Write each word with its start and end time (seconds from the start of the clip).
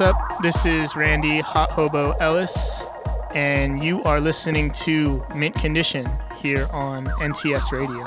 Hey, 0.00 0.06
what's 0.06 0.18
up? 0.18 0.42
This 0.42 0.64
is 0.64 0.96
Randy 0.96 1.40
Hot 1.40 1.70
Hobo 1.72 2.12
Ellis, 2.20 2.82
and 3.34 3.84
you 3.84 4.02
are 4.04 4.18
listening 4.18 4.70
to 4.86 5.22
Mint 5.34 5.54
Condition 5.54 6.08
here 6.38 6.66
on 6.72 7.04
NTS 7.20 7.70
Radio. 7.70 8.02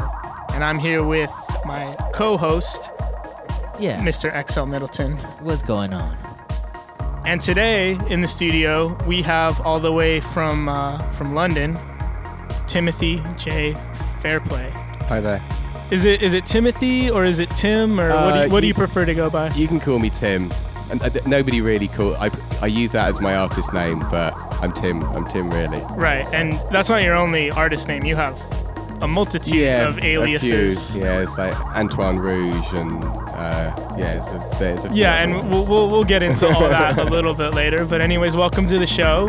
And 0.55 0.63
I'm 0.63 0.79
here 0.79 1.03
with 1.03 1.29
my 1.65 1.95
co 2.11 2.35
host, 2.35 2.89
Yeah. 3.79 3.99
Mr. 3.99 4.31
XL 4.49 4.65
Middleton. 4.65 5.17
What's 5.43 5.61
going 5.61 5.93
on? 5.93 6.17
And 7.27 7.39
today 7.39 7.95
in 8.09 8.21
the 8.21 8.27
studio, 8.27 8.97
we 9.05 9.21
have 9.21 9.61
all 9.61 9.79
the 9.79 9.91
way 9.93 10.19
from, 10.19 10.67
uh, 10.67 10.97
from 11.11 11.35
London, 11.35 11.77
Timothy 12.65 13.21
J. 13.37 13.75
Fairplay. 14.19 14.71
Hi 15.09 15.19
there. 15.21 15.45
Is 15.91 16.05
it 16.05 16.23
is 16.23 16.33
it 16.33 16.47
Timothy 16.47 17.11
or 17.11 17.23
is 17.23 17.37
it 17.37 17.51
Tim 17.51 17.99
or 17.99 18.09
what, 18.09 18.15
do 18.15 18.39
Uh, 18.39 18.43
you, 18.45 18.49
what 18.49 18.59
do 18.61 18.65
you 18.65 18.69
you- 18.69 18.73
prefer 18.73 19.05
to 19.05 19.13
go 19.13 19.29
by? 19.29 19.49
You 19.49 19.67
can 19.67 19.79
call 19.79 19.99
me 19.99 20.09
Tim. 20.09 20.49
And 20.93 21.01
uh, 21.01 21.09
nobody 21.25 21.59
really 21.59 21.87
call. 21.87 22.15
I, 22.17 22.29
I 22.61 22.67
use 22.67 22.91
that 22.91 23.07
as 23.09 23.19
my 23.19 23.35
artist 23.35 23.73
name, 23.73 23.97
but 24.11 24.31
I'm 24.61 24.71
Tim. 24.71 25.01
I'm 25.15 25.25
Tim 25.25 25.49
really. 25.49 25.81
Right, 25.95 26.23
and 26.31 26.53
that's 26.71 26.87
not 26.87 27.01
your 27.01 27.15
only 27.15 27.49
artist 27.49 27.87
name. 27.87 28.03
You 28.03 28.15
have 28.15 28.39
a 29.01 29.07
multitude 29.07 29.67
of 29.67 29.97
a 29.97 30.01
few. 30.01 30.21
aliases. 30.21 30.95
Yeah, 30.95 31.21
it's 31.23 31.35
like 31.35 31.59
Antoine 31.75 32.19
Rouge 32.19 32.73
and 32.73 33.03
uh, 33.03 33.75
yeah, 33.97 34.19
there's 34.23 34.27
a, 34.27 34.59
there's 34.59 34.85
a 34.85 34.89
few 34.89 35.01
Yeah, 35.01 35.15
and 35.23 35.33
ones. 35.33 35.47
we'll, 35.49 35.65
we'll, 35.67 35.89
we'll 35.89 36.03
get 36.03 36.21
into 36.21 36.47
all 36.47 36.69
that 36.69 36.99
a 36.99 37.03
little 37.03 37.33
bit 37.33 37.55
later. 37.55 37.85
But, 37.85 37.99
anyways, 38.01 38.35
welcome 38.35 38.67
to 38.67 38.77
the 38.77 38.85
show. 38.85 39.27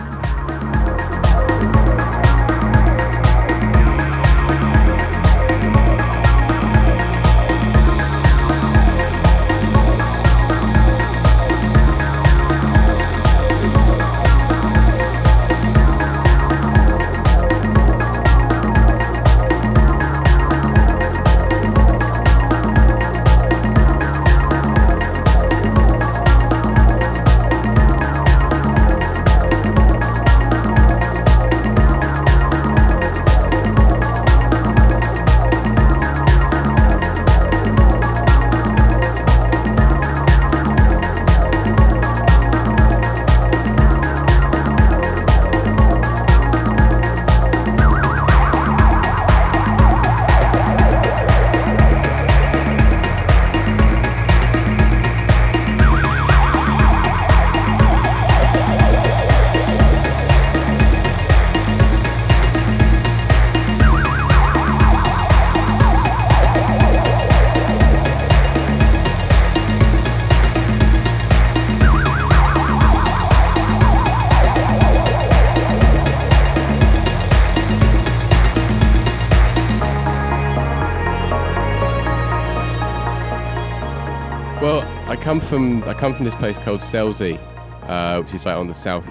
From 85.55 85.85
I 85.85 85.95
come 85.95 86.13
from 86.13 86.25
this 86.25 86.35
place 86.35 86.59
called 86.59 86.81
Selsey, 86.81 87.39
uh, 87.83 88.21
which 88.21 88.35
is 88.35 88.45
like 88.45 88.57
on 88.57 88.67
the 88.67 88.75
south 88.75 89.07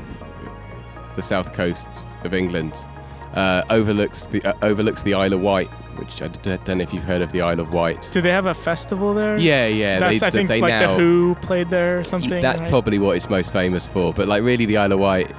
the 1.15 1.21
south 1.21 1.53
coast 1.53 1.87
of 2.25 2.33
England. 2.33 2.85
Uh, 3.33 3.63
overlooks 3.69 4.25
the 4.25 4.43
uh, 4.43 4.53
overlooks 4.61 5.03
the 5.03 5.13
Isle 5.13 5.33
of 5.33 5.41
Wight, 5.41 5.69
which 5.97 6.21
I 6.21 6.27
don't 6.27 6.67
know 6.67 6.83
if 6.83 6.93
you've 6.93 7.05
heard 7.05 7.21
of 7.21 7.31
the 7.31 7.41
Isle 7.41 7.61
of 7.61 7.71
Wight. 7.71 8.09
Do 8.11 8.19
they 8.19 8.29
have 8.29 8.45
a 8.45 8.53
festival 8.53 9.13
there? 9.13 9.37
Yeah, 9.37 9.67
yeah. 9.67 9.99
That's, 9.99 10.19
they, 10.19 10.27
I 10.27 10.29
think, 10.31 10.49
they 10.49 10.59
like 10.59 10.69
now, 10.69 10.91
The 10.91 10.99
Who 10.99 11.35
played 11.35 11.69
there 11.69 11.99
or 11.99 12.03
something. 12.03 12.41
That's 12.41 12.59
right? 12.59 12.69
probably 12.69 12.99
what 12.99 13.15
it's 13.15 13.29
most 13.29 13.53
famous 13.53 13.87
for. 13.87 14.13
But 14.13 14.27
like, 14.27 14.43
really, 14.43 14.65
the 14.65 14.75
Isle 14.77 14.91
of 14.91 14.99
Wight, 14.99 15.33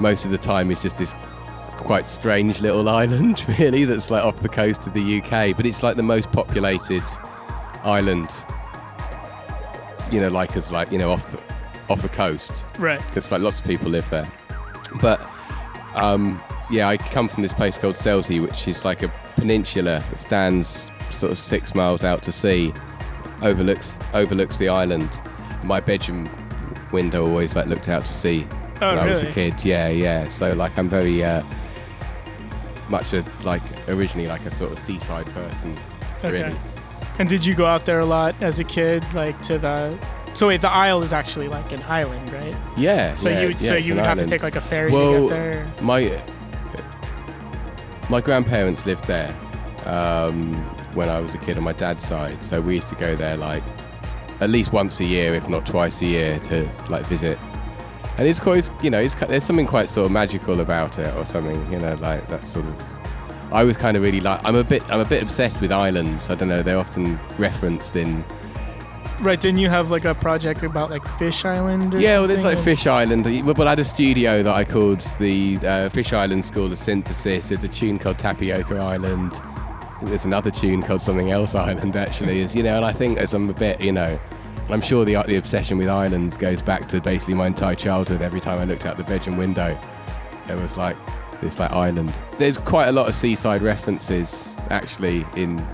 most 0.00 0.24
of 0.24 0.32
the 0.32 0.38
time 0.38 0.72
is 0.72 0.82
just 0.82 0.98
this 0.98 1.14
quite 1.76 2.08
strange 2.08 2.60
little 2.60 2.88
island, 3.02 3.44
really, 3.56 3.84
that's 3.84 4.10
like 4.10 4.24
off 4.24 4.40
the 4.40 4.48
coast 4.48 4.88
of 4.88 4.94
the 4.94 5.22
UK. 5.22 5.56
But 5.56 5.64
it's 5.64 5.84
like 5.84 5.94
the 5.96 6.02
most 6.02 6.32
populated 6.32 7.04
island. 7.84 8.44
You 10.12 10.20
know, 10.20 10.28
like 10.28 10.56
as 10.56 10.72
like 10.72 10.90
you 10.90 10.98
know 10.98 11.12
off 11.12 11.30
the 11.30 11.42
off 11.90 12.02
the 12.02 12.08
coast. 12.08 12.52
Right. 12.78 13.00
It's 13.16 13.30
like 13.30 13.40
lots 13.40 13.60
of 13.60 13.66
people 13.66 13.88
live 13.90 14.08
there. 14.10 14.26
But 15.00 15.26
um, 15.94 16.42
yeah, 16.70 16.88
I 16.88 16.96
come 16.96 17.28
from 17.28 17.42
this 17.42 17.52
place 17.52 17.78
called 17.78 17.94
Selsey, 17.94 18.42
which 18.42 18.68
is 18.68 18.84
like 18.84 19.02
a 19.02 19.08
peninsula 19.36 20.02
that 20.10 20.18
stands 20.18 20.90
sort 21.10 21.32
of 21.32 21.38
six 21.38 21.74
miles 21.74 22.04
out 22.04 22.22
to 22.24 22.32
sea, 22.32 22.72
overlooks 23.42 23.98
overlooks 24.14 24.58
the 24.58 24.68
island. 24.68 25.20
My 25.62 25.80
bedroom 25.80 26.28
window 26.92 27.26
always 27.26 27.56
like 27.56 27.66
looked 27.66 27.88
out 27.88 28.04
to 28.06 28.14
sea 28.14 28.46
Oh, 28.80 28.94
when 28.94 28.98
I 28.98 29.12
was 29.12 29.22
a 29.22 29.32
kid. 29.32 29.64
Yeah, 29.64 29.88
yeah. 29.88 30.28
So 30.28 30.52
like 30.52 30.76
I'm 30.78 30.88
very 30.88 31.24
uh, 31.24 31.42
much 32.88 33.12
a 33.12 33.24
like 33.42 33.62
originally 33.88 34.28
like 34.28 34.46
a 34.46 34.50
sort 34.50 34.72
of 34.72 34.78
seaside 34.78 35.26
person. 35.26 35.76
Okay. 36.18 36.42
Really. 36.44 36.58
And 37.18 37.28
did 37.28 37.44
you 37.44 37.54
go 37.54 37.66
out 37.66 37.84
there 37.84 38.00
a 38.00 38.06
lot 38.06 38.34
as 38.40 38.58
a 38.58 38.64
kid, 38.64 39.04
like 39.14 39.40
to 39.42 39.58
the? 39.58 39.98
So 40.34 40.48
wait, 40.48 40.60
the 40.60 40.70
Isle 40.70 41.02
is 41.02 41.12
actually 41.12 41.48
like 41.48 41.72
an 41.72 41.82
island, 41.88 42.32
right? 42.32 42.54
Yeah. 42.76 43.14
So 43.14 43.28
yeah, 43.28 43.40
you 43.42 43.48
yeah, 43.48 43.58
so 43.58 43.76
you 43.76 43.94
would 43.94 44.04
have 44.04 44.18
to 44.18 44.26
take 44.26 44.42
like 44.42 44.56
a 44.56 44.60
ferry 44.60 44.90
to 44.90 44.96
Well, 44.96 45.28
get 45.28 45.30
there. 45.30 45.72
my 45.80 46.22
my 48.08 48.20
grandparents 48.20 48.86
lived 48.86 49.04
there 49.04 49.34
um, 49.84 50.54
when 50.94 51.08
I 51.08 51.20
was 51.20 51.34
a 51.34 51.38
kid 51.38 51.56
on 51.56 51.62
my 51.64 51.72
dad's 51.72 52.06
side, 52.06 52.42
so 52.42 52.60
we 52.60 52.76
used 52.76 52.88
to 52.88 52.94
go 52.94 53.16
there 53.16 53.36
like 53.36 53.62
at 54.40 54.50
least 54.50 54.72
once 54.72 55.00
a 55.00 55.04
year, 55.04 55.34
if 55.34 55.48
not 55.48 55.66
twice 55.66 56.00
a 56.02 56.06
year, 56.06 56.38
to 56.40 56.70
like 56.88 57.04
visit. 57.06 57.38
And 58.16 58.26
it's 58.26 58.40
quite, 58.40 58.70
you 58.82 58.90
know, 58.90 59.00
it's, 59.00 59.14
there's 59.14 59.44
something 59.44 59.66
quite 59.66 59.88
sort 59.88 60.06
of 60.06 60.12
magical 60.12 60.60
about 60.60 60.98
it, 60.98 61.14
or 61.16 61.24
something, 61.24 61.60
you 61.72 61.78
know, 61.78 61.94
like 61.94 62.26
that 62.28 62.44
sort 62.44 62.66
of. 62.66 62.97
I 63.52 63.64
was 63.64 63.76
kind 63.76 63.96
of 63.96 64.02
really 64.02 64.20
like 64.20 64.40
I'm 64.44 64.56
a 64.56 64.64
bit 64.64 64.82
I'm 64.90 65.00
a 65.00 65.04
bit 65.04 65.22
obsessed 65.22 65.60
with 65.60 65.72
islands. 65.72 66.30
I 66.30 66.34
don't 66.34 66.48
know, 66.48 66.62
they're 66.62 66.78
often 66.78 67.18
referenced 67.38 67.96
in 67.96 68.24
Right? 69.20 69.40
Didn't 69.40 69.58
you 69.58 69.68
have 69.68 69.90
like 69.90 70.04
a 70.04 70.14
project 70.14 70.62
about 70.62 70.90
like 70.90 71.06
Fish 71.18 71.44
Island? 71.44 71.92
Or 71.92 71.98
Yeah, 71.98 72.18
well, 72.18 72.28
there's 72.28 72.44
like 72.44 72.58
Fish 72.58 72.86
Island. 72.86 73.24
Well, 73.44 73.66
I 73.66 73.70
had 73.70 73.80
a 73.80 73.84
studio 73.84 74.44
that 74.44 74.54
I 74.54 74.64
called 74.64 75.00
the 75.18 75.58
uh, 75.58 75.88
Fish 75.88 76.12
Island 76.12 76.44
School 76.44 76.70
of 76.70 76.78
Synthesis. 76.78 77.48
There's 77.48 77.64
a 77.64 77.68
tune 77.68 77.98
called 77.98 78.18
Tapioca 78.18 78.78
Island. 78.78 79.40
There's 80.02 80.24
another 80.24 80.52
tune 80.52 80.82
called 80.82 81.02
something 81.02 81.32
else 81.32 81.56
Island. 81.56 81.96
Actually, 81.96 82.40
is 82.40 82.54
you 82.54 82.62
know, 82.62 82.76
and 82.76 82.84
I 82.84 82.92
think 82.92 83.18
as 83.18 83.34
I'm 83.34 83.50
a 83.50 83.54
bit, 83.54 83.80
you 83.80 83.90
know, 83.90 84.20
I'm 84.70 84.80
sure 84.80 85.04
the 85.04 85.20
the 85.24 85.36
obsession 85.36 85.78
with 85.78 85.88
islands 85.88 86.36
goes 86.36 86.62
back 86.62 86.86
to 86.88 87.00
basically 87.00 87.34
my 87.34 87.48
entire 87.48 87.74
childhood. 87.74 88.22
Every 88.22 88.40
time 88.40 88.60
I 88.60 88.64
looked 88.64 88.86
out 88.86 88.96
the 88.96 89.04
bedroom 89.04 89.36
window, 89.36 89.76
there 90.46 90.56
was 90.56 90.76
like 90.76 90.96
this 91.40 91.58
like 91.58 91.70
island. 91.72 92.18
There's 92.38 92.58
quite 92.58 92.88
a 92.88 92.92
lot 92.92 93.08
of 93.08 93.14
seaside 93.14 93.62
references 93.62 94.56
actually 94.70 95.26
in 95.36 95.64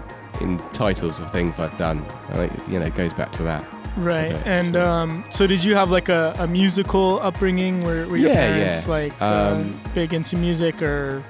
in 0.41 0.59
titles 0.73 1.21
of 1.21 1.31
things 1.31 1.59
I've 1.61 1.77
done. 1.77 2.05
I 2.31 2.47
think, 2.49 2.69
you 2.69 2.79
know, 2.81 2.87
it 2.87 2.95
goes 2.95 3.13
back 3.13 3.31
to 3.33 3.43
that. 3.45 3.65
Right. 3.97 4.33
Okay, 4.33 4.43
And 4.45 4.75
um, 4.75 5.25
so 5.31 5.47
did 5.47 5.63
you 5.63 5.77
have 5.77 5.91
like 5.93 6.09
a, 6.09 6.35
a 6.41 6.47
musical 6.49 7.21
upbringing? 7.21 7.85
Were, 7.85 8.09
were 8.09 8.17
your 8.17 8.31
Yeah, 8.31 8.35
parents 8.53 8.87
yeah. 8.87 8.91
like 8.93 9.23
Um, 9.23 9.79
uh, 9.85 9.89
big 9.95 10.13
into 10.13 10.37
music, 10.37 10.83
or 10.83 11.23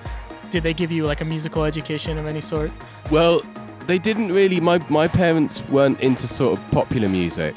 did 0.51 0.63
they 0.63 0.73
give 0.73 0.91
you 0.91 1.05
like 1.05 1.21
a 1.21 1.25
musical 1.27 1.65
education 1.65 2.17
of 2.17 2.25
any 2.27 2.41
sort? 2.41 2.71
Well, 3.11 3.43
they 3.87 3.99
didn't 3.99 4.33
really. 4.33 4.61
My 4.61 4.79
my 4.89 5.07
parents 5.07 5.63
weren't 5.69 6.01
into 6.01 6.27
sort 6.27 6.59
of 6.59 6.71
popular 6.71 7.07
music 7.11 7.55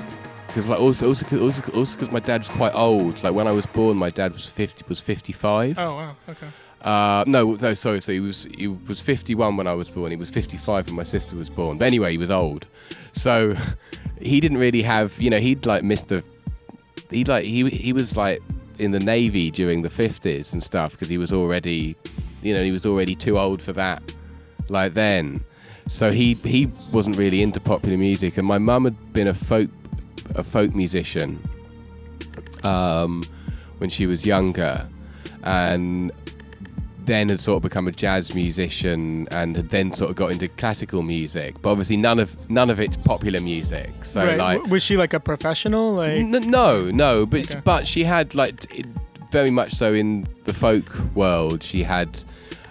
because 0.48 0.68
like 0.68 0.82
also 0.82 1.08
also 1.08 1.26
'cause- 1.26 1.40
also 1.40 1.72
also 1.72 1.98
because 1.98 2.12
my 2.12 2.20
dad 2.20 2.42
was 2.42 2.50
quite 2.50 2.76
old. 2.76 3.24
Like 3.24 3.34
when 3.34 3.48
I 3.48 3.54
was 3.54 3.66
born, 3.66 3.96
my 3.96 4.10
dad 4.10 4.34
was 4.34 4.46
fifty 4.46 4.84
was 4.90 5.00
fifty 5.00 5.32
five. 5.32 5.80
Oh 5.80 5.96
wow. 5.96 6.16
Okay. 6.28 6.48
Uh, 6.82 7.24
no, 7.28 7.54
no, 7.56 7.74
sorry. 7.74 8.02
So 8.02 8.12
he 8.12 8.20
was 8.20 8.44
he 8.56 8.68
was 8.68 9.02
51 9.02 9.58
when 9.58 9.68
I 9.68 9.74
was 9.74 9.90
born. 9.90 10.12
He 10.12 10.18
was 10.18 10.30
55 10.30 10.88
when 10.88 10.96
my 10.96 11.04
sister 11.04 11.36
was 11.36 11.50
born. 11.50 11.78
But 11.78 11.86
anyway, 11.86 12.12
he 12.12 12.18
was 12.18 12.32
old, 12.32 12.68
so 13.12 13.56
he 14.22 14.40
didn't 14.40 14.60
really 14.60 14.82
have. 14.84 15.20
You 15.22 15.30
know, 15.30 15.40
he'd 15.40 15.66
like 15.66 15.84
missed 15.84 16.08
the. 16.10 16.24
He 17.10 17.24
like 17.24 17.46
he 17.46 17.70
he 17.70 17.94
was 17.94 18.16
like 18.16 18.42
in 18.80 18.92
the 18.92 19.00
navy 19.00 19.50
during 19.50 19.82
the 19.82 19.90
50s 19.90 20.54
and 20.54 20.62
stuff 20.62 20.92
because 20.92 21.10
he 21.10 21.18
was 21.18 21.34
already, 21.34 21.96
you 22.44 22.54
know, 22.54 22.64
he 22.64 22.72
was 22.72 22.86
already 22.86 23.16
too 23.16 23.40
old 23.40 23.60
for 23.62 23.74
that. 23.74 24.04
Like 24.70 24.94
then, 24.94 25.44
so 25.88 26.12
he 26.12 26.34
he 26.34 26.72
wasn't 26.92 27.18
really 27.18 27.42
into 27.42 27.60
popular 27.60 27.98
music. 27.98 28.38
And 28.38 28.48
my 28.48 28.58
mum 28.58 28.86
had 28.86 29.14
been 29.14 29.28
a 29.28 29.34
folk 29.34 29.70
a 30.36 30.44
folk 30.44 30.76
musician 30.76 31.42
um, 32.64 33.24
when 33.80 33.90
she 33.90 34.06
was 34.06 34.26
younger, 34.26 34.88
and 35.44 36.12
then 37.08 37.30
had 37.30 37.40
sort 37.40 37.58
of 37.58 37.64
become 37.64 37.88
a 37.88 37.92
jazz 37.92 38.36
musician 38.36 39.28
and 39.32 39.56
had 39.56 39.70
then 39.70 39.92
sort 39.92 40.12
of 40.12 40.16
got 40.16 40.32
into 40.32 40.48
classical 40.50 41.02
music. 41.02 41.60
But 41.62 41.72
obviously, 41.72 41.98
none 41.98 42.20
of 42.20 42.38
none 42.50 42.70
of 42.70 42.80
it's 42.80 42.96
popular 42.98 43.42
music. 43.42 43.90
So 44.06 44.24
right. 44.26 44.38
like, 44.38 44.68
was 44.68 44.84
she 44.84 44.96
like 44.98 45.14
a 45.14 45.20
professional? 45.20 45.94
Like, 45.94 46.12
N- 46.12 46.50
no, 46.52 46.92
no, 46.92 47.26
but 47.26 47.50
Okay. 47.50 47.62
but 47.64 47.88
she 47.88 48.04
had 48.04 48.36
like 48.36 48.60
t- 48.60 48.84
very 49.32 49.50
much 49.50 49.74
so 49.74 49.94
in 49.94 50.28
the 50.46 50.54
folk 50.54 50.86
world. 51.16 51.64
She 51.64 51.82
had 51.84 52.24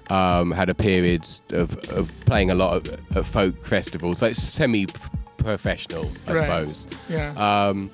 um, 0.08 0.52
had 0.52 0.68
a 0.70 0.74
period 0.74 1.24
of, 1.50 1.76
of 1.90 2.12
playing 2.26 2.50
a 2.50 2.54
lot 2.54 2.76
of, 2.76 3.16
of 3.16 3.26
folk 3.26 3.66
festivals, 3.66 4.22
like 4.22 4.36
semi-professional, 4.36 6.08
I 6.28 6.32
Right. 6.32 6.38
suppose. 6.60 6.86
yeah. 7.08 7.32
Um, 7.68 7.90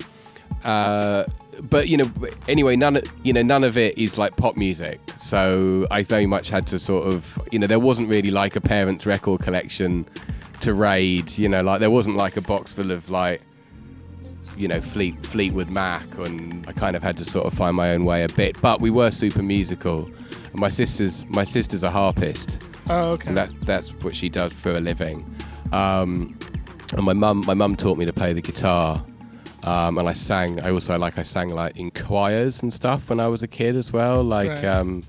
uh, 0.63 1.23
but 1.61 1.87
you 1.87 1.97
know, 1.97 2.11
anyway, 2.47 2.75
none 2.75 2.97
of 2.97 3.03
you 3.23 3.33
know 3.33 3.41
none 3.41 3.63
of 3.63 3.77
it 3.77 3.97
is 3.97 4.17
like 4.17 4.35
pop 4.35 4.55
music. 4.57 4.99
So 5.17 5.87
I 5.91 6.03
very 6.03 6.25
much 6.25 6.49
had 6.49 6.67
to 6.67 6.79
sort 6.79 7.07
of 7.07 7.39
you 7.51 7.59
know 7.59 7.67
there 7.67 7.79
wasn't 7.79 8.09
really 8.09 8.31
like 8.31 8.55
a 8.55 8.61
parents' 8.61 9.05
record 9.05 9.41
collection 9.41 10.05
to 10.61 10.73
raid. 10.73 11.37
You 11.37 11.49
know, 11.49 11.61
like 11.61 11.79
there 11.79 11.91
wasn't 11.91 12.17
like 12.17 12.37
a 12.37 12.41
box 12.41 12.73
full 12.73 12.91
of 12.91 13.09
like 13.09 13.41
you 14.57 14.67
know 14.67 14.81
Fleet 14.81 15.25
Fleetwood 15.25 15.69
Mac, 15.69 16.17
and 16.17 16.65
I 16.67 16.73
kind 16.73 16.95
of 16.95 17.03
had 17.03 17.17
to 17.17 17.25
sort 17.25 17.45
of 17.45 17.53
find 17.53 17.75
my 17.75 17.93
own 17.93 18.05
way 18.05 18.23
a 18.23 18.29
bit. 18.29 18.59
But 18.61 18.81
we 18.81 18.89
were 18.89 19.11
super 19.11 19.43
musical. 19.43 20.09
And 20.51 20.59
my 20.59 20.69
sister's 20.69 21.25
my 21.27 21.43
sister's 21.43 21.83
a 21.83 21.89
harpist, 21.89 22.61
oh, 22.89 23.11
okay. 23.11 23.27
and 23.27 23.37
that's 23.37 23.53
that's 23.61 23.89
what 24.03 24.15
she 24.15 24.29
does 24.29 24.53
for 24.53 24.71
a 24.71 24.79
living. 24.79 25.25
Um, 25.71 26.37
and 26.93 27.03
my 27.03 27.13
mum 27.13 27.43
my 27.47 27.55
mum 27.55 27.75
taught 27.75 27.97
me 27.97 28.05
to 28.05 28.13
play 28.13 28.33
the 28.33 28.41
guitar. 28.41 29.03
Um, 29.63 29.97
and 29.97 30.09
I 30.09 30.13
sang. 30.13 30.59
I 30.61 30.71
also 30.71 30.97
like 30.97 31.17
I 31.17 31.23
sang 31.23 31.49
like 31.49 31.77
in 31.77 31.89
choirs 31.91 32.61
and 32.63 32.73
stuff 32.73 33.09
when 33.09 33.19
I 33.19 33.27
was 33.27 33.43
a 33.43 33.47
kid 33.47 33.75
as 33.75 33.93
well. 33.93 34.23
Like 34.23 34.49
Right. 34.49 34.65
um, 34.65 35.01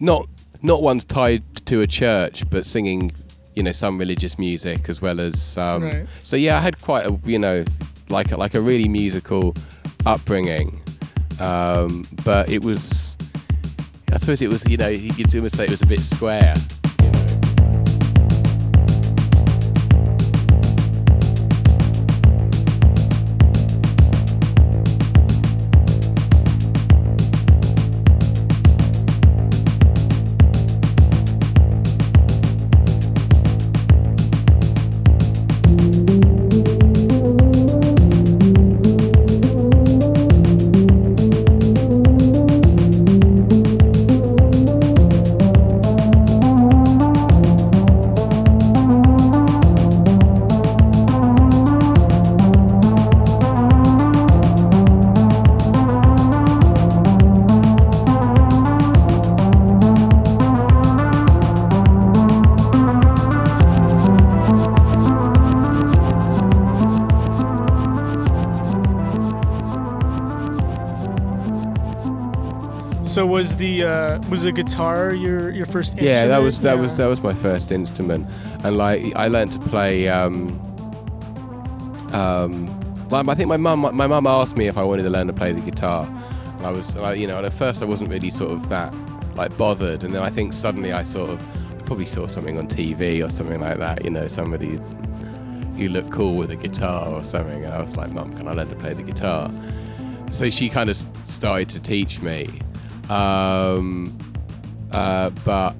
not 0.00 0.28
not 0.62 0.82
ones 0.82 1.04
tied 1.04 1.42
to 1.66 1.80
a 1.80 1.86
church, 1.86 2.48
but 2.50 2.64
singing 2.66 3.12
you 3.56 3.62
know 3.62 3.72
some 3.72 3.98
religious 3.98 4.38
music 4.38 4.88
as 4.88 5.02
well 5.02 5.20
as. 5.20 5.58
Um, 5.58 5.82
Right. 5.82 6.06
So 6.20 6.36
yeah, 6.36 6.56
I 6.56 6.60
had 6.60 6.80
quite 6.80 7.06
a 7.06 7.18
you 7.24 7.38
know 7.38 7.64
like 8.08 8.30
a, 8.32 8.36
like 8.36 8.54
a 8.54 8.60
really 8.60 8.88
musical 8.88 9.54
upbringing, 10.06 10.80
um, 11.40 12.04
but 12.24 12.48
it 12.48 12.62
was. 12.64 13.16
I 14.12 14.18
suppose 14.18 14.42
it 14.42 14.48
was 14.48 14.62
you 14.68 14.76
know 14.76 14.88
you'd 14.88 15.34
almost 15.34 15.56
say 15.56 15.64
it 15.64 15.70
was 15.70 15.82
a 15.82 15.86
bit 15.86 16.00
square. 16.00 16.54
So 73.12 73.26
was 73.26 73.56
the 73.56 73.84
uh, 73.84 74.28
was 74.30 74.44
the 74.44 74.52
guitar 74.52 75.12
your 75.12 75.50
your 75.50 75.66
first 75.66 75.92
instrument? 75.92 76.08
Yeah, 76.08 76.26
that 76.26 76.38
was 76.38 76.60
that 76.60 76.78
was 76.78 76.96
that 76.96 77.06
was 77.06 77.22
my 77.22 77.34
first 77.34 77.70
instrument, 77.70 78.26
and 78.64 78.76
like 78.76 79.14
I 79.14 79.28
learned 79.28 79.52
to 79.52 79.58
play. 79.58 80.08
Um, 80.08 80.58
um, 82.12 82.68
like, 83.10 83.28
I 83.28 83.34
think 83.34 83.48
my 83.48 83.58
mum 83.58 83.80
my 83.94 84.06
mum 84.06 84.26
asked 84.26 84.56
me 84.56 84.66
if 84.66 84.78
I 84.78 84.82
wanted 84.82 85.02
to 85.02 85.10
learn 85.10 85.26
to 85.26 85.32
play 85.34 85.52
the 85.52 85.60
guitar. 85.60 86.08
I 86.60 86.70
was, 86.70 86.94
like, 86.96 87.18
you 87.18 87.26
know, 87.26 87.38
and 87.38 87.44
at 87.44 87.52
first 87.52 87.82
I 87.82 87.86
wasn't 87.86 88.08
really 88.08 88.30
sort 88.30 88.52
of 88.52 88.68
that 88.70 88.94
like 89.34 89.56
bothered, 89.58 90.04
and 90.04 90.14
then 90.14 90.22
I 90.22 90.30
think 90.30 90.54
suddenly 90.54 90.92
I 90.92 91.02
sort 91.02 91.28
of 91.28 91.84
probably 91.84 92.06
saw 92.06 92.26
something 92.26 92.56
on 92.56 92.66
TV 92.66 93.24
or 93.24 93.28
something 93.28 93.60
like 93.60 93.76
that. 93.76 94.04
You 94.04 94.10
know, 94.10 94.26
somebody 94.28 94.78
who 95.76 95.88
looked 95.88 96.10
cool 96.10 96.36
with 96.36 96.50
a 96.50 96.56
guitar 96.56 97.12
or 97.12 97.24
something, 97.24 97.62
and 97.62 97.74
I 97.74 97.82
was 97.82 97.94
like, 97.94 98.10
Mum, 98.12 98.34
can 98.36 98.48
I 98.48 98.52
learn 98.52 98.68
to 98.68 98.76
play 98.76 98.94
the 98.94 99.02
guitar? 99.02 99.50
So 100.30 100.48
she 100.48 100.70
kind 100.70 100.88
of 100.88 100.96
started 100.96 101.68
to 101.70 101.82
teach 101.82 102.22
me. 102.22 102.48
Um, 103.12 104.06
uh, 104.90 105.28
but 105.44 105.74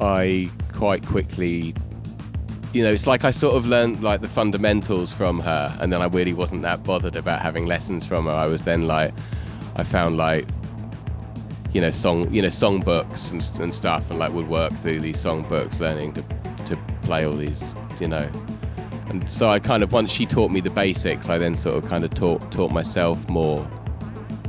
I 0.00 0.48
quite 0.72 1.04
quickly, 1.04 1.74
you 2.72 2.84
know, 2.84 2.90
it's 2.92 3.08
like 3.08 3.24
I 3.24 3.32
sort 3.32 3.56
of 3.56 3.66
learned 3.66 4.04
like 4.04 4.20
the 4.20 4.28
fundamentals 4.28 5.12
from 5.12 5.40
her, 5.40 5.76
and 5.80 5.92
then 5.92 6.00
I 6.00 6.06
really 6.06 6.34
wasn't 6.34 6.62
that 6.62 6.84
bothered 6.84 7.16
about 7.16 7.40
having 7.40 7.66
lessons 7.66 8.06
from 8.06 8.26
her. 8.26 8.30
I 8.30 8.46
was 8.46 8.62
then 8.62 8.86
like, 8.86 9.12
I 9.74 9.82
found 9.82 10.18
like, 10.18 10.46
you 11.72 11.80
know, 11.80 11.90
song, 11.90 12.32
you 12.32 12.42
know, 12.42 12.48
song 12.48 12.80
books 12.80 13.32
and, 13.32 13.42
and 13.60 13.74
stuff, 13.74 14.08
and 14.10 14.20
like 14.20 14.32
would 14.32 14.46
work 14.46 14.72
through 14.72 15.00
these 15.00 15.18
song 15.18 15.42
books, 15.48 15.80
learning 15.80 16.12
to 16.14 16.22
to 16.66 16.76
play 17.02 17.26
all 17.26 17.34
these, 17.34 17.74
you 17.98 18.06
know. 18.06 18.30
And 19.08 19.28
so 19.28 19.48
I 19.48 19.58
kind 19.58 19.82
of 19.82 19.92
once 19.92 20.12
she 20.12 20.26
taught 20.26 20.52
me 20.52 20.60
the 20.60 20.70
basics, 20.70 21.28
I 21.28 21.38
then 21.38 21.56
sort 21.56 21.82
of 21.82 21.90
kind 21.90 22.04
of 22.04 22.14
taught 22.14 22.52
taught 22.52 22.70
myself 22.70 23.28
more. 23.28 23.68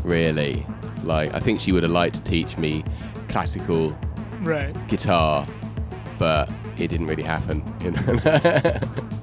Really, 0.04 0.63
like 1.04 1.34
I 1.34 1.39
think 1.39 1.60
she 1.60 1.72
would 1.72 1.84
have 1.84 1.92
liked 1.92 2.16
to 2.16 2.24
teach 2.24 2.58
me 2.58 2.84
classical 3.30 3.98
right. 4.42 4.74
guitar, 4.88 5.46
but 6.18 6.50
it 6.77 6.88
didn't 6.88 7.08
really 7.08 7.24
happen. 7.24 7.63
You 7.82 7.92
know? 7.92 8.80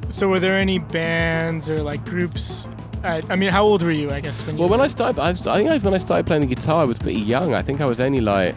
So 0.09 0.29
were 0.29 0.39
there 0.39 0.57
any 0.57 0.79
bands 0.79 1.69
or 1.69 1.79
like 1.79 2.05
groups? 2.05 2.69
I, 3.03 3.21
I 3.29 3.37
mean, 3.37 3.51
how 3.51 3.65
old 3.65 3.83
were 3.83 3.91
you? 3.91 4.11
I 4.11 4.21
guess 4.21 4.47
when 4.47 4.55
you. 4.55 4.61
well, 4.61 4.69
when 4.69 4.81
I 4.81 4.87
started, 4.87 5.21
I, 5.21 5.31
was, 5.31 5.47
I 5.47 5.57
think 5.57 5.85
when 5.85 5.93
I 5.93 5.99
started 5.99 6.27
playing 6.27 6.43
the 6.43 6.55
guitar, 6.55 6.83
I 6.83 6.85
was 6.85 6.99
pretty 6.99 7.21
young. 7.21 7.53
I 7.53 7.63
think 7.63 7.81
I 7.81 7.87
was 7.87 8.01
only 8.01 8.21
like, 8.21 8.55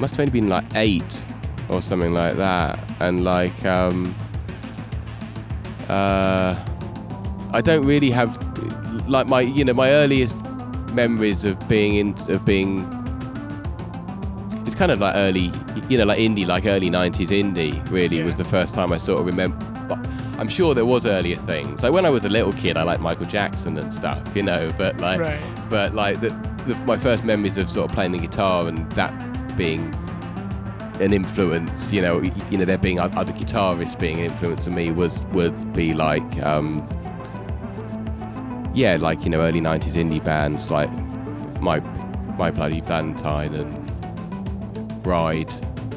must 0.00 0.16
have 0.16 0.20
only 0.20 0.32
been 0.32 0.48
like 0.48 0.64
eight 0.74 1.24
or 1.68 1.80
something 1.80 2.12
like 2.12 2.34
that. 2.34 2.78
And 3.00 3.24
like, 3.24 3.64
um, 3.64 4.14
uh, 5.88 6.58
I 7.52 7.60
don't 7.60 7.86
really 7.86 8.10
have 8.10 8.36
like 9.08 9.28
my, 9.28 9.40
you 9.40 9.64
know, 9.64 9.72
my 9.72 9.90
earliest 9.90 10.36
memories 10.94 11.44
of 11.44 11.56
being 11.68 11.94
in, 11.96 12.14
of 12.28 12.44
being. 12.44 12.78
It's 14.66 14.74
kind 14.74 14.92
of 14.92 15.00
like 15.00 15.14
early, 15.16 15.50
you 15.88 15.98
know, 15.98 16.04
like 16.04 16.18
indie, 16.18 16.46
like 16.46 16.66
early 16.66 16.90
'90s 16.90 17.28
indie. 17.28 17.90
Really 17.90 18.18
Yeah. 18.18 18.24
was 18.24 18.36
the 18.36 18.44
first 18.44 18.74
time 18.74 18.92
I 18.92 18.98
sort 18.98 19.20
of 19.20 19.26
remember. 19.26 19.56
but 19.88 19.98
I'm 20.38 20.48
sure 20.48 20.74
there 20.74 20.86
was 20.86 21.06
earlier 21.06 21.36
things. 21.36 21.82
Like 21.82 21.92
when 21.92 22.06
I 22.06 22.10
was 22.10 22.24
a 22.24 22.28
little 22.28 22.52
kid, 22.52 22.76
I 22.76 22.82
liked 22.84 23.00
Michael 23.02 23.26
Jackson 23.26 23.76
and 23.78 23.92
stuff, 23.92 24.22
you 24.34 24.42
know. 24.42 24.70
But 24.78 24.98
like, 25.00 25.20
Right. 25.20 25.40
but 25.68 25.94
like 25.94 26.20
the, 26.20 26.30
the, 26.66 26.74
my 26.86 26.96
first 26.96 27.24
memories 27.24 27.56
of 27.58 27.68
sort 27.68 27.90
of 27.90 27.94
playing 27.94 28.12
the 28.12 28.18
guitar 28.18 28.66
and 28.68 28.90
that 28.92 29.12
being 29.56 29.94
an 31.00 31.12
influence, 31.12 31.90
you 31.92 32.00
know, 32.02 32.20
you 32.50 32.58
know, 32.58 32.64
there 32.64 32.78
being 32.78 33.00
other 33.00 33.32
guitarists 33.32 33.98
being 33.98 34.18
an 34.18 34.24
influence 34.26 34.66
on 34.66 34.74
me 34.74 34.90
was 34.92 35.24
would 35.32 35.72
be 35.72 35.92
like, 35.94 36.42
um, 36.42 36.86
yeah, 38.74 38.96
like 39.00 39.24
you 39.24 39.30
know, 39.30 39.40
early 39.40 39.60
'90s 39.60 39.94
indie 39.94 40.22
bands 40.24 40.70
like 40.70 40.90
my 41.60 41.80
my 42.38 42.50
bloody 42.50 42.80
Valentine 42.80 43.54
and 43.54 45.06
Ride, 45.06 45.50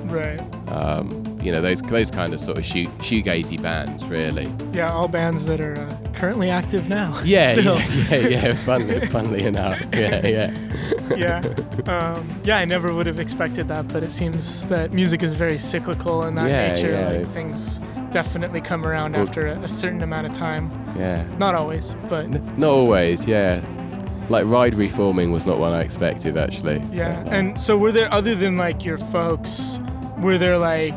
Right. 0.06 0.40
um, 0.72 1.10
you 1.42 1.52
know, 1.52 1.62
those 1.62 1.82
those 1.84 2.10
kind 2.12 2.34
of 2.34 2.40
sort 2.40 2.58
of 2.58 2.66
shoe, 2.66 2.86
shoegazy 3.00 3.62
bands, 3.62 4.06
really. 4.08 4.52
Yeah, 4.72 4.92
all 4.92 5.08
bands 5.08 5.46
that 5.46 5.60
are 5.62 5.78
uh, 5.78 5.98
currently 6.14 6.50
active 6.50 6.88
now. 6.90 7.20
Yeah, 7.26 7.54
Still. 7.54 7.80
yeah, 7.80 8.16
yeah, 8.16 8.28
yeah. 8.28 8.54
Funnily, 8.66 9.08
funnily 9.08 9.44
enough, 9.44 9.82
yeah, 9.94 10.26
yeah. 10.26 10.52
yeah. 11.18 11.42
Um, 11.86 12.28
yeah, 12.44 12.58
I 12.58 12.66
never 12.66 12.94
would 12.94 13.06
have 13.08 13.20
expected 13.20 13.68
that, 13.68 13.88
but 13.90 14.04
it 14.04 14.12
seems 14.12 14.66
that 14.68 14.92
music 14.94 15.22
is 15.22 15.36
very 15.36 15.58
cyclical 15.58 16.24
in 16.26 16.36
that 16.36 16.50
Yeah, 16.50 16.72
nature. 16.74 16.90
yeah. 16.92 17.10
Like 17.10 17.28
things 17.34 17.80
definitely 18.14 18.62
come 18.62 18.86
around 18.86 19.14
Well- 19.14 19.24
after 19.28 19.48
a, 19.48 19.60
a 19.60 19.70
certain 19.70 20.02
amount 20.04 20.28
of 20.28 20.34
time. 20.34 20.70
Yeah. 20.96 21.26
Not 21.38 21.56
always, 21.56 21.92
but 22.08 22.26
N- 22.26 22.54
not 22.58 22.70
always, 22.70 23.28
yeah. 23.28 23.60
Like 24.30 24.46
ride 24.46 24.76
reforming 24.76 25.32
was 25.34 25.46
not 25.46 25.60
what 25.60 25.74
I 25.74 25.82
expected 25.82 26.38
actually. 26.38 26.82
yeah. 26.94 27.24
And 27.28 27.60
so, 27.60 27.78
were 27.78 27.92
there 27.92 28.12
other 28.14 28.36
than 28.36 28.56
like 28.56 28.86
your 28.86 28.98
folks? 28.98 29.80
Were 30.20 30.38
there 30.38 30.58
like 30.58 30.96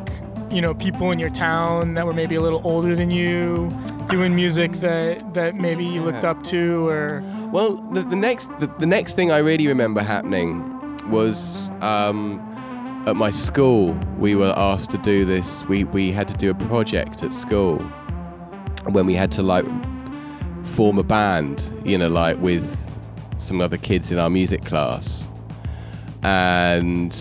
you 0.51 0.61
know 0.61 0.75
people 0.75 1.11
in 1.11 1.19
your 1.19 1.31
town 1.31 1.95
that 1.95 2.07
were 2.07 2.13
maybe 2.13 2.37
a 2.37 2.41
little 2.41 2.61
older 2.65 2.95
than 2.95 3.11
you 3.11 3.69
doing 4.09 4.37
music 4.37 4.71
that 4.75 5.35
that 5.35 5.57
maybe 5.57 5.85
you 5.85 6.01
looked 6.03 6.23
Yeah. 6.23 6.31
up 6.31 6.45
to 6.45 6.87
or 6.87 7.25
Well, 7.53 7.77
the, 7.93 8.03
the 8.05 8.15
next 8.15 8.47
the, 8.61 8.69
the 8.79 8.87
next 8.87 9.15
thing 9.17 9.33
I 9.33 9.39
really 9.39 9.67
remember 9.67 10.03
happening 10.03 10.63
was 11.11 11.71
um, 11.81 12.39
at 13.07 13.15
my 13.17 13.31
school. 13.31 13.99
We 14.19 14.35
were 14.35 14.53
asked 14.57 14.91
to 14.91 14.99
do 14.99 15.25
this. 15.25 15.65
We 15.67 15.85
we 15.85 16.13
had 16.13 16.29
to 16.29 16.35
do 16.35 16.51
a 16.51 16.55
project 16.55 17.23
at 17.23 17.33
school 17.33 17.79
when 18.91 19.07
we 19.07 19.15
had 19.15 19.33
to 19.33 19.43
like 19.43 19.65
form 20.65 20.99
a 20.99 21.05
band. 21.05 21.73
You 21.85 21.99
know, 21.99 22.09
like 22.09 22.39
with 22.39 22.77
some 23.39 23.61
other 23.61 23.77
kids 23.77 24.11
in 24.11 24.19
our 24.19 24.31
music 24.31 24.65
class, 24.65 25.29
and 26.23 27.17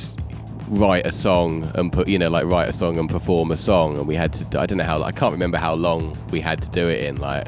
write 0.70 1.06
a 1.06 1.12
song 1.12 1.70
and 1.76 1.94
put 1.94 2.08
you 2.08 2.18
know 2.18 2.30
like 2.30 2.46
write 2.46 2.68
a 2.68 2.74
song 2.74 2.98
and 2.98 3.08
perform 3.08 3.52
a 3.52 3.58
song 3.58 3.96
and 4.00 4.08
we 4.08 4.16
had 4.16 4.34
to 4.34 4.60
i 4.60 4.66
don't 4.66 4.80
know 4.80 4.84
how 4.84 5.00
i 5.04 5.12
can't 5.12 5.32
remember 5.32 5.60
how 5.60 5.76
long 5.76 6.18
we 6.32 6.40
had 6.40 6.60
to 6.60 6.68
do 6.72 6.88
it 6.88 7.04
in 7.04 7.16
like 7.18 7.46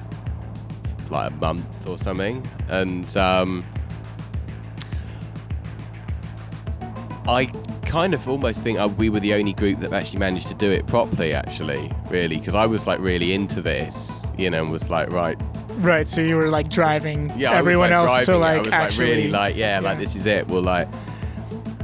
like 1.10 1.32
a 1.32 1.36
month 1.38 1.88
or 1.88 1.98
something 1.98 2.48
and 2.70 3.18
um 3.18 3.66
i 7.28 7.52
kind 7.88 8.14
of 8.14 8.28
almost 8.28 8.62
think 8.62 8.78
uh, 8.80 8.88
we 8.98 9.10
were 9.10 9.20
the 9.20 9.34
only 9.34 9.54
group 9.54 9.80
that 9.80 9.94
actually 9.94 10.20
managed 10.20 10.48
to 10.48 10.56
do 10.56 10.70
it 10.72 10.86
properly 10.88 11.34
actually 11.34 11.90
really 12.10 12.38
because 12.38 12.54
i 12.54 12.66
was 12.66 12.86
like 12.86 13.00
really 13.00 13.34
into 13.34 13.62
this 13.62 14.30
you 14.38 14.50
know 14.50 14.62
and 14.62 14.72
was 14.72 14.90
like 14.90 15.10
right 15.12 15.42
right? 15.80 16.10
So 16.10 16.22
you 16.22 16.38
were 16.38 16.50
like 16.50 16.70
driving 16.70 17.32
yeah, 17.36 17.54
everyone 17.54 17.92
was, 17.92 18.10
else 18.10 18.10
like, 18.10 18.26
to 18.26 18.32
driving 18.38 18.40
it. 18.40 18.40
like 18.40 18.60
I 18.60 18.64
was 18.64 18.74
actually 18.74 19.06
like 19.06 19.16
really 19.18 19.30
like 19.30 19.56
yeah, 19.56 19.80
like 19.80 19.98
this 20.00 20.16
is 20.16 20.26
it. 20.26 20.48
We'll 20.48 20.64
like 20.64 20.88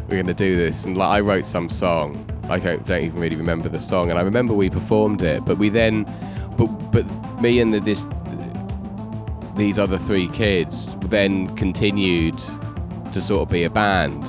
we're 0.07 0.21
gonna 0.21 0.33
do 0.33 0.55
this, 0.55 0.85
and 0.85 0.97
like 0.97 1.09
I 1.09 1.19
wrote 1.21 1.45
some 1.45 1.69
song. 1.69 2.25
I 2.49 2.59
don't, 2.59 2.85
don't 2.85 3.03
even 3.03 3.21
really 3.21 3.37
remember 3.37 3.69
the 3.69 3.79
song, 3.79 4.09
and 4.09 4.19
I 4.19 4.21
remember 4.21 4.53
we 4.53 4.69
performed 4.69 5.21
it, 5.21 5.45
but 5.45 5.57
we 5.57 5.69
then, 5.69 6.03
but 6.57 6.67
but 6.91 7.05
me 7.41 7.59
and 7.59 7.73
the, 7.73 7.79
this 7.79 8.05
these 9.55 9.77
other 9.77 9.97
three 9.97 10.27
kids 10.29 10.95
then 11.07 11.53
continued 11.55 12.37
to 13.13 13.21
sort 13.21 13.43
of 13.43 13.49
be 13.49 13.63
a 13.63 13.69
band 13.69 14.23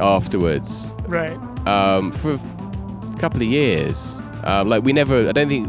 afterwards 0.00 0.92
right. 1.06 1.36
um, 1.66 2.12
for 2.12 2.32
a 2.34 3.18
couple 3.18 3.42
of 3.42 3.48
years. 3.48 4.20
Um, 4.44 4.68
like 4.68 4.82
we 4.82 4.92
never, 4.92 5.28
I 5.28 5.32
don't 5.32 5.48
think. 5.48 5.68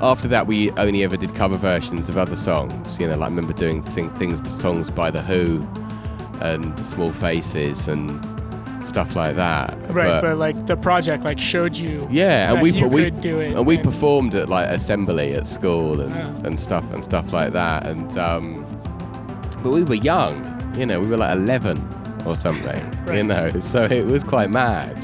After 0.00 0.28
that, 0.28 0.46
we 0.46 0.70
only 0.72 1.02
ever 1.02 1.16
did 1.16 1.34
cover 1.34 1.56
versions 1.56 2.08
of 2.08 2.16
other 2.16 2.36
songs. 2.36 3.00
You 3.00 3.08
know, 3.08 3.14
like 3.14 3.22
I 3.22 3.34
remember 3.34 3.52
doing 3.52 3.82
thing, 3.82 4.10
things, 4.10 4.56
songs 4.56 4.90
by 4.90 5.10
the 5.10 5.20
Who, 5.20 5.66
and 6.40 6.76
the 6.76 6.84
Small 6.84 7.10
Faces, 7.10 7.88
and 7.88 8.08
stuff 8.84 9.14
like 9.14 9.36
that. 9.36 9.76
Right, 9.90 10.20
but, 10.20 10.38
like 10.38 10.66
the 10.66 10.76
project 10.76 11.24
like 11.24 11.38
showed 11.38 11.76
you 11.76 12.06
yeah, 12.10 12.52
and 12.52 12.62
we 12.62 12.72
we 12.82 13.04
could 13.04 13.20
do 13.20 13.40
it. 13.40 13.52
and 13.52 13.66
we 13.66 13.74
and- 13.76 13.84
performed 13.84 14.34
at 14.34 14.48
like 14.48 14.68
assembly 14.68 15.34
at 15.34 15.46
school 15.46 16.00
and, 16.00 16.14
Yeah. 16.14 16.46
and 16.46 16.58
stuff 16.58 16.90
and 16.92 17.04
stuff 17.04 17.32
like 17.32 17.52
that. 17.52 17.86
And 17.86 18.16
um, 18.18 18.64
but 19.62 19.72
we 19.72 19.82
were 19.82 19.94
young, 19.94 20.34
you 20.76 20.86
know, 20.86 21.00
we 21.00 21.08
were 21.08 21.16
like 21.16 21.36
11 21.36 21.76
or 22.28 22.36
something, 22.36 22.80
you 23.14 23.22
know, 23.22 23.58
so 23.60 23.84
it 23.84 24.06
was 24.06 24.22
quite 24.24 24.50
mad. 24.50 24.96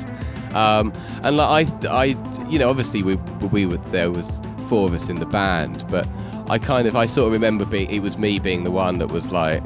Um, 0.54 0.92
and 1.22 1.36
like 1.36 1.68
I, 1.84 1.88
I, 1.88 2.04
you 2.48 2.58
know, 2.58 2.68
obviously 2.68 3.02
we 3.02 3.16
we 3.52 3.66
were 3.66 3.78
there 3.90 4.10
was 4.10 4.40
four 4.68 4.86
of 4.86 4.94
us 4.94 5.08
in 5.08 5.16
the 5.16 5.26
band, 5.26 5.84
but 5.90 6.06
I 6.48 6.58
kind 6.58 6.86
of 6.86 6.96
I 6.96 7.06
sort 7.06 7.26
of 7.26 7.32
remember 7.32 7.64
being 7.64 7.90
it 7.90 8.00
was 8.00 8.18
me 8.18 8.38
being 8.38 8.64
the 8.64 8.70
one 8.70 8.98
that 8.98 9.08
was 9.08 9.32
like, 9.32 9.62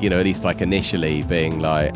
you 0.00 0.08
know, 0.08 0.18
at 0.18 0.24
least 0.24 0.44
like 0.44 0.60
initially 0.60 1.22
being 1.22 1.60
like, 1.60 1.94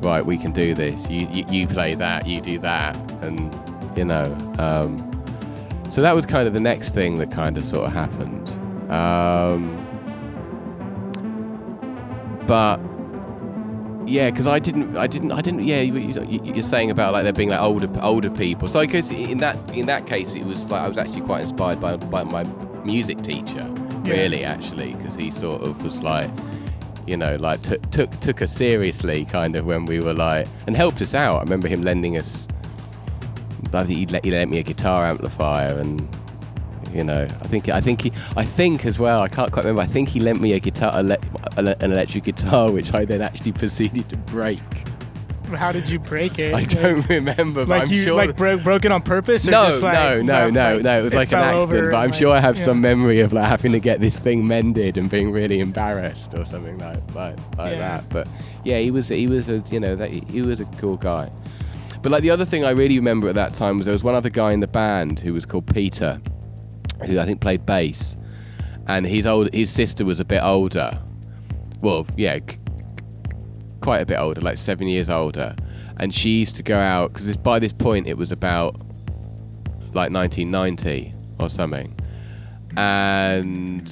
right, 0.00 0.24
we 0.24 0.36
can 0.36 0.52
do 0.52 0.74
this. 0.74 1.08
You 1.08 1.28
you, 1.28 1.44
you 1.48 1.66
play 1.66 1.94
that, 1.94 2.26
you 2.26 2.40
do 2.40 2.58
that, 2.58 2.96
and 3.22 3.54
you 3.96 4.04
know. 4.04 4.24
Um, 4.58 5.08
so 5.90 6.00
that 6.00 6.14
was 6.14 6.24
kind 6.24 6.48
of 6.48 6.54
the 6.54 6.60
next 6.60 6.94
thing 6.94 7.16
that 7.16 7.30
kind 7.30 7.58
of 7.58 7.64
sort 7.64 7.86
of 7.86 7.92
happened. 7.92 8.48
Um, 8.90 9.78
but 12.46 12.78
yeah, 14.12 14.30
because 14.30 14.46
I 14.46 14.58
didn't, 14.58 14.94
I 14.96 15.06
didn't, 15.06 15.32
I 15.32 15.40
didn't. 15.40 15.64
Yeah, 15.64 15.80
you, 15.80 16.42
you're 16.44 16.62
saying 16.62 16.90
about 16.90 17.14
like 17.14 17.24
there 17.24 17.32
being 17.32 17.48
like 17.48 17.60
older, 17.60 17.88
older 18.02 18.28
people. 18.30 18.68
So 18.68 18.78
I 18.78 18.84
guess 18.86 19.10
in 19.10 19.38
that, 19.38 19.56
in 19.74 19.86
that 19.86 20.06
case, 20.06 20.34
it 20.34 20.44
was 20.44 20.70
like 20.70 20.82
I 20.82 20.88
was 20.88 20.98
actually 20.98 21.22
quite 21.22 21.40
inspired 21.40 21.80
by, 21.80 21.96
by 21.96 22.22
my 22.22 22.44
music 22.84 23.22
teacher, 23.22 23.62
Yeah. 24.04 24.12
really, 24.12 24.44
actually, 24.44 24.94
because 24.94 25.14
he 25.16 25.30
sort 25.30 25.62
of 25.62 25.82
was 25.82 26.02
like, 26.02 26.28
you 27.06 27.16
know, 27.16 27.36
like 27.36 27.62
took 27.62 27.80
took 27.90 28.10
took 28.20 28.42
us 28.42 28.52
seriously, 28.52 29.24
kind 29.24 29.56
of 29.56 29.64
when 29.64 29.86
we 29.86 29.98
were 30.00 30.14
like, 30.14 30.46
and 30.66 30.76
helped 30.76 31.00
us 31.00 31.14
out. 31.14 31.36
I 31.36 31.40
remember 31.42 31.68
him 31.68 31.82
lending 31.82 32.18
us. 32.18 32.46
I 33.72 33.84
think 33.84 33.98
he 33.98 34.06
let, 34.06 34.24
he 34.26 34.30
lent 34.30 34.50
me 34.50 34.58
a 34.58 34.62
guitar 34.62 35.06
amplifier 35.06 35.78
and. 35.78 36.06
You 36.92 37.04
know, 37.04 37.22
I 37.22 37.46
think 37.48 37.68
I 37.68 37.80
think 37.80 38.02
he, 38.02 38.12
I 38.36 38.44
think 38.44 38.84
as 38.84 38.98
well. 38.98 39.20
I 39.20 39.28
can't 39.28 39.50
quite 39.50 39.64
remember. 39.64 39.82
I 39.82 39.86
think 39.86 40.08
he 40.10 40.20
lent 40.20 40.40
me 40.40 40.52
a 40.52 40.58
guitar, 40.60 40.92
ele- 40.94 41.16
an 41.56 41.68
electric 41.92 42.24
guitar, 42.24 42.70
which 42.70 42.92
I 42.92 43.04
then 43.04 43.22
actually 43.22 43.52
proceeded 43.52 44.08
to 44.10 44.16
break. 44.18 44.60
How 45.54 45.70
did 45.70 45.86
you 45.88 45.98
break 45.98 46.38
it? 46.38 46.50
I 46.54 46.60
Like- 46.60 46.70
don't 46.70 47.06
remember, 47.10 47.66
but 47.66 47.68
Like 47.68 47.82
I'm 47.88 47.94
you 47.94 48.02
sure. 48.02 48.14
like 48.14 48.36
bro- 48.36 48.56
broke 48.56 48.86
it 48.86 48.92
on 48.92 49.02
purpose? 49.02 49.46
Or 49.46 49.50
no, 49.50 49.66
just 49.66 49.82
like, 49.82 49.94
no, 49.94 50.22
no, 50.22 50.50
no, 50.50 50.74
like, 50.76 50.82
no. 50.82 50.98
It 50.98 51.02
was 51.02 51.14
like 51.14 51.30
an 51.32 51.38
accident, 51.40 51.90
but 51.90 51.96
I'm 51.98 52.04
and, 52.06 52.14
sure 52.14 52.30
I 52.30 52.40
have 52.40 52.56
yeah. 52.56 52.64
some 52.64 52.80
memory 52.80 53.20
of 53.20 53.34
like 53.34 53.46
having 53.48 53.72
to 53.72 53.80
get 53.80 54.00
this 54.00 54.18
thing 54.18 54.46
mended 54.46 54.96
and 54.96 55.10
being 55.10 55.30
really 55.30 55.60
embarrassed 55.60 56.32
or 56.34 56.46
something 56.46 56.78
like 56.78 56.96
like, 57.14 57.36
like 57.58 57.72
Yeah. 57.72 57.78
that. 57.80 58.08
But 58.08 58.28
yeah, 58.64 58.78
he 58.78 58.90
was 58.90 59.08
he 59.08 59.26
was 59.26 59.48
a 59.50 59.62
you 59.70 59.78
know 59.80 59.94
that 59.94 60.10
he 60.10 60.40
was 60.40 60.60
a 60.60 60.64
cool 60.80 60.96
guy. 60.96 61.30
But 62.00 62.12
like 62.12 62.22
the 62.22 62.30
other 62.30 62.46
thing 62.46 62.64
I 62.64 62.70
really 62.70 62.96
remember 62.98 63.28
at 63.28 63.34
that 63.34 63.52
time 63.54 63.76
was 63.76 63.84
there 63.84 63.92
was 63.92 64.02
one 64.02 64.14
other 64.14 64.30
guy 64.30 64.52
in 64.52 64.60
the 64.60 64.66
band 64.66 65.18
who 65.20 65.34
was 65.34 65.44
called 65.44 65.66
Peter, 65.66 66.18
who 67.04 67.18
I 67.18 67.24
think 67.24 67.40
played 67.40 67.64
bass, 67.66 68.16
and 68.86 69.06
his 69.06 69.26
old 69.26 69.52
his 69.54 69.70
sister 69.70 70.04
was 70.04 70.20
a 70.20 70.24
bit 70.24 70.42
older. 70.42 70.98
Well, 71.80 72.06
yeah, 72.16 72.38
c- 72.38 72.58
quite 73.80 74.00
a 74.00 74.06
bit 74.06 74.18
older, 74.18 74.40
like 74.40 74.56
seven 74.56 74.86
years 74.88 75.10
older, 75.10 75.54
and 75.98 76.14
she 76.14 76.30
used 76.38 76.56
to 76.56 76.62
go 76.62 76.78
out 76.78 77.12
because 77.12 77.36
by 77.36 77.58
this 77.58 77.72
point 77.72 78.06
it 78.06 78.16
was 78.16 78.30
about 78.32 78.74
like 79.94 80.10
1990 80.12 81.12
or 81.40 81.48
something, 81.50 81.94
and 82.76 83.88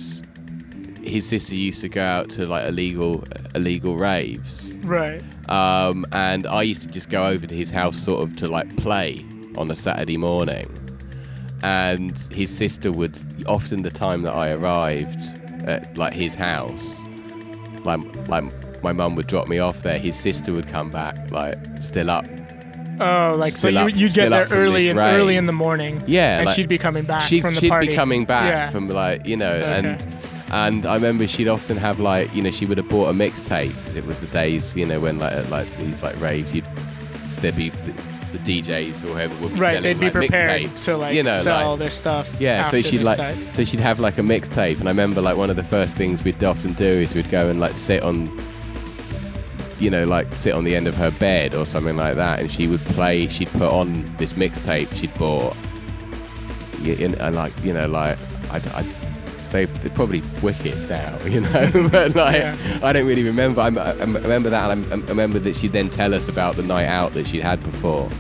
his 1.02 1.26
sister 1.29 1.55
used 1.55 1.81
to 1.81 1.88
go 1.88 2.02
out 2.05 2.29
to 2.31 2.47
like 2.47 2.69
illegal 2.69 3.25
illegal 3.55 3.97
raves 3.97 4.76
Right. 4.83 5.21
um, 5.50 6.05
and 6.12 6.47
I 6.47 6.62
used 6.62 6.83
to 6.83 6.88
just 6.88 7.09
go 7.09 7.25
over 7.25 7.47
to 7.47 7.55
his 7.55 7.71
house 7.71 7.97
sort 7.97 8.23
of 8.23 8.37
to 8.37 8.49
like 8.49 8.76
play 8.76 9.25
on 9.57 9.71
a 9.71 9.75
Saturday 9.75 10.17
morning. 10.17 10.67
And 11.62 12.19
his 12.33 12.55
sister 12.55 12.90
would 12.90 13.19
often 13.47 13.83
the 13.83 13.90
time 13.90 14.23
that 14.23 14.33
I 14.33 14.52
arrived 14.52 15.19
at 15.69 15.97
like 15.99 16.12
his 16.14 16.35
house, 16.35 17.00
like 17.85 18.00
like 18.29 18.45
my 18.83 18.93
mum 18.93 19.14
would 19.17 19.26
drop 19.26 19.47
me 19.49 19.59
off 19.59 19.83
there. 19.83 19.99
His 19.99 20.17
sister 20.17 20.52
would 20.52 20.69
come 20.69 20.90
back 20.90 21.31
like 21.31 21.57
still 21.81 22.11
up. 22.11 22.25
Oh, 22.99 23.35
like 23.38 23.52
so 23.52 23.69
you 23.69 23.79
up- 23.79 23.95
you 23.95 24.09
get 24.11 24.29
there 24.31 24.47
early 24.50 24.85
this 24.85 24.90
in 24.93 24.97
rave. 24.99 25.14
early 25.14 25.37
in 25.37 25.47
the 25.47 25.52
morning. 25.52 26.02
Yeah, 26.07 26.38
And 26.38 26.47
like- 26.47 26.55
she'd 26.57 26.69
be 26.69 26.76
coming 26.79 27.05
back 27.05 27.23
She, 27.23 27.40
from 27.40 27.55
the 27.55 27.61
she'd 27.61 27.69
party. 27.71 27.88
be 27.88 27.95
coming 27.95 28.25
back 28.26 28.50
Yeah. 28.50 28.71
from 28.71 28.88
like 28.88 29.26
you 29.26 29.37
know 29.37 29.50
Okay. 29.50 29.88
and 29.88 30.07
and 30.52 30.85
I 30.87 30.95
remember 30.95 31.26
she'd 31.26 31.49
often 31.49 31.76
have 31.76 31.99
like 32.00 32.35
you 32.35 32.43
know 32.43 32.50
she 32.50 32.67
would 32.67 32.76
have 32.79 32.88
bought 32.88 33.09
a 33.09 33.12
mixtape 33.12 33.75
because 33.75 33.97
it 33.97 34.05
was 34.07 34.21
the 34.21 34.26
days 34.26 34.73
you 34.75 34.85
know 34.87 35.00
when 35.00 35.19
like 35.19 35.33
at, 35.33 35.49
like 35.50 35.79
these 35.79 36.02
like 36.02 36.19
raves 36.21 36.55
you'd 36.55 36.67
there'd 37.38 37.57
be 37.57 37.71
the, 38.33 38.39
DJs 38.39 39.05
or 39.05 39.09
whoever 39.09 39.35
would 39.43 39.55
be 39.55 39.61
right. 39.61 39.75
selling 39.75 39.83
They'd 39.83 39.99
be 39.99 40.05
like, 40.07 40.13
prepared 40.13 40.63
mixtapes, 40.63 40.85
to 40.87 40.97
like 40.97 41.15
you 41.15 41.23
know 41.23 41.41
sell 41.41 41.71
like, 41.71 41.79
their 41.79 41.91
stuff. 41.91 42.41
yeah 42.41 42.65
so 42.65 42.83
she'd 42.83 43.03
like 43.03 43.53
so 43.53 43.65
she'd 43.65 43.81
have 43.81 44.01
like 44.01 44.19
a 44.19 44.23
mixtape 44.23 44.81
and 44.81 44.89
I 44.89 44.93
remember 44.93 45.21
like 45.21 45.37
one 45.37 45.51
of 45.51 45.57
the 45.57 45.65
first 45.65 45.97
things 45.97 46.25
we'd 46.25 46.43
often 46.43 46.73
do 46.73 46.85
is 46.85 47.15
we'd 47.15 47.31
go 47.31 47.49
and 47.49 47.61
like 47.61 47.75
sit 47.75 48.03
on 48.03 48.31
you 49.79 49.91
know 49.91 50.05
like 50.05 50.37
sit 50.37 50.55
on 50.55 50.65
the 50.65 50.77
end 50.77 50.87
of 50.87 50.95
her 50.97 51.11
bed 51.11 51.55
or 51.55 51.65
something 51.65 51.97
like 51.97 52.17
that 52.17 52.41
and 52.41 52.51
she 52.51 52.67
would 52.67 52.85
play 52.87 53.29
she'd 53.29 53.51
put 53.51 53.71
on 53.71 54.05
this 54.17 54.35
mixtape 54.35 54.95
she'd 54.95 55.15
bought 55.15 55.57
yeah, 56.83 56.95
and, 57.05 57.15
and 57.17 57.35
like 57.35 57.53
you 57.65 57.73
know 57.73 57.87
like 57.87 58.19
I, 58.51 58.57
I 58.57 59.00
they, 59.50 59.66
they're 59.66 59.90
probably 59.90 60.23
wicked 60.42 60.88
now, 60.88 61.19
you 61.25 61.40
know. 61.40 61.88
but 61.92 62.14
like, 62.14 62.37
Yeah. 62.37 62.80
I 62.83 62.92
don't 62.92 63.07
really 63.07 63.25
remember. 63.25 63.61
I, 63.61 63.66
I 63.69 63.92
remember 64.04 64.50
that, 64.50 64.71
and 64.71 64.87
I, 64.92 64.97
I 64.97 65.00
remember 65.09 65.38
that 65.40 65.57
she'd 65.57 65.73
then 65.73 65.90
tell 65.90 66.14
us 66.14 66.28
about 66.28 66.57
the 66.57 66.62
night 66.62 66.87
out 66.87 67.12
that 67.14 67.26
she'd 67.26 67.42
had 67.42 67.62
before. 67.62 68.11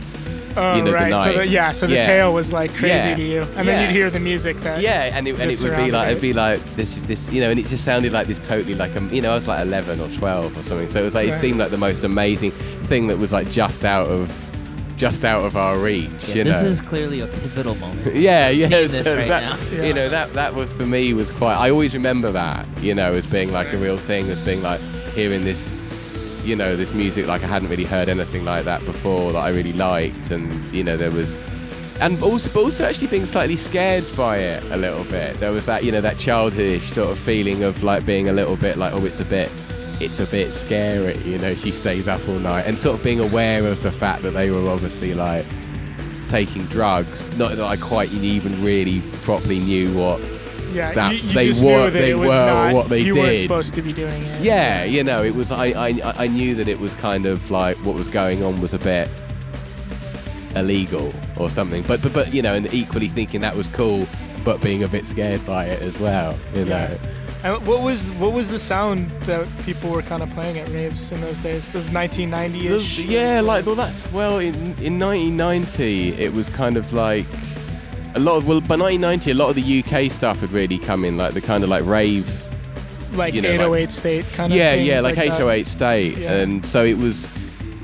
Oh, 0.56 0.74
you 0.76 0.82
know, 0.82 0.92
right. 0.92 1.12
So 1.22 1.32
the, 1.38 1.46
yeah, 1.46 1.70
so 1.70 1.86
the 1.86 1.94
Yeah. 1.94 2.06
tale 2.06 2.34
was 2.34 2.52
like 2.52 2.72
crazy 2.74 2.86
Yeah. 3.10 3.14
to 3.14 3.22
you, 3.22 3.42
and 3.56 3.68
then 3.68 3.86
you'd 3.86 3.94
hear 3.96 4.10
the 4.10 4.18
music 4.18 4.56
that. 4.58 4.80
Yeah, 4.80 5.16
and 5.16 5.28
it, 5.28 5.38
and 5.38 5.48
it 5.48 5.60
would 5.62 5.76
be 5.76 5.92
like 5.92 6.08
it. 6.08 6.10
it'd 6.10 6.20
be 6.20 6.32
like 6.32 6.60
this 6.74 6.96
is 6.96 7.04
this 7.06 7.30
you 7.30 7.40
know, 7.40 7.50
and 7.50 7.60
it 7.60 7.66
just 7.66 7.84
sounded 7.84 8.12
like 8.12 8.26
this 8.26 8.40
totally 8.40 8.74
like 8.74 8.96
um, 8.96 9.12
you 9.12 9.22
know 9.22 9.30
I 9.30 9.34
was 9.36 9.46
like 9.46 9.62
11 9.64 10.00
or 10.00 10.08
12 10.08 10.58
or 10.58 10.62
something. 10.64 10.88
So 10.88 11.00
it 11.00 11.04
was 11.04 11.14
like 11.14 11.28
it 11.28 11.34
seemed 11.34 11.58
like 11.60 11.70
the 11.70 11.78
most 11.78 12.02
amazing 12.02 12.50
thing 12.50 13.06
that 13.06 13.16
was 13.18 13.32
like 13.32 13.48
just 13.48 13.84
out 13.84 14.08
of 14.08 14.28
just 15.00 15.24
out 15.24 15.44
of 15.44 15.56
our 15.56 15.78
reach. 15.78 16.28
Yeah, 16.28 16.44
this 16.44 16.62
know? 16.62 16.68
is 16.68 16.82
clearly 16.82 17.20
a 17.20 17.26
pivotal 17.26 17.74
moment. 17.74 18.14
yeah, 18.14 18.50
yeah. 18.50 18.68
so 18.86 19.16
right 19.16 19.28
that. 19.28 19.72
Yeah. 19.72 19.84
You 19.84 19.94
know 19.94 20.10
that 20.10 20.34
that 20.34 20.54
was 20.54 20.74
for 20.74 20.84
me 20.84 21.14
was 21.14 21.30
quite. 21.30 21.54
I 21.54 21.70
always 21.70 21.94
remember 21.94 22.30
that. 22.32 22.66
You 22.82 22.94
know, 22.94 23.14
as 23.14 23.26
being 23.26 23.50
like 23.50 23.72
a 23.72 23.78
real 23.78 23.96
thing, 23.96 24.28
as 24.28 24.38
being 24.38 24.62
like 24.62 24.80
hearing 25.14 25.42
this. 25.42 25.80
You 26.44 26.56
know, 26.56 26.74
this 26.74 26.94
music 26.94 27.26
like 27.26 27.42
I 27.42 27.46
hadn't 27.46 27.68
really 27.68 27.84
heard 27.84 28.08
anything 28.08 28.44
like 28.44 28.64
that 28.64 28.82
before 28.86 29.32
that 29.32 29.40
I 29.40 29.50
really 29.50 29.74
liked, 29.74 30.30
and 30.30 30.72
you 30.72 30.82
know 30.82 30.96
there 30.96 31.10
was 31.10 31.36
and 32.00 32.22
also, 32.22 32.50
but 32.50 32.60
also 32.60 32.84
actually 32.84 33.08
being 33.08 33.26
slightly 33.26 33.56
scared 33.56 34.14
by 34.16 34.38
it 34.38 34.64
a 34.70 34.76
little 34.78 35.04
bit. 35.04 35.38
There 35.38 35.52
was 35.52 35.66
that, 35.66 35.84
you 35.84 35.92
know, 35.92 36.00
that 36.00 36.18
childish 36.18 36.90
sort 36.90 37.10
of 37.10 37.18
feeling 37.18 37.62
of 37.62 37.82
like 37.82 38.06
being 38.06 38.30
a 38.30 38.32
little 38.32 38.56
bit 38.56 38.78
like, 38.78 38.94
oh, 38.94 39.04
it's 39.04 39.20
a 39.20 39.24
bit, 39.26 39.50
it's 40.00 40.18
a 40.20 40.26
bit 40.26 40.52
scary. 40.54 41.16
You 41.18 41.38
know, 41.38 41.54
she 41.54 41.72
stays 41.72 42.08
up 42.08 42.26
all 42.28 42.38
night, 42.38 42.66
and 42.66 42.78
sort 42.78 42.96
of 42.98 43.04
being 43.04 43.20
aware 43.20 43.66
of 43.66 43.82
the 43.82 43.92
fact 43.92 44.22
that 44.22 44.30
they 44.30 44.50
were 44.50 44.68
obviously 44.70 45.14
like 45.14 45.46
taking 46.28 46.64
drugs. 46.66 47.22
Not 47.36 47.56
that 47.56 47.64
I 47.64 47.76
quite 47.76 48.12
even 48.12 48.62
really 48.64 49.00
properly 49.22 49.58
knew 49.58 49.92
what. 49.94 50.20
Yeah, 50.72 50.92
That 50.94 51.14
you, 51.16 51.22
you 51.22 51.32
they 51.34 51.66
were- 51.66 51.90
that 51.90 51.98
they 51.98 52.14
were 52.14 52.26
not, 52.28 52.72
what 52.74 52.88
they 52.88 53.00
you 53.00 53.14
weren't 53.16 53.40
supposed 53.40 53.74
to 53.74 53.82
be 53.82 53.92
doing 53.92 54.22
it. 54.22 54.40
Yeah, 54.40 54.84
you 54.84 55.02
know, 55.02 55.24
it 55.24 55.34
was. 55.34 55.50
I, 55.50 55.66
I, 55.66 56.00
I 56.16 56.26
knew 56.28 56.54
that 56.54 56.68
it 56.68 56.78
was 56.78 56.94
kind 56.94 57.26
of 57.26 57.50
like 57.50 57.76
what 57.78 57.96
was 57.96 58.06
going 58.06 58.44
on 58.44 58.60
was 58.60 58.72
a 58.72 58.78
bit 58.78 59.08
illegal 60.56 61.12
or 61.36 61.50
something. 61.50 61.82
But 61.82 62.02
but 62.02 62.12
but 62.12 62.32
you 62.34 62.42
know, 62.42 62.54
and 62.54 62.72
equally 62.72 63.08
thinking 63.08 63.40
that 63.40 63.56
was 63.56 63.68
cool, 63.68 64.06
but 64.44 64.60
being 64.60 64.84
a 64.84 64.88
bit 64.88 65.06
scared 65.06 65.44
by 65.44 65.66
it 65.66 65.82
as 65.82 65.98
well. 65.98 66.38
You 66.54 66.64
know. 66.66 66.98
And 67.42 67.66
what 67.66 67.82
was 67.82 68.12
what 68.14 68.32
was 68.32 68.50
the 68.50 68.58
sound 68.58 69.08
that 69.22 69.46
people 69.64 69.90
were 69.90 70.02
kind 70.02 70.22
of 70.22 70.28
playing 70.30 70.58
at 70.58 70.68
raves 70.68 71.10
in 71.10 71.20
those 71.22 71.38
days? 71.38 71.70
Those 71.72 71.86
1990ish. 71.86 73.08
Yeah, 73.08 73.40
like 73.40 73.64
well, 73.64 73.74
that's 73.74 74.10
well 74.12 74.38
in 74.38 74.54
in 74.78 74.98
1990 74.98 76.12
it 76.20 76.32
was 76.34 76.50
kind 76.50 76.76
of 76.76 76.92
like 76.92 77.24
a 78.14 78.20
lot 78.20 78.36
of 78.36 78.46
well 78.46 78.60
by 78.60 78.76
1990 78.76 79.30
a 79.30 79.34
lot 79.34 79.48
of 79.50 79.56
the 79.56 79.82
UK 79.82 80.10
stuff 80.10 80.40
had 80.40 80.52
really 80.52 80.78
come 80.78 81.04
in 81.04 81.16
like 81.16 81.32
the 81.32 81.40
kind 81.40 81.62
of 81.64 81.70
like 81.70 81.84
rave 81.84 82.28
like 83.14 83.32
you 83.34 83.40
know, 83.40 83.48
like- 83.50 83.60
808 83.60 83.92
state 83.92 84.24
kind 84.32 84.52
of. 84.52 84.58
yeah 84.58 84.74
things 84.74 84.88
yeah 84.88 85.00
like, 85.00 85.14
that. 85.14 85.26
808 85.26 85.66
state 85.68 86.18
Yeah. 86.18 86.32
and 86.32 86.66
so 86.66 86.84
it 86.84 86.98
was 86.98 87.30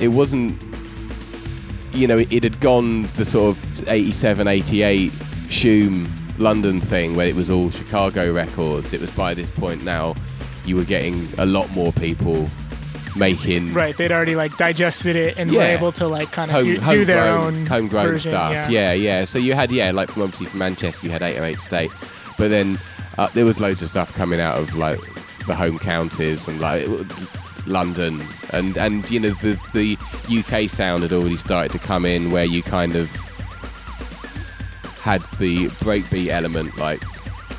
it 0.01 0.09
wasn't 0.09 0.61
you 1.93 2.07
know 2.07 2.19
it, 2.19 2.33
it 2.33 2.43
had 2.43 2.61
gone 2.61 3.07
the 3.15 3.25
sort 3.25 3.57
of 3.57 3.89
87 3.89 4.47
88 4.49 5.13
shoom 5.49 6.13
london 6.39 6.81
thing 6.81 7.15
where 7.15 7.27
it 7.27 7.35
was 7.35 7.51
all 7.51 7.71
chicago 7.71 8.33
records 8.33 8.93
it 8.93 9.01
was 9.01 9.11
by 9.13 9.33
this 9.35 9.51
point 9.51 9.83
now 9.83 10.15
you 10.65 10.77
were 10.77 10.85
getting 10.85 11.33
a 11.39 11.47
lot 11.47 11.71
more 11.71 11.93
people 11.93 12.51
making 13.17 13.73
Right, 13.73 13.97
they'd 13.97 14.13
already 14.13 14.37
like 14.37 14.57
digested 14.57 15.17
it 15.17 15.39
and 15.39 15.51
were 15.51 15.63
able 15.63 15.93
to 15.93 16.07
like 16.07 16.33
kind 16.33 16.51
of 16.51 16.57
home, 16.57 16.67
do, 16.67 16.81
do 16.81 17.05
their 17.05 17.33
own 17.33 17.67
homegrown 17.67 18.07
version, 18.09 18.33
stuff. 18.33 18.53
Yeah. 18.53 18.69
Yeah. 18.69 18.93
yeah, 18.93 19.25
So 19.25 19.39
you 19.39 19.55
had 19.55 19.73
yeah, 19.73 19.91
like 19.91 20.11
from 20.11 20.23
obviously 20.25 20.47
from 20.47 20.59
Manchester, 20.59 21.07
you 21.07 21.13
had 21.13 21.23
808 21.23 21.61
State, 21.61 21.93
but 22.37 22.49
then 22.49 22.79
uh, 23.17 23.29
there 23.29 23.45
was 23.45 23.61
loads 23.61 23.83
of 23.83 23.89
stuff 23.89 24.13
coming 24.13 24.41
out 24.41 24.59
of 24.59 24.77
like 24.77 25.01
the 25.47 25.55
home 25.55 25.79
counties 25.79 26.47
and 26.49 26.61
like 26.61 26.87
London 27.67 28.23
and 28.51 28.77
and 28.77 29.11
you 29.11 29.19
know 29.21 29.31
the 29.31 29.59
the 29.73 29.97
UK 30.39 30.69
sound 30.69 31.03
had 31.03 31.13
already 31.13 31.37
started 31.37 31.73
to 31.73 31.79
come 31.79 32.05
in 32.05 32.31
where 32.31 32.45
you 32.45 32.63
kind 32.63 32.97
of 32.97 33.11
had 35.07 35.23
the 35.39 35.69
breakbeat 35.87 36.29
element 36.31 36.77
like 36.79 37.01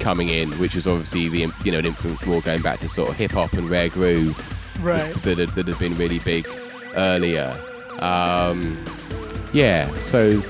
coming 0.01 0.27
in, 0.29 0.51
which 0.59 0.75
was 0.75 0.85
obviously 0.85 1.29
the 1.29 1.47
you 1.63 1.71
know 1.71 1.79
an 1.79 1.85
influence 1.85 2.25
more 2.25 2.41
going 2.41 2.61
back 2.61 2.79
to 2.81 2.89
sort 2.89 3.07
of 3.09 3.15
hip 3.15 3.31
hop 3.31 3.53
and 3.53 3.69
rare 3.69 3.87
groove 3.89 4.37
Right. 4.81 5.13
that 5.23 5.37
had, 5.39 5.49
that 5.55 5.67
had 5.67 5.79
been 5.79 5.95
really 5.95 6.19
big 6.19 6.45
earlier. 6.95 7.57
Um, 7.99 8.77
yeah, 9.53 9.89
so 10.01 10.43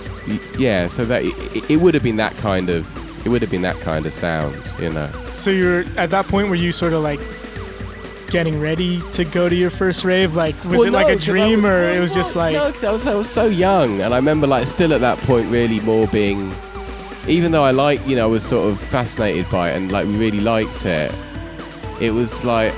yeah, 0.57 0.87
so 0.87 1.05
that 1.05 1.23
it, 1.23 1.69
it 1.69 1.77
would 1.77 1.93
have 1.93 2.03
been 2.03 2.17
that 2.17 2.35
kind 2.37 2.69
of 2.69 2.85
it 3.25 3.29
would 3.29 3.41
have 3.43 3.51
been 3.51 3.61
that 3.61 3.79
kind 3.79 4.05
of 4.07 4.13
sound, 4.13 4.59
you 4.79 4.89
know. 4.89 5.09
So 5.33 5.51
you're 5.51 5.81
at 5.97 6.09
that 6.09 6.27
point 6.27 6.47
where 6.49 6.57
you 6.57 6.71
sort 6.71 6.93
of 6.93 7.01
like 7.03 7.19
getting 8.29 8.59
ready 8.59 9.01
to 9.11 9.23
go 9.23 9.47
to 9.47 9.55
your 9.55 9.69
first 9.69 10.03
rave? 10.03 10.35
Like, 10.35 10.55
was 10.65 10.79
Well, 10.79 10.83
it 10.87 10.91
like 10.91 11.07
no, 11.07 11.13
a 11.13 11.15
'cause 11.15 11.29
I 11.29 11.31
dream, 11.31 11.61
was- 11.61 11.71
or 11.71 11.75
well, 11.81 11.93
it 11.93 11.99
was 12.01 12.11
no, 12.11 12.21
just 12.21 12.35
like? 12.35 12.53
no, 12.53 12.89
I 12.89 12.91
was 12.91 13.07
I 13.07 13.15
was 13.15 13.29
so 13.29 13.45
young, 13.45 14.01
and 14.01 14.13
I 14.13 14.17
remember 14.17 14.47
like 14.47 14.65
still 14.67 14.91
at 14.93 14.99
that 15.01 15.19
point 15.19 15.49
really 15.51 15.79
more 15.81 16.07
being, 16.07 16.53
even 17.27 17.51
though 17.51 17.63
I 17.63 17.71
like 17.71 18.05
you 18.07 18.15
know 18.15 18.23
I 18.23 18.31
was 18.31 18.45
sort 18.45 18.69
of 18.71 18.81
fascinated 18.81 19.49
by 19.49 19.71
it 19.71 19.77
and 19.77 19.91
like 19.91 20.05
we 20.05 20.17
really 20.17 20.39
liked 20.41 20.85
it, 20.85 21.13
it 21.99 22.11
was 22.11 22.43
like 22.45 22.73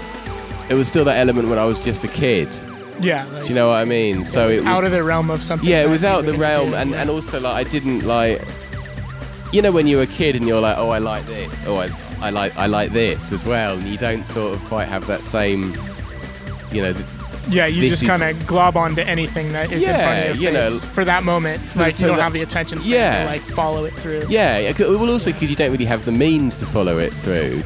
it 0.70 0.76
was 0.76 0.88
still 0.88 1.06
that 1.06 1.18
element 1.18 1.50
when 1.50 1.58
I 1.60 1.66
was 1.66 1.80
just 1.80 2.04
a 2.04 2.08
kid. 2.08 2.56
yeah. 3.02 3.26
Like, 3.26 3.44
Do 3.44 3.50
you 3.50 3.56
know 3.56 3.70
what 3.70 3.76
I 3.76 3.86
mean? 3.86 4.24
So 4.26 4.50
it 4.50 4.58
was 4.58 4.66
out 4.68 4.84
of 4.84 4.92
the 4.92 5.04
realm 5.04 5.32
of 5.32 5.42
something. 5.42 5.68
yeah, 5.68 5.84
it 5.84 5.90
was 5.90 6.04
out 6.04 6.20
of 6.20 6.26
the 6.28 6.38
realm, 6.38 6.70
do, 6.72 6.76
and, 6.76 6.92
yeah. 6.92 7.02
and 7.02 7.10
also 7.10 7.40
like 7.40 7.66
I 7.66 7.70
didn't 7.70 8.02
like, 8.06 8.42
you 9.52 9.62
know, 9.62 9.72
when 9.72 9.88
you're 9.88 10.04
a 10.04 10.08
kid 10.08 10.36
and 10.36 10.48
you're 10.48 10.62
like, 10.62 10.78
oh, 10.78 10.90
I 10.90 11.00
like 11.00 11.26
this, 11.26 11.52
oh, 11.66 11.78
I, 11.78 11.90
I 12.22 12.30
like 12.30 12.56
I 12.56 12.68
like 12.68 12.92
this 12.92 13.32
as 13.32 13.46
well, 13.46 13.78
and 13.78 13.88
you 13.88 13.98
don't 13.98 14.28
sort 14.28 14.54
of 14.54 14.64
quite 14.66 14.88
have 14.88 15.08
that 15.08 15.24
same, 15.24 15.74
you 16.72 16.82
know, 16.84 16.94
th- 16.94 17.06
yeah, 17.50 17.66
you 17.66 17.88
just 17.88 18.06
kind 18.06 18.24
of 18.24 18.46
glob 18.46 18.78
onto 18.78 19.02
anything 19.02 19.52
that 19.54 19.72
is 19.72 19.84
in 19.84 19.94
front 19.96 20.30
of 20.30 20.40
your 20.42 20.52
you 20.52 20.58
know, 20.58 20.64
face 20.70 20.86
for 20.86 21.04
that 21.06 21.24
moment. 21.24 21.62
Like 21.76 21.96
for 21.96 22.02
you 22.02 22.08
don't 22.08 22.18
that- 22.18 22.24
have 22.24 22.34
the 22.34 22.42
attention 22.42 22.82
span 22.82 22.94
Yeah. 22.94 23.24
to 23.24 23.30
like 23.30 23.42
follow 23.42 23.86
it 23.86 23.94
through. 23.94 24.26
yeah. 24.30 24.58
yeah, 24.60 24.74
Well, 24.80 25.10
also 25.10 25.32
because 25.32 25.50
you 25.50 25.56
don't 25.56 25.72
really 25.72 25.86
have 25.86 26.06
the 26.06 26.12
means 26.12 26.58
to 26.60 26.66
follow 26.66 26.98
it 27.00 27.14
through. 27.16 27.64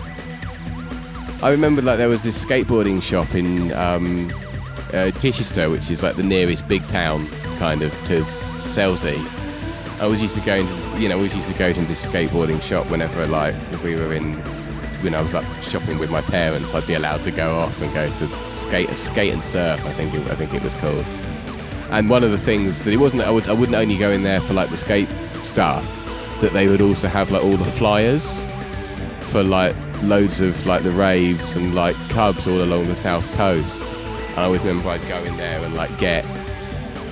I 1.41 1.49
remember 1.49 1.81
like 1.81 1.97
there 1.97 2.07
was 2.09 2.21
this 2.23 2.43
skateboarding 2.43 3.01
shop 3.03 3.35
in 3.35 3.73
um, 3.73 4.31
uh, 4.93 5.11
Chichester, 5.19 5.69
which 5.69 5.91
is 5.91 6.01
like 6.03 6.15
the 6.15 6.23
nearest 6.23 6.67
big 6.67 6.87
town 6.87 7.27
kind 7.57 7.81
of 7.81 7.91
to 8.05 8.21
Selsey. 8.69 9.17
I 9.99 10.05
was 10.07 10.21
used 10.21 10.35
to 10.35 10.41
go 10.41 10.55
into 10.55 10.73
this, 10.73 10.87
you 11.01 11.07
know, 11.09 11.17
we 11.17 11.23
used 11.25 11.47
to 11.47 11.53
go 11.53 11.71
to 11.73 11.81
this 11.81 12.05
skateboarding 12.05 12.61
shop 12.61 12.89
whenever 12.89 13.27
like 13.27 13.55
if 13.71 13.83
we 13.83 13.95
were 13.95 14.13
in 14.13 14.41
when 15.03 15.13
I 15.13 15.21
was 15.21 15.33
up 15.33 15.43
shopping 15.59 15.99
with 15.99 16.09
my 16.09 16.21
parents, 16.21 16.73
I'd 16.73 16.87
be 16.87 16.93
allowed 16.93 17.23
to 17.23 17.31
go 17.31 17.57
off 17.59 17.79
and 17.81 17.93
go 17.93 18.09
to 18.09 18.47
skate, 18.47 18.95
skate 18.95 19.33
and 19.33 19.43
surf. 19.43 19.85
I 19.85 19.93
think 19.93 20.13
it, 20.13 20.27
I 20.29 20.35
think 20.35 20.53
it 20.53 20.63
was 20.63 20.73
called. 20.75 21.05
And 21.91 22.09
one 22.09 22.23
of 22.23 22.31
the 22.31 22.37
things 22.37 22.83
that 22.83 22.93
it 22.93 22.97
wasn't, 22.97 23.23
I, 23.23 23.29
would, 23.29 23.47
I 23.47 23.53
wouldn't 23.53 23.75
only 23.75 23.97
go 23.97 24.11
in 24.11 24.23
there 24.23 24.39
for 24.39 24.53
like 24.53 24.69
the 24.69 24.77
skate 24.77 25.09
stuff, 25.43 25.85
that 26.41 26.53
they 26.53 26.67
would 26.67 26.81
also 26.81 27.07
have 27.07 27.31
like 27.31 27.43
all 27.43 27.57
the 27.57 27.65
flyers 27.65 28.45
for 29.19 29.43
like 29.43 29.75
loads 30.01 30.39
of 30.39 30.65
like 30.65 30.83
the 30.83 30.91
raves 30.91 31.55
and 31.55 31.75
like 31.75 31.95
clubs 32.09 32.47
all 32.47 32.63
along 32.63 32.87
the 32.87 32.95
south 32.95 33.29
coast. 33.33 33.83
And 33.83 34.39
I 34.39 34.43
always 34.43 34.61
remember 34.61 34.89
I'd 34.89 35.07
go 35.07 35.23
in 35.23 35.37
there 35.37 35.61
and 35.63 35.75
like 35.75 35.97
get, 35.97 36.25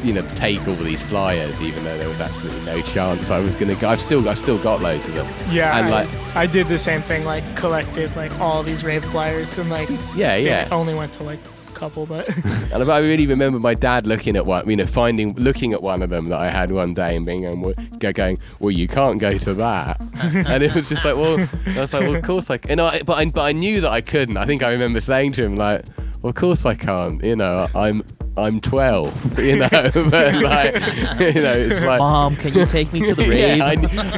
you 0.03 0.13
know, 0.13 0.25
take 0.29 0.67
all 0.67 0.75
these 0.75 1.01
flyers, 1.01 1.59
even 1.61 1.83
though 1.83 1.97
there 1.97 2.09
was 2.09 2.19
absolutely 2.19 2.61
no 2.65 2.81
chance 2.81 3.29
I 3.29 3.39
was 3.39 3.55
gonna 3.55 3.75
go. 3.75 3.89
I've 3.89 4.01
still, 4.01 4.27
I've 4.27 4.39
still 4.39 4.57
got 4.57 4.81
loads 4.81 5.07
of 5.07 5.15
them. 5.15 5.27
Yeah, 5.49 5.77
And, 5.77 5.87
I, 5.87 6.03
like- 6.05 6.35
I 6.35 6.45
did 6.45 6.67
the 6.67 6.77
same 6.77 7.01
thing. 7.01 7.25
Like 7.25 7.55
collected 7.55 8.15
like 8.15 8.31
all 8.39 8.63
these 8.63 8.83
rave 8.83 9.05
flyers 9.05 9.57
and 9.57 9.69
like 9.69 9.89
Yeah, 10.15 10.35
yeah. 10.35 10.67
only 10.71 10.93
went 10.93 11.13
to 11.13 11.23
like 11.23 11.39
a 11.67 11.71
couple, 11.73 12.05
but 12.05 12.27
And 12.71 12.89
I 12.91 12.99
really 12.99 13.27
remember 13.27 13.59
my 13.59 13.73
dad 13.73 14.07
looking 14.07 14.35
at 14.35 14.45
one, 14.45 14.69
you 14.69 14.75
know, 14.77 14.85
finding, 14.85 15.33
looking 15.35 15.73
at 15.73 15.81
one 15.81 16.01
of 16.01 16.09
them 16.09 16.27
that 16.27 16.39
I 16.39 16.49
had 16.49 16.71
one 16.71 16.93
day 16.93 17.15
and 17.15 17.25
being 17.25 17.45
um, 17.45 17.73
going, 17.99 18.37
well, 18.59 18.71
you 18.71 18.87
can't 18.87 19.19
go 19.19 19.37
to 19.37 19.53
that. 19.55 19.99
and 20.23 20.63
it 20.63 20.73
was 20.73 20.89
just 20.89 21.03
like, 21.05 21.15
well, 21.15 21.39
I 21.75 21.81
was 21.81 21.93
like, 21.93 22.03
well, 22.03 22.15
of 22.15 22.23
course 22.23 22.49
I 22.49 22.57
can. 22.57 22.71
And 22.71 22.81
I, 22.81 23.01
but, 23.03 23.17
I, 23.17 23.25
but 23.25 23.41
I 23.41 23.51
knew 23.51 23.81
that 23.81 23.91
I 23.91 24.01
couldn't. 24.01 24.37
I 24.37 24.45
think 24.45 24.63
I 24.63 24.71
remember 24.71 24.99
saying 24.99 25.33
to 25.33 25.43
him, 25.43 25.55
like, 25.55 25.85
well, 26.21 26.29
of 26.29 26.35
course 26.35 26.65
I 26.65 26.75
can't. 26.75 27.23
You 27.23 27.35
know, 27.35 27.67
I'm 27.75 28.03
I'm 28.37 28.61
12. 28.61 29.39
You 29.41 29.57
know, 29.57 29.67
but 29.69 30.35
like, 30.35 30.73
you 30.75 31.41
know, 31.41 31.55
it's 31.57 31.81
like. 31.81 31.99
Mom, 31.99 32.35
can 32.35 32.53
you 32.53 32.65
take 32.65 32.93
me 32.93 32.99
to 33.07 33.15
the 33.15 33.27
rave? 33.27 33.57
Yeah, 33.57 33.65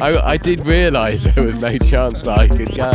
I, 0.01 0.11
I, 0.11 0.31
I 0.31 0.37
did 0.37 0.65
realise 0.65 1.23
there 1.23 1.45
was 1.45 1.59
no 1.59 1.77
chance 1.77 2.23
that 2.23 2.39
I 2.39 2.47
could 2.47 2.75
go. 2.75 2.91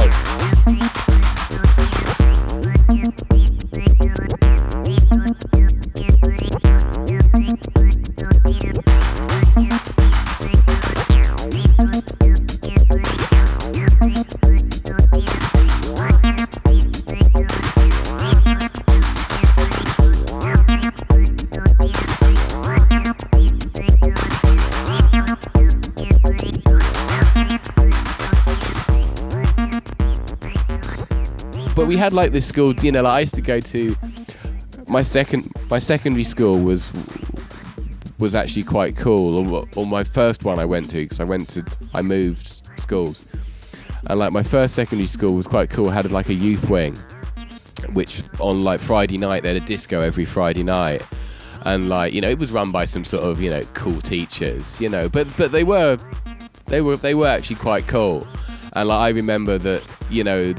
We 31.89 31.97
had 31.97 32.13
like 32.13 32.33
this 32.33 32.47
school 32.47 32.75
you 32.83 32.93
know 32.93 33.03
like 33.03 33.13
i 33.13 33.21
used 33.21 33.35
to 33.35 33.41
go 33.41 33.61
to 33.61 33.97
my 34.89 35.03
second 35.03 35.51
my 35.71 35.79
secondary 35.79 36.25
school 36.25 36.61
was 36.61 36.91
was 38.19 38.35
actually 38.35 38.65
quite 38.65 38.97
cool. 38.97 39.55
Or, 39.55 39.65
or 39.77 39.87
my 39.87 40.05
first 40.05 40.45
one 40.45 40.59
i 40.59 40.65
went 40.65 40.91
to 40.91 40.99
because 40.99 41.21
i 41.21 41.25
went 41.25 41.49
to 41.51 41.65
i 41.95 42.03
moved 42.03 42.63
schools. 42.79 43.27
And 44.09 44.19
like 44.19 44.33
my 44.33 44.43
first 44.43 44.75
secondary 44.75 45.07
school 45.07 45.35
was 45.35 45.47
quite 45.47 45.71
cool. 45.71 45.91
Had 45.91 46.11
like 46.13 46.29
a 46.29 46.35
youth 46.35 46.69
wing 46.69 46.97
which 47.93 48.23
on 48.41 48.61
like 48.63 48.81
friday 48.81 49.17
night 49.19 49.45
they 49.45 49.49
had 49.55 49.63
a 49.63 49.65
disco 49.65 50.01
every 50.01 50.25
friday 50.25 50.63
night. 50.63 51.03
And 51.63 51.89
like 51.89 52.13
you 52.13 52.21
know 52.21 52.29
it 52.29 52.39
was 52.39 52.53
run 52.53 52.71
by 52.71 52.85
some 52.85 53.05
sort 53.05 53.25
of 53.25 53.41
you 53.41 53.51
know 53.51 53.63
cool 53.75 54.01
teachers 54.01 54.81
you 54.81 54.89
know. 54.89 55.09
But 55.09 55.35
but 55.37 55.53
they 55.53 55.65
were 55.65 55.97
they 56.67 56.81
were 56.81 56.97
they 56.97 57.15
were 57.15 57.29
actually 57.29 57.57
quite 57.57 57.87
cool. 57.87 58.27
And 58.75 58.89
like 58.89 59.01
i 59.01 59.09
remember 59.09 59.59
that 59.59 59.85
you 60.11 60.25
know 60.25 60.55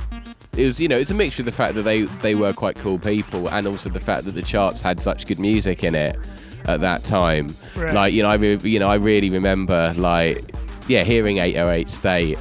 it 0.60 0.66
was 0.66 0.80
you 0.80 0.88
know 0.88 0.98
it's 0.98 1.12
a 1.12 1.16
mixture 1.16 1.42
of 1.42 1.46
the 1.46 1.52
fact 1.52 1.74
that 1.76 1.84
they 1.84 2.04
they 2.22 2.36
were 2.36 2.54
quite 2.54 2.76
cool 2.76 2.98
people 3.00 3.50
and 3.50 3.66
also 3.68 3.90
the 3.90 4.00
fact 4.00 4.26
that 4.26 4.32
the 4.36 4.42
charts 4.42 4.82
had 4.82 5.00
such 5.00 5.26
good 5.26 5.40
music 5.40 5.84
in 5.84 5.96
it 5.96 6.18
at 6.66 6.80
that 6.82 7.04
time 7.04 7.48
Right. 7.76 7.94
like 7.94 8.14
you 8.14 8.22
know 8.24 8.30
i 8.30 8.36
re- 8.36 8.60
you 8.64 8.80
know 8.80 8.90
i 8.90 8.96
really 8.96 9.30
remember 9.30 9.94
like 9.98 10.52
yeah, 10.88 11.04
hearing 11.04 11.38
808 11.38 11.88
State, 11.88 12.40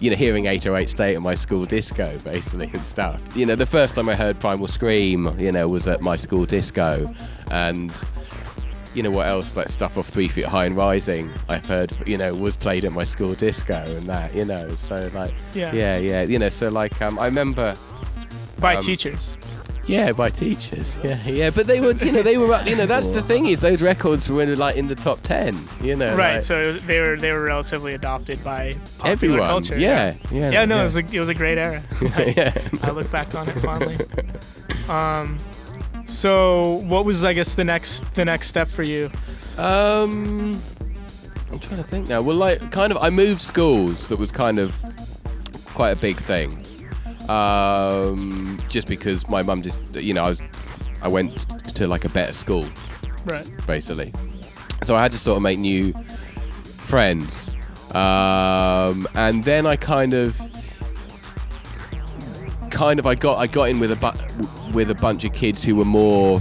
you 0.00 0.08
know, 0.10 0.16
hearing 0.16 0.46
808 0.46 0.88
State 0.88 1.16
at 1.16 1.20
my 1.20 1.34
school 1.34 1.64
disco, 1.64 2.16
basically, 2.22 2.70
and 2.72 2.86
stuff. 2.86 3.20
You 3.34 3.44
know, 3.44 3.56
the 3.56 3.66
first 3.66 3.96
time 3.96 4.08
I 4.08 4.14
heard 4.14 4.38
Primal 4.38 4.68
Scream, 4.68 5.36
you 5.36 5.50
know, 5.50 5.66
was 5.66 5.88
at 5.88 6.00
my 6.00 6.14
school 6.14 6.46
disco, 6.46 7.12
and 7.50 7.90
you 8.94 9.02
know 9.02 9.10
what 9.10 9.26
else 9.26 9.56
like 9.56 9.68
stuff 9.68 9.96
off 9.96 10.08
three 10.08 10.28
feet 10.28 10.44
high 10.46 10.66
and 10.66 10.76
rising 10.76 11.30
i've 11.48 11.64
heard 11.66 11.92
you 12.06 12.16
know 12.18 12.34
was 12.34 12.56
played 12.56 12.84
at 12.84 12.92
my 12.92 13.04
school 13.04 13.32
disco 13.32 13.82
and 13.96 14.06
that 14.08 14.34
you 14.34 14.44
know 14.44 14.74
so 14.76 15.10
like 15.14 15.32
Yeah. 15.54 15.72
yeah 15.72 15.96
yeah 15.96 16.22
you 16.22 16.38
know 16.38 16.48
so 16.50 16.68
like 16.68 17.00
um 17.02 17.18
i 17.18 17.24
remember 17.26 17.74
By 18.60 18.76
Um, 18.76 18.82
teachers. 18.82 19.36
yeah 19.86 20.12
by 20.12 20.30
teachers 20.30 20.96
yeah 21.02 21.18
yeah 21.26 21.50
but 21.50 21.66
they 21.66 21.80
were 21.80 21.92
you 21.94 22.12
know 22.12 22.22
they 22.22 22.36
were 22.38 22.62
you 22.64 22.76
know 22.76 22.86
that's 22.86 23.08
the 23.08 23.22
thing 23.22 23.46
is 23.46 23.60
those 23.60 23.82
records 23.82 24.30
were 24.30 24.46
like 24.56 24.76
in 24.76 24.86
the 24.86 24.94
top 24.94 25.20
10 25.22 25.56
you 25.82 25.96
know 25.96 26.14
Right. 26.14 26.34
like, 26.34 26.42
So 26.44 26.74
they 26.74 27.00
were 27.00 27.16
they 27.16 27.32
were 27.32 27.42
relatively 27.42 27.94
adopted 27.94 28.44
by 28.44 28.74
popular 28.98 29.12
everyone 29.12 29.40
culture. 29.40 29.78
yeah 29.78 30.14
yeah 30.30 30.50
Yeah, 30.52 30.64
no, 30.66 30.80
it 30.80 30.84
was 30.84 30.96
a, 30.96 31.00
it 31.00 31.18
was 31.18 31.28
a 31.30 31.34
great 31.34 31.58
era. 31.58 31.82
yeah 32.36 32.52
I 32.82 32.90
look 32.90 33.10
back 33.10 33.34
on 33.34 33.48
it 33.48 33.52
fondly. 33.60 33.96
Um, 34.88 35.38
so 36.06 36.82
what 36.86 37.04
was 37.04 37.24
I 37.24 37.32
guess 37.32 37.54
the 37.54 37.64
next 37.64 38.14
the 38.14 38.24
next 38.24 38.48
step 38.48 38.68
for 38.68 38.82
you? 38.82 39.10
Um, 39.58 40.60
I'm 41.50 41.58
trying 41.58 41.82
to 41.82 41.86
think 41.86 42.08
now. 42.08 42.22
Well, 42.22 42.36
like, 42.36 42.70
kind 42.72 42.90
of, 42.90 42.98
I 42.98 43.10
moved 43.10 43.40
schools. 43.42 44.08
That 44.08 44.18
was 44.18 44.32
kind 44.32 44.58
of 44.58 44.74
quite 45.74 45.90
a 45.90 46.00
big 46.00 46.16
thing. 46.16 46.64
Um, 47.28 48.58
just 48.68 48.88
because 48.88 49.28
my 49.28 49.42
mum 49.42 49.62
just, 49.62 49.78
you 49.96 50.14
know, 50.14 50.24
I 50.24 50.28
was, 50.30 50.40
I 51.02 51.08
went 51.08 51.36
to 51.76 51.86
like 51.86 52.04
a 52.04 52.08
better 52.08 52.32
school, 52.32 52.66
Right. 53.26 53.48
basically. 53.66 54.12
So 54.82 54.96
I 54.96 55.02
had 55.02 55.12
to 55.12 55.18
sort 55.18 55.36
of 55.36 55.42
make 55.42 55.58
new 55.58 55.92
friends. 56.64 57.54
Um, 57.94 59.06
and 59.14 59.44
then 59.44 59.66
I 59.66 59.76
kind 59.76 60.14
of, 60.14 60.40
kind 62.72 62.98
of, 62.98 63.06
I 63.06 63.14
got, 63.14 63.38
I 63.38 63.46
got 63.46 63.64
in 63.68 63.78
with 63.78 63.92
a 63.92 63.96
bu- 63.96 64.72
with 64.74 64.90
a 64.90 64.94
bunch 64.94 65.24
of 65.24 65.32
kids 65.32 65.62
who 65.62 65.76
were 65.76 65.84
more 65.84 66.40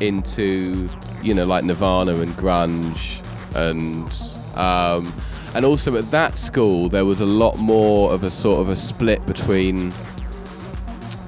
into, 0.00 0.88
you 1.22 1.34
know, 1.34 1.44
like 1.44 1.64
Nirvana 1.64 2.16
and 2.16 2.32
grunge, 2.34 3.20
and 3.54 4.10
um, 4.56 5.12
and 5.54 5.64
also 5.64 5.96
at 5.96 6.10
that 6.10 6.38
school 6.38 6.88
there 6.88 7.04
was 7.04 7.20
a 7.20 7.26
lot 7.26 7.58
more 7.58 8.12
of 8.12 8.22
a 8.22 8.30
sort 8.30 8.60
of 8.60 8.68
a 8.70 8.76
split 8.76 9.24
between. 9.26 9.92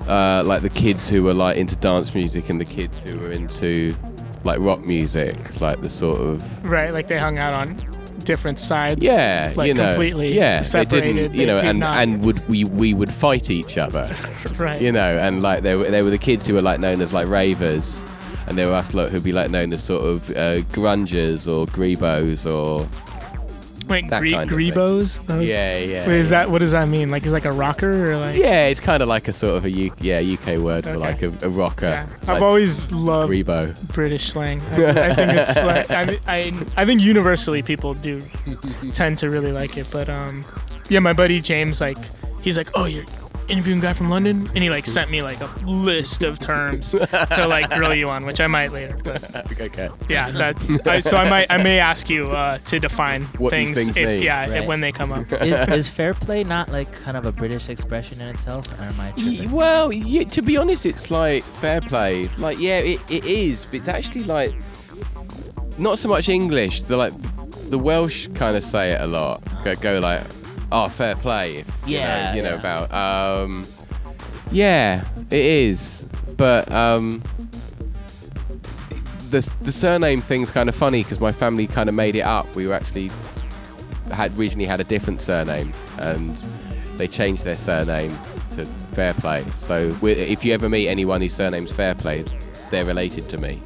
Uh, 0.07 0.43
like 0.45 0.61
the 0.61 0.69
kids 0.69 1.09
who 1.09 1.23
were 1.23 1.33
like 1.33 1.57
into 1.57 1.75
dance 1.77 2.15
music 2.15 2.51
and 2.51 2.61
the 2.61 2.65
kids 2.65 3.03
who 3.05 3.17
were 3.19 3.33
into 3.33 3.97
like 4.45 4.61
rock 4.61 4.85
music, 4.85 5.63
like 5.63 5.81
the 5.81 5.89
sort 5.89 6.21
of 6.21 6.65
Right. 6.65 6.93
Like 6.93 7.09
they 7.09 7.19
hung 7.19 7.39
out 7.39 7.55
on 7.55 7.79
different 8.25 8.59
sides. 8.61 9.05
yeah, 9.05 9.53
Like 9.55 9.69
you 9.69 9.75
know, 9.75 9.89
completely 9.89 10.35
yeah, 10.35 10.63
separated. 10.63 10.91
They 11.05 11.13
didn't, 11.23 11.35
you 11.35 11.41
They 11.41 11.47
know, 11.47 11.61
did 11.61 11.71
and 11.71 11.81
not- 11.81 11.99
and 11.99 12.23
would 12.25 12.47
we 12.49 12.65
we 12.65 12.95
would 12.95 13.13
fight 13.13 13.51
each 13.51 13.79
other, 13.79 14.15
right. 14.57 14.81
you 14.81 14.91
know, 14.93 15.17
and 15.17 15.43
like 15.43 15.63
they 15.63 15.77
were 15.77 15.85
they 15.91 16.03
were 16.03 16.11
the 16.11 16.19
kids 16.19 16.47
who 16.47 16.55
were 16.55 16.63
like 16.63 16.81
known 16.81 17.01
as 17.01 17.13
like 17.13 17.29
ravers, 17.29 18.01
and 18.47 18.57
there 18.59 18.67
were 18.69 18.75
us 18.75 18.95
lot 18.95 19.11
who'd 19.11 19.23
be 19.25 19.33
like 19.33 19.51
known 19.51 19.73
as 19.73 19.83
sort 19.83 20.03
of 20.05 20.31
uh, 20.31 20.61
grungers 20.73 21.47
or 21.47 21.67
grebos 21.67 22.51
or 22.51 22.87
Wait, 23.89 24.09
that 24.11 24.21
gre- 24.21 24.31
kind 24.33 24.51
of 24.51 24.59
grebos? 24.59 25.25
Those? 25.27 25.47
yeah 25.49 25.79
yeah. 25.79 26.07
Wait, 26.07 26.17
is 26.19 26.31
that 26.31 26.51
what 26.51 26.59
does 26.61 26.73
that 26.73 26.89
mean? 26.89 27.11
Like, 27.11 27.25
is 27.27 27.33
like 27.33 27.45
a 27.45 27.53
rocker 27.53 28.13
or 28.13 28.17
like? 28.17 28.37
yeah, 28.37 28.67
it's 28.67 28.81
kind 28.81 29.03
of 29.03 29.09
like 29.09 29.29
a 29.29 29.33
sort 29.33 29.57
of 29.57 29.65
a 29.65 29.71
U- 29.71 29.93
yeah 30.01 30.21
UK 30.21 30.59
word 30.59 30.85
for 30.85 30.97
like 30.97 31.23
a, 31.23 31.29
a 31.43 31.49
rocker. 31.49 31.87
Yeah. 31.87 32.07
like 32.23 32.29
I've 32.29 32.43
always 32.43 32.91
loved 32.93 33.33
grebo. 33.33 33.93
British 33.93 34.33
slang. 34.33 34.61
I, 34.73 35.11
I 35.11 35.15
think 35.15 35.33
it's 35.33 35.57
like 35.57 35.91
I, 35.91 36.19
I 36.27 36.67
I 36.77 36.85
think 36.85 37.03
universally 37.03 37.63
people 37.63 37.95
do 37.95 38.23
tend 38.93 39.19
to 39.19 39.31
really 39.31 39.53
like 39.53 39.77
it. 39.77 39.89
But 39.91 40.09
um, 40.09 40.45
yeah, 40.89 41.01
my 41.01 41.13
buddy 41.13 41.41
James 41.41 41.81
like 41.81 41.99
he's 42.43 42.57
like, 42.57 42.69
oh, 42.75 42.85
you're 42.87 43.05
interviewing 43.49 43.81
guy 43.81 43.93
from 43.93 44.11
London, 44.11 44.49
and 44.55 44.59
he 44.59 44.71
like 44.71 44.87
sent 44.87 45.11
me 45.11 45.23
like 45.23 45.41
a 45.41 45.47
list 45.67 46.23
of 46.23 46.39
terms 46.39 46.91
to 46.93 47.47
like 47.49 47.71
grill 47.71 47.95
you 47.95 48.09
on, 48.09 48.25
which 48.27 48.41
I 48.41 48.47
might 48.47 48.73
later. 48.73 48.97
But 49.05 49.35
okay. 49.61 49.89
yeah, 50.09 50.31
that 50.33 50.87
I, 50.87 51.01
so 51.01 51.17
I 51.17 51.29
might 51.29 51.47
I 51.51 51.63
may 51.63 51.79
ask 51.79 52.09
you 52.09 52.31
uh, 52.31 52.59
to 52.59 52.79
define 52.81 53.23
What 53.39 53.51
things, 53.51 53.73
things 53.73 53.97
if 53.97 54.09
mean. 54.09 54.23
yeah 54.23 54.47
if, 54.51 54.67
when 54.67 54.81
they 54.81 54.93
come 54.93 55.13
up. 55.13 55.31
is, 55.33 55.67
is 55.69 55.89
fair 55.99 56.15
play 56.15 56.45
not 56.45 56.71
like 56.71 56.93
kind 56.93 57.17
of 57.17 57.27
a 57.27 57.33
British 57.33 57.69
expression 57.69 58.21
in 58.21 58.29
itself, 58.29 58.67
or 58.81 58.83
am 58.85 59.01
I 59.01 59.13
Y- 59.17 59.23
tripping? 59.37 59.51
Well, 59.53 59.93
yeah, 59.93 60.25
to 60.25 60.43
be 60.43 60.57
honest, 60.57 60.87
it's 60.87 61.11
like 61.11 61.43
fair 61.45 61.81
play. 61.81 62.29
Like, 62.39 62.59
yeah, 62.59 62.79
it, 62.79 63.01
it 63.11 63.25
is, 63.25 63.65
but 63.67 63.75
it's 63.77 63.89
actually 63.89 64.25
like 64.25 64.55
not 65.79 65.99
so 65.99 66.09
much 66.09 66.29
English. 66.29 66.85
The 66.85 66.97
like 66.97 67.13
the 67.71 67.79
Welsh 67.79 68.29
kind 68.35 68.57
of 68.57 68.63
say 68.63 68.93
it 68.93 69.01
a 69.01 69.07
lot. 69.07 69.43
Go, 69.65 69.75
go 69.77 69.99
like, 69.99 70.23
oh, 70.75 70.89
fair 70.89 71.15
play. 71.17 71.57
if, 71.59 71.67
you 71.87 71.97
Yeah, 71.97 72.31
know, 72.31 72.37
you 72.37 72.43
know 72.43 72.57
about. 72.57 72.93
Um, 72.93 73.65
yeah, 74.51 75.05
it 75.31 75.45
is, 75.45 76.05
but 76.37 76.71
um, 76.71 77.23
the 79.31 79.49
the 79.63 79.73
surname 79.73 80.21
thing's 80.21 80.51
kind 80.51 80.69
of 80.69 80.75
funny 80.75 81.03
because 81.03 81.21
my 81.21 81.33
family 81.33 81.67
kind 81.67 81.89
of 81.89 81.95
made 81.95 82.15
it 82.17 82.23
up. 82.23 82.55
We 82.55 82.67
were 82.67 82.75
actually 82.75 83.11
had 84.13 84.37
originally 84.39 84.67
had 84.67 84.81
a 84.81 84.85
different 84.85 85.21
surname 85.21 85.73
and 85.99 86.37
they 86.99 87.09
changed 87.09 87.45
their 87.45 87.57
surname 87.57 88.17
to 88.51 88.65
Fairplay. 88.93 89.45
So 89.57 89.97
if 90.03 90.45
you 90.45 90.53
ever 90.55 90.69
meet 90.69 90.89
anyone 90.89 91.21
whose 91.21 91.35
surname's 91.35 91.73
Fairplay, 91.73 92.25
they're 92.71 92.85
related 92.85 93.29
to 93.31 93.39
me. 93.39 93.61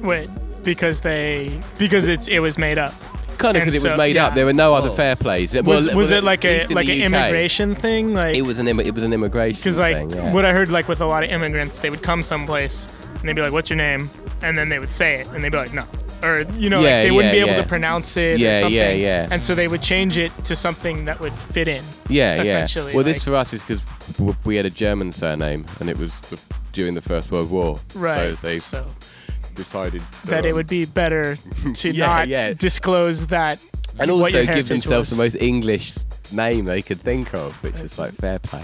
Wait, 0.00 0.28
because 0.64 1.00
they 1.02 1.60
because 1.78 2.08
it's 2.08 2.26
it 2.26 2.40
was 2.40 2.58
made 2.58 2.78
up. 2.78 2.94
Kind 3.40 3.56
of 3.56 3.64
because 3.64 3.74
it 3.82 3.86
was 3.88 3.92
so- 3.92 3.96
made 3.96 4.16
yeah. 4.16 4.26
up. 4.26 4.34
There 4.34 4.46
were 4.46 4.52
no 4.52 4.74
other 4.74 4.90
fair 4.90 5.16
plays. 5.16 5.54
It- 5.54 5.64
Was, 5.64 5.86
well, 5.86 5.96
was 5.96 6.10
well, 6.10 6.18
it 6.18 6.24
like 6.24 6.44
a 6.44 6.66
like 6.66 6.88
an 6.88 7.00
immigration 7.00 7.74
thing? 7.74 8.14
Like 8.14 8.36
It 8.36 8.42
was 8.42 8.58
an 8.58 8.66
immi- 8.66 8.84
it 8.86 8.94
was 8.94 9.02
an 9.04 9.12
immigration 9.12 9.58
Because 9.60 9.78
like 9.78 9.96
thing. 9.96 10.10
yeah. 10.10 10.32
what 10.32 10.44
I 10.44 10.52
heard 10.52 10.68
like 10.70 10.88
with 10.88 11.00
a 11.00 11.06
lot 11.06 11.24
of 11.24 11.30
immigrants, 11.30 11.78
they 11.78 11.90
would 11.90 12.02
come 12.02 12.22
someplace 12.22 12.86
and 13.18 13.28
they'd 13.28 13.34
be 13.36 13.42
like, 13.42 13.52
"What's 13.52 13.68
your 13.70 13.76
name?" 13.76 14.08
and 14.42 14.56
then 14.56 14.68
they 14.70 14.78
would 14.78 14.92
say 14.92 15.20
it, 15.20 15.28
and 15.28 15.44
they'd 15.44 15.52
be 15.52 15.58
like, 15.58 15.74
"No," 15.74 15.84
or 16.22 16.44
you 16.58 16.70
know, 16.70 16.80
Yeah, 16.80 16.96
like 16.96 17.02
they 17.04 17.10
wouldn't 17.10 17.32
be 17.34 17.40
able 17.40 17.62
to 17.62 17.68
pronounce 17.68 18.16
it 18.16 18.38
Yeah, 18.38 18.56
or 18.56 18.60
something. 18.60 18.74
yeah, 18.76 18.92
yeah. 18.92 19.28
And 19.30 19.42
so 19.42 19.54
they 19.54 19.68
would 19.68 19.82
change 19.82 20.16
it 20.16 20.32
to 20.44 20.56
something 20.56 21.04
that 21.04 21.20
would 21.20 21.32
fit 21.32 21.68
in. 21.68 21.82
Yeah, 22.08 22.36
yeah. 22.36 22.42
essentially, 22.42 22.94
Well, 22.94 23.04
this 23.04 23.22
for 23.22 23.34
us 23.36 23.52
is 23.52 23.60
because 23.62 23.82
we 24.44 24.56
had 24.56 24.64
a 24.66 24.70
German 24.70 25.12
surname, 25.12 25.66
and 25.80 25.90
it 25.90 25.98
was 25.98 26.18
the, 26.30 26.38
during 26.72 26.94
the 26.94 27.02
First 27.02 27.30
World 27.30 27.50
War. 27.50 27.78
Right. 27.94 28.30
So 28.32 28.38
they 28.46 28.58
So 28.58 28.86
decided 29.54 30.02
that 30.26 30.44
it 30.44 30.50
um, 30.50 30.56
would 30.56 30.66
be 30.68 30.84
better 30.84 31.36
to 31.74 31.90
Yeah, 31.90 32.06
not 32.06 32.28
yeah. 32.28 32.52
disclose 32.54 33.26
that. 33.28 33.58
and 33.98 34.10
also 34.10 34.40
your 34.40 34.54
give 34.54 34.68
themselves 34.68 35.10
was. 35.10 35.16
the 35.16 35.22
most 35.22 35.34
English 35.36 35.96
name 36.32 36.64
they 36.64 36.82
could 36.82 37.00
think 37.00 37.34
of, 37.34 37.52
which 37.62 37.78
is 37.80 37.98
like 37.98 38.12
Fairplay. 38.12 38.62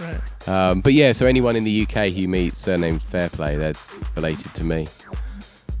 Right. 0.00 0.48
Um, 0.48 0.80
but 0.80 0.94
yeah, 0.94 1.12
so 1.12 1.26
anyone 1.26 1.54
in 1.56 1.64
the 1.64 1.82
UK 1.86 2.08
who 2.10 2.26
meets 2.26 2.58
surnames 2.58 3.04
Fairplay, 3.04 3.56
they're 3.56 3.74
related 4.16 4.52
to 4.54 4.64
me. 4.64 4.88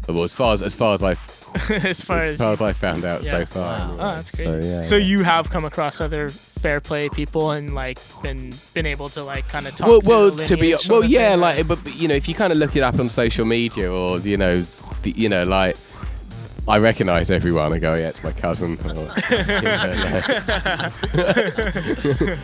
Well, 0.08 0.24
as 0.24 0.34
far 0.34 0.52
as 0.52 0.62
as 0.62 0.74
far 0.74 0.94
as 0.94 1.02
I 1.02 1.10
as 1.70 2.04
far 2.04 2.18
as 2.18 2.30
as. 2.32 2.38
far 2.38 2.52
as 2.52 2.60
I 2.60 2.72
found 2.72 3.04
out 3.04 3.24
Yeah. 3.24 3.30
so 3.38 3.46
far. 3.46 3.78
Wow. 3.78 3.92
Oh, 3.94 3.96
that's 3.96 4.30
great. 4.30 4.46
So 4.46 4.56
yeah. 4.68 4.82
So 4.82 4.96
yeah. 4.96 5.06
you 5.06 5.22
have 5.22 5.48
come 5.50 5.64
across 5.64 6.00
other 6.00 6.30
fair 6.62 6.80
play 6.80 7.08
people 7.08 7.50
and 7.50 7.74
like 7.74 7.98
been 8.22 8.52
been 8.72 8.86
able 8.86 9.08
to 9.10 9.22
like 9.24 9.48
kind 9.48 9.66
of 9.66 9.74
talk. 9.76 9.88
well, 9.88 10.00
well, 10.04 10.30
the 10.30 10.44
to 10.46 10.56
be 10.56 10.74
well, 10.88 11.04
yeah, 11.04 11.30
thing, 11.32 11.40
like, 11.40 11.66
but 11.68 11.82
but, 11.84 11.94
you 11.96 12.06
know, 12.08 12.14
if 12.14 12.28
you 12.28 12.34
kind 12.34 12.52
of 12.52 12.58
look 12.58 12.76
it 12.76 12.82
up 12.82 12.98
on 12.98 13.08
social 13.10 13.44
media 13.44 13.92
or 13.92 14.18
you 14.20 14.36
know, 14.36 14.62
the, 15.02 15.10
you 15.12 15.28
know, 15.28 15.44
like. 15.44 15.76
I 16.68 16.78
recognise 16.78 17.28
everyone. 17.28 17.72
I 17.72 17.80
go, 17.80 17.96
yeah, 17.96 18.10
it's 18.10 18.22
my 18.22 18.30
cousin. 18.30 18.78
Or, 18.84 18.90
you 18.92 19.62
know, 19.62 19.96
like- 20.14 20.94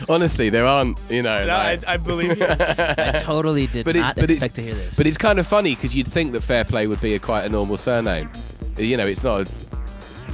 Honestly, 0.08 0.50
there 0.50 0.66
aren't, 0.66 0.98
you 1.08 1.22
know. 1.22 1.46
No, 1.46 1.52
like- 1.56 1.86
I, 1.86 1.94
I 1.94 1.96
believe 1.98 2.36
you. 2.36 2.44
I 2.48 3.12
totally 3.22 3.68
did 3.68 3.84
But 3.84 3.94
it's- 3.94 4.08
not 4.08 4.16
but 4.16 4.28
expect 4.28 4.56
to 4.56 4.62
hear 4.62 4.74
this. 4.74 4.96
But 4.96 5.06
it's 5.06 5.16
kind 5.18 5.38
of 5.38 5.46
funny 5.46 5.76
because 5.76 5.94
you'd 5.94 6.08
think 6.08 6.32
that 6.32 6.40
fair 6.40 6.64
play 6.64 6.88
would 6.88 7.00
be 7.00 7.14
a 7.14 7.20
quite 7.20 7.44
a 7.44 7.48
normal 7.48 7.76
surname. 7.76 8.28
You 8.76 8.96
know, 8.96 9.06
it's 9.06 9.22
not. 9.22 9.48
A, 9.48 9.52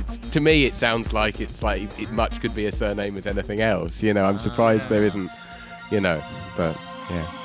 it's, 0.05 0.19
to 0.19 0.40
me, 0.40 0.67
it 0.67 0.75
sounds 0.75 1.12
like 1.12 1.40
it's 1.40 1.62
like 1.62 1.99
it 1.99 2.11
much 2.11 2.40
could 2.40 2.55
be 2.55 2.67
a 2.67 2.73
surname 2.73 3.17
as 3.17 3.27
anything 3.27 3.61
else. 3.61 4.03
You 4.03 4.14
know, 4.14 4.25
I'm 4.25 4.38
surprised 4.38 4.88
there 4.88 5.05
isn't. 5.05 5.31
You 5.90 6.01
know, 6.01 6.23
but 6.57 6.77
yeah. 7.11 7.43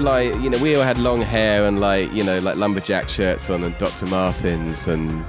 Like, 0.00 0.34
you 0.36 0.50
know, 0.50 0.58
we 0.58 0.74
all 0.76 0.82
had 0.82 0.98
long 0.98 1.22
hair 1.22 1.66
and 1.66 1.80
like, 1.80 2.12
you 2.12 2.24
know, 2.24 2.38
like 2.40 2.56
lumberjack 2.56 3.08
shirts 3.08 3.50
on 3.50 3.62
and 3.64 3.76
Dr. 3.78 4.06
Martens 4.06 4.86
and 4.86 5.24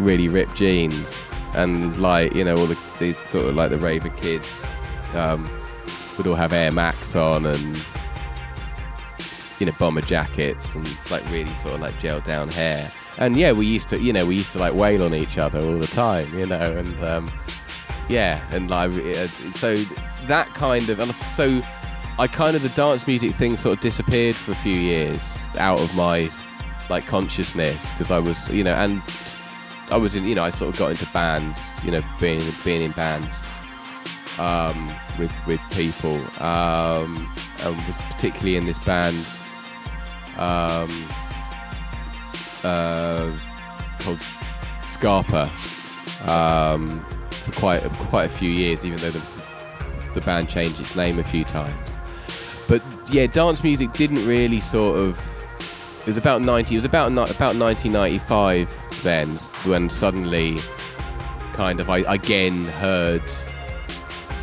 really 0.00 0.28
ripped 0.28 0.56
jeans, 0.56 1.26
and 1.54 1.96
like, 1.98 2.34
you 2.34 2.44
know, 2.44 2.56
all 2.56 2.66
the, 2.66 2.78
the 2.98 3.12
sort 3.12 3.46
of 3.46 3.54
like 3.54 3.70
the 3.70 3.78
raver 3.78 4.10
kids 4.10 4.48
um, 5.14 5.48
would 6.16 6.26
all 6.26 6.34
have 6.34 6.52
Air 6.52 6.72
Max 6.72 7.14
on 7.16 7.46
and 7.46 7.82
you 9.60 9.66
know 9.66 9.72
bomber 9.78 10.00
jackets 10.00 10.74
and 10.74 10.86
like 11.10 11.28
really 11.30 11.54
sort 11.54 11.74
of 11.74 11.80
like 11.80 11.94
gelled 11.94 12.24
down 12.24 12.48
hair. 12.48 12.90
And 13.18 13.36
yeah, 13.36 13.52
we 13.52 13.66
used 13.66 13.88
to, 13.90 14.00
you 14.00 14.12
know, 14.12 14.26
we 14.26 14.36
used 14.36 14.52
to 14.52 14.58
like 14.58 14.74
wail 14.74 15.02
on 15.02 15.14
each 15.14 15.38
other 15.38 15.60
all 15.60 15.78
the 15.78 15.86
time, 15.86 16.26
you 16.34 16.46
know, 16.46 16.76
and 16.76 17.04
um, 17.04 17.30
yeah, 18.08 18.44
and 18.50 18.70
like 18.70 18.90
uh, 18.90 19.28
so 19.54 19.76
that 20.26 20.48
kind 20.48 20.88
of, 20.88 21.14
so 21.14 21.62
I 22.16 22.28
kind 22.28 22.54
of 22.54 22.62
the 22.62 22.68
dance 22.70 23.08
music 23.08 23.32
thing 23.32 23.56
sort 23.56 23.74
of 23.74 23.80
disappeared 23.80 24.36
for 24.36 24.52
a 24.52 24.56
few 24.56 24.76
years 24.76 25.36
out 25.58 25.80
of 25.80 25.92
my 25.96 26.28
like 26.88 27.06
consciousness 27.06 27.90
because 27.90 28.12
I 28.12 28.20
was, 28.20 28.48
you 28.50 28.62
know, 28.62 28.74
and 28.74 29.02
I 29.90 29.96
was 29.96 30.14
in, 30.14 30.24
you 30.24 30.36
know, 30.36 30.44
I 30.44 30.50
sort 30.50 30.72
of 30.72 30.78
got 30.78 30.92
into 30.92 31.08
bands, 31.12 31.60
you 31.82 31.90
know, 31.90 32.00
being 32.20 32.40
being 32.64 32.82
in 32.82 32.92
bands 32.92 33.42
um, 34.38 34.92
with 35.18 35.32
with 35.46 35.60
people. 35.72 36.14
Um, 36.40 37.28
I 37.58 37.68
was 37.86 37.96
particularly 38.12 38.56
in 38.56 38.66
this 38.66 38.78
band 38.78 39.26
um, 40.36 41.08
uh, 42.62 43.36
called 43.98 44.24
Scarpa 44.86 45.50
um, 46.26 47.04
for 47.30 47.52
quite 47.52 47.82
quite 48.08 48.26
a 48.26 48.32
few 48.32 48.50
years, 48.50 48.84
even 48.84 48.98
though 48.98 49.10
the 49.10 49.34
the 50.14 50.20
band 50.20 50.48
changed 50.48 50.78
its 50.78 50.94
name 50.94 51.18
a 51.18 51.24
few 51.24 51.42
times. 51.42 51.96
Yeah, 53.08 53.26
dance 53.26 53.62
music 53.62 53.92
didn't 53.92 54.26
really 54.26 54.60
sort 54.60 54.98
of. 54.98 55.18
It 56.00 56.06
was 56.06 56.16
about 56.16 56.42
ninety. 56.42 56.74
It 56.74 56.78
was 56.78 56.84
about 56.84 57.08
about 57.12 57.56
1995 57.56 59.02
then 59.02 59.34
when 59.64 59.88
suddenly, 59.90 60.58
kind 61.52 61.80
of, 61.80 61.90
I 61.90 61.98
again 62.12 62.64
heard. 62.64 63.22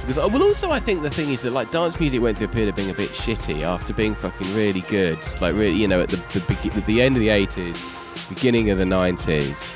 Because 0.02 0.18
uh, 0.18 0.28
well, 0.32 0.44
also 0.44 0.72
I 0.72 0.80
think 0.80 1.04
the 1.04 1.10
thing 1.10 1.30
is 1.30 1.42
that 1.42 1.52
like 1.52 1.70
dance 1.72 2.00
music 2.00 2.22
went 2.22 2.38
through 2.38 2.48
a 2.48 2.52
period 2.52 2.70
of 2.70 2.76
being 2.76 2.90
a 2.90 2.94
bit 2.94 3.12
shitty 3.12 3.62
after 3.62 3.94
being 3.94 4.16
fucking 4.16 4.54
really 4.56 4.82
good. 4.82 5.20
Like 5.42 5.54
really, 5.54 5.76
you 5.76 5.88
know, 5.88 6.02
at 6.02 6.10
the 6.10 6.18
the, 6.34 6.72
at 6.76 6.86
the 6.88 7.02
end 7.02 7.16
of 7.16 7.20
the 7.20 7.28
80s, 7.28 8.34
beginning 8.34 8.70
of 8.70 8.78
the 8.78 8.86
90s. 8.86 9.74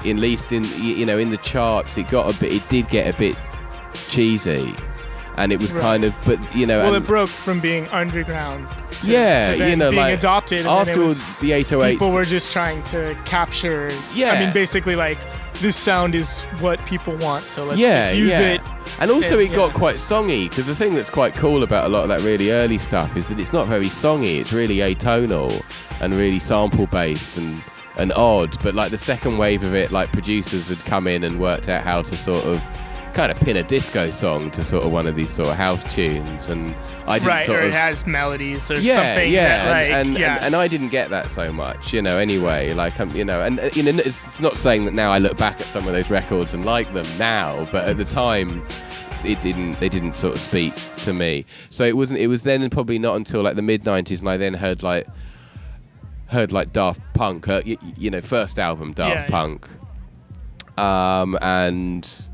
At 0.00 0.16
least 0.16 0.52
in 0.52 0.64
you 0.80 1.04
know 1.04 1.18
in 1.18 1.30
the 1.30 1.38
charts, 1.38 1.98
it 1.98 2.06
got 2.08 2.32
a 2.32 2.38
bit. 2.38 2.52
It 2.52 2.68
did 2.68 2.88
get 2.88 3.12
a 3.12 3.18
bit 3.18 3.36
cheesy, 4.08 4.72
and 5.38 5.52
it 5.52 5.60
was 5.60 5.72
Right. 5.72 5.80
kind 5.80 6.04
of. 6.04 6.12
But 6.24 6.38
you 6.54 6.66
know, 6.66 6.80
Well, 6.80 6.94
it 6.94 7.04
broke 7.04 7.30
from 7.30 7.60
being 7.60 7.86
underground. 7.92 8.68
To, 9.02 9.12
Yeah, 9.12 9.54
to 9.54 9.70
you 9.70 9.76
know, 9.76 9.90
being 9.90 10.02
like, 10.02 10.18
adopted. 10.18 10.60
And 10.60 10.68
after 10.68 11.00
was, 11.00 11.26
the 11.40 11.52
808s, 11.52 11.92
people 11.92 12.10
were 12.10 12.24
just 12.24 12.52
trying 12.52 12.82
to 12.84 13.16
capture. 13.24 13.90
Yeah, 14.14 14.32
I 14.32 14.40
mean, 14.40 14.52
basically, 14.52 14.96
like 14.96 15.18
this 15.60 15.76
sound 15.76 16.14
is 16.14 16.44
what 16.60 16.84
people 16.86 17.16
want, 17.16 17.44
so 17.44 17.64
let's 17.64 17.78
yeah, 17.78 18.00
just 18.00 18.14
use 18.14 18.32
yeah. 18.32 18.52
it. 18.52 18.60
And 19.00 19.10
also, 19.10 19.38
and- 19.38 19.50
it 19.50 19.54
got 19.54 19.70
yeah. 19.72 19.78
quite 19.78 19.96
songy 19.96 20.48
because 20.48 20.66
the 20.66 20.74
thing 20.74 20.94
that's 20.94 21.10
quite 21.10 21.34
cool 21.34 21.62
about 21.62 21.86
a 21.86 21.88
lot 21.88 22.02
of 22.02 22.08
that 22.08 22.20
really 22.22 22.50
early 22.50 22.78
stuff 22.78 23.16
is 23.16 23.26
that 23.28 23.38
it's 23.38 23.52
not 23.52 23.66
very 23.66 23.86
songy. 23.86 24.40
It's 24.40 24.52
really 24.52 24.76
atonal 24.76 25.62
and 26.00 26.14
really 26.14 26.38
sample 26.38 26.86
based 26.86 27.36
and 27.38 27.62
and 27.98 28.12
odd. 28.12 28.56
But 28.62 28.74
like 28.74 28.90
the 28.90 28.98
second 28.98 29.38
wave 29.38 29.62
of 29.62 29.74
it, 29.74 29.90
like 29.90 30.10
producers 30.12 30.68
had 30.68 30.84
come 30.84 31.06
in 31.06 31.24
and 31.24 31.40
worked 31.40 31.68
out 31.68 31.82
how 31.82 32.02
to 32.02 32.16
sort 32.16 32.44
of 32.44 32.62
kind 33.18 33.32
of 33.32 33.38
pin 33.40 33.56
a 33.56 33.64
disco 33.64 34.10
song 34.12 34.48
to 34.52 34.64
sort 34.64 34.84
of 34.84 34.92
one 34.92 35.04
of 35.04 35.16
these 35.16 35.32
sort 35.32 35.48
of 35.48 35.56
house 35.56 35.82
tunes. 35.92 36.48
And 36.48 36.72
I 37.08 37.18
didn't 37.18 37.28
Right, 37.28 37.46
sort 37.46 37.58
or 37.58 37.62
of 37.62 37.68
it 37.68 37.72
has 37.72 38.06
melodies 38.06 38.70
or 38.70 38.78
yeah, 38.78 38.94
something. 39.14 39.32
yeah, 39.32 39.64
that, 39.64 39.70
like, 39.72 39.90
and, 39.90 40.08
and, 40.10 40.18
yeah. 40.18 40.36
and 40.36 40.44
and 40.44 40.54
I 40.56 40.68
didn't 40.68 40.90
get 40.90 41.10
that 41.10 41.28
so 41.28 41.52
much, 41.52 41.92
you 41.92 42.00
know. 42.00 42.16
Anyway, 42.18 42.74
like 42.74 43.00
um, 43.00 43.10
you 43.10 43.24
know, 43.24 43.40
and 43.42 43.58
uh, 43.58 43.70
you 43.74 43.82
know, 43.82 43.90
it's 43.90 44.38
not 44.38 44.56
saying 44.56 44.84
that 44.84 44.94
now 44.94 45.10
I 45.10 45.18
look 45.18 45.36
back 45.36 45.60
at 45.60 45.68
some 45.68 45.88
of 45.88 45.94
those 45.94 46.10
records 46.10 46.54
and 46.54 46.64
like 46.64 46.92
them 46.92 47.06
now, 47.18 47.66
but 47.72 47.88
at 47.88 47.96
the 47.96 48.04
time, 48.04 48.64
it 49.24 49.40
didn't. 49.40 49.80
They 49.80 49.88
didn't 49.88 50.14
sort 50.14 50.36
of 50.36 50.40
speak 50.40 50.74
to 51.02 51.12
me. 51.12 51.44
So 51.70 51.82
it 51.84 51.96
wasn't. 51.96 52.20
It 52.20 52.28
was 52.28 52.42
then 52.42 52.70
probably 52.70 53.00
not 53.00 53.16
until 53.16 53.42
like 53.42 53.56
the 53.56 53.62
mid 53.62 53.82
'90s, 53.82 54.20
and 54.20 54.28
I 54.30 54.36
then 54.36 54.54
heard 54.54 54.84
like 54.84 55.08
heard 56.26 56.52
like 56.52 56.72
Daft 56.72 57.00
Punk, 57.14 57.48
uh, 57.48 57.62
y- 57.66 57.78
y- 57.82 57.94
you 57.98 58.10
know, 58.12 58.20
first 58.20 58.60
album 58.60 58.92
Daft 58.92 59.12
Yeah, 59.16 59.22
yeah. 59.22 59.28
Punk, 59.28 59.68
um, 60.78 61.36
and 61.42 62.27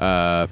uh, 0.00 0.46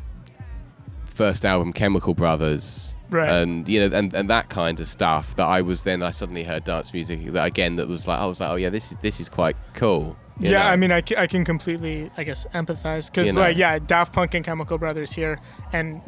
first 1.07 1.45
album 1.45 1.73
Chemical 1.73 2.15
Brothers, 2.15 2.95
Right. 3.11 3.29
and 3.29 3.69
you 3.69 3.81
know, 3.89 3.97
and, 3.97 4.13
and 4.15 4.29
that 4.31 4.49
kind 4.51 4.79
of 4.81 4.87
stuff. 4.87 5.35
That 5.37 5.47
I 5.47 5.63
was 5.63 5.83
then 5.83 6.03
I 6.03 6.11
suddenly 6.11 6.45
heard 6.45 6.65
dance 6.65 6.93
music 6.93 7.25
that 7.33 7.45
again 7.47 7.77
that 7.77 7.89
was 7.89 8.07
like 8.07 8.21
I 8.21 8.27
was 8.27 8.41
like, 8.41 8.51
oh 8.51 8.57
yeah, 8.57 8.71
this 8.71 8.93
is 8.93 8.99
this 9.01 9.19
is 9.21 9.29
quite 9.29 9.57
cool. 9.75 10.17
you 10.39 10.51
yeah, 10.51 10.59
know? 10.65 10.69
I 10.69 10.77
mean, 10.77 10.93
I, 10.93 11.03
I 11.17 11.27
can 11.27 11.45
completely, 11.45 12.11
I 12.17 12.25
guess, 12.25 12.47
empathize 12.55 13.11
because, 13.11 13.27
You 13.27 13.33
know. 13.33 13.41
like, 13.41 13.57
yeah, 13.57 13.79
Daft 13.79 14.13
Punk 14.13 14.35
and 14.35 14.45
Chemical 14.45 14.79
Brothers 14.79 15.13
here, 15.13 15.41
and 15.73 16.01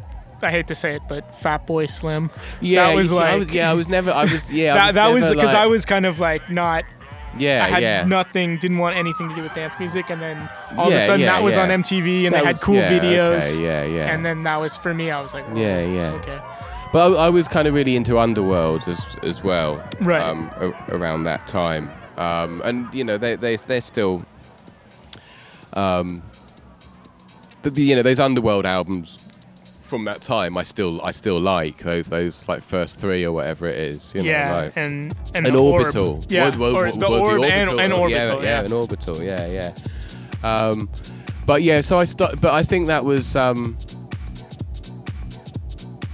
I 0.43 0.51
hate 0.51 0.67
to 0.67 0.75
say 0.75 0.95
it, 0.95 1.01
but 1.09 1.31
Fatboy 1.33 1.89
Slim. 1.89 2.29
yeah, 2.61 2.87
that 2.87 2.95
was 2.95 3.09
see, 3.09 3.17
I 3.17 3.31
like- 3.31 3.39
was, 3.39 3.51
yeah, 3.53 3.71
I 3.71 3.73
was 3.73 3.87
never, 3.89 4.11
I 4.11 4.23
was, 4.25 4.51
yeah, 4.53 4.73
I 4.85 4.91
that 4.91 5.11
was 5.11 5.21
that 5.23 5.29
was 5.29 5.35
because 5.41 5.55
I 5.55 5.65
was 5.65 5.85
kind 5.85 6.05
of 6.05 6.19
like 6.19 6.49
not. 6.51 6.85
Yeah, 7.37 7.63
I 7.65 7.69
had 7.69 7.81
yeah. 7.83 8.03
nothing, 8.03 8.57
didn't 8.57 8.77
want 8.79 8.95
anything 8.97 9.29
to 9.29 9.35
do 9.35 9.41
with 9.43 9.53
dance 9.53 9.77
music, 9.79 10.09
and 10.09 10.21
then 10.21 10.49
all 10.77 10.87
of 10.87 10.93
a 10.93 11.01
sudden 11.05 11.21
yeah, 11.21 11.33
that 11.33 11.43
was 11.43 11.55
yeah. 11.55 11.63
on 11.63 11.69
MTV, 11.69 12.25
and 12.25 12.33
That 12.33 12.39
they 12.41 12.45
had 12.45 12.55
was- 12.55 12.63
cool 12.63 12.75
yeah, 12.75 12.99
videos, 12.99 13.55
Okay, 13.55 13.63
yeah, 13.63 13.83
yeah. 13.83 14.13
and 14.13 14.25
then 14.25 14.43
that 14.43 14.57
was 14.59 14.75
for 14.77 14.93
me. 14.93 15.11
I 15.11 15.21
was 15.21 15.33
like, 15.33 15.45
oh, 15.49 15.55
Yeah, 15.55 15.81
yeah. 15.85 16.11
okay, 16.13 16.39
But 16.91 17.13
I, 17.17 17.25
I 17.27 17.29
was 17.29 17.47
kind 17.47 17.67
of 17.67 17.73
really 17.73 17.95
into 17.95 18.17
Underworld 18.19 18.87
as 18.87 19.05
as 19.23 19.43
well, 19.43 19.81
Right. 20.01 20.21
Um, 20.21 20.51
a, 20.57 20.69
around 20.95 21.23
that 21.23 21.47
time, 21.47 21.89
um, 22.17 22.61
and 22.65 22.93
you 22.93 23.03
know 23.03 23.17
they 23.17 23.35
they 23.35 23.55
they're 23.55 23.81
still, 23.81 24.25
um, 25.73 26.21
the, 27.63 27.81
you 27.81 27.95
know 27.95 28.01
those 28.03 28.19
Underworld 28.19 28.65
albums 28.65 29.17
from 29.91 30.05
that 30.05 30.21
time 30.21 30.57
I 30.57 30.63
still 30.63 31.01
I 31.01 31.11
still 31.11 31.37
like 31.39 31.79
those 31.83 32.05
those 32.07 32.47
like 32.47 32.63
first 32.63 32.97
three 32.97 33.25
or 33.25 33.33
whatever 33.33 33.67
it 33.67 33.77
is. 33.77 34.13
You 34.15 34.21
know, 34.23 34.29
yeah, 34.29 34.55
like, 34.55 34.77
and 34.77 35.13
and 35.35 35.45
an 35.45 35.53
the 35.53 35.61
orbital, 35.61 36.09
orb. 36.15 36.25
yeah, 36.29 36.45
What- 36.45 36.57
what- 36.57 36.73
or 36.73 36.85
what- 36.85 36.99
the 36.99 37.09
what, 37.09 37.21
orb 37.21 37.43
and, 37.43 37.69
and 37.79 37.91
yeah, 37.91 37.99
orbital, 37.99 38.09
yeah, 38.09 38.43
yeah, 38.43 38.61
an 38.63 38.71
orbital, 38.73 39.21
yeah, 39.21 39.45
yeah. 39.47 39.73
Um, 40.43 40.89
but 41.45 41.61
yeah, 41.61 41.81
so 41.81 41.99
I 41.99 42.05
start, 42.05 42.39
but 42.39 42.53
I 42.53 42.63
think 42.63 42.87
that 42.87 43.03
was. 43.03 43.35
Um, 43.35 43.77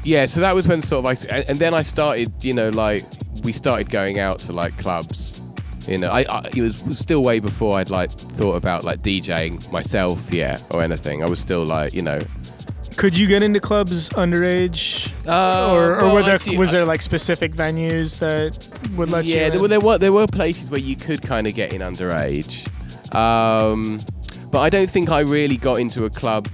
yeah, 0.04 0.26
so 0.26 0.42
that 0.42 0.56
was 0.56 0.68
when 0.68 0.82
sort 0.82 1.00
of 1.00 1.06
like, 1.06 1.20
and, 1.32 1.46
and 1.50 1.60
then 1.60 1.74
I 1.76 1.82
started, 1.84 2.34
you 2.42 2.54
know, 2.54 2.70
like 2.70 3.06
we 3.44 3.52
started 3.54 3.90
going 3.92 4.20
out 4.20 4.40
to 4.40 4.54
like 4.54 4.76
clubs. 4.78 5.40
You 5.88 5.98
know, 6.00 6.10
I, 6.10 6.22
I 6.24 6.50
it 6.56 6.62
was 6.62 6.78
still 7.00 7.22
way 7.24 7.40
before 7.40 7.78
I'd 7.78 7.90
like 7.90 8.12
thought 8.12 8.56
about 8.56 8.84
like 8.84 9.02
DJing 9.04 9.72
myself 9.72 10.34
yeah 10.34 10.58
or 10.72 10.82
anything. 10.84 11.24
I 11.24 11.28
was 11.30 11.40
still 11.40 11.64
like, 11.66 11.94
you 11.94 12.02
know, 12.02 12.20
Could 12.98 13.16
you 13.18 13.28
get 13.28 13.44
into 13.44 13.60
clubs 13.60 14.10
underage, 14.10 15.12
uh, 15.28 15.72
or, 15.72 15.98
or 15.98 16.02
well, 16.02 16.14
were 16.16 16.24
there 16.24 16.40
see- 16.40 16.58
was 16.58 16.72
there 16.72 16.84
like 16.84 17.02
specific 17.04 17.54
venues 17.54 18.18
that 18.20 18.68
would 18.96 19.10
let 19.12 19.24
you? 19.26 19.36
yeah, 19.36 19.50
there 19.50 19.62
were, 19.62 19.68
there 19.68 19.80
were 19.80 19.98
there 20.00 20.12
were 20.12 20.26
places 20.28 20.72
where 20.72 20.80
you 20.80 20.96
could 20.96 21.22
kind 21.22 21.46
of 21.46 21.54
get 21.54 21.74
in 21.74 21.82
underage, 21.82 22.66
um, 23.14 24.02
but 24.50 24.60
I 24.62 24.70
don't 24.72 24.90
think 24.90 25.10
I 25.12 25.20
really 25.20 25.58
got 25.58 25.76
into 25.80 26.06
a 26.06 26.10
club 26.10 26.50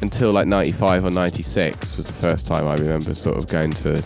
until 0.00 0.32
like 0.32 0.46
'95 0.46 1.04
or 1.04 1.10
'96 1.10 1.96
was 1.98 2.06
the 2.06 2.12
first 2.14 2.46
time 2.46 2.66
I 2.66 2.76
remember 2.76 3.12
sort 3.14 3.36
of 3.36 3.48
going 3.48 3.72
to, 3.74 4.02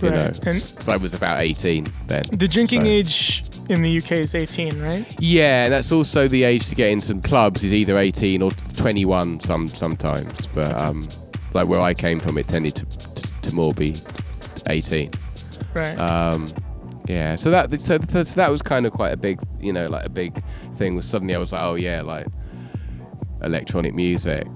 you 0.00 0.08
Right. 0.08 0.18
know, 0.18 0.30
because 0.32 0.88
I 0.88 0.96
was 0.96 1.12
about 1.12 1.40
18 1.40 1.92
then. 2.06 2.22
The 2.32 2.48
drinking 2.48 2.82
So- 2.82 2.86
age 2.86 3.44
in 3.68 3.82
the 3.82 3.98
UK 3.98 4.12
is 4.12 4.34
18, 4.34 4.80
right? 4.80 5.06
Yeah, 5.18 5.64
and 5.64 5.72
that's 5.72 5.90
also 5.92 6.28
the 6.28 6.44
age 6.44 6.66
to 6.66 6.74
get 6.74 6.90
in 6.90 7.00
some 7.00 7.22
clubs 7.22 7.64
is 7.64 7.72
either 7.72 7.98
18 7.98 8.42
or 8.42 8.50
21 8.76 9.40
some 9.40 9.68
sometimes, 9.68 10.46
but 10.48 10.72
um, 10.76 11.08
like 11.54 11.68
where 11.68 11.80
I 11.80 11.94
came 11.94 12.20
from, 12.20 12.38
it 12.38 12.48
tended 12.48 12.74
to, 12.76 12.86
to, 12.86 13.32
to 13.42 13.54
more 13.54 13.72
be 13.72 13.94
18. 14.68 15.10
Right. 15.74 15.98
Um, 15.98 16.52
yeah, 17.06 17.36
so 17.36 17.50
that 17.50 17.82
so, 17.82 17.98
so 17.98 18.22
that 18.22 18.50
was 18.50 18.62
kind 18.62 18.86
of 18.86 18.92
quite 18.92 19.12
a 19.12 19.16
big, 19.16 19.38
you 19.60 19.72
know, 19.72 19.88
like 19.88 20.06
a 20.06 20.10
big 20.10 20.42
thing. 20.76 20.94
Was 20.94 21.06
suddenly 21.06 21.34
I 21.34 21.38
was 21.38 21.52
like, 21.52 21.62
oh 21.62 21.74
yeah, 21.74 22.00
like 22.00 22.26
electronic 23.42 23.94
music. 23.94 24.46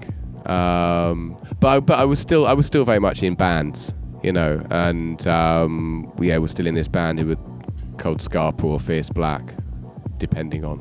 Um, 0.47 1.37
but 1.59 1.67
I, 1.67 1.79
but 1.79 1.99
I 1.99 2.05
was 2.05 2.19
still 2.19 2.47
I 2.47 2.53
was 2.53 2.65
still 2.65 2.85
very 2.85 2.99
much 2.99 3.21
in 3.21 3.35
bands, 3.35 3.93
you 4.23 4.31
know, 4.31 4.65
and 4.71 5.25
um, 5.27 6.11
yeah, 6.19 6.39
we're 6.39 6.47
still 6.47 6.65
in 6.65 6.73
this 6.73 6.87
band. 6.87 7.19
It 7.19 7.25
was 7.25 7.37
called 7.99 8.21
Scarpa 8.21 8.65
or 8.65 8.79
Fierce 8.79 9.09
Black, 9.09 9.53
depending 10.17 10.65
on 10.65 10.77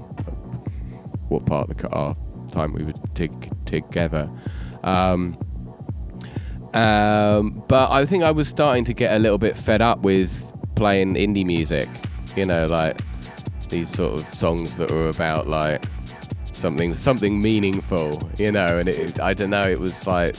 what 1.28 1.44
part 1.44 1.68
of 1.68 1.76
the 1.76 1.88
car 1.88 2.16
time 2.50 2.72
we 2.72 2.84
were 2.84 2.94
tig- 3.14 3.52
together. 3.66 4.30
Um, 4.82 5.36
um, 6.74 7.62
but 7.68 7.90
I 7.90 8.06
think 8.06 8.22
I 8.22 8.30
was 8.30 8.48
starting 8.48 8.84
to 8.84 8.94
get 8.94 9.14
a 9.14 9.18
little 9.18 9.38
bit 9.38 9.56
fed 9.56 9.80
up 9.80 10.00
with 10.00 10.52
playing 10.74 11.14
indie 11.14 11.44
music, 11.44 11.88
you 12.36 12.46
know, 12.46 12.66
like 12.66 13.00
these 13.68 13.90
sort 13.90 14.20
of 14.20 14.28
songs 14.28 14.76
that 14.76 14.90
were 14.90 15.08
about 15.08 15.48
like 15.48 15.84
something 16.52 16.96
something 16.96 17.40
meaningful, 17.40 18.30
you 18.38 18.52
know, 18.52 18.78
and 18.78 18.88
it, 18.88 19.20
I 19.20 19.34
don't 19.34 19.50
know, 19.50 19.68
it 19.68 19.80
was 19.80 20.06
like 20.06 20.36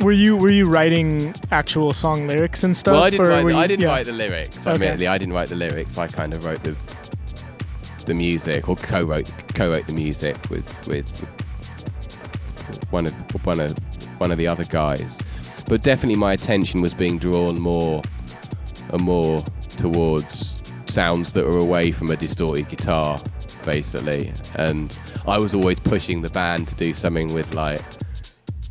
Were 0.00 0.12
you 0.12 0.36
were 0.36 0.50
you 0.50 0.68
writing 0.68 1.34
actual 1.50 1.92
song 1.92 2.26
lyrics 2.26 2.62
and 2.64 2.76
stuff? 2.76 2.92
well, 2.94 3.04
I 3.04 3.10
didn't 3.10 3.26
or 3.26 3.28
write. 3.30 3.42
The, 3.44 3.50
you- 3.50 3.56
I 3.56 3.66
didn't 3.66 3.82
yeah. 3.82 3.88
write 3.88 4.06
the 4.06 4.12
lyrics. 4.12 4.66
Okay. 4.66 4.74
Admittedly, 4.74 5.06
I 5.06 5.18
didn't 5.18 5.34
write 5.34 5.48
the 5.48 5.56
lyrics. 5.56 5.96
I 5.98 6.06
kind 6.06 6.34
of 6.34 6.44
wrote 6.44 6.62
the 6.62 6.76
the 8.04 8.14
music 8.14 8.68
or 8.68 8.76
co-wrote 8.76 9.30
co-wrote 9.54 9.86
the 9.86 9.92
music 9.94 10.36
with 10.48 10.86
with 10.86 11.08
one 12.90 13.06
of 13.06 13.12
one 13.44 13.58
of 13.60 13.76
one 14.18 14.30
of 14.30 14.38
the 14.38 14.46
other 14.46 14.64
guys. 14.64 15.18
But 15.66 15.82
definitely, 15.82 16.16
my 16.16 16.32
attention 16.34 16.80
was 16.80 16.94
being 16.94 17.18
drawn 17.18 17.60
more 17.60 18.02
and 18.90 19.02
more 19.02 19.42
towards 19.76 20.62
sounds 20.84 21.32
that 21.32 21.44
were 21.44 21.58
away 21.58 21.90
from 21.90 22.10
a 22.10 22.16
distorted 22.16 22.68
guitar, 22.68 23.20
basically. 23.64 24.32
And 24.54 24.96
I 25.26 25.38
was 25.38 25.54
always 25.54 25.80
pushing 25.80 26.22
the 26.22 26.30
band 26.30 26.68
to 26.68 26.74
do 26.76 26.94
something 26.94 27.32
with 27.34 27.54
like 27.54 27.82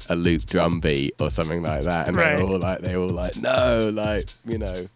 a 0.10 0.15
loop 0.15 0.46
drum 0.46 0.80
beat 0.80 1.15
or 1.20 1.30
something 1.32 1.62
like 1.63 1.84
that, 1.84 2.08
and 2.08 2.15
Right. 2.18 2.38
they're 2.38 2.46
all 2.48 2.60
like, 2.60 2.80
they're 2.82 2.98
all 2.98 3.10
like, 3.10 3.36
no, 3.38 3.89
like 3.94 4.30
you 4.46 4.58
know, 4.58 4.88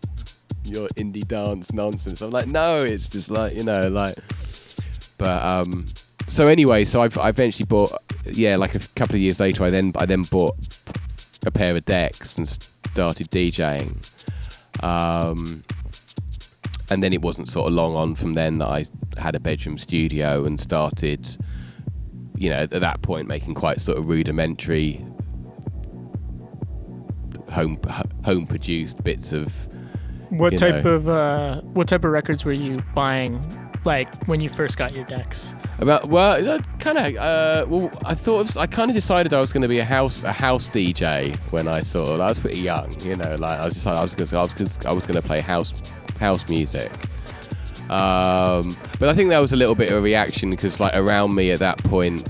your 0.63 0.88
indie 0.89 1.28
dance 1.28 1.72
nonsense. 1.74 2.22
I'm 2.22 2.32
like, 2.32 2.48
no, 2.48 2.84
it's 2.84 3.08
just 3.10 3.30
like 3.32 3.56
you 3.56 3.63
know, 3.63 3.88
like. 3.89 4.15
But 5.17 5.43
um, 5.43 5.88
so 6.28 6.48
anyway, 6.48 6.86
so 6.86 7.02
I've, 7.02 7.17
I 7.17 7.30
eventually 7.30 7.65
bought, 7.65 7.91
yeah, 8.26 8.56
like 8.56 8.76
a 8.76 8.80
couple 8.95 9.15
of 9.15 9.22
years 9.22 9.39
later, 9.39 9.63
I 9.63 9.69
then 9.69 9.91
I 9.95 10.06
then 10.06 10.22
bought 10.24 10.56
a 11.45 11.52
pair 11.52 11.76
of 11.76 11.84
decks 11.86 12.38
and 12.38 12.48
started 12.48 13.30
DJing. 13.32 13.98
Um, 14.82 15.63
and 16.89 17.04
then 17.04 17.13
it 17.13 17.22
wasn't 17.22 17.48
sort 17.50 17.67
of 17.67 17.74
long 17.74 17.95
on 17.95 18.15
from 18.15 18.34
then 18.34 18.60
that 18.60 18.67
I 18.67 18.86
had 19.17 19.36
a 19.36 19.39
bedroom 19.39 19.78
studio 19.78 20.45
and 20.45 20.60
started, 20.60 21.28
you 22.39 22.49
know, 22.49 22.62
at 22.62 22.71
that 22.71 23.02
point 23.02 23.28
making 23.28 23.54
quite 23.54 23.82
sort 23.82 23.97
of 23.97 24.08
rudimentary 24.08 25.06
home 27.52 27.80
home 28.23 28.47
produced 28.47 29.04
bits 29.04 29.34
of 29.34 29.67
What 30.30 30.58
type 30.58 30.86
know. 30.86 30.95
of 30.95 31.10
uh, 31.10 31.62
what 31.62 31.89
type 31.89 32.06
of 32.06 32.12
records 32.12 32.45
were 32.45 32.54
you 32.54 32.82
buying? 32.95 33.56
Like 33.86 34.25
when 34.28 34.39
you 34.39 34.49
first 34.49 34.78
got 34.78 34.93
your 34.93 35.06
decks? 35.06 35.54
About 35.80 36.10
well, 36.10 36.62
kind 36.80 36.97
of. 36.97 37.15
Uh, 37.15 37.65
well, 37.67 37.91
I 38.06 38.13
thought 38.13 38.49
of, 38.49 38.58
I 38.58 38.67
kind 38.67 38.89
of 38.89 38.95
decided 38.95 39.34
I 39.34 39.41
was 39.41 39.52
going 39.54 39.62
to 39.62 39.69
be 39.69 39.80
a 39.80 39.86
house 39.86 40.23
a 40.23 40.32
house 40.32 40.69
DJ 40.69 41.36
when 41.52 41.67
I 41.67 41.82
saw. 41.82 42.15
I 42.15 42.28
was 42.28 42.39
pretty 42.39 42.60
young, 42.60 42.99
you 43.02 43.15
know. 43.17 43.36
Like 43.36 43.60
I 43.60 43.65
was 43.65 43.73
decided 43.73 43.99
I 43.99 44.02
was 44.02 44.15
going 44.15 44.34
I 44.34 44.43
was 44.43 44.54
gonna, 44.54 44.89
I 44.89 44.93
was 44.93 45.06
going 45.06 45.15
to 45.15 45.21
play 45.21 45.41
house 45.41 45.73
house 46.19 46.47
music. 46.47 46.91
Um, 47.91 48.78
but 48.99 49.10
I 49.10 49.13
think 49.13 49.30
that 49.30 49.39
was 49.39 49.52
a 49.54 49.56
little 49.56 49.75
bit 49.75 49.91
of 49.91 49.97
a 49.97 50.02
reaction 50.02 50.49
because 50.52 50.80
like 50.80 50.95
around 50.95 51.34
me 51.36 51.52
at 51.52 51.60
that 51.60 51.78
point, 51.86 52.28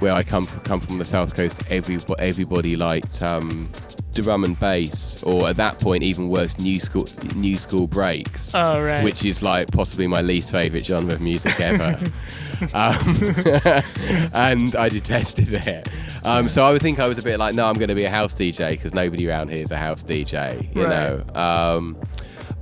where 0.00 0.12
I 0.12 0.22
come 0.22 0.46
from, 0.46 0.60
come 0.60 0.80
from 0.80 0.98
the 0.98 1.04
south 1.04 1.34
coast, 1.34 1.56
every 1.70 1.98
everybody 2.18 2.76
liked 2.76 3.22
um, 3.22 3.68
drum 4.14 4.44
and 4.44 4.58
bass, 4.58 5.22
or 5.22 5.48
at 5.48 5.56
that 5.56 5.78
point 5.80 6.02
even 6.02 6.28
worse, 6.28 6.58
new 6.58 6.78
school 6.80 7.06
new 7.34 7.56
school 7.56 7.86
breaks 7.86 8.54
Oh 8.54 8.82
right. 8.82 9.02
which 9.02 9.24
is 9.24 9.42
like 9.42 9.70
possibly 9.70 10.06
my 10.06 10.20
least 10.20 10.50
favorite 10.50 10.84
genre 10.86 11.14
of 11.14 11.20
music 11.20 11.58
ever. 11.60 11.98
um, 12.74 13.16
and 14.32 14.74
I 14.76 14.88
detested 14.90 15.52
it. 15.52 15.88
Um, 16.24 16.48
so 16.48 16.66
I 16.66 16.72
would 16.72 16.82
think 16.82 16.98
I 16.98 17.08
was 17.08 17.18
a 17.18 17.22
bit 17.22 17.38
like, 17.38 17.54
no, 17.54 17.66
I'm 17.66 17.74
going 17.76 17.88
to 17.88 17.94
be 17.94 18.04
a 18.04 18.10
house 18.10 18.34
DJ 18.34 18.70
because 18.72 18.94
nobody 18.94 19.28
around 19.28 19.48
here 19.50 19.60
is 19.62 19.70
a 19.70 19.76
house 19.76 20.02
DJ, 20.02 20.74
you 20.74 20.84
Right. 20.84 20.90
know. 20.90 21.40
Um, 21.40 21.96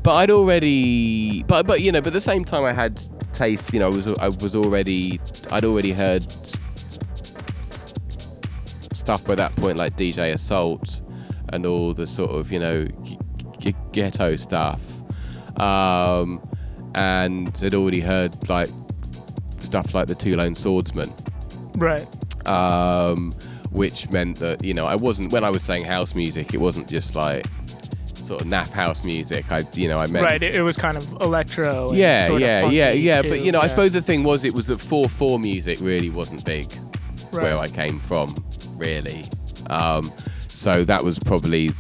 but 0.04 0.14
I'd 0.16 0.30
already, 0.30 1.42
but 1.44 1.66
but 1.66 1.80
you 1.80 1.90
know, 1.90 2.00
but 2.02 2.08
at 2.08 2.12
the 2.12 2.20
same 2.20 2.44
time, 2.44 2.62
I 2.62 2.72
had 2.74 3.02
taste. 3.32 3.72
You 3.72 3.80
know, 3.80 3.86
I 3.86 3.90
was 3.90 4.06
I 4.06 4.28
was 4.28 4.54
already, 4.54 5.18
I'd 5.50 5.64
already 5.64 5.92
heard 5.92 6.22
stuff 8.94 9.24
by 9.24 9.34
that 9.34 9.56
point 9.56 9.76
like 9.78 9.96
DJ 9.96 10.32
Assault 10.34 11.00
and 11.48 11.66
all 11.66 11.94
the 11.94 12.06
sort 12.06 12.30
of 12.30 12.52
you 12.52 12.58
know 12.58 12.86
g- 13.02 13.18
g- 13.58 13.74
ghetto 13.92 14.36
stuff, 14.36 14.82
um, 15.58 16.46
and 16.94 17.56
had 17.56 17.72
already 17.74 18.00
heard 18.00 18.48
like 18.50 18.68
stuff 19.58 19.94
like 19.94 20.06
the 20.06 20.14
Two 20.14 20.36
Lone 20.36 20.54
Swordsmen, 20.54 21.10
right. 21.76 22.06
um, 22.46 23.32
which 23.70 24.10
meant 24.10 24.38
that 24.40 24.62
you 24.62 24.74
know 24.74 24.84
I 24.84 24.96
wasn't 24.96 25.32
when 25.32 25.44
I 25.44 25.50
was 25.50 25.62
saying 25.62 25.84
house 25.84 26.14
music, 26.14 26.52
it 26.52 26.58
wasn't 26.58 26.88
just 26.88 27.14
like 27.14 27.46
sort 28.24 28.40
of 28.40 28.46
naff 28.48 28.70
house 28.70 29.04
music. 29.04 29.50
I 29.52 29.64
you 29.74 29.88
know 29.88 29.98
I 29.98 30.06
meant 30.06 30.24
Right. 30.24 30.42
It, 30.42 30.54
it 30.54 30.62
was 30.62 30.76
kind 30.76 30.96
of 30.96 31.10
electro. 31.20 31.90
And 31.90 31.98
yeah, 31.98 32.26
sort 32.26 32.42
of 32.42 32.48
yeah, 32.48 32.66
yeah, 32.66 32.90
yeah. 32.92 33.22
too, 33.22 33.28
But 33.30 33.40
you 33.44 33.52
know, 33.52 33.60
I 33.60 33.66
suppose 33.68 33.92
the 33.92 34.02
thing 34.02 34.24
was, 34.24 34.44
it 34.44 34.54
was 34.54 34.66
that 34.68 34.80
four 34.80 35.08
four 35.08 35.38
music 35.38 35.78
really 35.80 36.10
wasn't 36.10 36.44
big 36.44 36.72
where 37.30 37.58
I 37.58 37.68
came 37.68 37.98
from, 38.00 38.34
really. 38.76 39.24
Um, 39.70 40.12
so 40.48 40.84
that 40.84 41.02
was 41.02 41.18
probably 41.18 41.72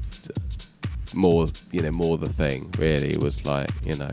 more, 1.14 1.48
you 1.70 1.80
know, 1.80 1.90
more 1.92 2.18
the 2.18 2.28
thing. 2.28 2.72
Really, 2.78 3.16
was 3.16 3.44
like, 3.46 3.70
you 3.84 3.94
know, 3.96 4.10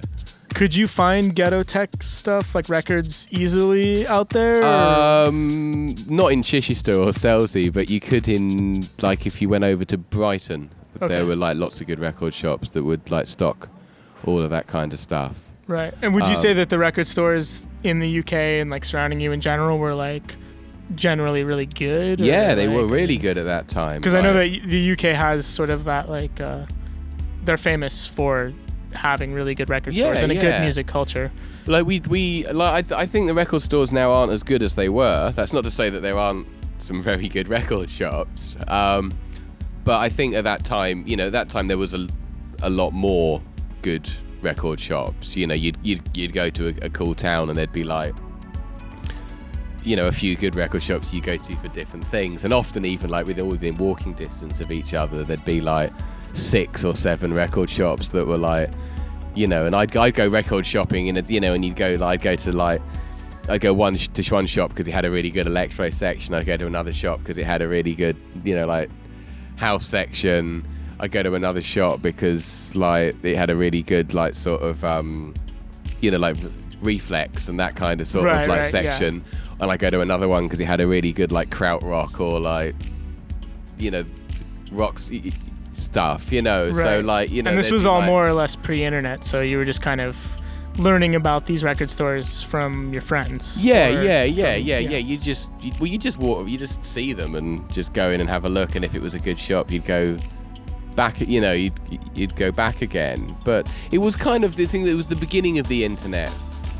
Could 0.53 0.75
you 0.75 0.87
find 0.87 1.33
ghetto 1.35 1.63
tech 1.63 2.03
stuff 2.03 2.53
like 2.53 2.69
records 2.69 3.27
easily 3.31 4.05
out 4.07 4.29
there? 4.29 4.61
or- 4.63 5.27
um, 5.27 5.95
not 6.07 6.31
in 6.31 6.43
Chichester 6.43 6.93
or 6.93 7.07
Selsey, 7.07 7.71
but 7.73 7.89
you 7.89 7.99
could 7.99 8.27
in 8.27 8.87
like 9.01 9.25
if 9.25 9.41
you 9.41 9.49
went 9.49 9.63
over 9.63 9.83
to 9.85 9.97
Brighton, 9.97 10.69
Okay. 10.97 11.07
there 11.07 11.25
were 11.25 11.35
like 11.35 11.57
lots 11.57 11.79
of 11.81 11.87
good 11.87 11.99
record 11.99 12.33
shops 12.33 12.69
that 12.71 12.83
would 12.83 13.09
like 13.09 13.27
stock 13.27 13.69
all 14.25 14.39
of 14.41 14.49
that 14.51 14.67
kind 14.67 14.93
of 14.93 14.99
stuff. 14.99 15.35
right. 15.67 15.93
And 16.01 16.13
would 16.13 16.27
you 16.27 16.35
say 16.35 16.51
um, 16.51 16.57
that 16.57 16.69
the 16.69 16.77
record 16.77 17.07
stores 17.07 17.61
in 17.83 17.99
the 17.99 18.19
UK 18.19 18.33
and 18.33 18.69
like 18.69 18.85
surrounding 18.85 19.19
you 19.19 19.31
in 19.31 19.41
general 19.41 19.79
were 19.79 19.95
like 19.95 20.35
generally 20.95 21.43
really 21.43 21.65
good? 21.65 22.19
Yeah, 22.19 22.53
they 22.55 22.67
were 22.67 22.85
really 22.85 23.17
good 23.17 23.37
at 23.37 23.45
that 23.45 23.67
time. 23.67 24.01
Because 24.01 24.13
I 24.13 24.21
know 24.21 24.33
that 24.33 24.61
the 24.65 24.91
UK 24.91 25.15
has 25.15 25.45
sort 25.45 25.69
of 25.69 25.85
that 25.85 26.09
like 26.09 26.39
uh, 26.41 26.65
they're 27.45 27.57
famous 27.57 28.05
for 28.07 28.53
having 28.93 29.33
really 29.33 29.55
good 29.55 29.69
record 29.69 29.95
Yeah, 29.95 30.03
stores 30.05 30.21
and 30.23 30.31
a 30.31 30.35
good 30.35 30.61
music 30.61 30.85
culture. 30.87 31.31
Like 31.65 31.85
we 31.85 32.01
we 32.01 32.45
like 32.47 32.73
I, 32.73 32.81
th- 32.81 32.91
I 32.91 33.05
think 33.05 33.27
the 33.27 33.33
record 33.33 33.61
stores 33.61 33.91
now 33.91 34.11
aren't 34.11 34.31
as 34.33 34.43
good 34.43 34.61
as 34.61 34.75
they 34.75 34.89
were. 34.89 35.31
That's 35.35 35.53
not 35.53 35.63
to 35.63 35.71
say 35.71 35.89
that 35.89 36.01
there 36.01 36.17
aren't 36.17 36.45
some 36.79 37.01
very 37.01 37.29
good 37.29 37.47
record 37.47 37.89
shops. 37.89 38.55
Um, 38.67 39.13
but 39.83 39.99
I 39.99 40.09
think 40.09 40.35
at 40.35 40.43
that 40.43 40.65
time, 40.65 41.03
you 41.07 41.15
know, 41.15 41.27
at 41.27 41.33
that 41.33 41.49
time 41.49 41.67
there 41.67 41.77
was 41.77 41.93
a, 41.93 42.07
a 42.61 42.69
lot 42.69 42.91
more 42.91 43.41
good 43.81 44.09
record 44.41 44.79
shops. 44.79 45.35
You 45.35 45.47
know, 45.47 45.53
you'd 45.53 45.77
you'd, 45.83 46.01
you'd 46.15 46.33
go 46.33 46.49
to 46.49 46.69
a, 46.69 46.85
a 46.85 46.89
cool 46.89 47.15
town 47.15 47.49
and 47.49 47.57
there'd 47.57 47.71
be 47.71 47.83
like 47.83 48.13
you 49.83 49.95
know, 49.95 50.07
a 50.07 50.11
few 50.11 50.35
good 50.35 50.55
record 50.55 50.83
shops 50.83 51.13
you 51.13 51.21
go 51.21 51.37
to 51.37 51.55
for 51.55 51.67
different 51.69 52.05
things, 52.05 52.43
and 52.43 52.53
often 52.53 52.85
even 52.85 53.09
like 53.09 53.25
within 53.25 53.47
within 53.47 53.77
walking 53.77 54.13
distance 54.13 54.59
of 54.61 54.71
each 54.71 54.93
other, 54.93 55.23
there'd 55.23 55.43
be 55.45 55.61
like 55.61 55.91
six 56.33 56.85
or 56.85 56.95
seven 56.95 57.33
record 57.33 57.69
shops 57.69 58.09
that 58.09 58.25
were 58.25 58.37
like, 58.37 58.69
you 59.33 59.47
know, 59.47 59.65
and 59.65 59.75
I'd, 59.75 59.95
I'd 59.97 60.13
go 60.13 60.27
record 60.27 60.65
shopping 60.65 61.09
and 61.09 61.29
you 61.29 61.39
know, 61.39 61.53
and 61.53 61.65
you'd 61.65 61.75
go, 61.75 61.97
I'd 62.05 62.21
go 62.21 62.35
to 62.35 62.51
like, 62.51 62.81
I'd 63.49 63.61
go 63.61 63.73
one 63.73 63.95
to 63.95 64.33
one 64.33 64.45
shop 64.45 64.69
because 64.69 64.87
it 64.87 64.91
had 64.91 65.05
a 65.05 65.11
really 65.11 65.31
good 65.31 65.47
electro 65.47 65.89
section. 65.89 66.35
I'd 66.35 66.45
go 66.45 66.57
to 66.57 66.67
another 66.67 66.93
shop 66.93 67.19
because 67.19 67.37
it 67.37 67.45
had 67.45 67.61
a 67.61 67.67
really 67.67 67.95
good, 67.95 68.17
you 68.43 68.55
know, 68.55 68.67
like 68.67 68.89
house 69.61 69.85
section. 69.85 70.67
I'd 70.99 71.11
go 71.11 71.23
to 71.23 71.33
another 71.35 71.61
shop 71.61 72.01
because 72.01 72.75
like 72.75 73.15
it 73.23 73.37
had 73.37 73.49
a 73.49 73.55
really 73.55 73.81
good 73.83 74.13
like 74.13 74.35
sort 74.35 74.61
of, 74.61 74.83
um, 74.83 75.33
you 76.01 76.11
know, 76.11 76.17
like 76.17 76.35
Rephlex 76.83 77.47
and 77.47 77.59
that 77.59 77.75
kind 77.75 78.01
of 78.01 78.07
sort 78.07 78.25
Right, 78.25 78.41
of 78.43 78.49
like 78.49 78.57
right, 78.73 78.73
yeah. 78.83 78.91
section. 78.97 79.23
And 79.59 79.71
I 79.71 79.77
go 79.77 79.89
to 79.89 80.01
another 80.01 80.27
one 80.27 80.43
because 80.43 80.59
it 80.59 80.65
had 80.65 80.81
a 80.81 80.87
really 80.87 81.11
good 81.11 81.31
like 81.31 81.49
krautrock 81.49 82.19
or 82.19 82.39
like, 82.39 82.75
you 83.77 83.91
know, 83.91 84.03
rocks 84.71 85.09
stuff. 85.73 86.31
You 86.31 86.41
know, 86.41 86.73
so 86.73 86.99
like 87.01 87.31
you 87.31 87.43
know, 87.43 87.51
and 87.51 87.59
this 87.59 87.71
was 87.71 87.85
all 87.85 87.99
like- 87.99 88.07
more 88.07 88.27
or 88.27 88.33
less 88.33 88.55
pre-internet, 88.55 89.23
so 89.23 89.41
you 89.41 89.57
were 89.57 89.63
just 89.65 89.81
kind 89.81 90.01
of 90.01 90.15
learning 90.81 91.15
about 91.15 91.45
these 91.45 91.63
record 91.63 91.89
stores 91.91 92.43
from 92.43 92.91
your 92.91 93.01
friends. 93.01 93.63
Yeah, 93.63 93.89
yeah, 93.89 94.23
yeah, 94.23 94.55
from- 94.55 94.65
yeah, 94.65 94.79
yeah. 94.79 94.97
You 94.97 95.17
just, 95.17 95.51
you, 95.61 95.71
well, 95.79 95.87
you 95.87 95.97
just 95.97 96.17
walk, 96.17 96.47
you 96.47 96.57
just 96.57 96.83
see 96.83 97.13
them 97.13 97.35
and 97.35 97.71
just 97.71 97.93
go 97.93 98.11
in 98.11 98.19
and 98.19 98.29
have 98.29 98.45
a 98.45 98.49
look. 98.49 98.75
And 98.75 98.83
if 98.83 98.95
it 98.95 99.01
was 99.01 99.13
a 99.13 99.19
good 99.19 99.39
shop, 99.39 99.71
you'd 99.71 99.85
go 99.85 100.17
back. 100.95 101.21
You 101.21 101.41
know, 101.41 101.51
you'd 101.53 101.73
you'd 102.13 102.35
go 102.35 102.51
back 102.51 102.81
again. 102.81 103.35
But 103.43 103.71
it 103.91 103.99
was 103.99 104.15
kind 104.15 104.43
of 104.43 104.55
the 104.55 104.65
thing 104.65 104.83
that 104.85 104.95
was 104.95 105.07
the 105.07 105.15
beginning 105.15 105.59
of 105.59 105.67
the 105.67 105.85
internet. 105.85 106.31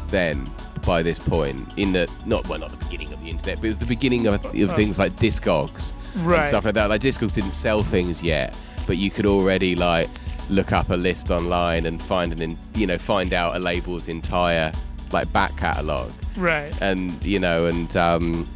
Then, 0.08 0.49
by 0.86 1.04
this 1.04 1.20
point, 1.20 1.74
in 1.78 1.93
the 1.93 2.10
not 2.26 2.47
well, 2.47 2.60
not 2.60 2.72
the 2.72 2.84
beginning 2.86 3.14
of 3.14 3.22
the 3.22 3.30
internet, 3.30 3.58
but 3.58 3.66
it 3.66 3.70
was 3.70 3.78
the 3.78 3.86
beginning 3.86 4.28
of, 4.28 4.43
of 4.43 4.70
uh. 4.70 4.76
things 4.76 4.99
like 4.99 5.14
Discogs 5.14 5.93
Right. 6.18 6.39
and 6.39 6.47
stuff 6.47 6.66
like 6.66 6.74
that. 6.74 6.89
Like 6.89 7.02
Discogs 7.02 7.34
didn't 7.34 7.52
sell 7.52 7.84
things 7.84 8.22
yet, 8.22 8.54
but 8.88 8.97
you 8.97 9.10
could 9.10 9.26
already 9.26 9.76
like 9.76 10.10
look 10.50 10.72
up 10.72 10.89
a 10.89 10.96
list 10.96 11.32
online 11.32 11.86
and 11.86 12.02
find 12.02 12.32
an, 12.34 12.42
in, 12.42 12.58
you 12.76 12.88
know, 12.88 12.98
find 12.98 13.34
out 13.34 13.56
a 13.56 13.60
label's 13.60 14.08
entire 14.08 14.72
like 15.12 15.32
back 15.34 15.56
catalogue 15.58 16.12
Right. 16.38 16.74
and 16.82 17.12
you 17.26 17.39
know, 17.39 17.66
and 17.68 17.96
um, 17.98 18.48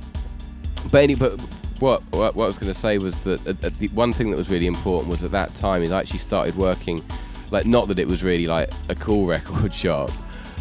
but 0.91 1.03
any, 1.03 1.15
but 1.15 1.39
what 1.79 2.01
what, 2.11 2.35
what 2.35 2.45
I 2.45 2.47
was 2.47 2.57
going 2.57 2.71
to 2.73 2.79
say 2.79 2.97
was 2.97 3.23
that 3.23 3.45
uh, 3.47 3.53
uh, 3.67 3.69
the 3.79 3.87
one 3.89 4.13
thing 4.13 4.31
that 4.31 4.37
was 4.37 4.49
really 4.49 4.67
important 4.67 5.09
was 5.09 5.23
at 5.23 5.31
that 5.31 5.53
time 5.55 5.83
is 5.83 5.91
I 5.91 5.99
actually 5.99 6.19
started 6.19 6.55
working, 6.55 7.03
like 7.51 7.65
not 7.65 7.87
that 7.89 7.99
it 7.99 8.07
was 8.07 8.23
really 8.23 8.47
like 8.47 8.69
a 8.89 8.95
cool 8.95 9.25
record 9.35 9.73
shop. 9.73 10.09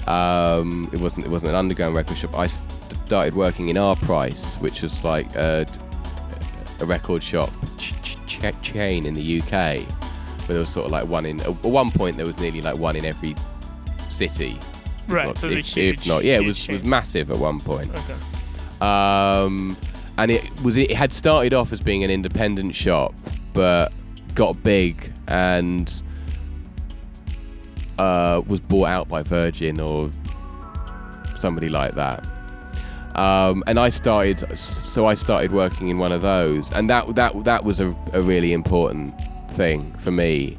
Um, 0.08 0.90
it 0.92 1.00
wasn't 1.00 1.26
it 1.26 1.30
wasn't 1.30 1.50
an 1.50 1.56
underground 1.56 1.94
record 1.94 2.16
shop. 2.16 2.36
I 2.36 2.46
st- 2.48 2.68
started 3.06 3.34
working 3.34 3.68
in 3.68 3.76
Our 3.76 3.96
Price, 3.96 4.56
which 4.56 4.82
was 4.82 5.04
like 5.04 5.34
a, 5.36 5.66
a 6.80 6.84
record 6.86 7.22
shop 7.22 7.50
cha- 7.78 8.50
chain 8.62 9.06
in 9.06 9.14
the 9.14 9.40
UK, 9.40 9.82
where 10.46 10.54
there 10.54 10.58
was 10.60 10.68
sort 10.70 10.86
of 10.86 10.92
like 10.92 11.06
one 11.06 11.26
in. 11.26 11.40
At 11.40 11.62
one 11.64 11.90
point, 11.90 12.16
there 12.16 12.26
was 12.26 12.38
nearly 12.38 12.60
like 12.60 12.76
one 12.76 12.96
in 12.96 13.04
every 13.04 13.34
city. 14.10 14.58
Right, 15.06 15.26
not- 15.26 15.38
so 15.38 15.48
it 15.48 15.56
was 15.56 15.56
a 15.56 15.58
if, 15.58 15.66
huge, 15.74 15.98
if 16.00 16.06
not, 16.06 16.24
yeah, 16.24 16.38
it 16.38 16.46
was 16.46 16.68
was 16.68 16.84
massive 16.84 17.30
at 17.30 17.38
one 17.38 17.60
point. 17.60 17.90
Okay. 17.94 18.16
Um, 18.80 19.76
and 20.18 20.30
it 20.30 20.48
was 20.62 20.76
it 20.76 20.90
had 20.90 21.12
started 21.12 21.52
off 21.54 21.72
as 21.72 21.80
being 21.80 22.04
an 22.04 22.10
independent 22.10 22.74
shop, 22.74 23.14
but 23.52 23.92
got 24.34 24.60
big 24.62 25.12
and 25.28 26.02
uh, 27.98 28.42
was 28.46 28.60
bought 28.60 28.88
out 28.88 29.08
by 29.08 29.22
Virgin 29.22 29.80
or 29.80 30.10
somebody 31.36 31.68
like 31.68 31.94
that. 31.94 32.26
Um, 33.14 33.62
and 33.68 33.78
I 33.78 33.90
started, 33.90 34.58
so 34.58 35.06
I 35.06 35.14
started 35.14 35.52
working 35.52 35.88
in 35.88 35.98
one 35.98 36.10
of 36.10 36.22
those, 36.22 36.72
and 36.72 36.90
that 36.90 37.14
that 37.14 37.44
that 37.44 37.64
was 37.64 37.78
a, 37.78 37.94
a 38.12 38.20
really 38.20 38.52
important 38.52 39.14
thing 39.54 39.92
for 39.98 40.10
me 40.10 40.58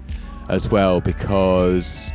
as 0.49 0.69
well 0.69 1.01
because 1.01 2.11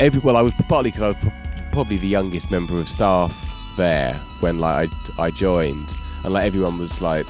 every 0.00 0.20
well, 0.20 0.36
I 0.36 0.42
was 0.42 0.54
partly 0.68 0.90
because 0.90 1.02
I 1.02 1.06
was 1.08 1.32
probably 1.72 1.96
the 1.96 2.06
youngest 2.08 2.50
member 2.50 2.78
of 2.78 2.88
staff 2.88 3.32
there 3.76 4.14
when 4.40 4.58
like 4.58 4.88
I, 5.18 5.24
I 5.24 5.30
joined, 5.30 5.88
and 6.24 6.32
like 6.32 6.44
everyone 6.44 6.78
was 6.78 7.00
like, 7.00 7.26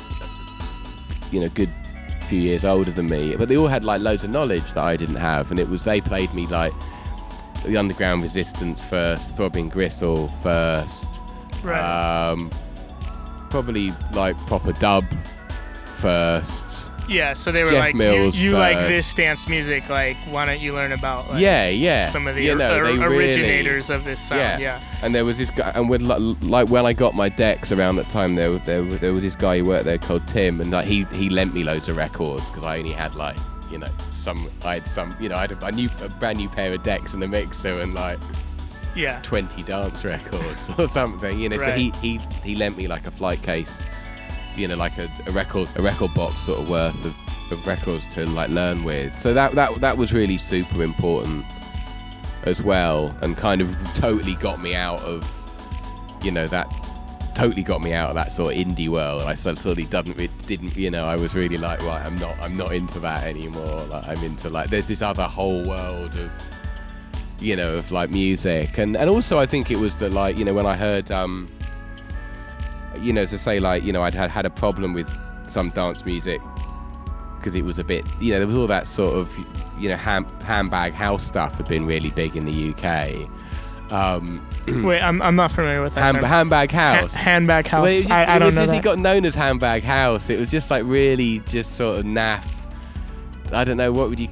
you 1.30 1.40
know, 1.40 1.48
good 1.48 1.70
few 2.28 2.40
years 2.40 2.64
older 2.64 2.90
than 2.90 3.06
me, 3.06 3.36
but 3.36 3.48
they 3.48 3.56
all 3.56 3.66
had 3.66 3.84
like 3.84 4.00
loads 4.00 4.24
of 4.24 4.30
knowledge 4.30 4.64
that 4.74 4.84
I 4.84 4.96
didn't 4.96 5.16
have, 5.16 5.50
and 5.50 5.60
it 5.60 5.68
was 5.68 5.84
they 5.84 6.00
played 6.00 6.32
me 6.34 6.46
like 6.46 6.72
the 7.64 7.76
Underground 7.76 8.22
Resistance 8.22 8.80
first, 8.82 9.34
Throbbing 9.36 9.68
Gristle 9.70 10.28
first, 10.42 11.06
Right. 11.62 11.80
um, 12.30 12.50
probably 13.50 13.92
like 14.12 14.36
proper 14.46 14.72
dub 14.72 15.04
first. 15.96 16.83
Yeah, 17.08 17.32
so 17.34 17.52
they 17.52 17.64
were 17.64 17.70
Jeff 17.70 17.78
like, 17.78 17.94
Mills 17.94 18.36
you, 18.36 18.50
you 18.50 18.56
like 18.56 18.76
first. 18.76 18.88
this 18.88 19.14
dance 19.14 19.48
music. 19.48 19.88
Like, 19.88 20.16
why 20.30 20.46
don't 20.46 20.60
you 20.60 20.72
learn 20.72 20.92
about 20.92 21.30
like, 21.30 21.40
yeah, 21.40 21.68
yeah. 21.68 22.08
some 22.08 22.26
of 22.26 22.34
the 22.34 22.42
you 22.42 22.54
know, 22.54 22.78
or- 22.78 22.84
they 22.84 22.98
really- 22.98 23.16
originators 23.16 23.90
of 23.90 24.04
this 24.04 24.20
sound? 24.20 24.40
Yeah. 24.40 24.58
yeah. 24.80 24.98
And 25.02 25.14
there 25.14 25.24
was 25.24 25.38
this 25.38 25.50
guy, 25.50 25.72
and 25.74 25.88
with 25.88 26.02
like 26.02 26.68
when 26.68 26.86
I 26.86 26.92
got 26.92 27.14
my 27.14 27.28
decks 27.28 27.72
around 27.72 27.96
that 27.96 28.08
time, 28.08 28.34
there 28.34 28.58
there 28.58 28.82
there 28.82 29.12
was 29.12 29.22
this 29.22 29.36
guy 29.36 29.58
who 29.58 29.64
worked 29.66 29.84
there 29.84 29.98
called 29.98 30.26
Tim, 30.26 30.60
and 30.60 30.70
like 30.70 30.86
he 30.86 31.04
he 31.12 31.28
lent 31.30 31.54
me 31.54 31.64
loads 31.64 31.88
of 31.88 31.96
records 31.96 32.50
because 32.50 32.64
I 32.64 32.78
only 32.78 32.92
had 32.92 33.14
like 33.14 33.36
you 33.70 33.78
know 33.78 33.90
some 34.12 34.48
I 34.64 34.74
had 34.74 34.86
some 34.86 35.16
you 35.20 35.28
know 35.28 35.36
I 35.36 35.42
had 35.42 35.52
a, 35.52 35.66
a 35.66 35.72
new 35.72 35.88
a 36.02 36.08
brand 36.08 36.38
new 36.38 36.48
pair 36.48 36.72
of 36.72 36.82
decks 36.82 37.14
and 37.14 37.22
a 37.22 37.28
mixer 37.28 37.80
and 37.80 37.94
like 37.94 38.18
yeah. 38.94 39.20
20 39.22 39.62
dance 39.64 40.04
records 40.04 40.70
or 40.78 40.86
something 40.86 41.38
you 41.38 41.48
know 41.48 41.56
so 41.56 41.72
he 41.72 41.90
he 42.00 42.18
he 42.44 42.54
lent 42.54 42.76
me 42.76 42.86
like 42.86 43.06
a 43.06 43.10
flight 43.10 43.42
case 43.42 43.84
you 44.56 44.68
know 44.68 44.76
like 44.76 44.98
a, 44.98 45.10
a 45.26 45.32
record 45.32 45.68
a 45.76 45.82
record 45.82 46.12
box 46.14 46.40
sort 46.40 46.58
of 46.58 46.68
worth 46.68 47.04
of, 47.04 47.16
of 47.52 47.66
records 47.66 48.06
to 48.08 48.26
like 48.26 48.50
learn 48.50 48.82
with. 48.84 49.18
So 49.18 49.34
that 49.34 49.52
that 49.52 49.74
that 49.76 49.96
was 49.96 50.12
really 50.12 50.38
super 50.38 50.82
important 50.82 51.44
as 52.44 52.62
well 52.62 53.16
and 53.22 53.36
kind 53.36 53.60
of 53.60 53.74
totally 53.94 54.34
got 54.34 54.60
me 54.60 54.74
out 54.74 55.00
of 55.00 55.30
you 56.22 56.30
know 56.30 56.46
that 56.46 56.66
totally 57.34 57.62
got 57.62 57.82
me 57.82 57.92
out 57.92 58.10
of 58.10 58.14
that 58.14 58.32
sort 58.32 58.54
of 58.54 58.58
indie 58.58 58.88
world. 58.88 59.22
I 59.22 59.32
of 59.32 59.76
didn't 59.90 60.16
re- 60.16 60.30
didn't 60.46 60.76
you 60.76 60.90
know 60.90 61.04
i 61.04 61.16
was 61.16 61.34
really 61.34 61.58
like 61.58 61.82
right 61.82 62.04
i'm 62.04 62.16
not 62.18 62.36
i'm 62.40 62.56
not 62.56 62.72
into 62.72 63.00
that 63.00 63.24
anymore. 63.24 63.82
Like 63.86 64.06
i'm 64.06 64.22
into 64.24 64.48
like 64.48 64.70
there's 64.70 64.88
this 64.88 65.02
other 65.02 65.24
whole 65.24 65.64
world 65.64 66.14
of 66.16 66.30
you 67.40 67.56
know 67.56 67.74
of 67.74 67.90
like 67.90 68.10
music. 68.10 68.78
And 68.78 68.96
and 68.96 69.10
also 69.10 69.38
i 69.38 69.46
think 69.46 69.70
it 69.70 69.76
was 69.76 69.96
the 69.96 70.08
like 70.08 70.36
you 70.38 70.44
know 70.44 70.54
when 70.54 70.66
i 70.66 70.76
heard 70.76 71.10
um 71.10 71.48
you 73.00 73.12
know 73.12 73.24
to 73.24 73.38
say 73.38 73.58
like 73.60 73.82
you 73.82 73.92
know 73.92 74.02
i'd 74.02 74.14
had 74.14 74.30
had 74.30 74.46
a 74.46 74.50
problem 74.50 74.92
with 74.94 75.08
some 75.48 75.68
dance 75.70 76.04
music 76.04 76.40
because 77.38 77.54
it 77.54 77.64
was 77.64 77.78
a 77.78 77.84
bit 77.84 78.04
you 78.20 78.32
know 78.32 78.38
there 78.38 78.46
was 78.46 78.56
all 78.56 78.66
that 78.66 78.86
sort 78.86 79.14
of 79.14 79.30
you 79.78 79.88
know 79.88 79.96
ham, 79.96 80.26
handbag 80.40 80.92
house 80.92 81.24
stuff 81.24 81.56
had 81.56 81.68
been 81.68 81.84
really 81.86 82.10
big 82.10 82.36
in 82.36 82.44
the 82.44 82.70
uk 82.72 83.92
um 83.92 84.46
Wait, 84.82 85.00
I'm, 85.02 85.20
I'm 85.20 85.36
not 85.36 85.52
familiar 85.52 85.82
with 85.82 85.94
that. 85.94 86.00
hand, 86.14 86.24
handbag 86.24 86.72
Ha- 86.72 86.94
house 87.00 87.14
handbag 87.14 87.66
house. 87.66 87.82
well, 87.82 87.92
it 87.92 87.98
just, 88.00 88.10
I, 88.10 88.24
I 88.24 88.36
it 88.36 88.38
don't 88.38 88.46
was 88.46 88.54
know 88.56 88.62
just, 88.62 88.72
that. 88.72 88.78
It 88.78 88.82
got 88.82 88.98
known 88.98 89.24
as 89.26 89.34
Handbag 89.34 89.82
House. 89.82 90.30
It 90.30 90.38
was 90.40 90.50
just 90.50 90.70
like 90.70 90.84
really 90.86 91.40
just 91.40 91.72
sort 91.76 91.98
of 91.98 92.06
naff. 92.06 92.46
I 93.52 93.62
don't 93.64 93.76
know 93.76 93.92
what 93.92 94.08
would 94.08 94.18
you 94.18 94.28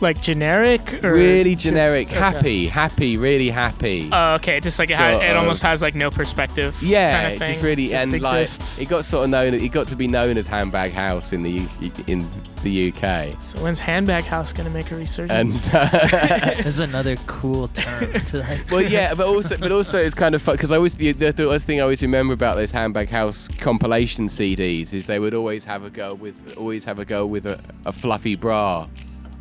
like 0.00 0.20
generic 0.20 1.02
or 1.04 1.12
really 1.14 1.54
just- 1.54 1.64
generic, 1.66 2.08
okay. 2.08 2.18
happy, 2.18 2.66
happy, 2.66 3.16
really 3.16 3.50
happy. 3.50 4.08
Oh, 4.12 4.34
okay. 4.34 4.60
Just 4.60 4.78
like 4.78 4.90
it, 4.90 4.96
ha- 4.96 5.18
it 5.20 5.36
almost 5.36 5.62
has 5.62 5.82
like 5.82 5.94
no 5.94 6.10
perspective. 6.10 6.76
yeah, 6.82 7.22
kind 7.22 7.32
of 7.32 7.38
thing. 7.38 7.52
just 7.52 7.64
really 7.64 7.88
just 7.88 8.02
and 8.04 8.14
exists. 8.14 8.78
like 8.78 8.86
it 8.86 8.90
got 8.90 9.04
sort 9.04 9.24
of 9.24 9.30
known. 9.30 9.54
It 9.54 9.68
got 9.72 9.88
to 9.88 9.96
be 9.96 10.08
known 10.08 10.36
as 10.36 10.46
Handbag 10.46 10.92
House 10.92 11.32
in 11.32 11.42
the 11.42 11.50
U- 11.80 11.92
in 12.06 12.28
the 12.62 12.92
UK. 12.92 13.40
so 13.40 13.58
when's 13.62 13.78
handbag 13.78 14.24
house 14.24 14.52
gonna 14.52 14.70
make 14.70 14.90
a 14.90 14.96
resurgence? 14.96 15.66
And 15.66 15.74
uh, 15.74 15.88
This 16.56 16.66
is 16.66 16.80
another 16.80 17.16
cool 17.26 17.68
term 17.68 18.12
to 18.12 18.38
like. 18.40 18.66
well, 18.70 18.82
yeah, 18.82 19.14
but 19.14 19.26
also, 19.26 19.56
but 19.56 19.72
also, 19.72 19.98
it's 19.98 20.14
kind 20.14 20.34
of 20.34 20.42
fun 20.42 20.56
because 20.56 20.72
I 20.72 20.76
always 20.76 20.94
the, 20.94 21.12
the, 21.12 21.32
the 21.32 21.58
thing 21.60 21.78
I 21.80 21.82
always 21.82 22.02
remember 22.02 22.34
about 22.34 22.56
those 22.56 22.70
Handbag 22.70 23.08
House 23.08 23.48
compilation 23.48 24.26
CDs 24.28 24.92
is 24.92 25.06
they 25.06 25.18
would 25.18 25.34
always 25.34 25.64
have 25.64 25.84
a 25.84 25.90
girl 25.90 26.14
with 26.16 26.56
always 26.56 26.84
have 26.84 26.98
a 26.98 27.04
girl 27.04 27.28
with 27.28 27.46
a, 27.46 27.60
a 27.84 27.92
fluffy 27.92 28.36
bra 28.36 28.86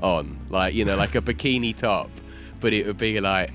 on, 0.05 0.37
like 0.49 0.73
you 0.73 0.85
know, 0.85 0.95
like 0.95 1.15
a 1.15 1.21
bikini 1.21 1.75
top, 1.75 2.09
but 2.59 2.73
it 2.73 2.85
would 2.85 2.97
be 2.97 3.19
like 3.19 3.51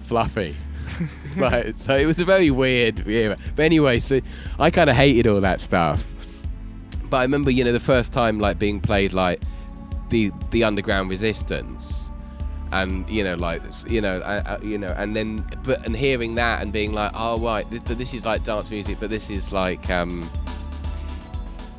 fluffy. 0.00 0.56
like, 1.36 1.74
so 1.76 1.96
it 1.96 2.06
was 2.06 2.20
a 2.20 2.24
very 2.24 2.50
weird 2.50 3.06
era. 3.06 3.36
But 3.56 3.64
anyway, 3.64 4.00
so 4.00 4.20
I 4.58 4.70
kind 4.70 4.90
of 4.90 4.96
hated 4.96 5.26
all 5.26 5.40
that 5.40 5.60
stuff. 5.60 6.04
But 7.08 7.18
I 7.18 7.22
remember, 7.22 7.50
you 7.50 7.64
know, 7.64 7.72
the 7.72 7.80
first 7.80 8.12
time 8.12 8.40
like 8.40 8.58
being 8.58 8.80
played 8.80 9.12
like 9.12 9.40
the 10.10 10.32
the 10.50 10.64
underground 10.64 11.08
resistance 11.08 12.10
and 12.72 13.08
you 13.08 13.22
know 13.22 13.34
like 13.34 13.62
you 13.86 14.00
know 14.00 14.58
you 14.62 14.78
know 14.78 14.94
and 14.96 15.14
then 15.14 15.44
but 15.62 15.84
and 15.84 15.94
hearing 15.94 16.34
that 16.34 16.62
and 16.62 16.72
being 16.72 16.92
like 16.92 17.10
oh 17.14 17.38
right 17.38 17.68
th- 17.70 17.82
this 17.82 18.14
is 18.14 18.24
like 18.24 18.42
dance 18.44 18.70
music 18.70 18.98
but 18.98 19.10
this 19.10 19.28
is 19.30 19.52
like 19.52 19.90
um 19.90 20.28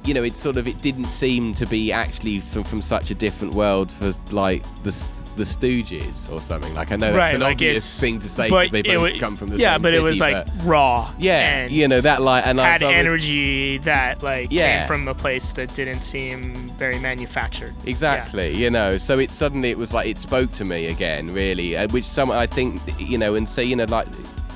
you 0.05 0.13
know 0.13 0.23
it 0.23 0.35
sort 0.35 0.57
of 0.57 0.67
it 0.67 0.81
didn't 0.81 1.05
seem 1.05 1.53
to 1.55 1.65
be 1.65 1.91
actually 1.91 2.39
so 2.41 2.63
from 2.63 2.81
such 2.81 3.09
a 3.11 3.15
different 3.15 3.53
world 3.53 3.91
for 3.91 4.13
like 4.31 4.63
the 4.83 5.03
the 5.35 5.43
Stooges 5.43 6.31
or 6.31 6.41
something 6.41 6.71
like 6.75 6.91
I 6.91 6.95
know 6.95 7.07
that's 7.11 7.17
right, 7.17 7.33
an 7.33 7.41
like 7.41 7.53
obvious 7.55 7.99
thing 7.99 8.19
to 8.19 8.29
say 8.29 8.49
because 8.49 8.69
they 8.69 8.83
both 8.83 9.13
wa- 9.13 9.19
come 9.19 9.35
from 9.35 9.49
the 9.49 9.57
yeah, 9.57 9.73
same 9.73 9.81
but 9.81 9.93
it 9.95 10.01
was 10.03 10.19
city, 10.19 10.33
like 10.33 10.47
raw. 10.63 11.11
yeah 11.17 11.39
and 11.63 11.71
you 11.71 11.87
know 11.87 12.01
that 12.01 12.21
like 12.21 12.45
and 12.45 12.61
I 12.61 12.65
had 12.65 12.81
was- 12.81 12.89
was- 12.89 12.95
energy 12.99 13.77
that 13.79 14.21
like 14.21 14.49
Yeah. 14.51 14.79
came 14.81 14.87
from 14.87 15.07
a 15.07 15.15
place 15.15 15.51
that 15.53 15.73
didn't 15.73 16.03
seem 16.03 16.69
very 16.77 16.99
manufactured. 16.99 17.73
Exactly, 17.85 18.53
you 18.55 18.69
know. 18.69 18.97
So 18.99 19.17
it 19.17 19.31
suddenly 19.31 19.71
it 19.71 19.77
was 19.79 19.91
like 19.91 20.07
it 20.07 20.19
spoke 20.19 20.51
to 20.53 20.65
me 20.65 20.85
again, 20.87 21.33
really, 21.33 21.77
uh, 21.77 21.87
which 21.87 22.05
some 22.05 22.29
I 22.29 22.45
think 22.45 22.79
you 22.99 23.17
know, 23.17 23.33
and 23.33 23.49
say 23.49 23.63
you 23.63 23.75
know 23.75 23.85
like 23.85 24.07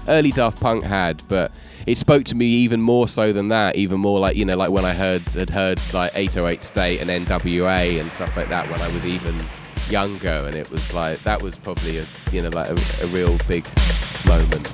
early 0.07 0.31
Daft 0.31 0.59
Punk 0.59 0.83
had, 0.83 1.23
but 1.27 1.51
it 1.87 1.97
spoke 1.97 2.25
to 2.25 2.35
me 2.35 2.45
even 2.45 2.81
more 2.81 3.07
so 3.07 3.31
than 3.31 3.47
that, 3.47 3.77
even 3.77 4.01
more 4.01 4.19
like 4.19 4.35
you 4.35 4.43
know 4.43 4.57
like 4.57 4.71
when 4.71 4.83
I 4.83 4.93
heard 4.93 5.23
had 5.33 5.49
heard 5.49 5.79
like 5.93 6.11
808 6.13 6.61
State 6.61 6.99
and 6.99 7.09
NWA 7.09 7.99
and 7.99 8.11
stuff 8.11 8.35
like 8.35 8.49
that 8.49 8.69
when 8.69 8.81
I 8.81 8.89
was 8.89 9.05
even 9.05 9.41
younger, 9.89 10.27
and 10.27 10.53
it 10.53 10.69
was 10.69 10.93
like 10.93 11.23
that 11.23 11.41
was 11.41 11.55
probably 11.55 11.99
a 11.99 12.05
you 12.33 12.41
know 12.41 12.49
like 12.49 12.69
a, 12.69 13.03
a 13.03 13.07
real 13.07 13.37
big 13.47 13.65
moment. 14.27 14.67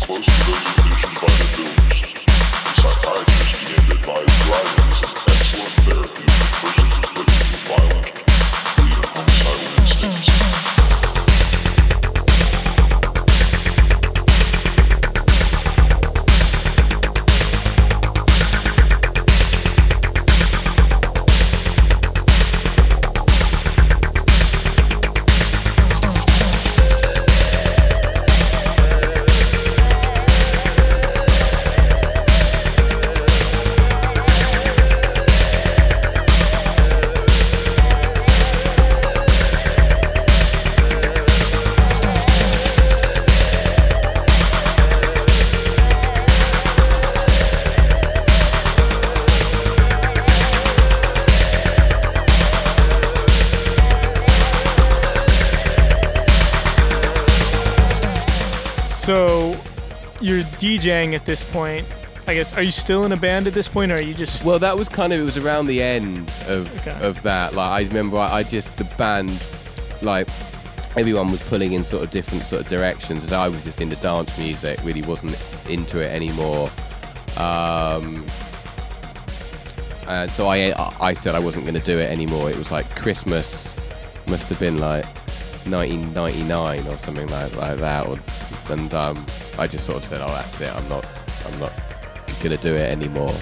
Close 0.00 0.22
to 3.32 3.96
by 4.06 4.22
the 4.22 4.32
driving 4.46 4.87
DJing 60.58 61.14
at 61.14 61.24
this 61.26 61.44
point. 61.44 61.86
I 62.26 62.34
guess. 62.34 62.52
Are 62.52 62.62
you 62.62 62.70
still 62.70 63.04
in 63.06 63.12
a 63.12 63.16
band 63.16 63.46
at 63.46 63.54
this 63.54 63.68
point, 63.68 63.90
or 63.90 63.94
are 63.94 64.02
you 64.02 64.12
just? 64.12 64.44
Well, 64.44 64.58
that 64.58 64.76
was 64.76 64.86
kind 64.88 65.12
of 65.14 65.20
it 65.20 65.22
was 65.24 65.38
around 65.38 65.66
the 65.66 65.82
end 65.82 66.28
of 66.46 66.66
Okay. 66.80 66.98
of 67.00 67.22
that. 67.22 67.54
Like 67.54 67.70
I 67.70 67.86
remember, 67.88 68.18
I, 68.18 68.38
I 68.38 68.42
just 68.42 68.76
the 68.76 68.84
band, 68.84 69.42
like 70.02 70.28
everyone 70.96 71.30
was 71.30 71.40
pulling 71.42 71.72
in 71.72 71.84
sort 71.84 72.02
of 72.04 72.10
different 72.10 72.44
sort 72.44 72.60
of 72.60 72.68
directions. 72.68 73.24
As 73.24 73.32
I 73.32 73.48
was 73.48 73.64
just 73.64 73.80
into 73.80 73.96
dance 73.96 74.36
music, 74.36 74.78
really 74.84 75.00
wasn't 75.02 75.38
into 75.68 76.00
it 76.00 76.12
anymore. 76.12 76.70
Um, 77.38 78.26
and 80.06 80.30
so 80.30 80.48
I 80.48 80.74
I 81.00 81.14
said 81.14 81.34
I 81.34 81.38
wasn't 81.38 81.64
going 81.64 81.76
to 81.76 81.80
do 81.92 81.98
it 81.98 82.10
anymore. 82.10 82.50
It 82.50 82.56
was 82.56 82.70
like 82.70 82.94
Christmas, 82.94 83.74
must 84.26 84.48
have 84.50 84.58
been 84.58 84.76
like 84.78 85.06
1999 85.70 86.86
or 86.86 86.98
something 86.98 87.26
like, 87.28 87.54
like 87.56 87.78
that. 87.78 88.06
Or, 88.06 88.18
and 88.70 88.92
um, 88.94 89.26
I 89.58 89.66
just 89.66 89.86
sort 89.86 89.98
of 89.98 90.04
said, 90.04 90.20
oh, 90.20 90.28
that's 90.28 90.60
it. 90.60 90.74
I'm 90.74 90.88
not 90.88 91.06
I'm 91.46 91.58
not 91.58 91.72
to 92.42 92.56
do 92.56 92.74
it 92.74 92.90
anymore. 92.90 93.34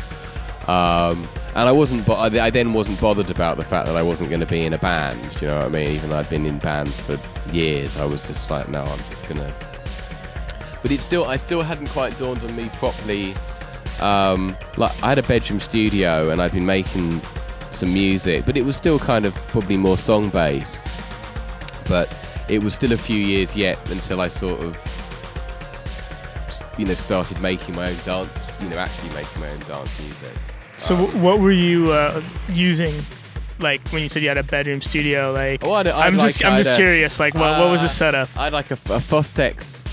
Um, 0.68 1.28
and 1.54 1.68
I 1.68 1.72
wasn't, 1.72 2.04
bo- 2.04 2.16
I 2.16 2.50
then 2.50 2.72
wasn't 2.72 3.00
bothered 3.00 3.30
about 3.30 3.56
the 3.56 3.64
fact 3.64 3.86
that 3.86 3.96
I 3.96 4.02
wasn't 4.02 4.30
going 4.30 4.40
to 4.40 4.46
be 4.46 4.64
in 4.64 4.72
a 4.72 4.78
band. 4.78 5.40
You 5.40 5.48
know 5.48 5.56
what 5.56 5.66
I 5.66 5.68
mean? 5.68 5.88
Even 5.88 6.10
though 6.10 6.18
I'd 6.18 6.28
been 6.28 6.46
in 6.46 6.58
bands 6.58 6.98
for 7.00 7.20
years, 7.52 7.96
I 7.96 8.04
was 8.04 8.26
just 8.26 8.50
like, 8.50 8.68
no, 8.68 8.82
I'm 8.82 8.98
just 9.10 9.26
gonna. 9.26 9.54
But 10.82 10.90
it 10.90 11.00
still, 11.00 11.24
I 11.24 11.36
still 11.36 11.62
hadn't 11.62 11.88
quite 11.88 12.16
dawned 12.18 12.42
on 12.44 12.54
me 12.56 12.68
properly. 12.74 13.34
Um, 14.00 14.56
like 14.76 14.92
I 15.02 15.08
had 15.10 15.18
a 15.18 15.22
bedroom 15.22 15.60
studio 15.60 16.30
and 16.30 16.42
I'd 16.42 16.52
been 16.52 16.66
making 16.66 17.22
some 17.70 17.92
music, 17.94 18.44
but 18.44 18.56
it 18.56 18.64
was 18.64 18.76
still 18.76 18.98
kind 18.98 19.24
of 19.24 19.34
probably 19.48 19.76
more 19.76 19.96
song 19.96 20.30
based. 20.30 20.84
But 21.88 22.14
it 22.48 22.62
was 22.62 22.74
still 22.74 22.92
a 22.92 22.96
few 22.98 23.16
years 23.18 23.54
yet 23.56 23.78
until 23.90 24.20
I 24.20 24.28
sort 24.28 24.60
of 24.62 24.76
you 26.78 26.84
know 26.84 26.94
started 26.94 27.40
making 27.40 27.74
my 27.74 27.88
own 27.90 27.96
dance 28.04 28.46
you 28.60 28.68
know 28.68 28.76
actually 28.78 29.08
making 29.10 29.40
my 29.40 29.48
own 29.50 29.58
dance 29.60 29.90
music 30.00 30.32
So 30.78 30.94
wh- 30.94 31.22
what 31.22 31.40
were 31.40 31.50
you 31.52 31.90
uh, 31.92 32.22
using? 32.52 32.94
Like 33.58 33.86
when 33.88 34.02
you 34.02 34.08
said 34.10 34.22
you 34.22 34.28
had 34.28 34.36
a 34.38 34.42
bedroom 34.42 34.82
studio, 34.82 35.32
like 35.32 35.64
Oh, 35.64 35.72
I'd- 35.72 35.88
I'd 35.90 36.06
I'm 36.14 36.18
just 36.18 36.44
I'm 36.44 36.58
just 36.58 36.70
I'd, 36.70 36.74
uh, 36.74 36.76
curious. 36.76 37.18
Like 37.18 37.34
what, 37.34 37.58
what 37.58 37.70
was 37.70 37.80
the 37.80 37.86
uh, 37.86 37.88
setup? 37.88 38.28
I 38.36 38.44
had 38.44 38.52
like 38.52 38.70
a, 38.70 38.74
a 38.74 39.00
Fostex 39.00 39.86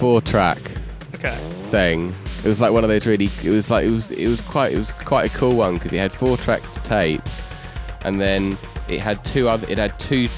four 0.00 0.20
track 0.20 0.58
Okay. 1.14 1.36
thing 1.70 2.12
it 2.44 2.48
was 2.48 2.60
like 2.60 2.70
one 2.72 2.84
of 2.84 2.90
those 2.90 3.06
really 3.06 3.30
it 3.42 3.50
was 3.50 3.70
like 3.70 3.86
it 3.86 3.90
was 3.90 4.10
it 4.10 4.28
was 4.28 4.42
quite 4.42 4.72
it 4.72 4.76
was 4.78 4.92
quite 4.92 5.24
a 5.32 5.38
cool 5.38 5.56
one 5.56 5.74
because 5.74 5.92
it 5.92 5.98
had 5.98 6.12
four 6.12 6.36
tracks 6.36 6.68
to 6.70 6.80
tape 6.80 7.22
and 8.02 8.20
then 8.20 8.58
it 8.88 9.00
had 9.00 9.24
two 9.24 9.48
other 9.48 9.66
it 9.70 9.78
had 9.78 9.98
two 9.98 10.28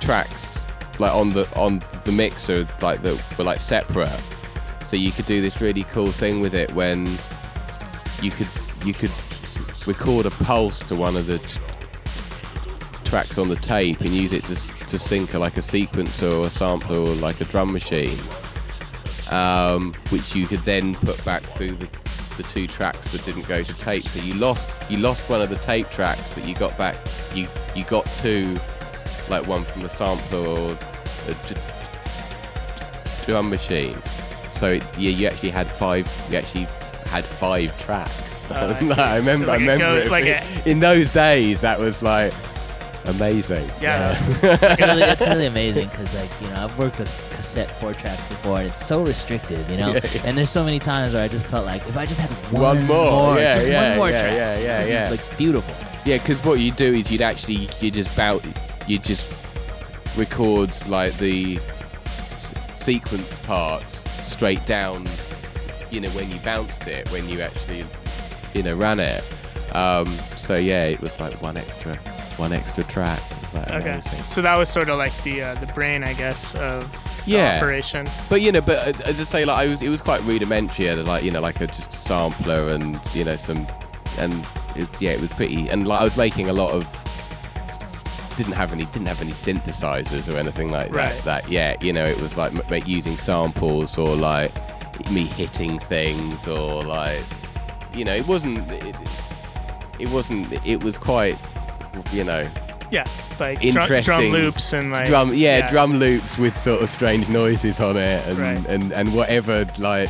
tracks 0.00 0.66
like 0.98 1.12
on 1.12 1.30
the 1.30 1.46
on 1.58 1.82
the 2.04 2.12
mixer 2.12 2.66
like 2.80 3.02
that 3.02 3.38
were 3.38 3.44
like 3.44 3.60
separate 3.60 4.20
so 4.82 4.96
you 4.96 5.10
could 5.10 5.26
do 5.26 5.40
this 5.42 5.60
really 5.60 5.82
cool 5.84 6.10
thing 6.12 6.40
with 6.40 6.54
it 6.54 6.72
when 6.74 7.06
you 8.22 8.30
could 8.30 8.48
you 8.84 8.94
could 8.94 9.10
record 9.86 10.26
a 10.26 10.30
pulse 10.30 10.80
to 10.80 10.94
one 10.94 11.16
of 11.16 11.26
the 11.26 11.38
t- 11.38 11.60
tracks 13.04 13.38
on 13.38 13.48
the 13.48 13.56
tape 13.56 14.00
and 14.00 14.14
use 14.14 14.32
it 14.32 14.44
to 14.44 14.54
to 14.86 14.98
sync 14.98 15.34
a, 15.34 15.38
like 15.38 15.56
a 15.56 15.60
sequencer 15.60 16.40
or 16.40 16.46
a 16.46 16.50
sampler 16.50 16.98
or 16.98 17.14
like 17.14 17.40
a 17.40 17.44
drum 17.44 17.72
machine 17.72 18.18
um, 19.30 19.92
which 20.10 20.34
you 20.34 20.46
could 20.46 20.64
then 20.64 20.94
put 20.94 21.22
back 21.24 21.42
through 21.42 21.72
the, 21.72 21.88
the 22.36 22.42
two 22.44 22.66
tracks 22.66 23.10
that 23.12 23.24
didn't 23.24 23.46
go 23.48 23.62
to 23.62 23.74
tape. 23.74 24.06
So 24.08 24.20
you 24.20 24.34
lost 24.34 24.70
you 24.88 24.98
lost 24.98 25.28
one 25.28 25.42
of 25.42 25.50
the 25.50 25.56
tape 25.56 25.90
tracks, 25.90 26.30
but 26.30 26.44
you 26.44 26.54
got 26.54 26.76
back 26.78 26.96
you 27.34 27.48
you 27.74 27.84
got 27.84 28.06
two, 28.14 28.56
like 29.28 29.46
one 29.46 29.64
from 29.64 29.82
the 29.82 29.88
sampler 29.88 30.38
or 30.40 30.72
a 31.28 31.34
d- 31.46 31.60
drum 33.24 33.50
machine. 33.50 33.96
So 34.50 34.72
it, 34.72 34.84
yeah, 34.98 35.10
you 35.10 35.26
actually 35.26 35.50
had 35.50 35.70
five. 35.70 36.10
You 36.30 36.38
actually 36.38 36.66
had 37.06 37.24
five 37.24 37.76
tracks. 37.78 38.46
Oh, 38.50 38.54
I 38.54 38.80
Like. 38.80 38.98
I 38.98 39.16
remember. 39.16 39.46
Like 39.46 39.54
I 39.54 39.56
a 39.56 39.60
remember 39.60 39.84
go- 39.84 39.96
it 39.96 40.10
like 40.10 40.24
being- 40.24 40.36
a- 40.64 40.70
in 40.70 40.80
those 40.80 41.10
days. 41.10 41.60
That 41.60 41.78
was 41.78 42.02
like 42.02 42.32
amazing. 43.06 43.70
Yeah. 43.80 44.16
it's 44.42 44.80
really, 44.80 45.02
it's 45.02 45.26
really 45.26 45.46
amazing 45.54 45.88
because 45.88 46.12
like 46.14 46.30
you 46.40 46.48
know 46.48 46.64
I've 46.64 46.76
worked 46.78 46.98
with 46.98 47.08
cassette 47.30 47.70
four 47.80 47.94
tracks 47.94 48.26
before 48.28 48.58
and 48.58 48.66
it's 48.68 48.84
so 48.84 49.04
restricted 49.04 49.68
you 49.70 49.76
know 49.76 49.92
Yeah, 49.94 50.00
yeah. 50.12 50.22
and 50.24 50.36
there's 50.36 50.50
so 50.50 50.64
many 50.64 50.80
times 50.80 51.12
where 51.12 51.22
I 51.22 51.28
just 51.28 51.46
felt 51.46 51.66
like 51.66 51.86
if 51.86 51.96
I 51.96 52.04
just 52.04 52.18
had 52.20 52.30
one, 52.52 52.62
One 52.78 52.86
more, 52.86 53.38
yeah, 53.38 53.54
just 53.54 53.68
yeah, 53.68 53.88
one 53.90 53.96
more 53.98 54.10
yeah, 54.10 54.20
track 54.22 54.32
yeah, 54.32 54.58
yeah, 54.58 54.80
it 54.80 54.84
be, 54.86 54.90
yeah. 54.90 55.10
like 55.10 55.38
beautiful 55.38 55.74
Yeah, 56.04 56.18
because 56.18 56.44
what 56.44 56.58
you 56.58 56.72
do 56.72 56.94
is 56.94 57.08
you'd 57.08 57.22
actually 57.22 57.68
you 57.78 57.92
just 57.92 58.14
bout 58.16 58.44
you 58.86 58.98
just 58.98 59.30
records 60.16 60.88
like 60.88 61.16
the 61.18 61.58
s- 62.32 62.52
sequenced 62.74 63.40
parts 63.44 64.04
straight 64.26 64.64
down. 64.66 65.06
You 65.90 66.00
know 66.00 66.10
when 66.10 66.30
you 66.30 66.38
bounced 66.40 66.86
it, 66.88 67.10
when 67.10 67.28
you 67.28 67.40
actually 67.40 67.84
you 68.54 68.62
know 68.62 68.74
ran 68.74 69.00
it. 69.00 69.22
Um, 69.74 70.06
so 70.36 70.56
yeah, 70.56 70.84
it 70.84 71.00
was 71.00 71.20
like 71.20 71.40
one 71.42 71.56
extra 71.56 71.96
one 72.36 72.52
extra 72.52 72.84
track. 72.84 73.20
It 73.30 73.42
was 73.42 73.54
like 73.54 73.70
Okay. 73.70 73.90
amazing. 73.92 74.24
So 74.24 74.42
that 74.42 74.56
was 74.56 74.68
sort 74.68 74.88
of 74.88 74.98
like 74.98 75.12
the 75.22 75.42
uh, 75.42 75.54
the 75.56 75.66
brain, 75.68 76.02
I 76.02 76.12
guess, 76.12 76.54
of 76.56 76.90
the 77.24 77.32
Yeah. 77.32 77.56
operation. 77.56 78.08
But 78.28 78.40
you 78.42 78.52
know, 78.52 78.60
but 78.60 78.88
uh, 78.88 79.02
as 79.04 79.20
I 79.20 79.24
say, 79.24 79.44
like 79.44 79.56
I 79.58 79.66
was, 79.70 79.82
it 79.82 79.88
was 79.88 80.02
quite 80.02 80.22
rudimentary. 80.22 80.94
Like 80.96 81.24
you 81.24 81.30
know, 81.30 81.40
like 81.40 81.60
a 81.60 81.66
just 81.66 81.92
a 81.92 81.96
sampler 81.96 82.68
and 82.68 82.98
you 83.14 83.24
know 83.24 83.36
some, 83.36 83.66
and 84.18 84.46
it, 84.74 84.88
yeah, 85.00 85.12
it 85.12 85.20
was 85.20 85.30
pretty. 85.30 85.68
And 85.68 85.86
like 85.86 86.00
I 86.00 86.04
was 86.04 86.16
making 86.16 86.48
a 86.48 86.52
lot 86.52 86.72
of, 86.72 86.84
didn't 88.36 88.52
have 88.52 88.72
any, 88.72 88.84
didn't 88.86 89.06
have 89.06 89.20
any 89.20 89.32
synthesizers 89.32 90.32
or 90.32 90.36
anything 90.36 90.70
like 90.70 90.92
Right. 90.92 91.14
that. 91.24 91.24
That 91.44 91.48
yeah, 91.50 91.76
you 91.80 91.92
know, 91.92 92.04
it 92.04 92.20
was 92.20 92.36
like 92.36 92.52
m- 92.70 92.82
using 92.86 93.16
samples 93.16 93.98
or 93.98 94.14
like 94.16 94.52
me 95.10 95.24
hitting 95.24 95.78
things 95.78 96.46
or 96.46 96.82
like, 96.82 97.22
you 97.94 98.04
know, 98.04 98.14
it 98.14 98.26
wasn't, 98.26 98.70
it, 98.70 98.94
it 99.98 100.08
wasn't, 100.10 100.52
it 100.66 100.82
was 100.84 100.98
quite, 100.98 101.36
you 102.12 102.24
know, 102.24 102.48
Yeah, 102.90 103.06
like 103.40 103.60
drum, 103.60 104.00
drum 104.02 104.24
loops 104.30 104.72
and 104.72 104.92
like 104.92 105.08
drum 105.08 105.34
yeah, 105.34 105.68
drum 105.68 105.98
loops 105.98 106.38
with 106.38 106.56
sort 106.56 106.82
of 106.82 106.88
strange 106.90 107.28
noises 107.28 107.80
on 107.80 107.96
it 107.96 108.26
and, 108.28 108.38
Right. 108.38 108.66
and 108.68 108.92
and 108.92 109.12
whatever 109.14 109.66
like 109.78 110.08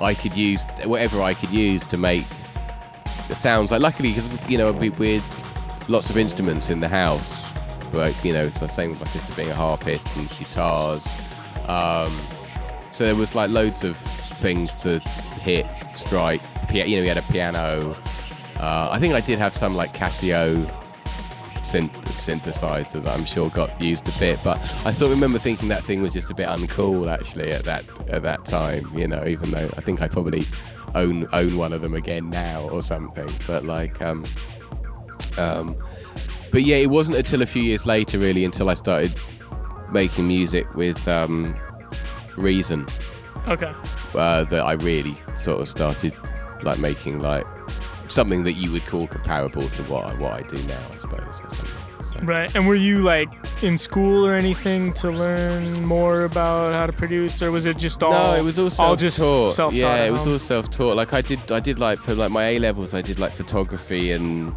I 0.00 0.12
could 0.14 0.34
use 0.34 0.64
whatever 0.84 1.22
I 1.22 1.32
could 1.34 1.50
use 1.50 1.86
to 1.86 1.96
make 1.96 2.26
the 3.28 3.34
sounds 3.34 3.70
like 3.70 3.80
luckily 3.80 4.10
because 4.10 4.28
you 4.48 4.58
know 4.58 4.72
we 4.72 4.90
with 4.90 5.22
lots 5.88 6.10
of 6.10 6.16
instruments 6.16 6.70
in 6.70 6.80
the 6.80 6.88
house 6.88 7.44
but 7.92 8.12
you 8.24 8.32
know 8.32 8.44
it's 8.44 8.58
the 8.58 8.66
same 8.66 8.90
with 8.90 9.00
my 9.00 9.06
sister 9.06 9.32
being 9.34 9.50
a 9.50 9.54
harpist 9.54 10.06
and 10.16 10.28
guitars 10.38 11.06
um, 11.66 12.14
so 12.92 13.04
there 13.04 13.14
was 13.14 13.34
like 13.34 13.50
loads 13.50 13.84
of 13.84 13.96
things 13.96 14.74
to 14.74 14.98
hit 15.40 15.66
strike 15.94 16.42
you 16.72 16.96
know 16.96 17.02
we 17.02 17.08
had 17.08 17.18
a 17.18 17.22
piano 17.22 17.96
uh, 18.58 18.88
I 18.90 18.98
think 18.98 19.14
I 19.14 19.20
did 19.20 19.38
have 19.38 19.56
some 19.56 19.74
like 19.74 19.94
Casio 19.94 20.66
synth- 21.62 21.90
synthesizer 22.06 23.02
that 23.02 23.14
I'm 23.14 23.24
sure 23.24 23.50
got 23.50 23.80
used 23.80 24.08
a 24.08 24.18
bit. 24.18 24.40
But 24.42 24.58
I 24.86 24.92
sort 24.92 25.12
of 25.12 25.18
remember 25.18 25.38
thinking 25.38 25.68
that 25.68 25.84
thing 25.84 26.00
was 26.00 26.12
just 26.12 26.30
a 26.30 26.34
bit 26.34 26.48
uncool 26.48 27.10
actually 27.10 27.52
at 27.52 27.64
that 27.64 27.84
at 28.08 28.22
that 28.22 28.44
time. 28.46 28.90
You 28.96 29.08
know, 29.08 29.24
even 29.26 29.50
though 29.50 29.70
I 29.76 29.80
think 29.82 30.00
I 30.00 30.08
probably 30.08 30.46
own 30.94 31.26
own 31.32 31.56
one 31.56 31.72
of 31.72 31.82
them 31.82 31.94
again 31.94 32.30
now 32.30 32.68
or 32.70 32.82
something. 32.82 33.28
But 33.46 33.64
like, 33.64 34.00
um, 34.00 34.24
um, 35.38 35.76
but 36.52 36.62
yeah, 36.62 36.76
it 36.76 36.90
wasn't 36.90 37.16
until 37.16 37.42
a 37.42 37.46
few 37.46 37.62
years 37.62 37.86
later 37.86 38.18
really 38.18 38.44
until 38.44 38.68
I 38.70 38.74
started 38.74 39.14
making 39.92 40.26
music 40.26 40.72
with 40.74 41.06
um, 41.08 41.54
Reason 42.36 42.86
Okay. 43.48 43.72
uh, 44.14 44.44
that 44.44 44.60
I 44.62 44.72
really 44.72 45.16
sort 45.34 45.60
of 45.60 45.68
started 45.68 46.12
like 46.62 46.78
making 46.78 47.20
like 47.20 47.44
something 48.08 48.44
that 48.44 48.52
you 48.52 48.70
would 48.72 48.84
call 48.86 49.06
comparable 49.06 49.68
to 49.68 49.82
what 49.84 50.04
I, 50.06 50.14
what 50.14 50.32
I 50.32 50.42
do 50.42 50.62
now, 50.66 50.88
I 50.92 50.96
suppose, 50.96 51.40
or 51.42 51.50
something. 51.50 51.70
So. 52.04 52.18
Right. 52.22 52.54
And 52.54 52.66
were 52.68 52.76
you 52.76 53.00
like 53.00 53.28
in 53.62 53.76
school 53.76 54.24
or 54.24 54.34
anything 54.34 54.92
to 54.94 55.10
learn 55.10 55.84
more 55.84 56.24
about 56.24 56.72
how 56.72 56.86
to 56.86 56.92
produce, 56.92 57.42
or 57.42 57.50
was 57.50 57.66
it 57.66 57.78
just 57.78 58.02
all? 58.02 58.12
no, 58.12 58.34
it 58.36 58.42
was 58.42 58.58
all 58.58 58.70
self-taught. 58.70 58.98
just 58.98 59.18
self-taught 59.18 59.72
yeah, 59.74 60.04
it 60.04 60.12
was 60.12 60.26
all 60.26 60.38
self-taught. 60.38 60.94
Like 60.94 61.12
I 61.12 61.20
did, 61.20 61.50
I 61.50 61.58
did 61.58 61.78
like 61.80 61.98
for 61.98 62.14
like 62.14 62.30
my 62.30 62.44
A 62.44 62.58
levels, 62.60 62.94
I 62.94 63.02
did 63.02 63.18
like 63.18 63.34
photography 63.34 64.12
and 64.12 64.54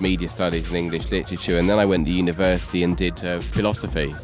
media 0.00 0.28
studies 0.28 0.68
and 0.68 0.76
English 0.76 1.10
literature, 1.10 1.58
and 1.58 1.68
then 1.68 1.78
I 1.78 1.84
went 1.84 2.06
to 2.06 2.12
university 2.12 2.82
and 2.82 2.96
did 2.96 3.22
uh, 3.24 3.40
philosophy. 3.40 4.14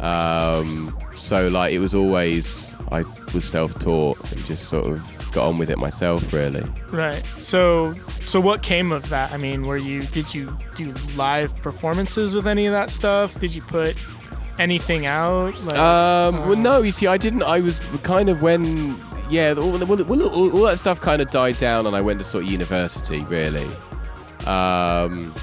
Um, 0.00 0.96
so 1.14 1.48
like 1.48 1.72
it 1.72 1.78
was 1.78 1.94
always 1.94 2.72
I 2.90 3.04
was 3.32 3.44
self-taught 3.44 4.32
and 4.32 4.44
just 4.44 4.68
sort 4.68 4.86
of 4.86 5.32
got 5.32 5.46
on 5.48 5.58
with 5.58 5.70
it 5.70 5.78
myself, 5.78 6.32
really. 6.32 6.64
Right. 6.92 7.22
So, 7.38 7.92
so 8.26 8.40
what 8.40 8.62
came 8.62 8.92
of 8.92 9.08
that? 9.08 9.32
I 9.32 9.36
mean, 9.36 9.62
were 9.66 9.76
you 9.76 10.04
did 10.04 10.34
you 10.34 10.56
do 10.76 10.92
live 11.16 11.54
performances 11.56 12.34
with 12.34 12.46
any 12.46 12.66
of 12.66 12.72
that 12.72 12.90
stuff? 12.90 13.38
Did 13.40 13.54
you 13.54 13.62
put 13.62 13.96
anything 14.58 15.06
out? 15.06 15.60
Like, 15.64 15.76
Um, 15.78 16.36
uh, 16.36 16.46
well, 16.46 16.56
no, 16.56 16.82
you 16.82 16.92
see, 16.92 17.06
I 17.06 17.16
didn't. 17.16 17.42
I 17.42 17.60
was 17.60 17.80
kind 18.02 18.28
of 18.28 18.42
when, 18.42 18.94
yeah, 19.30 19.54
all, 19.56 19.82
all, 19.82 20.02
all, 20.02 20.22
all, 20.22 20.50
all 20.52 20.62
that 20.62 20.78
stuff 20.78 21.00
kind 21.00 21.20
of 21.20 21.30
died 21.30 21.58
down, 21.58 21.86
and 21.86 21.96
I 21.96 22.00
went 22.00 22.18
to 22.20 22.24
sort 22.24 22.44
of 22.44 22.50
university, 22.50 23.20
really. 23.24 23.74
Um, 24.46 25.34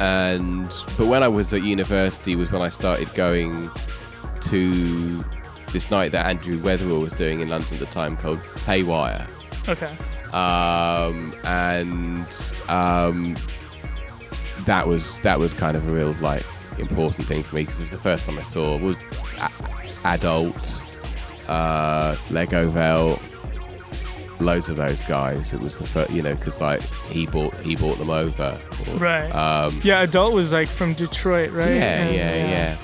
and 0.00 0.66
but 0.98 1.06
when 1.06 1.22
I 1.22 1.28
was 1.28 1.52
at 1.52 1.62
university 1.62 2.36
was 2.36 2.50
when 2.50 2.62
I 2.62 2.68
started 2.68 3.14
going 3.14 3.70
to 4.42 5.24
this 5.72 5.90
night 5.90 6.12
that 6.12 6.26
Andrew 6.26 6.58
Weatherall 6.58 7.00
was 7.00 7.12
doing 7.12 7.40
in 7.40 7.48
London 7.48 7.74
at 7.74 7.80
the 7.80 7.86
time 7.86 8.16
called 8.16 8.38
Haywire. 8.66 9.26
Okay. 9.68 9.92
um, 10.32 11.32
and 11.44 12.26
um, 12.68 13.34
that 14.66 14.86
was 14.86 15.20
that 15.20 15.38
was 15.38 15.54
kind 15.54 15.76
of 15.76 15.88
a 15.88 15.92
real 15.92 16.12
like 16.20 16.44
important 16.78 17.26
thing 17.26 17.42
for 17.42 17.56
me 17.56 17.62
because 17.62 17.78
it 17.78 17.82
was 17.84 17.90
the 17.90 17.96
first 17.98 18.26
time 18.26 18.38
I 18.38 18.42
saw 18.42 18.76
was 18.78 19.02
a- 19.40 20.06
adult 20.06 20.82
uh, 21.48 22.16
Legowelt, 22.28 23.20
loads 24.40 24.68
of 24.68 24.76
those 24.76 25.00
guys. 25.02 25.52
It 25.54 25.60
was 25.60 25.78
the 25.78 25.86
first, 25.86 26.10
you 26.10 26.22
know, 26.22 26.34
because 26.34 26.60
like 26.60 26.82
he 27.06 27.26
bought 27.26 27.54
he 27.56 27.76
bought 27.76 27.98
them 27.98 28.10
over. 28.10 28.58
Or, 28.88 28.94
Right. 28.96 29.30
Um, 29.30 29.80
Yeah, 29.84 30.02
Adult 30.02 30.34
was 30.34 30.52
like 30.52 30.68
from 30.68 30.94
Detroit, 30.94 31.50
right? 31.50 31.74
yeah, 31.74 32.02
And, 32.04 32.14
yeah, 32.14 32.48
yeah. 32.48 32.78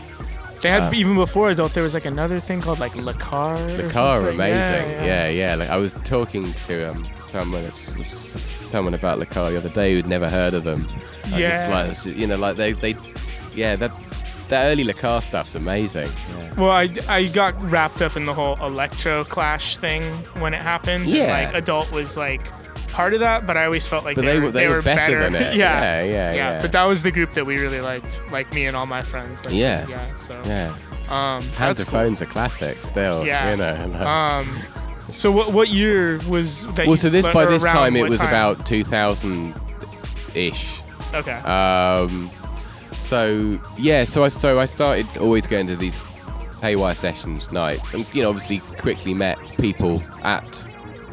They 0.62 0.68
had 0.68 0.82
Uh, 0.82 0.90
even 0.94 1.14
before 1.14 1.48
Adult, 1.50 1.72
there 1.72 1.82
was 1.82 1.94
like 1.94 2.04
another 2.04 2.38
thing 2.38 2.60
called 2.60 2.78
like 2.80 2.94
Le 2.94 3.14
Car. 3.14 3.56
The 3.58 3.88
car, 3.90 4.20
amazing. 4.28 4.90
Yeah, 4.90 5.04
Yeah, 5.04 5.28
yeah. 5.28 5.54
Like 5.54 5.70
I 5.70 5.76
was 5.78 5.92
talking 6.04 6.52
to 6.68 6.90
um, 6.90 7.06
someone, 7.24 7.64
someone 7.72 8.94
about 8.94 9.18
the 9.18 9.26
car 9.26 9.50
the 9.50 9.56
other 9.56 9.70
day 9.70 9.94
who'd 9.94 10.06
never 10.06 10.28
heard 10.28 10.54
of 10.54 10.64
them. 10.64 10.86
I 11.32 11.40
just 11.40 11.66
Yeah. 11.66 11.68
like, 12.06 12.16
you 12.18 12.26
know, 12.26 12.36
like 12.36 12.56
they, 12.56 12.72
they, 12.72 12.94
yeah, 13.54 13.74
that 13.76 13.90
that 14.50 14.66
early 14.66 14.84
Le 14.84 14.92
Car 14.92 15.20
stuff's 15.22 15.54
amazing. 15.54 16.10
Yeah. 16.28 16.54
Well, 16.54 16.70
I, 16.70 16.88
I 17.08 17.28
got 17.28 17.60
wrapped 17.62 18.02
up 18.02 18.16
in 18.16 18.26
the 18.26 18.34
whole 18.34 18.56
electro 18.64 19.24
clash 19.24 19.76
thing 19.78 20.02
when 20.40 20.52
it 20.54 20.60
happened. 20.62 21.04
and, 21.04 21.12
Yeah. 21.12 21.32
like 21.46 21.54
Adult 21.54 21.90
was 21.90 22.16
like 22.16 22.42
part 22.92 23.14
of 23.14 23.20
that, 23.20 23.46
but 23.46 23.56
I 23.56 23.64
always 23.64 23.86
felt 23.88 24.04
like 24.04 24.16
they, 24.16 24.22
they 24.22 24.38
were 24.40 24.46
were- 24.46 24.50
they 24.52 24.68
were 24.68 24.82
better 24.82 25.20
than 25.22 25.34
it. 25.36 25.54
yeah. 25.56 26.02
Yeah, 26.02 26.02
yeah, 26.04 26.32
yeah. 26.34 26.60
But 26.62 26.72
that 26.72 26.84
was 26.84 27.02
the 27.02 27.10
group 27.10 27.30
that 27.32 27.46
we 27.46 27.56
really 27.58 27.80
liked, 27.80 28.20
like 28.30 28.52
me 28.52 28.66
and 28.66 28.76
all 28.76 28.86
my 28.86 29.02
friends. 29.02 29.44
Like, 29.44 29.54
Yeah. 29.54 29.86
Yeah. 29.88 30.14
So. 30.14 30.40
Yeah, 30.44 30.74
Um. 31.08 31.42
Hand 31.52 31.76
to 31.78 31.84
cool. 31.84 31.92
phone's 32.00 32.20
a 32.20 32.26
classic 32.26 32.76
still. 32.78 33.24
Yeah. 33.24 33.50
you 33.52 33.56
know. 33.56 33.88
like- 33.92 34.06
Um. 34.06 34.56
So 35.12 35.32
what 35.32 35.52
what 35.52 35.68
year 35.70 36.20
was 36.28 36.66
that? 36.74 36.86
well, 36.86 36.96
so 36.96 37.10
this 37.10 37.26
by 37.26 37.44
this 37.46 37.62
time 37.64 37.96
it 37.96 38.08
was 38.08 38.20
about 38.20 38.64
2000 38.66 39.54
ish. 40.34 40.80
Okay. 41.14 41.32
Um, 41.32 42.30
so 43.10 43.58
yeah, 43.76 44.04
so 44.04 44.22
I 44.22 44.28
so 44.28 44.60
I 44.60 44.66
started 44.66 45.18
always 45.18 45.44
going 45.44 45.66
to 45.66 45.74
these 45.74 46.00
haywire 46.62 46.94
sessions 46.94 47.50
nights, 47.50 47.92
and 47.92 48.06
you 48.14 48.22
know 48.22 48.28
obviously 48.28 48.58
quickly 48.78 49.14
met 49.14 49.36
people 49.58 50.00
at 50.22 50.64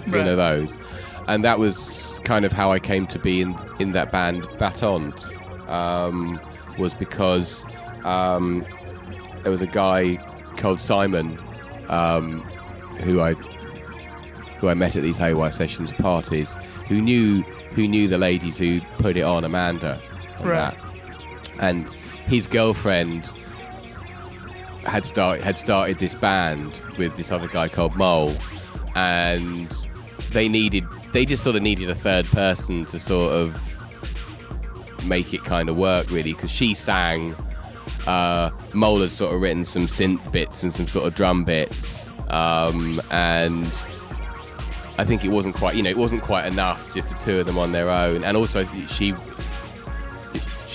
one 0.06 0.28
Right. 0.28 0.36
those, 0.36 0.78
and 1.28 1.44
that 1.44 1.58
was 1.58 2.22
kind 2.24 2.46
of 2.46 2.52
how 2.52 2.72
I 2.72 2.78
came 2.78 3.08
to 3.08 3.18
be 3.18 3.42
in 3.42 3.58
in 3.80 3.94
that 3.94 4.12
band 4.12 4.48
Battant, 4.60 5.26
um, 5.68 6.40
was 6.78 6.94
because 6.94 7.66
um, 8.04 8.64
there 9.42 9.52
was 9.52 9.64
a 9.64 9.68
guy 9.68 10.18
called 10.56 10.80
Simon 10.80 11.40
um, 11.90 12.42
who 13.02 13.22
I 13.22 13.34
who 14.60 14.68
I 14.68 14.76
met 14.76 14.96
at 14.96 15.02
these 15.02 15.18
haywire 15.18 15.52
sessions 15.52 15.92
parties 15.94 16.56
who 16.88 17.02
knew 17.02 17.42
who 17.72 17.88
knew 17.88 18.08
the 18.08 18.20
ladies 18.20 18.60
who 18.60 18.82
put 19.00 19.18
it 19.18 19.24
on 19.24 19.44
Amanda 19.44 20.00
and 20.38 20.46
Right. 20.46 20.76
that. 20.78 20.87
And 21.60 21.90
his 22.28 22.48
girlfriend 22.48 23.32
had 24.86 25.06
start 25.06 25.42
had 25.42 25.58
started 25.58 26.00
this 26.00 26.16
band 26.16 26.82
with 26.98 27.16
this 27.18 27.32
other 27.32 27.48
guy 27.48 27.68
called 27.68 27.96
Mole 27.96 28.36
and 28.96 29.68
they 30.32 30.48
needed 30.48 30.84
they 31.14 31.26
just 31.26 31.44
sort 31.44 31.56
of 31.56 31.62
needed 31.62 31.90
a 31.90 31.96
third 31.96 32.26
person 32.28 32.86
to 32.86 33.00
sort 33.00 33.34
of 33.34 33.56
make 35.06 35.34
it 35.34 35.42
kind 35.42 35.70
of 35.70 35.78
work 35.78 36.10
really 36.10 36.34
because 36.34 36.52
she 36.52 36.74
sang 36.74 37.34
uh, 38.08 38.50
Mole 38.74 39.02
had 39.02 39.12
sort 39.12 39.36
of 39.36 39.42
written 39.42 39.66
some 39.66 39.88
synth 39.88 40.32
bits 40.32 40.64
and 40.64 40.72
some 40.74 40.88
sort 40.88 41.06
of 41.06 41.16
drum 41.16 41.44
bits 41.44 42.10
um, 42.30 43.02
and 43.12 43.72
I 45.00 45.06
think 45.06 45.24
it 45.24 45.30
wasn't 45.30 45.56
quite, 45.56 45.76
you 45.76 45.84
know, 45.84 45.90
it 45.92 45.98
wasn't 45.98 46.24
quite 46.24 46.46
enough 46.46 46.94
just 46.94 47.10
the 47.10 47.16
two 47.20 47.40
of 47.40 47.46
them 47.46 47.60
on 47.60 47.72
their 47.72 47.90
own. 47.90 48.24
And 48.24 48.36
also, 48.36 48.66
she 48.88 49.14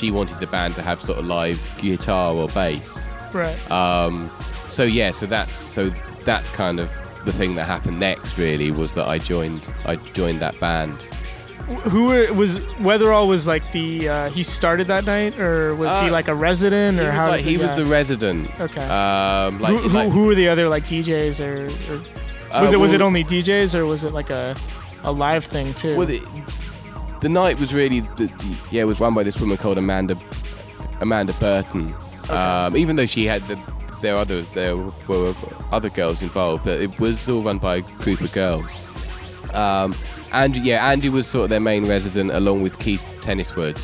she 0.03 0.11
wanted 0.11 0.37
the 0.41 0.47
band 0.49 0.75
to 0.75 0.83
have 0.83 1.01
sort 1.01 1.17
of 1.21 1.27
live 1.27 1.61
guitar 1.79 2.35
or 2.35 2.49
bass. 2.49 3.07
right. 3.33 3.59
Um, 3.71 4.29
so 4.69 4.83
yeah, 4.83 5.13
so 5.13 5.27
that's 5.27 5.55
so 5.55 5.91
that's 6.25 6.51
kind 6.51 6.81
of 6.81 6.91
the 7.25 7.33
thing 7.33 7.55
that 7.55 7.67
happened 7.67 8.01
next. 8.01 8.37
Really, 8.37 8.73
was 8.73 8.95
that 8.95 9.07
I 9.07 9.19
joined 9.19 9.73
I 9.87 9.95
joined 9.95 10.41
that 10.41 10.59
band. 10.59 11.09
Who 11.93 12.09
were, 12.09 12.33
was 12.33 12.59
Weatherall 12.89 13.29
was 13.29 13.47
like 13.47 13.71
the 13.71 14.09
uh, 14.09 14.31
he 14.31 14.43
started 14.43 14.89
that 14.89 15.05
night 15.07 15.39
or 15.39 15.77
was 15.77 15.93
he 16.01 16.09
Uh, 16.09 16.11
like 16.11 16.27
a 16.27 16.35
resident 16.35 16.99
He 16.99 17.05
or 17.05 17.07
was, 17.11 17.15
how 17.15 17.29
like, 17.29 17.45
he 17.45 17.57
was 17.57 17.71
uh, 17.71 17.77
the 17.77 17.85
resident. 17.85 18.51
okay 18.61 18.83
Um, 18.83 19.61
like, 19.61 19.71
who, 19.73 19.79
who, 19.79 19.89
like- 19.91 20.11
who 20.11 20.27
were 20.27 20.35
the 20.35 20.49
other 20.49 20.69
like 20.69 20.85
DJs 20.89 21.39
or, 21.41 21.69
or 21.95 21.99
uh, 22.53 22.61
was 22.63 22.73
it 22.73 22.81
was 22.81 22.91
well, 22.91 23.01
it 23.01 23.05
only 23.05 23.23
DJs 23.23 23.77
or 23.77 23.87
was 23.87 24.03
it 24.03 24.13
like 24.13 24.31
a 24.31 24.57
a 25.05 25.13
live 25.13 25.45
thing 25.45 25.73
too 25.75 25.97
Well, 25.97 26.09
the, 26.09 26.21
the 27.23 27.29
night 27.29 27.59
was 27.59 27.73
really, 27.73 28.01
the, 28.01 28.59
yeah, 28.71 28.83
it 28.83 28.87
was 28.87 29.01
run 29.01 29.15
by 29.15 29.23
this 29.23 29.39
woman 29.41 29.57
called 29.57 29.79
Amanda 29.79 30.17
Amanda 31.01 31.33
Burton. 31.35 31.95
Um, 32.29 32.77
even 32.77 32.97
though 32.97 33.07
she 33.07 33.25
had 33.25 33.47
the, 33.49 33.59
there 34.01 34.15
were 34.15 34.21
other 34.21 34.43
there 34.43 34.77
were 34.77 35.35
other 35.73 35.89
girls 35.91 36.23
involved, 36.23 36.65
but 36.65 36.81
it 36.81 36.99
was 37.01 37.29
all 37.29 37.43
run 37.43 37.59
by 37.59 37.77
a 37.77 37.81
group 38.03 38.21
of 38.21 38.33
girls. 38.33 38.71
Um, 39.55 39.95
and 40.33 40.57
yeah, 40.65 40.89
Andy 40.91 41.09
was 41.09 41.27
sort 41.27 41.45
of 41.45 41.51
their 41.51 41.61
main 41.61 41.87
resident, 41.87 42.31
along 42.31 42.63
with 42.63 42.79
Keith 42.79 43.03
Tenniswood. 43.21 43.79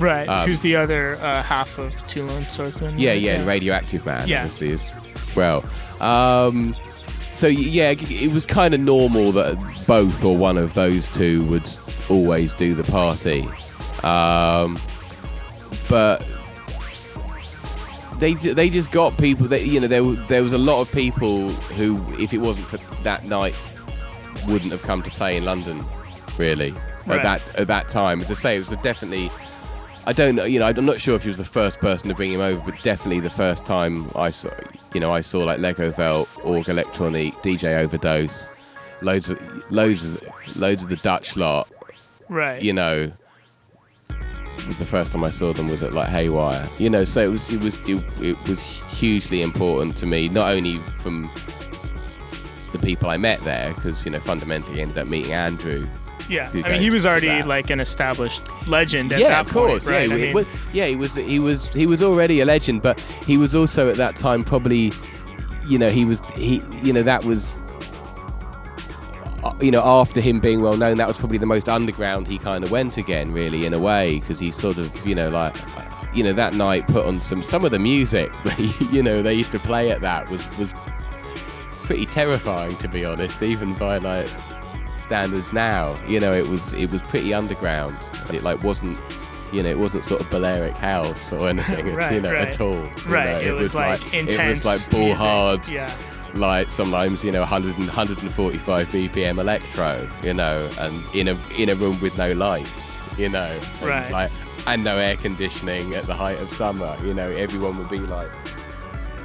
right 0.00 0.28
um, 0.28 0.46
who's 0.46 0.60
the 0.60 0.76
other 0.76 1.16
uh, 1.16 1.42
half 1.42 1.78
of 1.78 1.90
Two 2.06 2.24
Lone 2.24 2.46
Swordsmen 2.50 2.98
Yeah, 2.98 3.12
yeah, 3.14 3.36
and 3.38 3.46
Radioactive 3.46 4.04
Man, 4.04 4.28
Yeah. 4.28 4.42
obviously 4.44 4.72
as 4.72 4.90
well. 5.34 5.64
Um, 6.00 6.74
so 7.36 7.46
yeah, 7.46 7.90
it 7.90 8.32
was 8.32 8.46
kind 8.46 8.74
of 8.74 8.80
normal 8.80 9.32
that 9.32 9.56
both 9.86 10.24
or 10.24 10.36
one 10.36 10.56
of 10.58 10.74
those 10.74 11.08
two 11.08 11.44
would 11.44 11.68
always 12.08 12.54
do 12.54 12.74
the 12.74 12.84
party, 12.84 13.46
um, 14.02 14.78
but 15.88 16.26
they 18.18 18.34
they 18.34 18.70
just 18.70 18.90
got 18.90 19.16
people 19.18 19.46
that 19.48 19.66
you 19.66 19.78
know 19.80 19.86
there 19.86 20.02
there 20.26 20.42
was 20.42 20.52
a 20.52 20.58
lot 20.58 20.80
of 20.80 20.90
people 20.92 21.50
who 21.50 22.02
if 22.18 22.32
it 22.32 22.38
wasn't 22.38 22.68
for 22.68 22.78
that 23.02 23.24
night 23.24 23.54
wouldn't 24.46 24.72
have 24.72 24.82
come 24.82 25.02
to 25.02 25.10
play 25.10 25.36
in 25.36 25.44
London 25.44 25.84
really 26.38 26.72
Right. 27.06 27.18
at 27.18 27.22
that 27.22 27.60
at 27.60 27.66
that 27.68 27.88
time. 27.88 28.20
As 28.20 28.30
I 28.30 28.34
say, 28.34 28.56
it 28.56 28.58
was 28.60 28.72
a 28.72 28.76
definitely. 28.76 29.30
I 30.08 30.12
don't 30.12 30.36
know, 30.36 30.44
you 30.44 30.60
know, 30.60 30.66
I'm 30.66 30.84
not 30.86 31.00
sure 31.00 31.16
if 31.16 31.22
he 31.22 31.28
was 31.28 31.36
the 31.36 31.44
first 31.44 31.80
person 31.80 32.08
to 32.08 32.14
bring 32.14 32.32
him 32.32 32.40
over, 32.40 32.60
but 32.70 32.80
definitely 32.82 33.18
the 33.20 33.30
first 33.30 33.64
time 33.64 34.08
I 34.14 34.30
saw, 34.30 34.50
you 34.96 35.00
know, 35.00 35.12
I 35.12 35.20
saw 35.20 35.44
like 35.44 35.58
Lego 35.58 35.90
Vel, 35.90 36.24
Orgue 36.36 36.70
Electronique, 36.70 37.34
DJ 37.42 37.76
Overdose, 37.84 38.48
loads 39.02 39.28
of, 39.28 39.38
loads 39.70 40.06
of, 40.06 40.56
loads 40.56 40.84
of 40.84 40.88
the 40.88 40.96
Dutch 40.96 41.36
lot, 41.36 41.68
right. 42.30 42.62
you 42.62 42.72
know, 42.72 43.12
it 44.08 44.66
was 44.66 44.78
the 44.78 44.86
first 44.86 45.12
time 45.12 45.22
I 45.22 45.28
saw 45.28 45.52
them 45.52 45.68
was 45.68 45.82
at 45.82 45.92
like 45.92 46.08
Haywire, 46.08 46.66
you 46.78 46.88
know, 46.88 47.04
so 47.04 47.20
it 47.20 47.28
was, 47.28 47.50
it 47.52 47.62
was, 47.62 47.78
it, 47.80 48.02
it 48.22 48.48
was 48.48 48.62
hugely 48.62 49.42
important 49.42 49.98
to 49.98 50.06
me, 50.06 50.28
not 50.28 50.50
only 50.50 50.76
from 50.96 51.30
the 52.72 52.78
people 52.78 53.10
I 53.10 53.18
met 53.18 53.42
there, 53.42 53.74
because 53.74 54.02
you 54.06 54.12
know, 54.12 54.20
fundamentally 54.20 54.78
I 54.78 54.84
ended 54.84 54.96
up 54.96 55.08
meeting 55.08 55.34
Andrew, 55.34 55.86
yeah 56.28 56.50
I 56.64 56.72
mean 56.72 56.80
he 56.80 56.90
was 56.90 57.06
already 57.06 57.28
that. 57.28 57.46
like 57.46 57.70
an 57.70 57.80
established 57.80 58.42
legend 58.66 59.12
at 59.12 59.20
yeah, 59.20 59.28
that 59.28 59.46
of 59.46 59.52
course. 59.52 59.84
point, 59.84 59.96
right 59.96 60.08
Yeah, 60.08 60.14
I 60.14 60.18
he, 60.18 60.34
mean, 60.34 60.46
yeah, 60.72 60.86
he 60.86 60.96
was. 60.96 61.14
He 61.14 61.38
was. 61.38 61.72
He 61.72 61.86
was 61.86 62.02
already 62.02 62.40
a 62.40 62.44
legend, 62.44 62.82
but 62.82 62.98
he 63.24 63.36
was 63.38 63.54
also 63.54 63.88
at 63.90 63.96
that 63.96 64.16
time 64.16 64.42
probably, 64.44 64.92
you 65.68 65.78
know, 65.78 65.88
he 65.88 66.04
was. 66.04 66.20
He, 66.34 66.62
you 66.82 66.92
know, 66.92 67.02
that 67.02 67.24
was. 67.24 67.58
uh, 69.44 69.52
You 69.60 69.70
know, 69.70 69.82
after 69.84 70.20
him 70.20 70.40
being 70.40 70.60
well 70.62 70.76
known, 70.76 70.96
that 70.98 71.06
was 71.08 71.16
probably 71.16 71.38
the 71.38 71.46
most 71.46 71.68
underground 71.68 72.26
he 72.26 72.38
kind 72.38 72.64
of 72.64 72.70
went 72.70 72.96
again, 72.96 73.32
really, 73.32 73.66
in 73.66 73.72
a 73.74 73.78
way, 73.78 74.18
because 74.20 74.38
he 74.38 74.50
sort 74.50 74.78
of, 74.78 75.06
you 75.06 75.14
know, 75.14 75.28
like, 75.28 75.56
you 76.14 76.22
know, 76.24 76.32
that 76.32 76.54
night 76.54 76.86
put 76.86 77.04
on 77.06 77.20
some 77.20 77.42
some 77.42 77.64
of 77.64 77.70
the 77.70 77.78
music, 77.78 78.32
you 78.92 79.02
know, 79.02 79.22
they 79.22 79.34
used 79.34 79.52
to 79.52 79.58
play 79.58 79.90
at 79.90 80.00
that 80.00 80.28
was 80.30 80.46
was 80.58 80.72
pretty 81.84 82.06
terrifying, 82.06 82.76
to 82.78 82.88
be 82.88 83.04
honest, 83.04 83.42
even 83.42 83.74
by 83.74 83.98
like 83.98 84.28
standards 85.06 85.52
now. 85.52 85.94
You 86.06 86.20
know, 86.20 86.32
it 86.32 86.46
was 86.48 86.72
it 86.74 86.90
was 86.90 87.00
pretty 87.02 87.32
underground. 87.32 87.96
It 88.32 88.42
like 88.42 88.62
wasn't 88.62 89.00
you 89.52 89.62
know, 89.62 89.68
it 89.68 89.78
wasn't 89.78 90.04
sort 90.04 90.20
of 90.20 90.28
Balearic 90.30 90.74
house 90.74 91.32
or 91.32 91.48
anything, 91.54 91.94
Right, 91.94 92.12
you 92.14 92.20
know, 92.20 92.32
right. 92.32 92.48
at 92.48 92.60
all. 92.60 92.82
right 93.06 93.32
know. 93.32 93.40
it, 93.40 93.52
was, 93.52 93.76
like, 93.76 94.04
it 94.12 94.28
intense 94.28 94.64
was 94.64 94.66
like 94.66 94.90
ball 94.90 95.00
music. 95.00 95.16
hard, 95.18 95.68
yeah 95.68 95.96
like 96.34 96.70
sometimes 96.70 97.24
you 97.24 97.32
know 97.32 97.40
100 97.40 97.76
and 97.78 97.86
145 97.86 98.88
BPM 98.88 99.38
electro, 99.40 100.06
you 100.22 100.34
know, 100.34 100.68
and 100.80 101.02
in 101.14 101.28
a 101.28 101.38
in 101.56 101.70
a 101.70 101.74
room 101.76 101.98
with 102.00 102.18
no 102.18 102.32
lights, 102.32 103.00
you 103.16 103.28
know, 103.30 103.46
and 103.80 103.88
Right. 103.88 104.12
like 104.12 104.32
and 104.66 104.84
no 104.84 104.96
air 104.98 105.16
conditioning 105.16 105.94
at 105.94 106.04
the 106.04 106.12
height 106.14 106.38
of 106.40 106.50
summer. 106.50 106.94
You 107.04 107.14
know, 107.14 107.30
everyone 107.30 107.78
would 107.78 107.88
be 107.88 108.00
like 108.00 108.28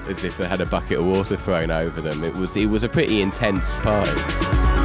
as 0.07 0.23
if 0.23 0.37
they 0.37 0.47
had 0.47 0.61
a 0.61 0.65
bucket 0.65 0.99
of 0.99 1.05
water 1.05 1.35
thrown 1.35 1.69
over 1.71 1.99
them. 1.99 2.23
It 2.23 2.35
was 2.35 2.55
it 2.55 2.67
was 2.67 2.83
a 2.83 2.89
pretty 2.89 3.21
intense 3.21 3.73
party. 3.79 4.80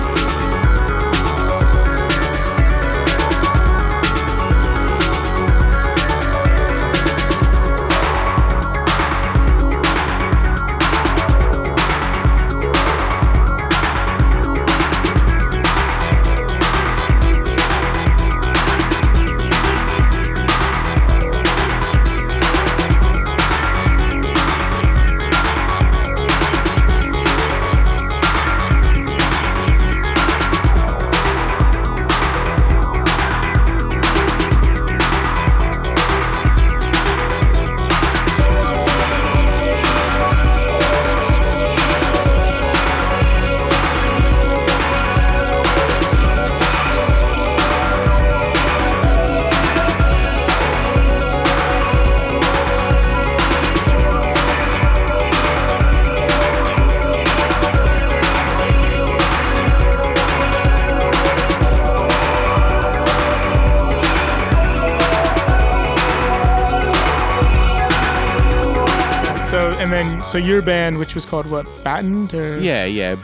So 70.26 70.38
your 70.38 70.62
band, 70.62 70.98
which 70.98 71.14
was 71.14 71.24
called 71.24 71.46
what, 71.46 71.66
Battened 71.84 72.34
or 72.34 72.58
Yeah, 72.58 72.84
yeah, 72.84 73.16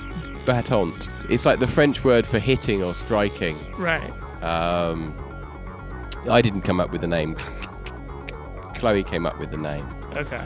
battant. 0.46 1.09
It's 1.28 1.46
like 1.46 1.59
the 1.59 1.66
French 1.66 2.05
word 2.05 2.26
for 2.26 2.38
hitting 2.38 2.82
or 2.82 2.94
striking. 2.94 3.59
right? 3.78 4.12
Um, 4.42 5.14
I 6.30 6.42
didn't 6.42 6.62
come 6.62 6.80
up 6.80 6.90
with 6.90 7.00
the 7.00 7.07
name. 7.07 7.36
Chloe 8.74 9.05
came 9.05 9.26
up 9.26 9.38
with 9.38 9.50
the 9.50 9.57
name. 9.57 9.86
Okay. 10.16 10.44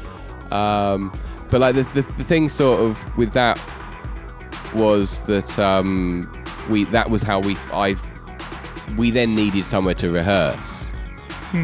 Um, 0.51 1.13
but 1.51 1.61
like 1.61 1.75
the, 1.75 1.83
the 1.95 2.03
the 2.03 2.25
thing 2.25 2.49
sort 2.49 2.83
of 2.83 3.17
with 3.17 3.33
that 3.33 3.59
was 4.75 5.23
that 5.23 5.59
um, 5.59 6.31
we 6.69 6.85
that 6.87 7.11
was 7.11 7.23
how 7.23 7.41
we 7.41 7.57
I 7.73 7.97
we 8.97 9.11
then 9.11 9.35
needed 9.35 9.65
somewhere 9.65 9.95
to 9.95 10.09
rehearse, 10.11 10.93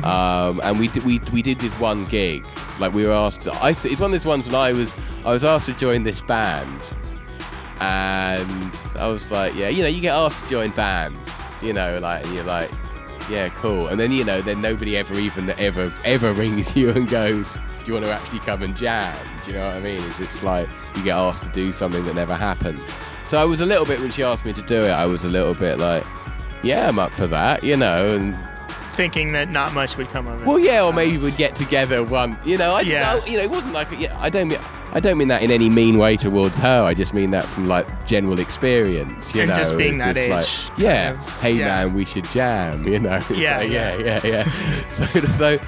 um, 0.03 0.61
and 0.64 0.78
we 0.78 0.88
did 0.88 1.05
we 1.05 1.20
we 1.32 1.43
did 1.43 1.61
this 1.61 1.74
one 1.78 2.05
gig. 2.07 2.47
Like 2.79 2.93
we 2.93 3.07
were 3.07 3.12
asked. 3.12 3.49
I 3.49 3.70
it's 3.70 3.85
one 3.85 4.05
of 4.05 4.12
those 4.12 4.27
ones 4.27 4.47
when 4.47 4.55
I 4.55 4.73
was 4.73 4.95
I 5.25 5.31
was 5.31 5.45
asked 5.45 5.66
to 5.66 5.75
join 5.75 6.03
this 6.03 6.20
band, 6.20 6.95
and 7.81 8.79
I 8.97 9.07
was 9.07 9.31
like, 9.31 9.55
yeah, 9.55 9.68
you 9.68 9.83
know, 9.83 9.89
you 9.89 10.01
get 10.01 10.14
asked 10.14 10.45
to 10.45 10.51
join 10.51 10.70
bands, 10.70 11.20
you 11.62 11.73
know, 11.73 11.99
like 11.99 12.25
and 12.25 12.35
you're 12.35 12.45
like, 12.45 12.70
yeah, 13.31 13.49
cool. 13.51 13.89
And 13.89 13.99
then 14.01 14.12
you 14.12 14.25
know, 14.25 14.41
then 14.41 14.61
nobody 14.61 14.97
ever 14.97 15.18
even 15.18 15.51
ever 15.59 15.93
ever 16.05 16.33
rings 16.35 16.75
you 16.77 16.91
and 16.91 17.09
goes, 17.09 17.55
do 17.55 17.87
you 17.87 17.93
want 17.95 18.07
to 18.07 18.12
actually 18.12 18.41
come 18.41 18.62
and 18.62 18.77
jam? 18.77 19.16
Do 19.45 19.53
you 19.53 19.59
know 19.59 19.66
what 19.66 19.77
I 19.77 19.81
mean? 19.81 20.03
It's, 20.05 20.20
it's 20.20 20.43
like 20.43 20.68
you 20.97 21.05
get 21.05 21.16
asked 21.16 21.43
to 21.45 21.51
do 21.51 21.73
something 21.73 22.05
that 22.05 22.14
never 22.14 22.35
happened. 22.35 22.83
So 23.25 23.41
I 23.41 23.45
was 23.45 23.61
a 23.61 23.66
little 23.66 23.85
bit 23.85 24.01
when 24.01 24.11
she 24.11 24.23
asked 24.23 24.45
me 24.45 24.53
to 24.53 24.62
do 24.62 24.83
it. 24.83 24.91
I 24.91 25.07
was 25.07 25.25
a 25.25 25.29
little 25.29 25.55
bit 25.55 25.79
like, 25.79 26.05
yeah, 26.62 26.89
I'm 26.89 26.99
up 26.99 27.12
for 27.14 27.27
that, 27.29 27.62
you 27.62 27.77
know, 27.77 28.07
and 28.09 28.35
Thinking 28.93 29.32
that 29.32 29.49
not 29.51 29.72
much 29.72 29.97
would 29.97 30.09
come 30.11 30.26
of 30.28 30.43
it. 30.43 30.47
well, 30.47 30.59
yeah, 30.59 30.84
or 30.84 30.93
maybe 30.93 31.16
we'd 31.16 31.36
get 31.36 31.55
together 31.55 32.05
one. 32.05 32.38
You 32.45 32.59
know, 32.59 32.72
I 32.74 32.82
Yeah. 32.82 33.24
you 33.24 33.38
know, 33.38 33.43
it 33.45 33.51
wasn't 33.51 33.72
like 33.74 33.88
yeah. 33.99 34.14
I 34.20 34.28
don't 34.28 34.49
mean 34.49 34.59
I 34.93 35.01
don't 35.01 35.16
mean 35.16 35.28
that 35.28 35.43
in 35.43 35.51
any 35.51 35.70
mean 35.70 35.97
way 35.97 36.16
towards 36.18 36.59
her. 36.59 36.84
I 36.84 36.93
just 36.93 37.14
mean 37.14 37.30
that 37.30 37.47
from 37.47 37.64
like 37.68 38.07
general 38.07 38.38
experience. 38.38 39.34
You 39.34 39.43
And 39.43 39.51
know, 39.51 39.57
just 39.57 39.78
being 39.78 39.97
that 39.99 40.14
just 40.16 40.18
age, 40.18 40.70
Like, 40.70 40.78
yeah, 40.78 41.11
of, 41.12 41.40
hey 41.40 41.53
yeah. 41.53 41.84
man, 41.86 41.95
we 41.95 42.05
should 42.05 42.24
jam. 42.30 42.84
You 42.86 42.99
know. 42.99 43.20
Yeah, 43.30 43.59
like, 43.59 43.70
yeah. 43.70 43.97
yeah, 43.97 44.20
yeah, 44.24 44.45
yeah. 44.45 44.86
so, 44.88 45.07
so, 45.07 45.59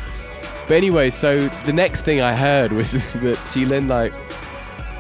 but 0.67 0.77
anyway, 0.77 1.09
so 1.11 1.49
the 1.65 1.73
next 1.73 2.03
thing 2.03 2.21
I 2.21 2.37
heard 2.37 2.73
was 2.73 2.93
that 3.15 3.39
she 3.53 3.65
then 3.65 3.89
like 3.89 4.13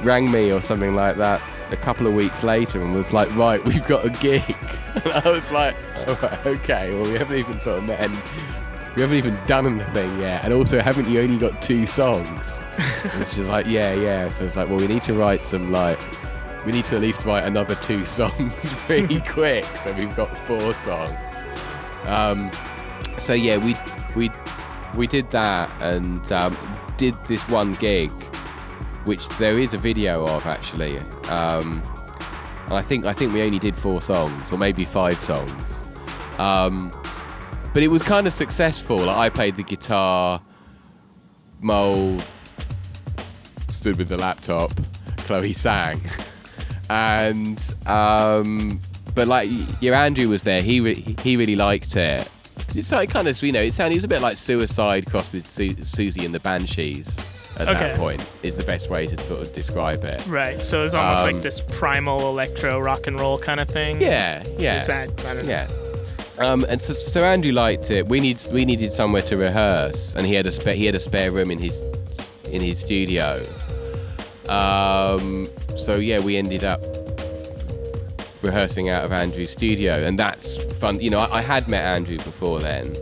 rang 0.02 0.30
me 0.30 0.50
or 0.52 0.60
something 0.62 0.94
like 0.94 1.16
that 1.16 1.40
a 1.74 1.82
couple 1.82 2.06
of 2.06 2.14
weeks 2.14 2.42
later 2.42 2.80
and 2.80 2.94
was 2.94 3.12
like, 3.12 3.34
right, 3.36 3.62
we've 3.66 3.84
got 3.84 4.04
a 4.04 4.10
gig. 4.10 4.42
And 4.94 5.12
I 5.12 5.28
was 5.28 5.50
like, 5.50 5.74
right, 6.22 6.46
okay, 6.46 6.94
well, 6.94 7.02
we 7.02 7.18
haven't 7.18 7.36
even 7.36 7.58
sort 7.58 7.78
of 7.78 7.84
met 7.84 7.98
and 7.98 8.14
we 8.94 9.02
haven't 9.02 9.16
even 9.16 9.36
done 9.44 9.66
anything 9.66 10.20
yet. 10.20 10.44
And 10.44 10.54
also, 10.54 10.80
haven't 10.80 11.08
you 11.08 11.20
only 11.20 11.36
got 11.36 11.60
two 11.60 11.84
songs? 11.84 12.60
and 13.12 13.26
she's 13.26 13.40
like, 13.40 13.66
yeah, 13.66 13.92
yeah. 13.92 14.28
So 14.28 14.44
it's 14.44 14.54
like, 14.54 14.68
well, 14.68 14.78
we 14.78 14.86
need 14.86 15.02
to 15.02 15.14
write 15.14 15.42
some, 15.42 15.72
like, 15.72 15.98
we 16.64 16.70
need 16.70 16.84
to 16.86 16.94
at 16.94 17.00
least 17.00 17.24
write 17.24 17.42
another 17.42 17.74
two 17.74 18.04
songs 18.04 18.72
pretty 18.86 19.20
quick. 19.22 19.64
So 19.82 19.92
we've 19.94 20.14
got 20.14 20.36
four 20.46 20.72
songs. 20.74 21.20
Um, 22.06 22.52
so 23.18 23.32
yeah, 23.32 23.56
we 23.56 23.74
we 24.14 24.30
we 24.94 25.06
did 25.06 25.30
that 25.30 25.70
and 25.82 26.30
um, 26.32 26.56
did 26.96 27.14
this 27.24 27.48
one 27.48 27.72
gig, 27.74 28.10
which 29.04 29.28
there 29.30 29.58
is 29.58 29.74
a 29.74 29.78
video 29.78 30.26
of 30.26 30.46
actually. 30.46 30.98
Um, 31.28 31.82
and 32.64 32.74
I 32.74 32.82
think 32.82 33.06
I 33.06 33.12
think 33.12 33.32
we 33.32 33.42
only 33.42 33.58
did 33.58 33.76
four 33.76 34.00
songs 34.00 34.52
or 34.52 34.58
maybe 34.58 34.84
five 34.84 35.22
songs. 35.22 35.84
Um, 36.38 36.90
but 37.72 37.82
it 37.82 37.88
was 37.88 38.02
kind 38.02 38.26
of 38.26 38.32
successful. 38.32 38.98
Like 38.98 39.16
I 39.16 39.28
played 39.28 39.56
the 39.56 39.62
guitar, 39.62 40.40
Mo 41.60 42.18
stood 43.70 43.98
with 43.98 44.08
the 44.08 44.16
laptop, 44.16 44.72
Chloe 45.18 45.52
sang, 45.52 46.00
and 46.90 47.74
um, 47.86 48.78
but 49.14 49.28
like 49.28 49.50
your 49.82 49.94
Andrew 49.94 50.28
was 50.28 50.42
there. 50.42 50.62
He 50.62 50.80
re- 50.80 51.16
he 51.22 51.36
really 51.36 51.56
liked 51.56 51.96
it. 51.96 52.28
It's 52.74 52.90
like 52.90 53.10
kind 53.10 53.28
of 53.28 53.40
you 53.42 53.52
know 53.52 53.60
it 53.60 53.72
sounded 53.72 53.94
it 53.94 53.98
was 53.98 54.04
a 54.04 54.08
bit 54.08 54.22
like 54.22 54.36
Suicide 54.36 55.06
crossed 55.06 55.32
with 55.32 55.46
Su- 55.46 55.74
Siouxsie 55.74 56.24
and 56.24 56.32
the 56.32 56.40
Banshees. 56.40 57.18
At 57.56 57.68
Okay. 57.68 57.78
that 57.78 57.96
point, 57.96 58.22
is 58.42 58.56
the 58.56 58.64
best 58.64 58.90
way 58.90 59.06
to 59.06 59.16
sort 59.16 59.40
of 59.40 59.52
describe 59.52 60.02
it. 60.04 60.20
Right. 60.26 60.60
So 60.60 60.84
it's 60.84 60.92
almost 60.94 61.24
Um, 61.24 61.32
like 61.34 61.42
this 61.42 61.60
primal 61.60 62.28
electro 62.28 62.80
rock 62.80 63.06
and 63.06 63.18
roll 63.18 63.38
kind 63.38 63.60
of 63.60 63.68
thing. 63.68 64.00
Yeah, 64.00 64.42
yeah. 64.58 64.80
Is 64.80 64.86
that 64.88 65.08
I 65.26 65.34
don't 65.34 65.46
know. 65.46 65.50
Yeah. 65.52 65.68
Um, 66.38 66.66
and 66.68 66.80
so, 66.80 66.92
so 66.94 67.22
Andrew 67.22 67.52
liked 67.52 67.92
it. 67.92 68.08
We 68.08 68.18
need 68.18 68.40
we 68.50 68.64
needed 68.64 68.90
somewhere 68.90 69.22
to 69.22 69.36
rehearse, 69.36 70.14
and 70.16 70.26
he 70.26 70.34
had 70.34 70.46
a 70.46 70.52
spare 70.52 70.74
he 70.74 70.84
had 70.86 70.96
a 70.96 71.00
spare 71.00 71.30
room 71.30 71.50
in 71.52 71.58
his 71.60 71.84
in 72.50 72.60
his 72.60 72.80
studio. 72.80 73.40
Um, 74.48 75.48
so 75.76 75.96
yeah, 75.96 76.18
we 76.18 76.36
ended 76.36 76.64
up 76.64 76.82
rehearsing 78.42 78.88
out 78.90 79.04
of 79.04 79.12
Andrew's 79.12 79.50
studio, 79.50 80.02
and 80.04 80.18
that's 80.18 80.56
fun. 80.74 81.00
You 81.00 81.10
know, 81.10 81.20
I, 81.20 81.38
I 81.38 81.42
had 81.42 81.68
met 81.68 81.82
Andrew 81.84 82.16
before 82.18 82.58
then, 82.58 82.94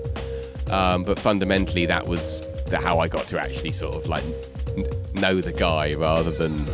um, 0.70 1.02
but 1.02 1.18
fundamentally 1.18 1.86
that 1.86 2.06
was 2.06 2.46
the, 2.72 2.78
how 2.78 2.98
I 2.98 3.06
got 3.06 3.28
to 3.28 3.40
actually 3.40 3.72
sort 3.72 3.94
of 3.94 4.08
like 4.08 4.24
n- 4.76 4.86
know 5.14 5.40
the 5.40 5.52
guy 5.52 5.94
rather 5.94 6.30
than 6.30 6.66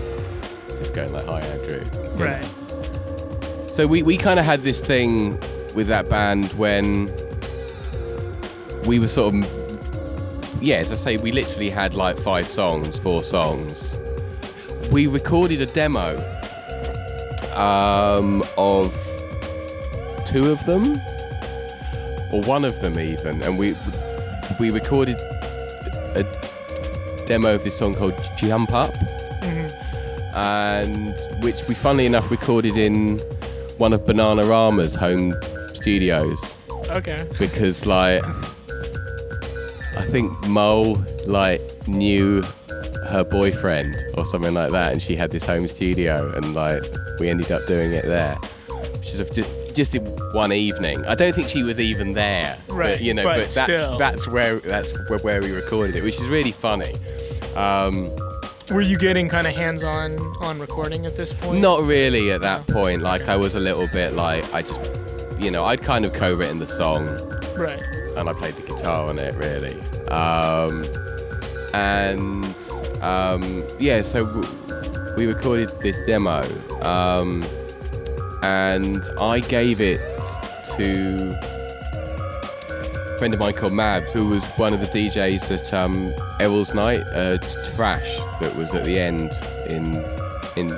just 0.78 0.94
going 0.94 1.12
like, 1.12 1.26
"Hi, 1.26 1.40
Andrew." 1.40 1.84
you. 1.84 2.24
Right. 2.24 3.68
So 3.68 3.86
we, 3.86 4.02
we 4.02 4.16
kind 4.16 4.40
of 4.40 4.46
had 4.46 4.62
this 4.62 4.80
thing 4.80 5.38
with 5.74 5.88
that 5.88 6.08
band 6.08 6.52
when 6.54 7.12
we 8.86 8.98
were 8.98 9.08
sort 9.08 9.34
of, 9.34 10.62
yeah, 10.62 10.76
as 10.76 10.90
I 10.90 10.96
say, 10.96 11.16
we 11.16 11.32
literally 11.32 11.68
had 11.68 11.94
like 11.94 12.18
five 12.18 12.48
songs, 12.48 12.96
four 12.98 13.22
songs. 13.22 13.98
We 14.90 15.06
recorded 15.06 15.60
a 15.60 15.66
demo 15.66 16.16
um, 17.54 18.42
of 18.56 18.94
two 20.24 20.50
of 20.50 20.64
them, 20.64 21.00
or 22.32 22.42
one 22.42 22.64
of 22.64 22.80
them 22.80 22.98
even, 22.98 23.42
and 23.42 23.58
we 23.58 23.76
we 24.58 24.70
recorded 24.70 25.16
a 26.18 27.24
demo 27.26 27.54
of 27.54 27.64
this 27.64 27.76
song 27.76 27.94
called 27.94 28.14
Jump 28.36 28.72
Up 28.72 28.92
mm-hmm. 28.92 30.36
and 30.36 31.42
which 31.42 31.66
we 31.68 31.74
funnily 31.74 32.06
enough 32.06 32.30
recorded 32.30 32.76
in 32.76 33.18
one 33.78 33.92
of 33.92 34.02
Bananarama's 34.02 34.94
home 34.94 35.34
studios. 35.74 36.40
Okay. 36.90 37.26
because 37.38 37.84
like 37.84 38.24
I 39.96 40.04
think 40.06 40.32
Mo 40.46 41.02
like 41.26 41.60
knew 41.86 42.42
her 43.08 43.24
boyfriend 43.24 43.96
or 44.16 44.24
something 44.24 44.54
like 44.54 44.70
that 44.70 44.92
and 44.92 45.02
she 45.02 45.16
had 45.16 45.30
this 45.30 45.44
home 45.44 45.68
studio 45.68 46.32
and 46.34 46.54
like 46.54 46.82
we 47.18 47.28
ended 47.28 47.52
up 47.52 47.66
doing 47.66 47.92
it 47.92 48.04
there. 48.04 48.36
Which 48.94 49.14
is 49.14 49.18
just 49.30 49.57
just 49.78 49.94
in 49.94 50.04
one 50.32 50.52
evening 50.52 51.06
I 51.06 51.14
don't 51.14 51.32
think 51.32 51.48
she 51.48 51.62
was 51.62 51.78
even 51.78 52.12
there 52.12 52.58
Right, 52.68 52.94
but 52.94 53.00
you 53.00 53.14
know 53.14 53.22
but 53.22 53.36
but, 53.36 53.50
that's 53.52 53.72
still. 53.72 53.96
that's 53.96 54.26
where 54.26 54.56
that's 54.58 54.92
where, 55.22 55.40
we 55.40 55.52
recorded 55.52 55.94
it 55.94 56.02
which 56.02 56.20
is 56.20 56.26
really 56.28 56.50
funny 56.50 56.94
um, 57.54 58.10
Were 58.72 58.80
you 58.82 58.98
getting 58.98 59.28
kind 59.28 59.46
of 59.46 59.54
hands 59.54 59.84
on 59.84 60.18
on 60.40 60.58
recording 60.58 61.06
at 61.06 61.16
this 61.16 61.32
point? 61.32 61.60
Not 61.60 61.82
really 61.82 62.32
at 62.32 62.40
that 62.42 62.66
point. 62.66 63.02
Like 63.02 63.28
I 63.28 63.36
was 63.36 63.54
a 63.54 63.60
little 63.60 63.86
bit 63.88 64.12
like 64.14 64.44
I 64.52 64.62
just, 64.62 64.80
you 65.40 65.50
know, 65.50 65.64
I'd 65.64 65.80
kind 65.80 66.04
of 66.04 66.12
co-written 66.12 66.58
the 66.58 66.66
song 66.66 67.06
Right. 67.56 67.80
and 68.16 68.28
I 68.28 68.32
played 68.34 68.54
the 68.56 68.62
guitar 68.62 69.08
on 69.08 69.18
it 69.18 69.34
really. 69.36 69.76
Um, 70.08 70.84
and 71.72 72.44
um, 73.00 73.64
yeah, 73.78 74.02
so 74.02 74.26
w- 74.26 75.14
we 75.16 75.26
recorded 75.26 75.70
this 75.80 75.96
demo, 76.06 76.42
um, 76.82 77.42
and 78.42 79.04
I 79.20 79.40
gave 79.40 79.80
it 79.80 80.00
to 80.76 81.38
a 82.70 83.18
friend 83.18 83.34
of 83.34 83.40
mine 83.40 83.54
called 83.54 83.72
Mabs, 83.72 84.12
who 84.12 84.26
was 84.28 84.44
one 84.56 84.72
of 84.72 84.80
the 84.80 84.86
DJs 84.86 85.50
at 85.50 85.74
um, 85.74 86.06
Erol's 86.40 86.74
Night, 86.74 87.00
uh, 87.12 87.38
Trash, 87.74 88.16
that 88.40 88.54
was 88.56 88.74
at 88.74 88.84
the 88.84 88.98
end 88.98 89.32
in 89.68 89.94
in 90.56 90.72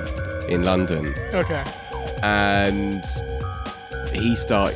in 0.49 0.63
London 0.63 1.13
Okay. 1.33 1.63
and 2.23 3.03
he 4.13 4.35
start 4.35 4.75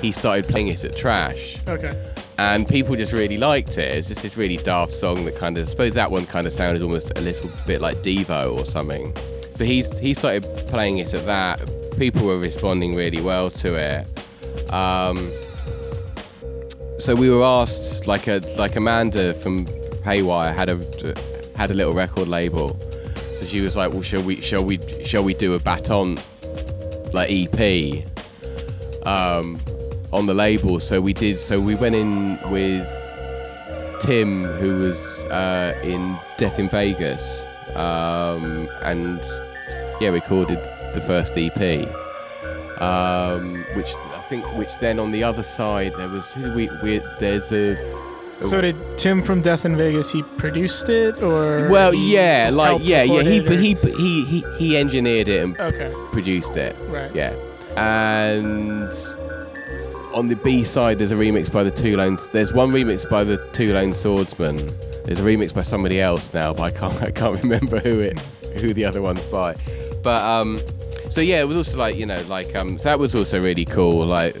he 0.00 0.12
started 0.12 0.46
playing 0.48 0.68
it 0.68 0.84
at 0.84 0.96
Trash, 0.96 1.58
Okay. 1.68 1.92
and 2.38 2.66
people 2.68 2.94
just 2.96 3.12
really 3.12 3.38
liked 3.38 3.78
it. 3.78 3.96
It's 3.96 4.08
just 4.08 4.22
this 4.22 4.36
really 4.36 4.56
daft 4.58 4.92
song 4.92 5.24
that 5.26 5.36
kind 5.36 5.56
of, 5.56 5.66
I 5.68 5.70
suppose 5.70 5.94
that 5.94 6.10
one 6.10 6.26
kind 6.26 6.46
of 6.46 6.52
sounded 6.52 6.82
almost 6.82 7.12
a 7.16 7.20
little 7.20 7.50
bit 7.66 7.80
like 7.80 7.98
Devo 7.98 8.54
or 8.54 8.64
something. 8.64 9.14
So 9.52 9.64
he's 9.64 9.96
he 9.98 10.12
started 10.14 10.42
playing 10.68 10.98
it 10.98 11.14
at 11.14 11.24
that. 11.26 11.60
People 11.98 12.26
were 12.26 12.38
responding 12.38 12.94
really 12.94 13.20
well 13.20 13.50
to 13.50 13.74
it. 13.74 14.72
Um, 14.72 15.30
so 16.98 17.14
we 17.14 17.30
were 17.30 17.42
asked, 17.42 18.06
like 18.06 18.28
a 18.28 18.40
like 18.56 18.76
Amanda 18.76 19.34
from 19.34 19.66
Haywire 20.04 20.52
had 20.52 20.68
a 20.68 20.76
had 21.56 21.70
a 21.70 21.74
little 21.74 21.92
record 21.92 22.28
label. 22.28 22.78
So 23.36 23.44
she 23.44 23.60
was 23.60 23.76
like, 23.76 23.92
"Well, 23.92 24.02
shall 24.02 24.22
we 24.22 24.40
shall 24.40 24.64
we 24.64 24.78
shall 25.04 25.24
we 25.24 25.34
do 25.34 25.54
a 25.54 25.58
Battant 25.58 26.20
like 27.12 27.28
EP 27.30 28.06
um, 29.04 29.60
on 30.12 30.26
the 30.26 30.34
label?" 30.34 30.80
So 30.80 31.00
we 31.00 31.12
did. 31.12 31.40
So 31.40 31.60
we 31.60 31.74
went 31.74 31.94
in 31.94 32.38
with 32.50 32.86
Tim, 34.00 34.44
who 34.44 34.76
was 34.76 35.24
uh, 35.26 35.78
in 35.82 36.18
Death 36.38 36.58
in 36.58 36.68
Vegas, 36.68 37.44
um, 37.74 38.68
and 38.82 39.20
yeah, 40.00 40.10
recorded 40.10 40.58
the 40.92 41.02
first 41.02 41.34
EP. 41.36 41.88
Um, 42.80 43.64
which 43.74 43.92
I 44.14 44.24
think, 44.28 44.44
which 44.56 44.70
then 44.80 44.98
on 44.98 45.12
the 45.12 45.22
other 45.22 45.42
side 45.42 45.92
there 45.96 46.08
was 46.08 46.34
we, 46.36 46.68
we 46.82 47.00
there's 47.20 47.52
a 47.52 47.76
So 48.40 48.60
did 48.60 48.76
Tim 48.98 49.22
from 49.22 49.40
Death 49.40 49.64
in 49.64 49.76
Vegas? 49.76 50.10
He 50.10 50.22
produced 50.22 50.88
it, 50.88 51.22
or 51.22 51.70
well, 51.70 51.94
yeah, 51.94 52.50
like 52.52 52.80
yeah, 52.82 53.02
yeah. 53.02 53.22
He 53.22 53.40
or- 53.40 53.52
he 53.52 53.74
he 53.74 54.24
he 54.24 54.44
he 54.58 54.76
engineered 54.76 55.28
it 55.28 55.44
and 55.44 55.58
Okay, 55.60 55.92
produced 56.10 56.56
it. 56.56 56.74
right. 56.88 57.14
Yeah. 57.14 57.34
And 57.76 58.92
on 60.12 60.26
the 60.26 60.36
B 60.36 60.64
side, 60.64 60.98
there's 60.98 61.12
a 61.12 61.16
remix 61.16 61.52
by 61.52 61.62
the 61.62 61.70
Two 61.70 61.96
Lones. 61.96 62.26
There's 62.28 62.52
one 62.52 62.70
remix 62.70 63.08
by 63.08 63.22
the 63.24 63.36
Two 63.52 63.72
Lone 63.74 63.94
Swordsmen. 63.94 64.56
There's 65.04 65.20
a 65.20 65.22
remix 65.22 65.54
by 65.54 65.62
somebody 65.62 66.00
else 66.00 66.34
now, 66.34 66.52
but 66.52 66.62
I 66.62 66.70
can't 66.72 67.00
I 67.08 67.10
can't 67.12 67.40
remember 67.42 67.78
who 67.78 68.00
it 68.00 68.18
who 68.56 68.74
the 68.74 68.84
other 68.84 69.00
one's 69.02 69.24
by. 69.26 69.54
But 70.02 70.20
um, 70.22 70.60
so 71.12 71.20
yeah, 71.20 71.40
it 71.40 71.48
was 71.48 71.56
also 71.56 71.78
like 71.78 71.96
you 71.96 72.06
know 72.06 72.22
like 72.28 72.54
um 72.56 72.78
that 72.78 72.98
was 72.98 73.14
also 73.14 73.40
really 73.40 73.64
cool. 73.64 74.04
Like 74.04 74.34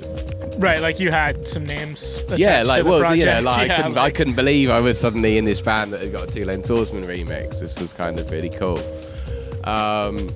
Right, 0.58 0.80
like 0.80 1.00
you 1.00 1.10
had 1.10 1.48
some 1.48 1.64
names. 1.66 2.22
yeah, 2.36 2.62
like 2.62 2.84
well 2.84 3.14
you 3.14 3.24
know 3.24 3.40
like 3.40 3.70
I 3.70 3.76
couldn't 3.76 3.98
I 3.98 4.10
couldn't 4.10 4.34
believe 4.36 4.70
I 4.70 4.80
was 4.80 4.98
suddenly 4.98 5.38
in 5.38 5.44
this 5.44 5.60
band 5.60 5.92
that 5.92 6.02
had 6.02 6.12
got 6.12 6.28
a 6.28 6.32
Two 6.32 6.44
Lone 6.44 6.62
Swordsmen 6.62 7.04
remix. 7.04 7.60
This 7.60 7.78
was 7.78 7.92
kind 7.92 8.18
of 8.18 8.30
really 8.30 8.50
cool. 8.50 8.78
Um, 9.64 10.30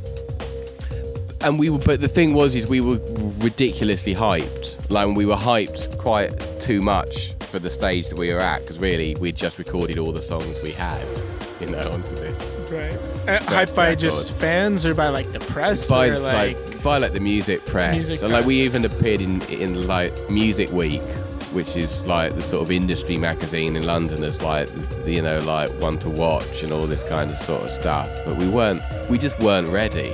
and 1.40 1.58
we 1.58 1.70
were, 1.70 1.78
but 1.78 2.00
the 2.00 2.08
thing 2.08 2.34
was, 2.34 2.54
is 2.54 2.66
we 2.66 2.80
were 2.80 2.98
ridiculously 3.38 4.14
hyped. 4.14 4.90
Like 4.90 5.14
we 5.14 5.26
were 5.26 5.36
hyped 5.36 5.98
quite 5.98 6.30
too 6.60 6.82
much 6.82 7.34
for 7.50 7.58
the 7.58 7.70
stage 7.70 8.08
that 8.08 8.18
we 8.18 8.32
were 8.32 8.40
at, 8.40 8.62
because 8.62 8.78
really 8.78 9.14
we'd 9.16 9.36
just 9.36 9.58
recorded 9.58 9.98
all 9.98 10.12
the 10.12 10.22
songs 10.22 10.60
we 10.62 10.72
had, 10.72 11.06
you 11.60 11.66
know, 11.70 11.90
onto 11.90 12.14
this. 12.16 12.58
Right. 12.70 12.94
Uh, 13.28 13.38
hyped 13.40 13.74
by 13.74 13.86
record. 13.88 13.98
just 14.00 14.34
fans 14.34 14.84
or 14.86 14.94
by 14.94 15.08
like 15.08 15.32
the 15.32 15.40
press 15.40 15.88
By 15.88 16.08
or 16.08 16.18
like, 16.18 16.56
like, 16.64 16.82
by 16.82 16.98
like 16.98 17.12
the 17.12 17.20
music 17.20 17.64
press, 17.64 17.94
Music 17.94 18.22
and 18.22 18.32
like 18.32 18.44
we 18.44 18.60
even 18.60 18.84
appeared 18.84 19.20
in 19.20 19.42
in 19.42 19.86
like 19.86 20.12
Music 20.30 20.70
Week, 20.72 21.02
which 21.52 21.76
is 21.76 22.06
like 22.06 22.34
the 22.34 22.42
sort 22.42 22.62
of 22.62 22.70
industry 22.70 23.16
magazine 23.16 23.74
in 23.76 23.84
London, 23.84 24.22
as 24.24 24.42
like 24.42 24.68
you 25.06 25.22
know 25.22 25.40
like 25.40 25.70
one 25.80 25.98
to 26.00 26.10
watch 26.10 26.62
and 26.62 26.72
all 26.72 26.86
this 26.86 27.02
kind 27.02 27.30
of 27.30 27.38
sort 27.38 27.62
of 27.62 27.70
stuff. 27.70 28.08
But 28.24 28.36
we 28.36 28.48
weren't, 28.48 28.82
we 29.08 29.18
just 29.18 29.38
weren't 29.40 29.68
ready, 29.68 30.12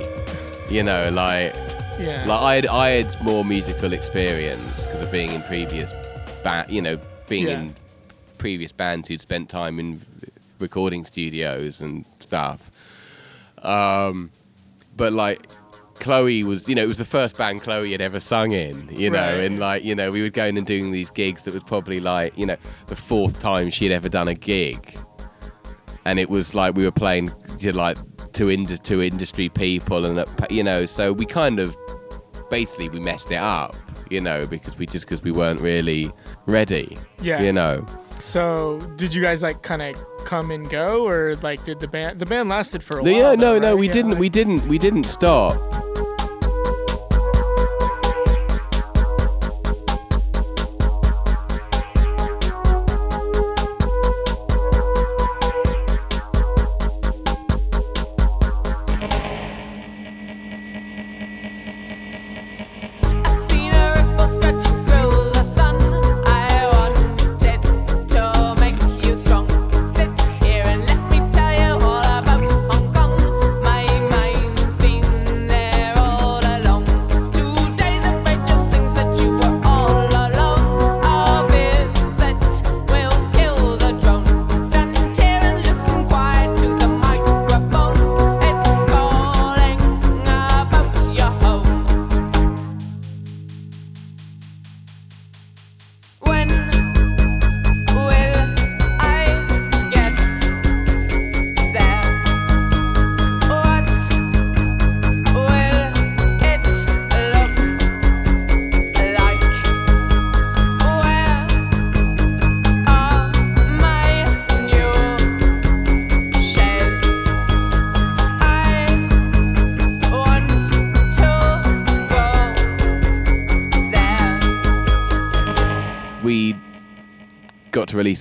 you 0.69 0.83
know, 0.83 1.09
like. 1.11 1.53
yeah. 1.99 2.25
Like 2.25 2.41
I 2.41 2.55
had, 2.55 2.67
I 2.67 2.89
had 2.89 3.21
more 3.21 3.45
musical 3.45 3.93
experience 3.93 4.85
because 4.85 5.01
of 5.03 5.11
being 5.11 5.31
in 5.31 5.41
previous, 5.43 5.91
ba- 6.43 6.65
you 6.67 6.81
know, 6.81 6.97
being 7.29 7.47
Yeah. 7.47 7.59
in 7.61 7.75
previous 8.39 8.71
bands 8.71 9.07
who'd 9.07 9.21
spent 9.21 9.47
time 9.49 9.79
in 9.79 10.01
recording 10.59 11.05
studios 11.05 11.81
and 11.81 12.05
stuff. 12.05 12.69
Um, 13.63 14.31
but 14.95 15.13
like 15.13 15.47
Chloe 15.95 16.43
was, 16.43 16.67
you 16.67 16.75
know, 16.75 16.83
it 16.83 16.87
was 16.87 16.97
the 16.97 17.05
first 17.05 17.37
band 17.37 17.61
Chloe 17.61 17.91
had 17.91 18.01
ever 18.01 18.19
sung 18.19 18.51
in, 18.51 18.89
you 18.91 19.09
know, 19.09 19.17
Right. 19.19 19.43
and 19.43 19.59
like, 19.59 19.83
you 19.83 19.95
know, 19.95 20.11
we 20.11 20.21
were 20.21 20.29
going 20.29 20.57
and 20.57 20.67
doing 20.67 20.91
these 20.91 21.09
gigs 21.09 21.43
that 21.43 21.53
was 21.53 21.63
probably 21.63 21.99
like, 21.99 22.37
you 22.37 22.45
know, 22.45 22.57
the 22.87 22.95
fourth 22.95 23.41
time 23.41 23.69
she'd 23.69 23.91
ever 23.91 24.09
done 24.09 24.27
a 24.27 24.35
gig. 24.35 24.97
And 26.05 26.19
it 26.19 26.29
was 26.29 26.53
like 26.53 26.75
we 26.75 26.83
were 26.83 26.91
playing 26.91 27.31
know, 27.61 27.71
like 27.77 27.97
to 28.33 28.49
ind- 28.49 28.83
to 28.83 29.01
industry 29.01 29.49
people 29.49 30.05
and 30.05 30.25
you 30.51 30.63
know, 30.63 30.85
so 30.85 31.13
we 31.13 31.25
kind 31.25 31.59
of 31.59 31.75
basically 32.49 32.89
we 32.89 32.99
messed 32.99 33.31
it 33.31 33.37
up, 33.37 33.75
you 34.09 34.19
know, 34.19 34.45
because 34.45 34.77
we 34.77 34.85
just 34.85 35.05
because 35.05 35.23
we 35.23 35.31
weren't 35.31 35.61
really 35.61 36.11
ready, 36.45 36.97
yeah. 37.21 37.41
you 37.41 37.53
know. 37.53 37.85
So 38.23 38.79
did 38.95 39.13
you 39.13 39.21
guys 39.21 39.43
like 39.43 39.61
kind 39.63 39.81
of 39.81 39.95
come 40.23 40.49
and 40.51 40.69
go, 40.69 41.05
or 41.05 41.35
like 41.43 41.61
did 41.65 41.81
the 41.81 41.89
band? 41.89 42.19
The 42.19 42.25
band 42.25 42.47
lasted 42.47 42.81
for 42.81 42.99
a 42.99 43.03
while. 43.03 43.11
yeah, 43.11 43.35
no, 43.35 43.53
though, 43.55 43.59
no, 43.59 43.67
right? 43.71 43.79
we 43.79 43.87
Yeah, 43.87 43.93
didn't, 43.93 44.11
like- 44.11 44.19
we 44.21 44.29
didn't, 44.29 44.67
we 44.69 44.77
didn't 44.77 45.03
stop. 45.03 45.55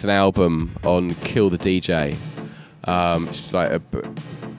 Got 0.03 0.09
to 0.09 0.11
release 0.11 0.11
an 0.11 0.11
album 0.11 0.77
on 0.85 1.15
Kill 1.25 1.51
the 1.51 1.59
DJ, 1.59 2.17
um, 2.85 3.27
which 3.27 3.39
is 3.39 3.53
like 3.55 3.71
a 3.71 3.79
b- 3.79 4.01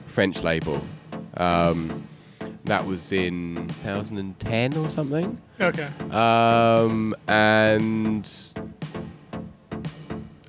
French 0.06 0.42
label. 0.42 0.80
Um, 1.36 2.06
that 2.64 2.86
was 2.86 3.12
in 3.12 3.68
2010 3.82 4.76
or 4.76 4.88
something. 4.90 5.38
Okay. 5.60 5.88
Um, 6.10 7.14
and 7.28 8.26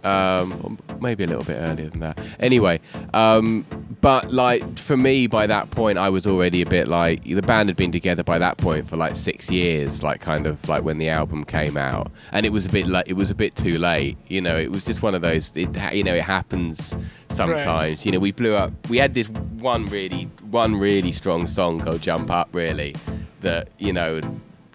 um, 0.03 0.77
maybe 1.01 1.23
a 1.23 1.27
little 1.27 1.43
bit 1.43 1.57
earlier 1.59 1.89
than 1.89 1.99
that. 2.01 2.19
Anyway, 2.39 2.79
um, 3.13 3.65
but 4.05 4.31
like 4.31 4.77
for 4.77 4.95
me, 4.95 5.25
by 5.25 5.47
that 5.47 5.71
point, 5.71 5.97
I 5.97 6.09
was 6.09 6.27
already 6.27 6.61
a 6.61 6.65
bit 6.67 6.87
like 6.87 7.23
the 7.23 7.41
band 7.41 7.69
had 7.69 7.75
been 7.75 7.91
together 7.91 8.23
by 8.23 8.37
that 8.37 8.59
point 8.59 8.87
for 8.87 8.97
like 8.97 9.15
six 9.15 9.49
years, 9.49 10.03
like 10.03 10.21
kind 10.21 10.45
of 10.45 10.69
like 10.69 10.83
when 10.83 10.99
the 10.99 11.09
album 11.09 11.43
came 11.43 11.75
out, 11.75 12.11
and 12.31 12.45
it 12.45 12.51
was 12.51 12.67
a 12.67 12.69
bit 12.69 12.85
like 12.85 13.09
it 13.09 13.13
was 13.13 13.31
a 13.31 13.33
bit 13.33 13.55
too 13.55 13.79
late. 13.79 14.15
You 14.27 14.41
know, 14.41 14.55
it 14.59 14.69
was 14.69 14.85
just 14.85 15.01
one 15.01 15.15
of 15.15 15.23
those. 15.23 15.57
It 15.57 15.75
you 15.91 16.03
know, 16.03 16.13
it 16.13 16.21
happens 16.21 16.95
sometimes. 17.29 18.05
You 18.05 18.11
know, 18.11 18.19
we 18.19 18.31
blew 18.31 18.53
up. 18.53 18.73
We 18.89 18.99
had 18.99 19.15
this 19.15 19.27
one 19.27 19.87
really, 19.87 20.25
one 20.51 20.75
really 20.75 21.11
strong 21.11 21.47
song 21.47 21.79
called 21.79 22.03
"Jump 22.03 22.29
Up," 22.29 22.49
really, 22.51 22.95
that 23.41 23.71
you 23.79 23.91
know 23.91 24.21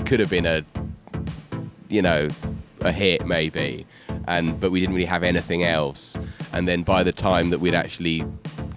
could 0.06 0.18
have 0.18 0.30
been 0.30 0.44
a 0.44 0.64
you 1.88 2.02
know, 2.02 2.30
a 2.80 2.90
hit 2.90 3.24
maybe, 3.24 3.86
and 4.26 4.58
but 4.58 4.72
we 4.72 4.80
didn't 4.80 4.96
really 4.96 5.06
have 5.06 5.22
anything 5.22 5.62
else. 5.62 6.18
And 6.52 6.66
then 6.66 6.82
by 6.82 7.04
the 7.04 7.12
time 7.12 7.50
that 7.50 7.60
we'd 7.60 7.76
actually 7.76 8.24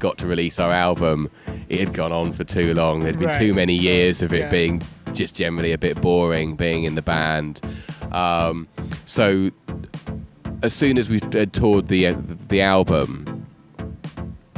got 0.04 0.18
to 0.18 0.28
release 0.28 0.60
our 0.60 0.70
album, 0.70 1.32
it 1.70 1.80
had 1.80 1.94
gone 1.94 2.12
on 2.12 2.34
for 2.34 2.44
too 2.44 2.74
long. 2.74 3.00
There'd 3.00 3.18
been 3.18 3.34
too 3.40 3.54
many 3.54 3.78
so, 3.78 3.84
years 3.84 4.22
of 4.22 4.34
it 4.34 4.42
yeah. 4.42 4.50
being 4.50 4.82
just 5.14 5.34
generally 5.34 5.72
a 5.72 5.78
bit 5.78 6.00
boring, 6.02 6.58
being 6.58 6.84
in 6.84 6.96
the 6.96 7.02
band. 7.02 7.62
Um, 8.12 8.68
so 9.06 9.50
as 10.62 10.74
soon 10.74 10.98
as 10.98 11.08
we 11.08 11.22
had 11.32 11.54
toured 11.54 11.88
the 11.88 12.12
the 12.50 12.62
album, 12.62 13.48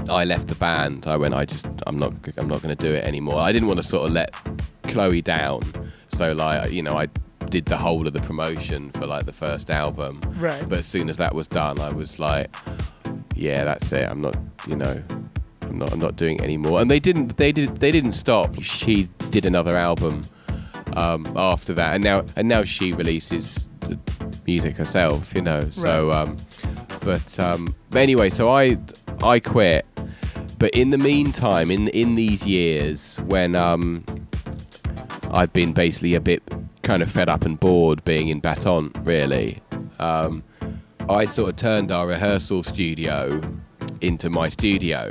I 0.10 0.26
left 0.26 0.48
the 0.48 0.56
band. 0.56 1.06
I 1.06 1.16
went. 1.16 1.36
I 1.36 1.46
just. 1.46 1.68
I'm 1.86 2.00
not. 2.00 2.14
I'm 2.38 2.48
not 2.48 2.64
going 2.64 2.76
to 2.76 2.84
do 2.84 2.92
it 2.96 3.04
anymore. 3.04 3.40
I 3.40 3.52
didn't 3.52 3.68
want 3.68 3.78
to 3.78 3.88
sort 3.88 4.08
of 4.08 4.14
let 4.14 4.34
Chloe 4.88 5.22
down. 5.22 5.62
So 6.08 6.34
like, 6.34 6.72
you 6.72 6.82
know, 6.82 6.98
I 6.98 7.08
did 7.50 7.66
the 7.66 7.78
whole 7.78 8.08
of 8.08 8.14
the 8.14 8.22
promotion 8.22 8.90
for 8.94 9.06
like 9.06 9.28
the 9.28 9.34
first 9.34 9.70
album. 9.70 10.22
Right. 10.38 10.68
But 10.68 10.80
as 10.80 10.88
soon 10.88 11.08
as 11.08 11.18
that 11.18 11.36
was 11.36 11.48
done, 11.48 11.80
I 11.80 11.92
was 11.92 12.18
like, 12.18 12.56
yeah, 13.36 13.64
that's 13.64 13.92
it. 13.92 14.10
I'm 14.10 14.22
not. 14.22 14.36
You 14.68 14.76
know. 14.76 15.04
I'm 15.68 15.78
not. 15.78 15.92
I'm 15.94 16.00
not 16.00 16.16
doing 16.16 16.38
it 16.38 16.42
anymore. 16.42 16.82
And 16.82 16.90
they 16.90 17.00
didn't. 17.00 17.38
They 17.38 17.52
did. 17.52 17.78
They 17.78 17.92
didn't 17.92 18.14
stop. 18.14 18.62
She 18.62 19.10
did 19.30 19.46
another 19.46 19.76
album 19.76 20.22
um, 20.94 21.26
after 21.36 21.74
that, 21.74 21.96
and 21.96 22.04
now 22.04 22.26
and 22.36 22.48
now 22.48 22.64
she 22.64 22.94
releases 22.94 23.70
the 23.82 24.00
music 24.46 24.76
herself. 24.76 25.34
You 25.36 25.42
know. 25.42 25.70
So. 25.70 26.12
Um, 26.12 26.38
but 27.06 27.40
um, 27.40 27.76
but 27.92 28.00
anyway, 28.00 28.30
so 28.30 28.50
I 28.50 28.78
I 29.22 29.40
quit. 29.40 29.86
But 30.58 30.74
in 30.74 30.90
the 30.90 30.98
meantime, 30.98 31.70
in 31.70 31.88
in 31.90 32.16
these 32.16 32.46
years 32.46 33.18
when 33.28 33.56
um, 33.56 34.04
I'd 35.32 35.54
been 35.54 35.72
basically 35.72 36.16
a 36.16 36.20
bit 36.20 36.42
kind 36.82 37.04
of 37.04 37.12
fed 37.12 37.30
up 37.30 37.46
and 37.46 37.60
bored 37.60 38.04
being 38.06 38.30
in 38.30 38.40
Battant, 38.40 38.98
really, 39.04 39.62
um, 40.00 40.44
I'd 41.08 41.32
sort 41.32 41.52
of 41.52 41.56
turned 41.58 41.92
our 41.92 42.08
rehearsal 42.08 42.64
studio 42.64 43.40
into 44.02 44.30
my 44.30 44.50
studio. 44.50 45.10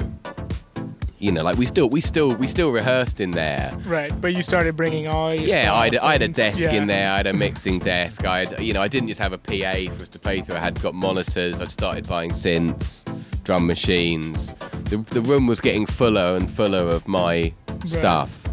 You 1.25 1.33
know, 1.33 1.43
like 1.43 1.57
we 1.57 1.65
still 1.65 1.89
we 1.89 2.03
still 2.03 2.35
we 2.35 2.47
still 2.47 2.71
rehearsed 2.71 3.19
in 3.19 3.31
there. 3.31 3.75
Right, 3.87 4.13
but 4.21 4.35
you 4.35 4.43
started 4.43 4.77
bringing 4.77 5.09
all 5.09 5.33
your 5.33 5.49
Yeah, 5.49 5.73
I 5.73 5.85
had, 5.87 5.97
I 5.97 6.13
had 6.13 6.21
a 6.21 6.29
desk 6.29 6.61
yeah. 6.61 6.73
in 6.73 6.87
there. 6.87 7.11
I 7.13 7.17
had 7.17 7.27
a 7.27 7.33
mixing 7.33 7.79
desk. 7.79 8.27
I 8.27 8.41
had, 8.45 8.61
you 8.63 8.75
know, 8.75 8.83
I 8.83 8.89
didn't 8.89 9.09
just 9.09 9.21
have 9.23 9.33
a 9.33 9.39
PA 9.39 9.91
for 9.97 10.03
us 10.03 10.11
to 10.11 10.19
play 10.19 10.43
through. 10.43 10.57
I 10.57 10.59
had 10.59 10.79
got 10.83 10.93
monitors. 10.95 11.63
I'd 11.63 11.71
started 11.71 12.07
buying 12.07 12.33
synths, 12.33 13.05
drum 13.43 13.67
machines. 13.67 14.53
The, 14.91 14.99
the 14.99 15.23
room 15.23 15.47
was 15.47 15.63
getting 15.63 15.87
fuller 15.87 16.37
and 16.37 16.51
fuller 16.51 16.91
of 16.91 17.09
my 17.09 17.55
stuff, 17.87 18.45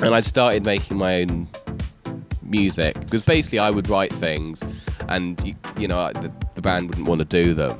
and 0.00 0.12
I'd 0.12 0.24
started 0.24 0.64
making 0.64 0.96
my 0.96 1.20
own 1.22 1.46
music 2.42 2.98
because 2.98 3.24
basically 3.24 3.60
I 3.60 3.70
would 3.70 3.88
write 3.88 4.12
things, 4.12 4.60
and 5.08 5.40
you, 5.46 5.54
you 5.78 5.86
know, 5.86 6.00
I- 6.00 6.14
the, 6.14 6.32
the 6.56 6.62
band 6.62 6.88
wouldn't 6.88 7.06
want 7.06 7.20
to 7.20 7.24
do 7.24 7.54
them. 7.54 7.78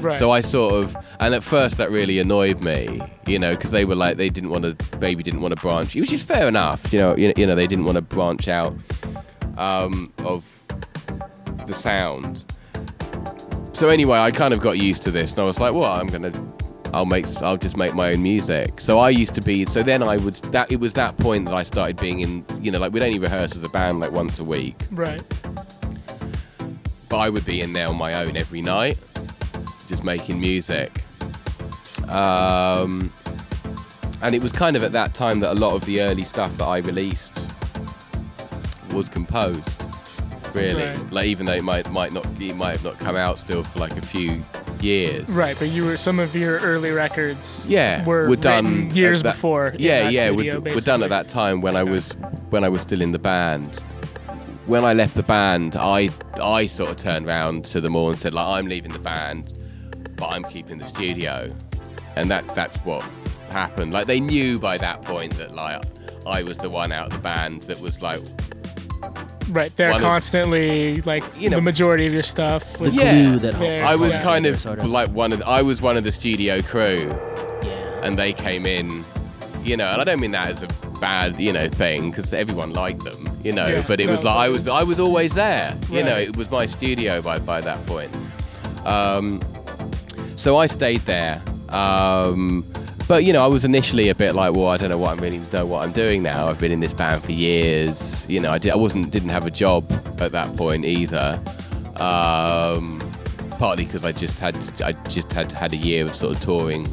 Right. 0.00 0.18
So 0.18 0.30
I 0.30 0.40
sort 0.42 0.74
of, 0.74 0.96
and 1.20 1.34
at 1.34 1.42
first 1.42 1.78
that 1.78 1.90
really 1.90 2.18
annoyed 2.18 2.62
me, 2.62 3.00
you 3.26 3.38
know, 3.38 3.52
because 3.54 3.70
they 3.70 3.84
were 3.84 3.94
like 3.94 4.16
they 4.18 4.28
didn't 4.28 4.50
want 4.50 4.64
to, 4.78 4.98
maybe 4.98 5.22
didn't 5.22 5.40
want 5.40 5.54
to 5.56 5.60
branch, 5.60 5.94
which 5.94 6.12
is 6.12 6.22
fair 6.22 6.46
enough, 6.46 6.92
you 6.92 6.98
know, 6.98 7.16
you 7.16 7.28
know, 7.28 7.34
you 7.36 7.46
know 7.46 7.54
they 7.54 7.66
didn't 7.66 7.86
want 7.86 7.96
to 7.96 8.02
branch 8.02 8.46
out 8.48 8.74
um, 9.56 10.12
of 10.18 10.44
the 11.66 11.74
sound. 11.74 12.44
So 13.72 13.88
anyway, 13.88 14.18
I 14.18 14.30
kind 14.30 14.52
of 14.54 14.60
got 14.60 14.78
used 14.78 15.02
to 15.04 15.10
this, 15.10 15.32
and 15.32 15.40
I 15.40 15.44
was 15.44 15.58
like, 15.58 15.72
well, 15.74 15.90
I'm 15.90 16.06
gonna, 16.06 16.32
I'll 16.92 17.06
make, 17.06 17.26
I'll 17.42 17.56
just 17.56 17.76
make 17.76 17.94
my 17.94 18.12
own 18.12 18.22
music. 18.22 18.80
So 18.80 18.98
I 18.98 19.10
used 19.10 19.34
to 19.36 19.40
be, 19.40 19.64
so 19.66 19.82
then 19.82 20.02
I 20.02 20.16
would, 20.18 20.34
that 20.52 20.70
it 20.70 20.78
was 20.78 20.92
that 20.92 21.16
point 21.16 21.46
that 21.46 21.54
I 21.54 21.62
started 21.64 21.96
being 21.96 22.20
in, 22.20 22.44
you 22.60 22.70
know, 22.70 22.78
like 22.78 22.92
we'd 22.92 23.02
only 23.02 23.18
rehearse 23.18 23.56
as 23.56 23.64
a 23.64 23.68
band 23.68 23.98
like 24.00 24.12
once 24.12 24.38
a 24.38 24.44
week, 24.44 24.76
Right. 24.92 25.22
but 27.08 27.16
I 27.18 27.30
would 27.30 27.44
be 27.44 27.62
in 27.62 27.72
there 27.72 27.88
on 27.88 27.96
my 27.96 28.14
own 28.14 28.36
every 28.36 28.62
night, 28.62 28.96
just 29.88 30.04
making 30.04 30.40
music. 30.40 31.02
Um, 32.08 33.12
and 34.22 34.34
it 34.34 34.42
was 34.42 34.52
kind 34.52 34.76
of 34.76 34.82
at 34.82 34.92
that 34.92 35.14
time 35.14 35.40
that 35.40 35.52
a 35.52 35.58
lot 35.58 35.74
of 35.74 35.84
the 35.86 36.00
early 36.02 36.24
stuff 36.24 36.56
that 36.58 36.64
I 36.64 36.78
released 36.78 37.46
was 38.92 39.08
composed. 39.08 39.82
Really, 40.54 40.84
Right. 40.84 41.12
like 41.12 41.26
even 41.26 41.46
though 41.46 41.52
it 41.54 41.64
might 41.64 41.90
might 41.90 42.12
not 42.12 42.24
it 42.40 42.54
might 42.54 42.72
have 42.72 42.84
not 42.84 42.98
come 43.00 43.16
out 43.16 43.40
still 43.40 43.64
for 43.64 43.80
like 43.80 43.96
a 43.96 44.02
few 44.02 44.44
years. 44.80 45.28
Right, 45.30 45.56
but 45.58 45.68
you 45.70 45.84
were 45.84 45.96
some 45.96 46.20
of 46.20 46.36
your 46.36 46.58
early 46.60 46.92
records. 46.92 47.64
Yeah, 47.66 48.04
were 48.04 48.28
were 48.28 48.36
done 48.36 48.90
years 48.94 49.24
that- 49.24 49.34
before. 49.34 49.72
Yeah, 49.76 50.08
yeah, 50.10 50.30
studio, 50.30 50.60
were, 50.60 50.74
were 50.76 50.80
done 50.80 51.02
at 51.02 51.08
that 51.10 51.28
time 51.28 51.60
when 51.60 51.74
I 51.74 51.82
was 51.82 52.12
when 52.50 52.62
I 52.62 52.68
was 52.68 52.82
still 52.82 53.00
in 53.02 53.10
the 53.10 53.18
band. 53.18 53.84
When 54.66 54.84
I 54.84 54.92
left 54.92 55.16
the 55.16 55.24
band, 55.24 55.74
I 55.76 56.10
I 56.40 56.66
sort 56.66 56.90
of 56.90 56.96
turned 56.98 57.26
around 57.26 57.64
to 57.66 57.80
them 57.80 57.96
all 57.96 58.10
and 58.10 58.18
said 58.18 58.32
like 58.32 58.46
I'm 58.46 58.66
leaving 58.68 58.92
the 58.92 59.00
band, 59.00 59.60
but 60.16 60.26
I'm 60.28 60.44
keeping 60.44 60.78
the 60.78 60.86
studio, 60.86 61.46
and 62.16 62.30
that's 62.30 62.52
that's 62.54 62.76
what 62.78 63.02
happened. 63.50 63.92
Like 63.92 64.06
they 64.06 64.20
knew 64.20 64.58
by 64.58 64.78
that 64.78 65.02
point 65.02 65.34
that 65.34 65.54
like 65.54 65.82
I 66.26 66.42
was 66.42 66.58
the 66.58 66.70
one 66.70 66.90
out 66.92 67.06
of 67.08 67.12
the 67.14 67.18
band 67.20 67.62
that 67.62 67.80
was 67.80 68.02
like 68.02 68.20
Right, 69.50 69.70
they're 69.76 69.90
one 69.90 70.00
of- 70.00 70.06
constantly 70.06 71.02
like 71.02 71.22
You 71.38 71.50
know- 71.50 71.56
the 71.56 71.62
majority 71.62 72.06
of 72.06 72.12
your 72.14 72.22
stuff. 72.22 72.72
The 72.78 72.84
was- 72.84 72.94
Yeah. 72.94 73.36
that 73.36 73.54
I 73.82 73.94
was 73.94 74.14
Yeah. 74.14 74.22
kind 74.22 74.46
of 74.46 74.58
sort 74.58 74.78
of. 74.78 74.86
like 74.86 75.10
one 75.10 75.32
of 75.32 75.40
the, 75.40 75.46
I 75.46 75.60
was 75.62 75.82
one 75.82 75.96
of 75.98 76.04
the 76.04 76.12
studio 76.12 76.62
crew. 76.62 77.14
yeah. 77.62 78.00
and 78.02 78.18
they 78.18 78.32
came 78.34 78.66
in, 78.66 79.04
you 79.62 79.76
know, 79.76 79.86
and 79.86 80.00
I 80.00 80.04
don't 80.04 80.20
mean 80.20 80.32
that 80.32 80.48
as 80.48 80.62
a 80.62 80.66
bad, 81.00 81.38
you 81.40 81.52
know, 81.52 81.68
thing 81.68 82.10
because 82.10 82.32
everyone 82.34 82.72
liked 82.72 83.02
them, 83.04 83.38
you 83.44 83.52
know, 83.52 83.66
Yeah, 83.66 83.84
but 83.86 84.00
it 84.00 84.08
was 84.08 84.24
like 84.24 84.36
I 84.36 84.48
was 84.48 84.62
was- 84.64 84.68
I 84.68 84.82
was 84.82 84.98
always 85.00 85.32
there, 85.34 85.74
you 85.90 86.02
know, 86.02 86.16
it 86.16 86.36
was 86.36 86.50
my 86.50 86.66
studio 86.66 87.20
by 87.22 87.38
by 87.38 87.60
that 87.60 87.84
point. 87.86 88.14
Um, 88.86 89.40
so 90.44 90.58
I 90.58 90.66
stayed 90.66 91.00
there. 91.06 91.40
Um, 91.70 92.70
but 93.08 93.24
you 93.24 93.32
know, 93.32 93.42
I 93.42 93.46
was 93.46 93.64
initially 93.64 94.10
a 94.10 94.14
bit 94.14 94.34
like, 94.34 94.52
well, 94.52 94.68
I 94.68 94.76
don't 94.76 94.90
know 94.90 94.98
what 94.98 95.12
I'm 95.12 95.18
really 95.18 95.40
know 95.54 95.64
what 95.64 95.82
I'm 95.82 95.92
doing 95.92 96.22
now. 96.22 96.48
I've 96.48 96.60
been 96.60 96.70
in 96.70 96.80
this 96.80 96.92
band 96.92 97.24
for 97.24 97.32
years. 97.32 98.28
You 98.28 98.40
know, 98.40 98.50
I, 98.50 98.58
did, 98.58 98.72
I 98.72 98.76
wasn't 98.76 99.10
didn't 99.10 99.30
have 99.30 99.46
a 99.46 99.50
job 99.50 99.90
at 100.20 100.32
that 100.32 100.54
point 100.54 100.84
either. 100.84 101.40
Um, 101.96 103.00
partly 103.52 103.86
because 103.86 104.04
I 104.04 104.12
just 104.12 104.38
had 104.38 104.54
I 104.82 104.92
just 105.08 105.32
had 105.32 105.50
had 105.50 105.72
a 105.72 105.76
year 105.76 106.04
of 106.04 106.14
sort 106.14 106.36
of 106.36 106.42
touring 106.42 106.84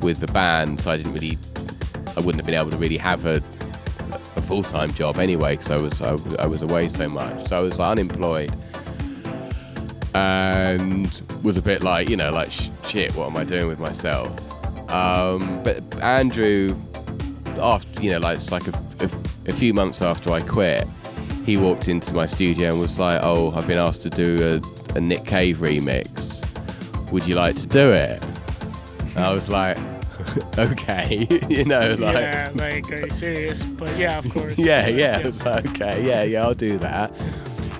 with 0.00 0.20
the 0.20 0.26
band, 0.26 0.78
so 0.78 0.90
I 0.90 0.98
didn't 0.98 1.14
really 1.14 1.38
I 2.18 2.20
wouldn't 2.20 2.36
have 2.36 2.44
been 2.44 2.54
able 2.54 2.70
to 2.70 2.76
really 2.76 2.98
have 2.98 3.24
a 3.24 3.42
a 4.36 4.42
full 4.42 4.62
time 4.62 4.92
job 4.92 5.16
anyway 5.18 5.56
because 5.56 5.70
I 5.70 5.78
was 5.78 6.02
I, 6.02 6.42
I 6.42 6.46
was 6.46 6.60
away 6.60 6.88
so 6.88 7.08
much. 7.08 7.48
So 7.48 7.56
I 7.56 7.60
was 7.60 7.80
unemployed 7.80 8.54
and 10.14 11.22
was 11.42 11.56
a 11.56 11.62
bit 11.62 11.82
like 11.82 12.08
you 12.08 12.16
know 12.16 12.30
like 12.30 12.50
shit. 12.84 13.14
What 13.14 13.26
am 13.26 13.36
I 13.36 13.44
doing 13.44 13.68
with 13.68 13.78
myself? 13.78 14.30
Um, 14.90 15.62
but 15.64 15.82
Andrew, 16.02 16.76
after 17.58 18.00
you 18.00 18.10
know 18.12 18.18
like 18.18 18.36
it's 18.36 18.52
like 18.52 18.66
a, 18.68 18.72
a, 19.00 19.10
a 19.48 19.52
few 19.52 19.74
months 19.74 20.02
after 20.02 20.30
I 20.30 20.40
quit, 20.40 20.86
he 21.44 21.56
walked 21.56 21.88
into 21.88 22.14
my 22.14 22.26
studio 22.26 22.70
and 22.70 22.80
was 22.80 22.98
like, 22.98 23.20
"Oh, 23.22 23.52
I've 23.52 23.66
been 23.66 23.78
asked 23.78 24.02
to 24.02 24.10
do 24.10 24.60
a, 24.94 24.96
a 24.96 25.00
Nick 25.00 25.24
Cave 25.24 25.58
remix. 25.58 26.42
Would 27.10 27.26
you 27.26 27.34
like 27.34 27.56
to 27.56 27.66
do 27.66 27.90
it?" 27.92 28.24
And 29.16 29.24
I 29.24 29.32
was 29.32 29.48
like, 29.48 29.78
"Okay," 30.58 31.26
you 31.48 31.64
know, 31.64 31.94
like. 31.98 32.14
yeah, 32.14 32.50
like 32.54 32.90
are 32.92 33.00
you 33.06 33.10
serious? 33.10 33.64
But 33.64 33.96
yeah, 33.96 34.18
of 34.18 34.30
course. 34.32 34.56
yeah, 34.58 34.84
Uh, 34.84 34.88
yeah. 34.90 35.30
Like, 35.44 35.66
okay, 35.70 36.06
yeah, 36.06 36.22
yeah, 36.22 36.44
I'll 36.44 36.54
do 36.54 36.78
that. 36.78 37.12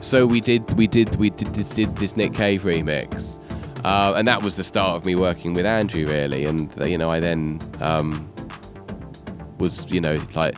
So 0.04 0.26
we 0.26 0.42
did, 0.42 0.70
we 0.74 0.86
did, 0.86 1.16
we 1.16 1.30
did, 1.30 1.50
did, 1.54 1.68
did 1.70 1.96
this 1.96 2.14
Nick 2.14 2.34
Cave 2.34 2.64
remix, 2.64 3.40
uh, 3.84 4.12
and 4.14 4.28
that 4.28 4.42
was 4.42 4.54
the 4.54 4.62
start 4.62 4.96
of 4.96 5.06
me 5.06 5.14
working 5.14 5.54
with 5.54 5.64
Andrew, 5.64 6.06
really. 6.06 6.44
And 6.44 6.70
uh, 6.78 6.84
you 6.84 6.98
know, 6.98 7.08
I 7.08 7.20
then 7.20 7.58
um, 7.80 8.30
was, 9.56 9.90
you 9.90 10.02
know, 10.02 10.22
like 10.34 10.56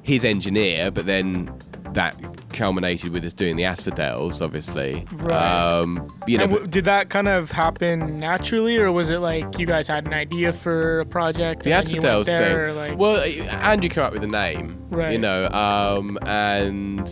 his 0.00 0.24
engineer, 0.24 0.90
but 0.90 1.04
then 1.04 1.52
that 1.94 2.16
culminated 2.52 3.12
with 3.12 3.24
us 3.24 3.32
doing 3.32 3.56
the 3.56 3.64
Asphodels, 3.64 4.40
obviously. 4.40 5.06
Right. 5.12 5.32
Um, 5.34 6.08
you 6.26 6.38
know, 6.38 6.46
w- 6.46 6.66
did 6.66 6.84
that 6.84 7.08
kind 7.10 7.28
of 7.28 7.50
happen 7.50 8.18
naturally, 8.18 8.76
or 8.78 8.92
was 8.92 9.10
it 9.10 9.18
like 9.18 9.58
you 9.58 9.66
guys 9.66 9.88
had 9.88 10.06
an 10.06 10.12
idea 10.14 10.52
for 10.52 11.00
a 11.00 11.06
project? 11.06 11.62
the 11.62 11.72
and 11.72 11.88
you 11.88 11.96
went 11.96 12.04
Asphodels 12.04 12.26
there, 12.26 12.68
thing. 12.68 12.76
Like, 12.76 12.98
well, 12.98 13.22
Andrew 13.50 13.88
came 13.88 14.04
up 14.04 14.12
with 14.12 14.22
the 14.22 14.28
name, 14.28 14.76
Right. 14.90 15.12
You 15.12 15.18
know, 15.18 15.46
um, 15.48 16.18
and 16.26 17.08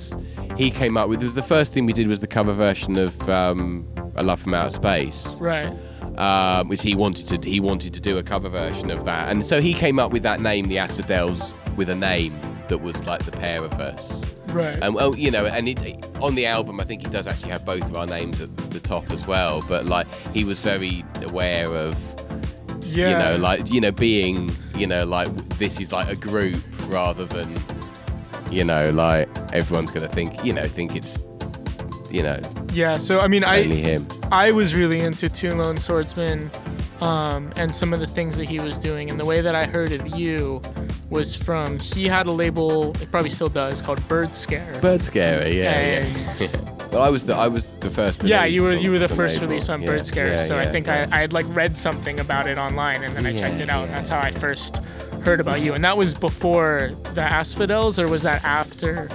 he 0.56 0.70
came 0.70 0.96
up 0.96 1.08
with 1.08 1.20
this. 1.20 1.32
The 1.32 1.42
first 1.42 1.72
thing 1.72 1.86
we 1.86 1.92
did 1.92 2.08
was 2.08 2.20
the 2.20 2.26
cover 2.26 2.52
version 2.52 2.96
of 2.98 3.28
um, 3.28 3.86
"A 4.16 4.22
Love 4.22 4.40
from 4.40 4.54
Outer 4.54 4.70
Space," 4.70 5.36
right, 5.40 5.72
um, 6.18 6.68
which 6.68 6.82
he 6.82 6.94
wanted 6.94 7.28
to. 7.28 7.48
He 7.48 7.60
wanted 7.60 7.94
to 7.94 8.00
do 8.00 8.18
a 8.18 8.22
cover 8.22 8.48
version 8.48 8.90
of 8.90 9.04
that, 9.04 9.30
and 9.30 9.46
so 9.46 9.60
he 9.60 9.72
came 9.72 9.98
up 9.98 10.12
with 10.12 10.22
that 10.24 10.40
name, 10.40 10.66
the 10.66 10.78
Asphodels, 10.78 11.54
with 11.76 11.88
a 11.88 11.94
name 11.94 12.38
that 12.68 12.78
was 12.78 13.06
like 13.06 13.24
the 13.24 13.32
pair 13.32 13.64
of 13.64 13.72
us. 13.74 14.42
right. 14.48 14.78
And 14.82 14.94
well, 14.94 15.16
you 15.16 15.30
know, 15.30 15.46
and 15.46 15.68
it, 15.68 16.18
on 16.20 16.34
the 16.34 16.44
album, 16.44 16.80
I 16.80 16.84
think 16.84 17.06
he 17.06 17.12
does 17.12 17.26
actually 17.26 17.50
have 17.50 17.64
both 17.64 17.88
of 17.88 17.96
our 17.96 18.06
names 18.06 18.40
at 18.40 18.54
the 18.56 18.80
top 18.80 19.10
as 19.12 19.26
well. 19.26 19.62
But 19.68 19.86
like, 19.86 20.06
he 20.34 20.44
was 20.44 20.60
very 20.60 21.04
aware 21.22 21.68
of 21.68 21.96
yeah. 22.82 23.10
you 23.10 23.18
know, 23.18 23.42
like 23.42 23.70
you 23.70 23.80
know, 23.80 23.92
being 23.92 24.50
you 24.74 24.86
know, 24.86 25.04
like 25.04 25.28
this 25.58 25.80
is 25.80 25.92
like 25.92 26.08
a 26.08 26.16
group 26.16 26.56
rather 26.88 27.24
than 27.26 27.56
you 28.50 28.64
know, 28.64 28.90
like 28.90 29.28
everyone's 29.52 29.92
gonna 29.92 30.08
think 30.08 30.44
you 30.44 30.52
know, 30.52 30.64
think 30.64 30.96
it's 30.96 31.22
you 32.10 32.22
know, 32.22 32.38
yeah. 32.72 32.98
So 32.98 33.20
I 33.20 33.28
mean, 33.28 33.44
I 33.44 33.62
him. 33.62 34.06
I 34.32 34.50
was 34.52 34.74
really 34.74 35.00
into 35.00 35.28
Two 35.28 35.52
Lone 35.52 35.76
Swordsmen, 35.76 36.50
um, 37.00 37.52
and 37.56 37.74
some 37.74 37.92
of 37.92 38.00
the 38.00 38.06
things 38.06 38.36
that 38.36 38.44
he 38.46 38.60
was 38.60 38.78
doing, 38.78 39.10
and 39.10 39.18
the 39.20 39.26
way 39.26 39.40
that 39.40 39.54
I 39.54 39.66
heard 39.66 39.92
of 39.92 40.16
you 40.18 40.60
was 41.10 41.34
from 41.34 41.78
he 41.78 42.06
had 42.06 42.26
a 42.26 42.30
label, 42.30 42.90
it 43.00 43.10
probably 43.10 43.30
still 43.30 43.48
does, 43.48 43.80
called 43.80 44.06
Bird 44.08 44.34
Scarer. 44.36 44.78
Bird 44.80 45.02
scary, 45.02 45.58
yeah, 45.58 45.72
And- 45.72 46.40
yeah. 46.40 46.88
well, 46.92 47.02
I 47.02 47.08
was 47.08 47.24
the 47.24 47.34
I 47.34 47.48
was 47.48 47.74
the 47.76 47.90
first. 47.90 48.22
yeah, 48.24 48.44
you 48.44 48.62
were 48.62 48.74
you 48.74 48.90
were 48.90 48.98
the 48.98 49.06
the 49.08 49.14
first 49.14 49.36
label. 49.36 49.48
release 49.48 49.68
on 49.68 49.80
Yeah, 49.82 49.86
Bird 49.88 50.06
Scarer, 50.06 50.28
yeah, 50.28 50.44
so 50.44 50.58
I 50.58 50.66
think 50.66 50.86
yeah. 50.86 51.06
I, 51.10 51.16
I 51.16 51.20
had 51.20 51.32
like 51.32 51.46
read 51.48 51.78
something 51.78 52.20
about 52.20 52.46
it 52.46 52.58
online, 52.58 53.02
and 53.04 53.14
then 53.16 53.24
I 53.26 53.36
checked 53.36 53.60
it 53.60 53.70
out, 53.70 53.88
yeah. 53.88 53.94
that's 53.96 54.08
how 54.10 54.18
I 54.20 54.30
first 54.32 54.78
heard 55.24 55.40
about 55.40 55.60
you. 55.62 55.74
And 55.74 55.82
that 55.84 55.96
was 55.96 56.14
before 56.14 56.92
the 57.14 57.22
Asphodels, 57.22 57.98
or 57.98 58.06
was 58.08 58.22
that 58.22 58.44
after? 58.44 59.08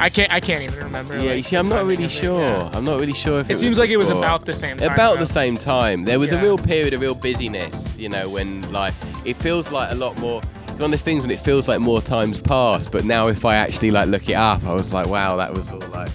I 0.00 0.08
can't 0.10 0.30
I 0.32 0.40
can't 0.40 0.62
even 0.62 0.78
remember. 0.78 1.14
Yeah, 1.16 1.30
like, 1.30 1.36
you 1.38 1.42
see, 1.42 1.56
I'm 1.56 1.68
not 1.68 1.84
really 1.84 2.08
sure. 2.08 2.40
yeah. 2.40 2.70
I'm 2.72 2.84
not 2.84 3.00
really 3.00 3.12
sure 3.12 3.40
if 3.40 3.50
it, 3.50 3.54
It 3.54 3.58
seems 3.58 3.78
like 3.78 3.90
it 3.90 3.96
was 3.96 4.10
about 4.10 4.44
the 4.44 4.52
same 4.54 4.76
time. 4.78 4.92
about 4.92 5.14
though. 5.14 5.20
the 5.20 5.26
same 5.26 5.56
time. 5.56 6.04
There 6.04 6.18
was 6.18 6.32
Yeah. 6.32 6.38
a 6.38 6.42
real 6.42 6.58
period 6.58 6.92
of 6.94 7.00
real 7.00 7.14
busyness, 7.14 7.96
you 7.98 8.08
know, 8.08 8.28
when 8.28 8.70
like 8.72 8.94
it 9.24 9.34
feels 9.36 9.72
like 9.72 9.90
a 9.90 9.94
lot 9.94 10.18
more. 10.20 10.40
It's 10.68 10.74
one 10.74 10.84
of 10.86 10.90
those 10.92 11.02
things 11.02 11.22
when 11.22 11.30
it 11.32 11.40
feels 11.40 11.68
like 11.68 11.80
more 11.80 12.00
times 12.00 12.38
passed, 12.40 12.92
but 12.92 13.04
now 13.04 13.26
if 13.26 13.44
I 13.44 13.56
actually 13.56 13.90
like 13.90 14.08
look 14.08 14.28
it 14.28 14.34
up, 14.34 14.64
I 14.64 14.72
was 14.72 14.92
like, 14.92 15.08
wow, 15.08 15.36
that 15.36 15.52
was 15.52 15.72
all 15.72 15.80
like 15.90 16.10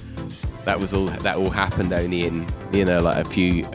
that 0.65 0.79
was 0.79 0.93
all 0.93 1.07
that 1.07 1.36
all 1.36 1.49
happened 1.49 1.91
only 1.91 2.25
in 2.25 2.47
you 2.71 2.86
know 2.86 3.01
like 3.01 3.17
a 3.25 3.27
few 3.29 3.65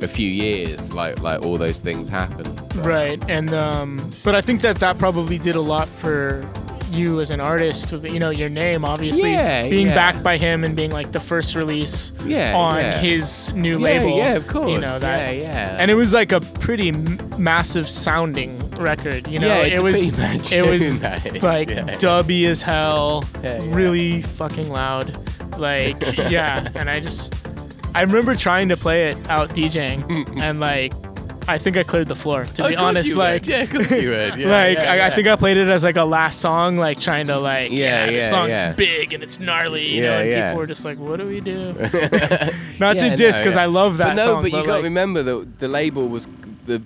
a 0.00 0.08
few 0.08 0.28
years, 0.28 0.92
like 0.94 1.20
like 1.20 1.42
all 1.44 1.58
those 1.58 1.78
things 1.78 2.08
happened. 2.08 2.48
Right, 2.76 3.22
and 3.28 3.52
um, 3.52 4.00
but 4.24 4.34
I 4.34 4.40
think 4.40 4.62
that 4.62 4.76
that 4.76 4.96
probably 4.98 5.36
did 5.38 5.54
a 5.54 5.60
lot 5.60 5.86
for 5.86 6.48
you 6.94 7.20
as 7.20 7.30
an 7.30 7.40
artist. 7.40 7.92
You 7.92 8.18
know, 8.18 8.30
your 8.30 8.48
name 8.48 8.84
obviously 8.84 9.32
Yeah, 9.32 9.68
being 9.68 9.88
yeah. 9.88 9.94
backed 9.94 10.22
by 10.22 10.36
him 10.36 10.64
and 10.64 10.74
being 10.76 10.90
like 10.90 11.12
the 11.12 11.20
first 11.20 11.54
release 11.54 12.12
Yeah, 12.24 12.54
on 12.56 12.82
his 13.02 13.52
new 13.54 13.78
label. 13.78 14.16
yeah, 14.16 14.34
of 14.34 14.46
course. 14.46 14.70
You 14.70 14.78
know 14.80 14.98
that, 14.98 15.34
Yeah, 15.36 15.42
yeah. 15.42 15.76
and 15.78 15.90
it 15.90 15.94
was 15.94 16.12
like 16.12 16.32
a 16.32 16.40
pretty 16.40 16.92
massive 17.38 17.88
sounding 17.88 18.58
record. 18.76 19.28
You 19.28 19.38
know, 19.40 19.46
Yeah, 19.48 19.62
it 19.76 19.82
was 19.82 19.94
it 20.52 20.62
was 20.66 20.82
is, 20.82 21.02
like 21.42 21.68
yeah. 21.70 21.82
dubby 21.96 22.46
as 22.46 22.62
hell, 22.62 23.24
really 23.68 24.22
fucking 24.22 24.68
loud. 24.70 25.14
Like 25.58 26.00
yeah, 26.16 26.68
and 26.74 26.90
I 26.90 27.00
just 27.00 27.34
I 27.94 28.02
remember 28.02 28.34
trying 28.34 28.68
to 28.70 28.76
play 28.76 29.08
it 29.10 29.30
out 29.30 29.50
DJing 29.50 30.40
and 30.40 30.60
like. 30.60 30.92
I 31.46 31.58
think 31.58 31.76
I 31.76 31.82
cleared 31.82 32.08
the 32.08 32.16
floor. 32.16 32.44
To 32.44 32.64
Of 32.64 32.68
be 32.70 32.76
honest, 32.76 33.14
like 33.14 33.46
yeah, 33.46 33.62
you 33.62 33.78
would. 33.78 33.90
Yeah, 34.38 34.48
like 34.48 34.78
yeah, 34.78 34.92
I, 34.92 35.06
I 35.06 35.10
think 35.10 35.28
I 35.28 35.36
played 35.36 35.56
it 35.56 35.68
as 35.68 35.84
like 35.84 35.96
a 35.96 36.04
last 36.04 36.40
song, 36.40 36.76
like 36.76 36.98
trying 36.98 37.26
to 37.28 37.38
like 37.38 37.70
Yeah, 37.70 38.06
the 38.06 38.12
yeah, 38.14 38.30
song's 38.30 38.50
yeah. 38.50 38.72
big 38.72 39.12
and 39.12 39.22
it's 39.22 39.38
gnarly, 39.38 39.86
you 39.88 40.02
know, 40.02 40.08
Yeah, 40.08 40.20
and 40.20 40.30
yeah. 40.30 40.48
people 40.50 40.58
were 40.60 40.66
just 40.66 40.84
like, 40.84 40.98
"What 40.98 41.18
do 41.18 41.26
we 41.26 41.40
do?" 41.40 41.72
Not 42.80 42.96
Yeah, 42.96 43.10
to 43.10 43.16
diss 43.16 43.36
no, 43.36 43.38
because 43.40 43.54
yeah. 43.54 43.62
I 43.62 43.66
love 43.66 43.98
that 43.98 44.08
but 44.10 44.14
no, 44.14 44.24
song, 44.24 44.42
but 44.42 44.52
you 44.52 44.58
got 44.58 44.64
to 44.64 44.72
like, 44.74 44.82
remember 44.84 45.22
that 45.22 45.58
the 45.58 45.68
label 45.68 46.08
was 46.08 46.26
the 46.66 46.82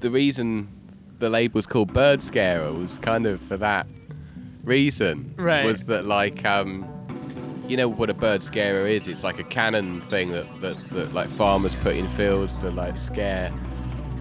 the 0.00 0.10
reason 0.10 0.68
the 1.18 1.28
label 1.28 1.58
was 1.58 1.66
called 1.66 1.92
Bird 1.92 2.22
Scarer 2.22 2.72
was 2.72 2.98
kind 2.98 3.26
of 3.26 3.40
for 3.42 3.56
that 3.56 3.86
reason. 4.64 5.34
Right. 5.36 5.64
Was 5.64 5.84
that 5.84 6.04
like 6.04 6.44
um 6.44 6.88
you 7.66 7.76
know 7.76 7.88
what 7.88 8.08
a 8.08 8.14
bird 8.14 8.42
scarer 8.42 8.86
is? 8.86 9.06
It's 9.08 9.22
like 9.22 9.38
a 9.38 9.44
cannon 9.44 10.00
thing 10.00 10.30
that, 10.32 10.46
that, 10.62 10.88
that 10.90 11.12
like 11.12 11.28
farmers 11.28 11.74
put 11.74 11.96
in 11.96 12.08
fields 12.08 12.56
to 12.58 12.70
like 12.70 12.96
scare 12.96 13.52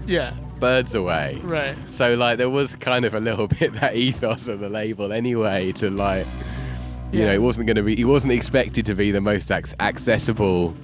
yeah, 0.07 0.33
birds 0.59 0.95
away. 0.95 1.39
right, 1.43 1.75
So 1.87 2.15
like 2.15 2.37
there 2.39 2.49
was 2.49 2.75
kind 2.77 3.05
of 3.05 3.13
a 3.13 3.19
little 3.19 3.47
bit 3.59 3.73
that 3.73 3.95
ethos 3.95 4.47
of 4.47 4.59
the 4.59 4.69
label 4.69 5.11
anyway 5.13 5.71
to 5.73 5.89
like 5.91 6.25
you 7.11 7.23
know 7.23 7.31
it 7.33 7.41
wasn't 7.41 7.65
going 7.67 7.77
to 7.77 7.83
be 7.83 7.99
it 7.99 8.05
wasn't 8.05 8.33
expected 8.33 8.85
to 8.87 8.95
be 8.95 9.11
the 9.11 9.21
most 9.21 9.49
ac- 9.51 9.75
accessible 9.79 10.75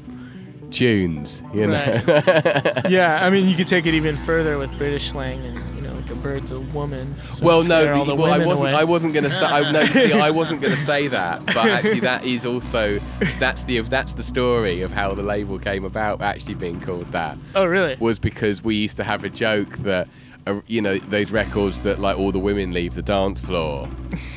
tunes 0.72 1.44
you 1.54 1.68
know 1.68 2.02
yeah. 2.90 3.20
I 3.22 3.30
mean, 3.30 3.48
you 3.48 3.56
could 3.56 3.68
take 3.68 3.86
it 3.86 3.94
even 3.94 4.16
further 4.18 4.58
with 4.58 4.76
British 4.78 5.10
slang, 5.10 5.40
and 5.46 5.76
you 5.76 5.82
know, 5.82 5.83
like 5.83 5.83
a 5.83 5.83
bird's 6.24 6.52
a 6.52 6.60
woman. 6.60 7.14
so 7.34 7.46
well 7.46 7.64
no 7.64 8.16
well 8.16 8.26
I 8.34 8.44
wasn't 8.46 8.70
away. 8.70 8.74
I 8.74 8.84
wasn't 8.86 9.14
going 9.14 9.26
to 9.26 9.30
say 9.30 9.46
I, 9.46 9.72
no, 9.72 9.84
see, 9.84 10.14
I 10.14 10.32
wasn't 10.32 10.62
going 10.62 10.74
to 10.74 10.80
say 10.80 11.08
that 11.10 11.46
but 11.48 11.58
actually 11.58 12.00
that 12.00 12.24
is 12.36 12.46
also 12.46 13.00
that's 13.40 13.64
the 13.66 13.80
that's 13.82 14.14
the 14.14 14.24
story 14.24 14.82
of 14.82 14.92
how 14.92 15.14
the 15.14 15.22
label 15.24 15.60
came 15.60 15.84
about 15.86 16.22
actually 16.22 16.56
being 16.56 16.80
called 16.82 17.12
that 17.12 17.38
Oh, 17.56 17.66
really? 17.66 17.98
was 18.00 18.18
because 18.20 18.64
we 18.64 18.76
used 18.76 18.98
to 18.98 19.04
have 19.04 19.24
a 19.24 19.30
joke 19.30 19.78
that 19.80 20.08
uh, 20.48 20.62
you 20.68 20.82
know 20.82 20.98
those 20.98 21.32
records 21.32 21.82
that 21.82 22.00
like 22.00 22.18
all 22.18 22.32
the 22.32 22.40
women 22.40 22.74
leave 22.74 22.96
the 22.96 23.02
dance 23.02 23.42
floor. 23.42 23.88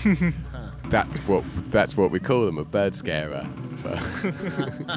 that's 0.90 1.18
what 1.26 1.42
that's 1.70 1.96
what 1.96 2.10
we 2.12 2.20
call 2.20 2.46
them, 2.46 2.58
a 2.58 2.64
bird 2.64 2.94
scarer. 2.94 3.46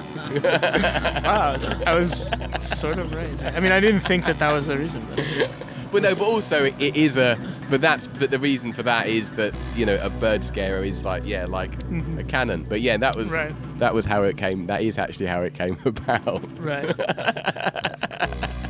Wow, 0.10 1.52
I 1.52 1.52
was, 1.54 1.66
I 1.66 1.96
was 1.96 2.32
sort 2.62 2.98
of 3.00 3.14
right. 3.14 3.56
I 3.56 3.60
mean, 3.60 3.72
I 3.72 3.80
didn't 3.80 4.02
think 4.02 4.26
that 4.26 4.40
that 4.40 4.52
was 4.52 4.68
the 4.68 4.78
reason. 4.78 5.06
But 5.10 5.20
But 5.92 6.04
no, 6.04 6.14
but 6.16 6.26
also 6.26 6.66
it, 6.66 6.76
it 6.80 6.96
is 6.96 7.18
a. 7.18 7.38
But 7.70 7.82
that's 7.82 8.08
but 8.08 8.30
the 8.32 8.40
reason 8.40 8.74
for 8.74 8.84
that 8.84 9.08
is 9.08 9.32
that 9.32 9.54
you 9.76 9.86
know 9.86 9.98
a 10.02 10.10
bird 10.10 10.44
scarer 10.44 10.84
is 10.84 11.04
like 11.06 11.26
yeah 11.26 11.46
like 11.46 11.72
a 12.18 12.24
cannon. 12.28 12.66
But 12.68 12.82
yeah, 12.82 12.98
that 12.98 13.16
was 13.16 13.32
Right. 13.32 13.54
that 13.80 13.94
was 13.94 14.06
how 14.06 14.24
it 14.24 14.38
came. 14.38 14.66
That 14.68 14.82
is 14.84 14.98
actually 14.98 15.28
how 15.28 15.42
it 15.42 15.54
came 15.54 15.78
about. 15.86 16.44
Right. 16.60 16.94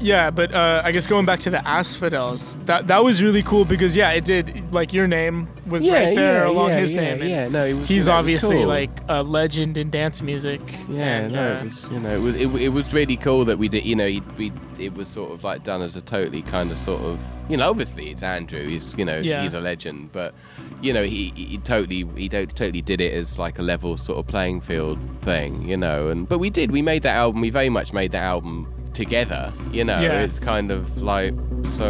yeah, 0.00 0.30
but 0.30 0.54
uh, 0.54 0.82
I 0.84 0.92
guess 0.92 1.06
going 1.06 1.26
back 1.26 1.40
to 1.40 1.50
the 1.50 1.66
Asphodels, 1.66 2.56
that 2.64 2.86
that 2.88 3.04
was 3.04 3.22
really 3.22 3.42
cool 3.42 3.64
because 3.64 3.94
yeah, 3.94 4.10
it 4.10 4.24
did 4.24 4.72
like 4.72 4.92
your 4.92 5.06
name 5.06 5.48
was 5.66 5.86
right 5.88 6.14
there 6.14 6.44
along 6.46 6.70
his 6.70 6.94
yeah, 6.94 7.00
name. 7.00 7.20
and 7.20 7.30
Yeah, 7.30 7.48
no, 7.48 7.64
it 7.64 7.74
was. 7.74 7.88
He's 7.88 8.06
you 8.06 8.12
know, 8.12 8.18
obviously 8.18 8.56
cool. 8.56 8.66
like 8.66 8.90
a 9.08 9.22
legend 9.22 9.76
in 9.76 9.90
dance 9.90 10.22
music. 10.22 10.60
Yeah, 10.88 11.18
and, 11.18 11.32
no, 11.32 11.42
uh, 11.52 11.60
it 11.60 11.64
was 11.64 11.90
you 11.90 12.00
know 12.00 12.14
it 12.14 12.20
was 12.20 12.34
it, 12.36 12.46
it 12.56 12.68
was 12.70 12.92
really 12.92 13.16
cool 13.16 13.44
that 13.44 13.58
we 13.58 13.68
did 13.68 13.84
you 13.84 13.94
know 13.96 14.06
he, 14.06 14.22
we 14.36 14.52
it 14.78 14.94
was 14.94 15.08
sort 15.08 15.30
of 15.32 15.44
like 15.44 15.62
done 15.62 15.82
as 15.82 15.96
a 15.96 16.00
totally 16.00 16.42
kind 16.42 16.70
of 16.70 16.78
sort 16.78 17.02
of 17.02 17.20
you 17.48 17.56
know 17.56 17.68
obviously 17.68 18.10
it's 18.10 18.22
Andrew 18.22 18.66
he's 18.68 18.94
you 18.96 19.04
know 19.04 19.18
Yeah. 19.18 19.42
he's 19.42 19.54
a 19.54 19.60
legend 19.60 20.10
but 20.12 20.34
you 20.80 20.92
know 20.92 21.04
he, 21.04 21.30
he 21.36 21.58
totally 21.58 22.08
he 22.16 22.28
totally 22.28 22.80
did 22.80 23.00
it 23.00 23.12
as 23.12 23.38
like 23.38 23.58
a 23.58 23.62
level 23.62 23.96
sort 23.96 24.18
of 24.18 24.26
playing 24.26 24.62
field 24.62 24.98
thing 25.22 25.68
you 25.68 25.76
know 25.76 26.08
and 26.08 26.28
but 26.28 26.38
we 26.38 26.48
did 26.48 26.70
we 26.70 26.80
made 26.80 27.02
that 27.02 27.14
album 27.14 27.42
we 27.42 27.50
very 27.50 27.68
much 27.68 27.92
made 27.92 28.12
that 28.12 28.22
album 28.22 28.72
together 29.04 29.42
you 29.72 29.84
know 29.88 29.98
Yeah. 30.00 30.20
it's 30.26 30.38
kind 30.38 30.70
of 30.70 30.82
like 31.12 31.34
so 31.78 31.88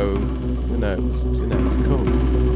you 0.72 0.78
know 0.82 0.92
it 0.94 1.02
was, 1.10 1.24
you 1.24 1.46
know 1.50 1.56
it 1.58 1.66
was 1.72 1.78
cool. 1.88 2.49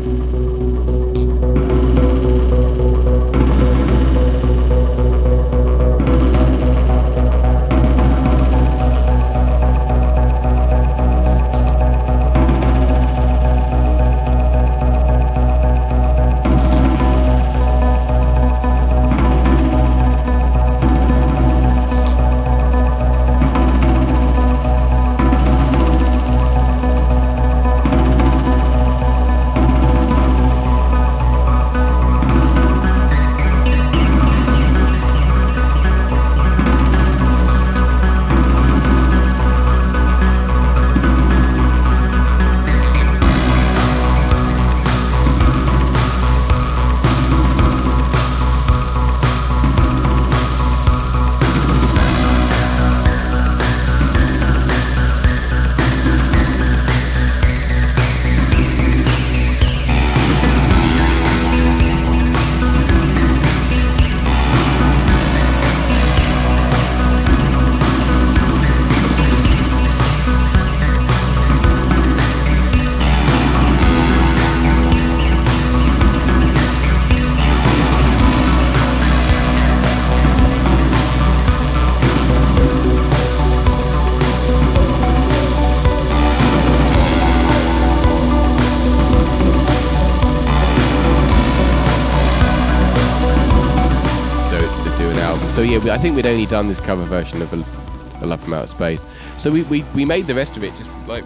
We, 95.85 95.90
I 95.90 95.98
think 95.98 96.16
we'd 96.16 96.27
only 96.27 96.47
done 96.47 96.66
this 96.66 96.81
cover 96.81 97.05
version 97.05 97.43
of 97.43 97.52
a, 97.52 98.24
a 98.24 98.27
Love 98.27 98.43
from 98.43 98.55
Outer 98.55 98.66
Space. 98.66 99.06
So 99.36 99.51
we, 99.51 99.62
we 99.65 99.82
we 99.94 100.05
made 100.05 100.27
the 100.27 100.35
rest 100.35 100.56
of 100.56 100.65
it 100.65 100.73
just 100.77 100.90
like 101.06 101.24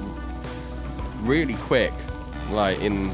really 1.20 1.54
quick, 1.54 1.92
like 2.50 2.80
in 2.80 3.10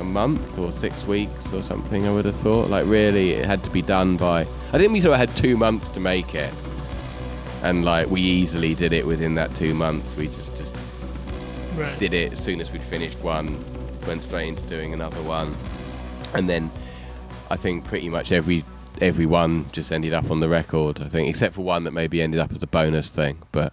a 0.00 0.04
month 0.04 0.58
or 0.58 0.70
six 0.70 1.06
weeks 1.06 1.52
or 1.52 1.62
something. 1.62 2.06
I 2.06 2.12
would 2.12 2.24
have 2.24 2.36
thought. 2.36 2.70
Like 2.70 2.86
really, 2.86 3.32
it 3.32 3.44
had 3.44 3.64
to 3.64 3.70
be 3.70 3.82
done 3.82 4.16
by. 4.16 4.42
I 4.72 4.78
think 4.78 4.92
we 4.92 5.00
sort 5.00 5.14
of 5.14 5.18
had 5.18 5.34
two 5.36 5.56
months 5.56 5.88
to 5.90 6.00
make 6.00 6.34
it, 6.34 6.54
and 7.62 7.84
like 7.84 8.08
we 8.08 8.20
easily 8.20 8.74
did 8.74 8.92
it 8.92 9.06
within 9.06 9.34
that 9.34 9.54
two 9.54 9.74
months. 9.74 10.16
We 10.16 10.28
just 10.28 10.54
just 10.56 10.74
right. 11.74 11.98
did 11.98 12.14
it 12.14 12.32
as 12.32 12.42
soon 12.42 12.60
as 12.60 12.70
we'd 12.70 12.82
finished 12.82 13.18
one, 13.24 13.62
went 14.06 14.22
straight 14.22 14.48
into 14.48 14.62
doing 14.64 14.94
another 14.94 15.22
one, 15.22 15.52
and 16.34 16.48
then 16.48 16.70
I 17.50 17.56
think 17.56 17.84
pretty 17.84 18.08
much 18.08 18.30
every 18.30 18.64
every 19.00 19.26
one 19.26 19.70
just 19.72 19.92
ended 19.92 20.12
up 20.12 20.30
on 20.30 20.40
the 20.40 20.48
record. 20.48 21.00
I 21.00 21.08
think 21.08 21.28
except 21.28 21.54
for 21.54 21.62
one 21.62 21.84
that 21.84 21.92
maybe 21.92 22.22
ended 22.22 22.40
up 22.40 22.52
as 22.52 22.62
a 22.62 22.66
bonus 22.66 23.10
thing, 23.10 23.38
but 23.52 23.72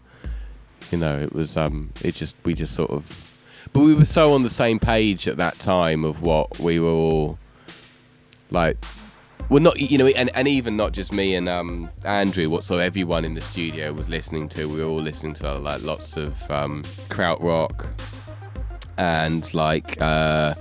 you 0.92 0.98
know 0.98 1.18
it 1.20 1.34
was 1.34 1.58
um 1.58 1.92
it 2.04 2.14
just 2.14 2.36
we 2.44 2.54
just 2.54 2.76
sort 2.76 2.92
of 2.92 3.32
but 3.74 3.80
we 3.80 3.94
were 3.94 4.06
so 4.06 4.34
on 4.34 4.44
the 4.44 4.50
same 4.50 4.80
page 4.80 5.28
at 5.28 5.38
that 5.38 5.60
time 5.60 6.04
of 6.04 6.22
what 6.22 6.60
we 6.60 6.80
were 6.80 6.90
all 6.90 7.40
like 8.52 8.78
well, 9.48 9.62
not 9.62 9.80
you 9.80 9.98
know, 10.00 10.08
and, 10.08 10.32
and 10.34 10.48
even 10.48 10.76
not 10.76 10.92
just 10.92 11.14
me 11.14 11.36
and 11.36 11.48
um, 11.48 11.90
Andrew. 12.04 12.50
What 12.50 12.64
so 12.64 12.80
everyone 12.80 13.24
in 13.24 13.36
the 13.36 13.42
studio 13.42 13.94
was 13.94 14.10
listening 14.10 14.50
to. 14.50 14.68
We 14.68 14.80
were 14.80 14.90
all 14.90 14.98
listening 14.98 15.36
to 15.36 15.60
like 15.60 15.84
lots 15.84 16.18
of 16.18 16.50
um, 16.50 16.82
krautrock 17.10 17.86
and 18.98 19.54
like 19.54 20.02
uh, 20.02 20.56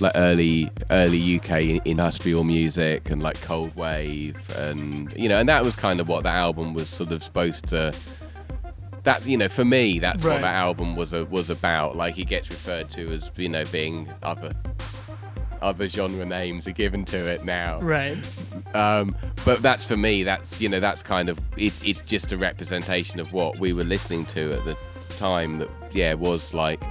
like 0.00 0.12
early 0.14 0.70
early 0.90 1.36
UK 1.38 1.86
industrial 1.86 2.44
music 2.44 3.10
and 3.10 3.22
like 3.22 3.40
cold 3.42 3.74
wave 3.76 4.36
and 4.56 5.12
you 5.16 5.28
know, 5.28 5.38
and 5.38 5.48
that 5.48 5.64
was 5.64 5.76
kind 5.76 6.00
of 6.00 6.08
what 6.08 6.22
the 6.24 6.30
album 6.30 6.74
was 6.74 6.88
sort 6.88 7.10
of 7.10 7.22
supposed 7.22 7.68
to. 7.68 7.92
That 9.04 9.26
you 9.26 9.36
know, 9.36 9.48
for 9.48 9.64
me, 9.64 9.98
that's 9.98 10.24
Right. 10.24 10.32
what 10.34 10.40
that 10.42 10.54
album 10.54 10.96
was 10.96 11.12
a, 11.12 11.24
was 11.26 11.50
about. 11.50 11.94
Like 11.96 12.18
it 12.18 12.24
gets 12.26 12.48
referred 12.50 12.88
to 12.90 13.12
as 13.12 13.30
you 13.36 13.48
know 13.48 13.64
being 13.66 14.10
other 14.22 14.52
other 15.62 15.88
genre 15.88 16.26
names 16.26 16.66
are 16.66 16.72
given 16.72 17.04
to 17.06 17.16
it 17.16 17.44
now. 17.44 17.80
Right. 17.80 18.16
Um, 18.74 19.14
but 19.44 19.62
that's 19.62 19.84
for 19.84 19.96
me. 19.96 20.22
That's 20.22 20.60
you 20.60 20.68
know 20.68 20.80
that's 20.80 21.02
kind 21.02 21.28
of 21.28 21.38
it's 21.56 21.82
it's 21.84 22.00
just 22.00 22.32
a 22.32 22.36
representation 22.38 23.20
of 23.20 23.32
what 23.32 23.58
we 23.58 23.72
were 23.72 23.84
listening 23.84 24.26
to 24.26 24.52
at 24.54 24.64
the 24.64 24.76
time. 25.16 25.58
That 25.58 25.70
yeah 25.92 26.14
was 26.14 26.52
like 26.54 26.82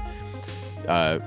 uh, 0.88 1.20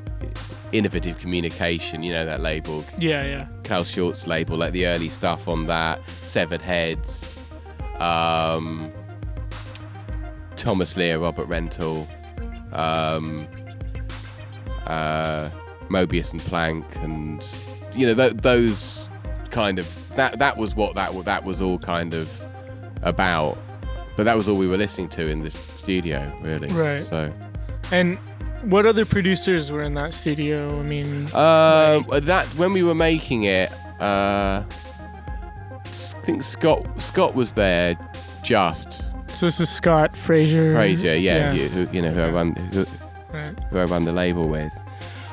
innovative 0.76 1.18
communication. 1.18 2.02
You 2.02 2.12
know 2.12 2.24
that 2.26 2.40
label, 2.40 2.84
Yeah, 2.98 3.24
yeah. 3.24 3.48
Klaus 3.64 3.90
Schulze 3.90 4.26
label, 4.26 4.56
like 4.56 4.72
the 4.72 4.86
early 4.86 5.08
stuff 5.08 5.48
on 5.48 5.66
that, 5.66 6.08
Severed 6.08 6.62
Heads, 6.62 7.38
um, 7.98 8.92
Thomas 10.56 10.96
Leer, 10.96 11.18
Robert 11.18 11.46
Rental, 11.46 12.06
um, 12.72 13.46
uh, 14.86 15.50
Moebius 15.88 16.32
and 16.32 16.40
Plank, 16.40 16.84
and 16.96 17.44
you 17.94 18.06
know 18.06 18.14
th- 18.14 18.42
those 18.42 19.08
kind 19.50 19.78
of 19.78 20.16
that 20.16 20.38
that 20.38 20.56
was 20.56 20.74
what 20.74 20.94
that 20.96 21.24
that 21.24 21.44
was 21.44 21.62
all 21.62 21.78
kind 21.78 22.14
of 22.14 22.44
about. 23.02 23.58
But 24.16 24.24
that 24.24 24.36
was 24.36 24.48
all 24.48 24.56
we 24.56 24.66
were 24.66 24.78
listening 24.78 25.10
to 25.10 25.28
in 25.28 25.40
the 25.40 25.50
studio, 25.50 26.32
really. 26.40 26.68
Right. 26.68 27.02
So. 27.02 27.30
And 27.92 28.18
what 28.68 28.86
other 28.86 29.04
producers 29.04 29.70
were 29.70 29.82
in 29.82 29.94
that 29.94 30.12
studio? 30.12 30.78
I 30.78 30.82
mean, 30.82 31.26
Uh, 31.34 32.02
that 32.20 32.46
when 32.56 32.72
we 32.72 32.82
were 32.82 32.94
making 32.94 33.44
it, 33.44 33.70
uh, 34.00 34.62
I 34.64 36.22
think 36.24 36.42
Scott 36.42 36.84
Scott 37.00 37.34
was 37.34 37.52
there 37.52 37.96
just 38.42 39.02
so 39.28 39.46
this 39.46 39.60
is 39.60 39.68
Scott 39.68 40.16
Fraser. 40.16 40.72
Frazier, 40.74 41.14
yeah, 41.14 41.52
Yeah. 41.52 41.52
You, 41.52 41.68
who, 41.68 41.88
you 41.92 42.02
know 42.02 42.10
who 42.10 42.20
I 42.22 42.30
run 42.30 42.54
who, 42.72 42.86
Right. 43.32 43.58
who 43.70 43.78
I 43.78 43.84
run 43.84 44.04
the 44.04 44.12
label 44.12 44.48
with. 44.48 44.72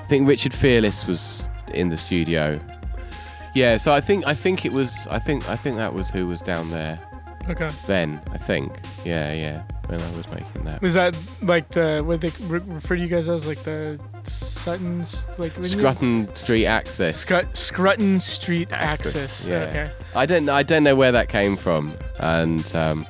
I 0.03 0.07
think 0.07 0.27
Richard 0.27 0.53
Fearless 0.53 1.07
was 1.07 1.47
in 1.73 1.89
the 1.89 1.97
studio. 1.97 2.60
Yeah, 3.53 3.77
so 3.77 3.91
I 3.93 4.01
think 4.01 4.26
I 4.27 4.34
think 4.34 4.65
it 4.65 4.73
was 4.73 5.07
I 5.11 5.19
think 5.19 5.47
I 5.49 5.55
think 5.55 5.77
that 5.77 5.93
was 5.93 6.10
who 6.10 6.27
was 6.27 6.41
down 6.41 6.69
there 6.72 6.97
Okay. 7.49 7.70
then. 7.88 8.22
I 8.32 8.38
think, 8.38 8.72
yeah, 9.03 9.34
yeah, 9.34 9.64
when 9.88 9.99
I 10.02 10.11
was 10.15 10.28
making 10.30 10.64
that. 10.64 10.82
Was 10.82 10.94
that 10.94 11.18
like 11.41 11.68
the 11.70 12.02
what 12.06 12.22
they 12.22 12.32
re- 12.44 12.61
refer 12.65 12.95
to 12.95 13.02
you 13.02 13.07
guys 13.07 13.28
as 13.30 13.45
like 13.48 13.64
the 13.64 13.99
Sutton's 14.24 15.28
like 15.38 15.53
when 15.56 15.64
you- 15.64 15.70
Scrutton 15.70 16.34
Street 16.36 16.65
Access. 16.65 17.18
Scrut- 17.18 17.56
Scrutton 17.56 18.20
Street 18.20 18.70
Axis, 18.72 19.15
Access. 19.15 19.49
yeah. 19.49 19.56
Okay. 19.64 19.91
I 20.15 20.26
don't 20.26 20.48
I 20.49 20.64
don't 20.64 20.84
know 20.84 20.95
where 20.95 21.11
that 21.11 21.28
came 21.30 21.57
from, 21.57 21.94
and 22.20 22.74
um, 22.76 23.06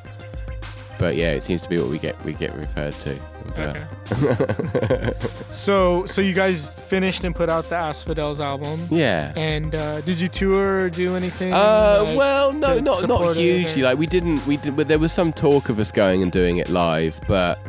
but 1.04 1.18
yeah, 1.18 1.32
it 1.32 1.44
seems 1.44 1.62
to 1.62 1.68
be 1.68 1.78
what 1.78 1.90
we 1.90 2.00
get 2.00 2.16
we 2.24 2.32
get 2.32 2.56
referred 2.56 2.94
to. 2.94 3.20
Okay. 3.50 5.14
so 5.50 6.06
so 6.06 6.22
you 6.22 6.34
guys 6.34 6.70
finished 6.70 7.26
and 7.26 7.36
put 7.36 7.50
out 7.50 7.68
the 7.68 7.76
Asphodels 7.76 8.40
album. 8.40 8.88
yeah. 8.90 9.34
And 9.36 9.76
uh, 9.76 10.00
did 10.00 10.22
you 10.22 10.30
tour 10.30 10.86
or 10.86 10.90
do 10.90 11.18
anything? 11.18 11.52
Uh, 11.52 12.06
like- 12.08 12.18
well, 12.18 12.54
no, 12.54 12.80
not 12.80 13.06
not 13.06 13.36
hugely. 13.36 13.82
Like 13.82 13.98
we 13.98 14.08
didn't, 14.08 14.48
we 14.48 14.56
did, 14.56 14.78
but 14.78 14.88
there 14.88 14.98
was 14.98 15.12
some 15.12 15.34
talk 15.34 15.68
of 15.68 15.78
us 15.78 15.92
going 15.92 16.24
and 16.24 16.32
doing 16.32 16.56
it 16.56 16.70
live, 16.70 17.20
but 17.28 17.60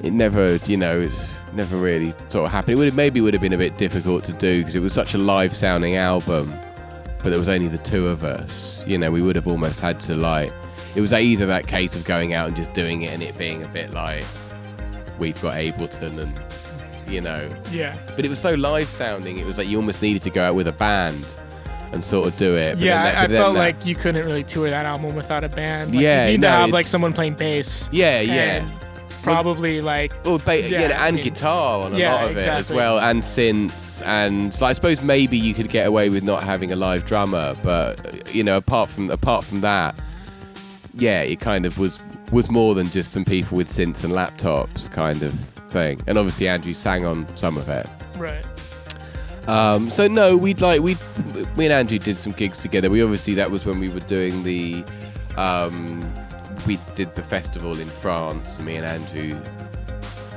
it 0.00 0.14
never, 0.14 0.56
you 0.64 0.78
know, 0.78 1.02
it 1.02 1.12
never 1.52 1.76
really 1.76 2.12
sort 2.28 2.46
of 2.46 2.52
happened. 2.52 2.72
It 2.72 2.78
would 2.78 2.86
have, 2.86 2.94
maybe 2.94 3.20
would 3.20 3.34
have 3.34 3.42
been 3.42 3.52
a 3.52 3.58
bit 3.58 3.76
difficult 3.76 4.24
to 4.24 4.32
do 4.32 4.60
because 4.60 4.74
it 4.74 4.80
was 4.80 4.94
such 4.94 5.12
a 5.12 5.18
live 5.18 5.54
sounding 5.54 5.96
album, 5.96 6.54
but 7.22 7.28
there 7.28 7.38
was 7.38 7.50
only 7.50 7.68
the 7.68 7.76
two 7.76 8.08
of 8.08 8.24
us. 8.24 8.82
You 8.86 8.96
know, 8.96 9.10
we 9.10 9.20
would 9.20 9.36
have 9.36 9.46
almost 9.46 9.78
had 9.78 10.00
to 10.08 10.14
like. 10.14 10.54
It 10.96 11.00
was 11.00 11.12
either 11.12 11.46
that 11.46 11.66
case 11.68 11.94
of 11.94 12.04
going 12.04 12.32
out 12.32 12.48
and 12.48 12.56
just 12.56 12.72
doing 12.72 13.02
it 13.02 13.12
and 13.12 13.22
it 13.22 13.36
being 13.38 13.62
a 13.62 13.68
bit 13.68 13.92
like 13.92 14.24
we've 15.18 15.40
got 15.42 15.54
Ableton 15.56 16.18
and 16.20 16.40
you 17.12 17.20
know 17.20 17.48
yeah. 17.70 17.96
but 18.16 18.24
it 18.24 18.28
was 18.28 18.38
so 18.40 18.54
live 18.54 18.88
sounding. 18.90 19.38
It 19.38 19.46
was 19.46 19.58
like 19.58 19.68
you 19.68 19.76
almost 19.78 20.02
needed 20.02 20.22
to 20.24 20.30
go 20.30 20.42
out 20.42 20.54
with 20.56 20.66
a 20.68 20.72
band 20.72 21.36
and 21.92 22.02
sort 22.02 22.26
of 22.26 22.36
do 22.36 22.56
it. 22.56 22.74
But 22.74 22.82
Yeah, 22.84 23.02
that- 23.12 23.16
I, 23.18 23.24
I 23.24 23.28
felt 23.28 23.54
that- 23.54 23.58
like 23.60 23.86
you 23.86 23.94
couldn't 23.94 24.24
really 24.26 24.42
tour 24.42 24.68
that 24.70 24.86
album 24.86 25.14
without 25.14 25.44
a 25.44 25.48
band. 25.48 25.94
Like, 25.94 26.02
Yeah, 26.02 26.26
you 26.26 26.32
need 26.32 26.40
no, 26.40 26.48
to 26.48 26.52
have 26.62 26.70
like 26.70 26.86
someone 26.86 27.12
playing 27.12 27.34
bass. 27.34 27.88
yeah, 27.92 28.20
yeah. 28.20 28.68
Probably 29.22 29.80
like 29.80 30.12
Well, 30.24 30.38
ba- 30.38 30.60
Yeah, 30.62 30.88
yeah, 30.88 31.02
I 31.02 31.08
and 31.08 31.16
mean- 31.16 31.24
guitar 31.24 31.84
on 31.84 31.94
a 31.94 31.98
Yeah, 31.98 32.14
lot 32.14 32.30
of 32.30 32.36
it 32.36 32.46
as 32.46 32.70
well, 32.70 32.98
and 33.00 33.22
synths, 33.22 34.00
and 34.06 34.52
like, 34.60 34.70
I 34.70 34.72
suppose 34.72 35.02
maybe 35.02 35.36
you 35.36 35.52
could 35.52 35.68
get 35.68 35.86
away 35.86 36.08
with 36.10 36.22
not 36.22 36.42
having 36.44 36.70
a 36.72 36.76
live 36.76 37.04
drummer, 37.04 37.54
but 37.62 38.32
you 38.34 38.42
know, 38.44 38.56
apart 38.56 38.88
from 38.90 39.10
apart 39.10 39.44
from 39.44 39.60
that, 39.62 39.96
yeah, 40.96 41.20
it 41.20 41.40
kind 41.40 41.66
of 41.66 41.78
was 41.78 41.98
was 42.32 42.50
more 42.50 42.74
than 42.74 42.88
just 42.90 43.12
some 43.12 43.24
people 43.24 43.56
with 43.56 43.68
synths 43.68 44.02
and 44.02 44.12
laptops 44.12 44.90
kind 44.90 45.22
of 45.22 45.32
thing. 45.70 46.00
And 46.06 46.18
obviously, 46.18 46.48
Andrew 46.48 46.74
sang 46.74 47.06
on 47.06 47.26
some 47.36 47.56
of 47.56 47.68
it. 47.68 47.88
right. 48.16 48.44
Um, 49.48 49.90
so 49.90 50.08
no, 50.08 50.36
we'd 50.36 50.60
like 50.60 50.82
we 50.82 50.96
me 51.56 51.66
and 51.66 51.72
Andrew 51.72 51.98
did 51.98 52.16
some 52.16 52.32
gigs 52.32 52.58
together. 52.58 52.90
We 52.90 53.00
obviously 53.02 53.34
that 53.34 53.50
was 53.50 53.64
when 53.64 53.78
we 53.78 53.88
were 53.88 54.00
doing 54.00 54.42
the 54.42 54.84
um, 55.36 56.12
we 56.66 56.80
did 56.96 57.14
the 57.14 57.22
festival 57.22 57.78
in 57.78 57.86
France. 57.86 58.58
Me 58.58 58.74
and 58.76 58.84
Andrew 58.84 59.38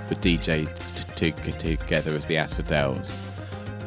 were 0.10 0.16
DJ 0.16 0.68
t- 1.16 1.32
t- 1.32 1.76
together 1.78 2.12
as 2.16 2.26
the 2.28 2.38
Asphodels. 2.38 3.20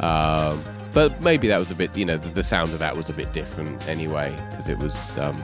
Um, 0.01 0.65
but 0.93 1.21
maybe 1.21 1.49
that 1.49 1.59
was 1.59 1.71
a 1.71 1.75
bit, 1.75 1.97
you 1.97 2.05
know, 2.05 2.19
the, 2.19 2.29
the 2.31 2.43
sound 2.43 2.71
of 2.73 2.79
that 2.81 2.97
was 2.97 3.09
a 3.09 3.13
bit 3.13 3.33
different 3.33 3.87
anyway 3.89 4.35
because 4.51 4.69
it 4.69 4.79
was 4.79 5.17
um, 5.19 5.43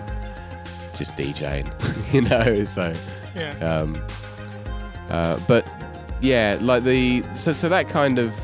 just 0.99 1.15
DJing, 1.17 1.67
you 2.13 2.23
know. 2.23 2.65
So 2.65 2.93
Yeah. 3.35 3.53
um, 3.61 4.05
uh, 5.09 5.39
but 5.47 5.67
yeah, 6.21 6.59
like 6.61 6.85
the 6.85 7.25
so 7.35 7.53
so 7.53 7.69
that 7.69 7.89
kind 7.89 8.19
of 8.19 8.35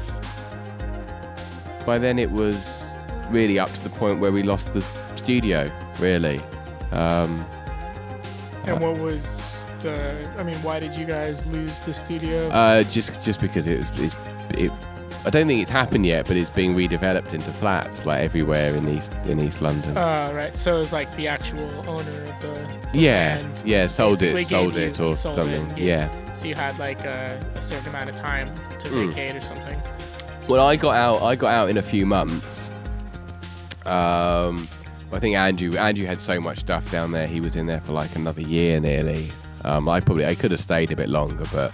by 1.84 1.98
then 1.98 2.18
it 2.18 2.30
was 2.30 2.86
really 3.30 3.58
up 3.58 3.70
to 3.70 3.82
the 3.82 3.90
point 3.90 4.20
where 4.20 4.32
we 4.32 4.42
lost 4.42 4.72
the 4.72 4.80
studio. 5.16 5.70
Really, 6.00 6.40
um, 6.92 7.44
and 8.64 8.80
what 8.80 8.98
was 8.98 9.62
the? 9.80 10.30
I 10.38 10.42
mean, 10.42 10.56
why 10.56 10.80
did 10.80 10.94
you 10.96 11.04
guys 11.04 11.46
lose 11.46 11.80
the 11.80 11.92
studio? 11.92 12.48
uh, 12.48 12.82
just 12.84 13.22
just 13.22 13.40
because 13.40 13.66
it 13.66 13.78
was 13.80 13.90
it's, 14.00 14.16
it. 14.54 14.72
I 15.26 15.30
don't 15.30 15.46
think 15.46 15.62
it's 15.62 15.70
happened 15.70 16.04
yet, 16.04 16.26
but 16.26 16.36
it's 16.36 16.50
being 16.50 16.74
redeveloped 16.76 17.32
into 17.32 17.50
flats 17.50 18.04
like 18.04 18.20
everywhere 18.20 18.74
in 18.74 18.86
East 18.88 19.12
in 19.24 19.40
East 19.40 19.62
London. 19.62 19.96
Uh, 19.96 20.30
right. 20.34 20.54
So 20.54 20.76
it 20.76 20.78
was 20.80 20.92
like 20.92 21.14
the 21.16 21.28
actual 21.28 21.64
owner 21.88 22.24
of 22.24 22.40
the. 22.42 22.78
yeah, 22.92 23.38
and 23.38 23.62
yeah, 23.66 23.86
sold 23.86 24.22
it, 24.22 24.46
sold 24.46 24.76
it, 24.76 25.00
or 25.00 25.14
sold 25.14 25.36
something. 25.36 25.66
gave- 25.70 25.78
yeah. 25.78 26.32
So 26.34 26.48
you 26.48 26.54
had 26.54 26.78
like 26.78 27.04
a, 27.04 27.42
a 27.54 27.62
certain 27.62 27.88
amount 27.88 28.10
of 28.10 28.16
time 28.16 28.54
to 28.80 28.88
Mm. 28.88 29.08
vacate 29.08 29.36
or 29.36 29.40
something. 29.40 29.80
Well, 30.46 30.66
I 30.66 30.76
got 30.76 30.94
out. 30.94 31.22
I 31.22 31.36
got 31.36 31.54
out 31.54 31.70
in 31.70 31.78
a 31.78 31.82
few 31.82 32.04
months. 32.04 32.70
Um, 33.86 34.68
I 35.12 35.18
think 35.20 35.36
Andrew. 35.36 35.76
Andrew 35.78 36.06
had 36.06 36.20
so 36.20 36.40
much 36.40 36.58
stuff 36.60 36.90
down 36.90 37.12
there. 37.12 37.26
He 37.26 37.40
was 37.40 37.56
in 37.56 37.66
there 37.66 37.80
for 37.80 37.92
like 37.92 38.14
another 38.16 38.40
year 38.42 38.80
nearly. 38.80 39.30
Um, 39.64 39.88
I 39.88 40.00
probably 40.00 40.26
I 40.26 40.34
could 40.34 40.50
have 40.50 40.60
stayed 40.60 40.90
a 40.92 40.96
bit 40.96 41.08
longer, 41.08 41.44
but 41.52 41.72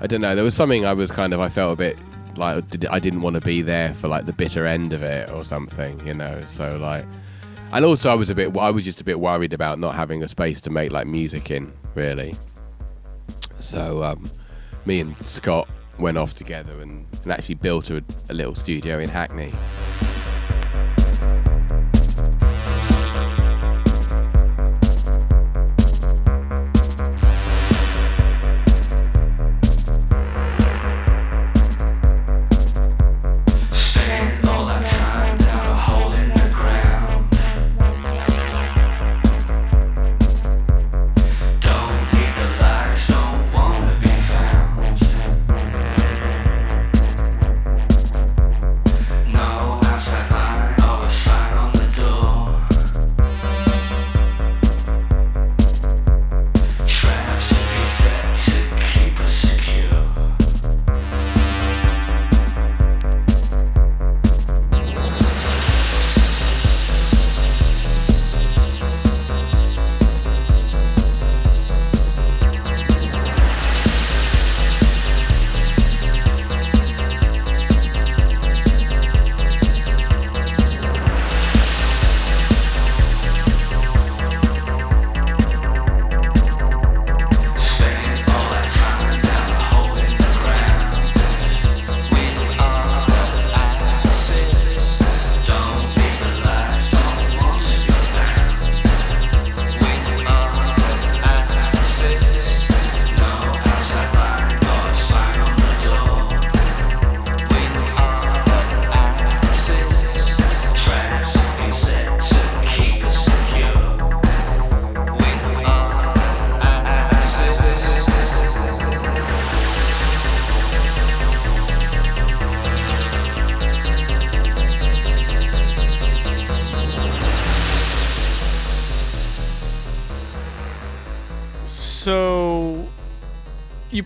I 0.00 0.06
don't 0.06 0.20
know. 0.20 0.34
There 0.36 0.44
was 0.44 0.54
something 0.54 0.84
I 0.86 0.92
was 0.92 1.10
kind 1.10 1.32
of. 1.34 1.40
I 1.40 1.48
felt 1.48 1.72
a 1.72 1.76
bit 1.76 1.98
like 2.38 2.64
I 2.90 2.98
didn't 2.98 3.22
want 3.22 3.34
to 3.34 3.40
be 3.40 3.62
there 3.62 3.92
for 3.94 4.08
like 4.08 4.26
the 4.26 4.32
bitter 4.32 4.66
end 4.66 4.92
of 4.92 5.02
it 5.02 5.30
or 5.30 5.44
something, 5.44 6.04
you 6.06 6.14
know. 6.14 6.42
So 6.46 6.76
like, 6.78 7.04
and 7.72 7.84
also 7.84 8.10
I 8.10 8.14
was 8.14 8.30
a 8.30 8.34
bit. 8.34 8.56
I 8.56 8.70
was 8.70 8.84
just 8.84 9.00
a 9.00 9.04
bit 9.04 9.20
worried 9.20 9.52
about 9.52 9.78
not 9.78 9.94
having 9.94 10.22
a 10.22 10.28
space 10.28 10.60
to 10.62 10.70
make 10.70 10.92
like 10.92 11.06
music 11.06 11.50
in, 11.50 11.72
really. 11.94 12.34
So 13.58 14.02
um, 14.04 14.30
me 14.86 15.00
and 15.00 15.16
Scott 15.26 15.68
went 15.98 16.16
off 16.16 16.34
together 16.34 16.80
and, 16.80 17.06
and 17.22 17.32
actually 17.32 17.56
built 17.56 17.90
a, 17.90 18.02
a 18.28 18.34
little 18.34 18.54
studio 18.54 18.98
in 18.98 19.08
Hackney. 19.08 19.52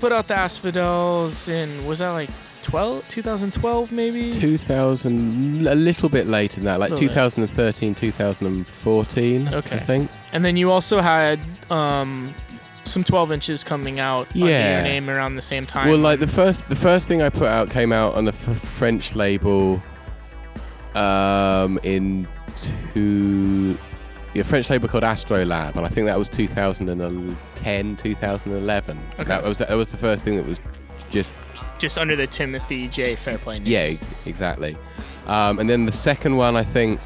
Put 0.02 0.10
out 0.12 0.26
the 0.26 0.34
Asphodels 0.34 1.48
in 1.48 1.86
was 1.86 2.00
that 2.00 2.10
like 2.10 2.28
12 2.62 3.06
2012 3.08 3.92
maybe 3.92 4.32
2000, 4.32 5.66
a 5.66 5.74
little 5.76 6.08
bit 6.08 6.26
later 6.26 6.56
than 6.56 6.64
that, 6.64 6.80
like 6.80 6.90
Little 6.90 7.08
2013, 7.08 7.94
2014. 7.94 9.54
Okay. 9.54 9.76
I 9.76 9.78
think. 9.78 10.10
and 10.32 10.44
then 10.44 10.56
you 10.56 10.70
also 10.72 11.00
had 11.00 11.38
um 11.70 12.34
some 12.84 13.04
12 13.04 13.30
inches 13.30 13.62
coming 13.62 14.00
out 14.00 14.26
under 14.34 14.46
Yeah. 14.48 14.74
your 14.74 14.82
name 14.82 15.08
around 15.08 15.36
the 15.36 15.42
same 15.42 15.64
time 15.66 15.88
Well, 15.88 15.98
like 15.98 16.18
the 16.18 16.26
first, 16.26 16.68
the 16.68 16.74
first 16.74 17.06
thing 17.06 17.22
I 17.22 17.28
put 17.28 17.46
out 17.46 17.70
came 17.70 17.92
out 17.92 18.16
on 18.16 18.26
a 18.26 18.30
f- 18.30 18.58
French 18.78 19.14
label, 19.14 19.80
um, 20.96 21.78
in 21.84 22.26
two, 22.56 23.78
a 24.40 24.44
French 24.44 24.70
label 24.70 24.88
called 24.88 25.04
Astrolab, 25.04 25.76
and 25.76 25.84
I 25.84 25.88
think 25.88 26.06
that 26.06 26.18
was 26.18 26.28
2010, 26.28 27.96
2011. 27.96 28.98
Okay. 29.14 29.24
That 29.24 29.44
was 29.44 29.59
that 29.59 29.70
was 29.70 29.88
the 29.88 29.98
first 29.98 30.22
thing 30.22 30.36
that 30.36 30.46
was 30.46 30.60
just 31.10 31.30
just 31.78 31.98
under 31.98 32.16
the 32.16 32.26
Timothy 32.26 32.88
J 32.88 33.16
Fairplay 33.16 33.59
name 33.59 33.66
yeah, 33.66 34.06
exactly. 34.24 34.76
Um, 35.26 35.59
and 35.59 35.68
then 35.68 35.86
the 35.86 35.92
second 35.92 36.36
one 36.36 36.56
I 36.56 36.64
think 36.64 37.00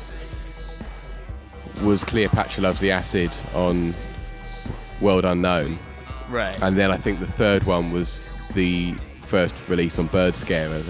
was 1.82 2.04
Cleopatra 2.04 2.62
Loves 2.62 2.80
the 2.80 2.90
Acid 2.90 3.30
on 3.54 3.94
World 5.00 5.24
Unknown. 5.24 5.78
right 6.28 6.56
And 6.62 6.76
then 6.76 6.90
I 6.90 6.96
think 6.96 7.20
the 7.20 7.26
third 7.26 7.64
one 7.64 7.92
was 7.92 8.28
the 8.54 8.94
first 9.22 9.54
release 9.68 9.98
on 9.98 10.06
Bird 10.06 10.34
Scarer. 10.34 10.82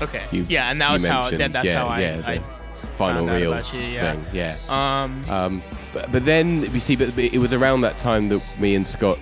Okay 0.00 0.22
you- 0.30 0.46
yeah 0.48 0.70
and 0.70 0.80
that 0.80 0.92
was 0.92 1.04
how 1.04 1.28
that, 1.30 1.52
that's 1.52 1.66
yeah, 1.66 1.78
how 1.78 1.86
I, 1.86 2.00
yeah, 2.00 2.22
I 2.24 2.38
the 2.38 2.44
final 2.86 3.26
real 3.26 3.54
you, 3.72 3.80
yeah. 3.80 4.12
thing. 4.12 4.24
Yeah. 4.32 4.56
um 4.68 5.24
Um, 5.30 5.62
but, 5.92 6.10
but 6.12 6.24
then 6.24 6.62
you 6.72 6.80
see, 6.80 6.96
but 6.96 7.16
it 7.18 7.38
was 7.38 7.52
around 7.52 7.80
that 7.82 7.98
time 7.98 8.28
that 8.30 8.42
me 8.58 8.74
and 8.74 8.86
Scott 8.86 9.18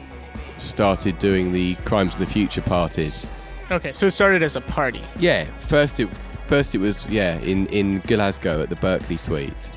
started 0.58 1.18
doing 1.18 1.52
the 1.52 1.74
Crimes 1.84 2.14
of 2.14 2.20
the 2.20 2.26
Future 2.26 2.62
parties. 2.62 3.26
okay 3.70 3.92
so 3.92 4.06
it 4.06 4.10
started 4.12 4.42
as 4.42 4.56
a 4.56 4.60
party 4.60 5.00
Yeah, 5.18 5.44
first 5.58 5.98
it 6.00 6.08
first 6.48 6.74
it 6.74 6.78
was 6.78 7.06
yeah 7.08 7.38
in 7.40 7.66
in 7.68 8.00
Glasgow 8.00 8.62
at 8.62 8.68
the 8.68 8.76
Berkeley 8.76 9.16
Suite, 9.16 9.70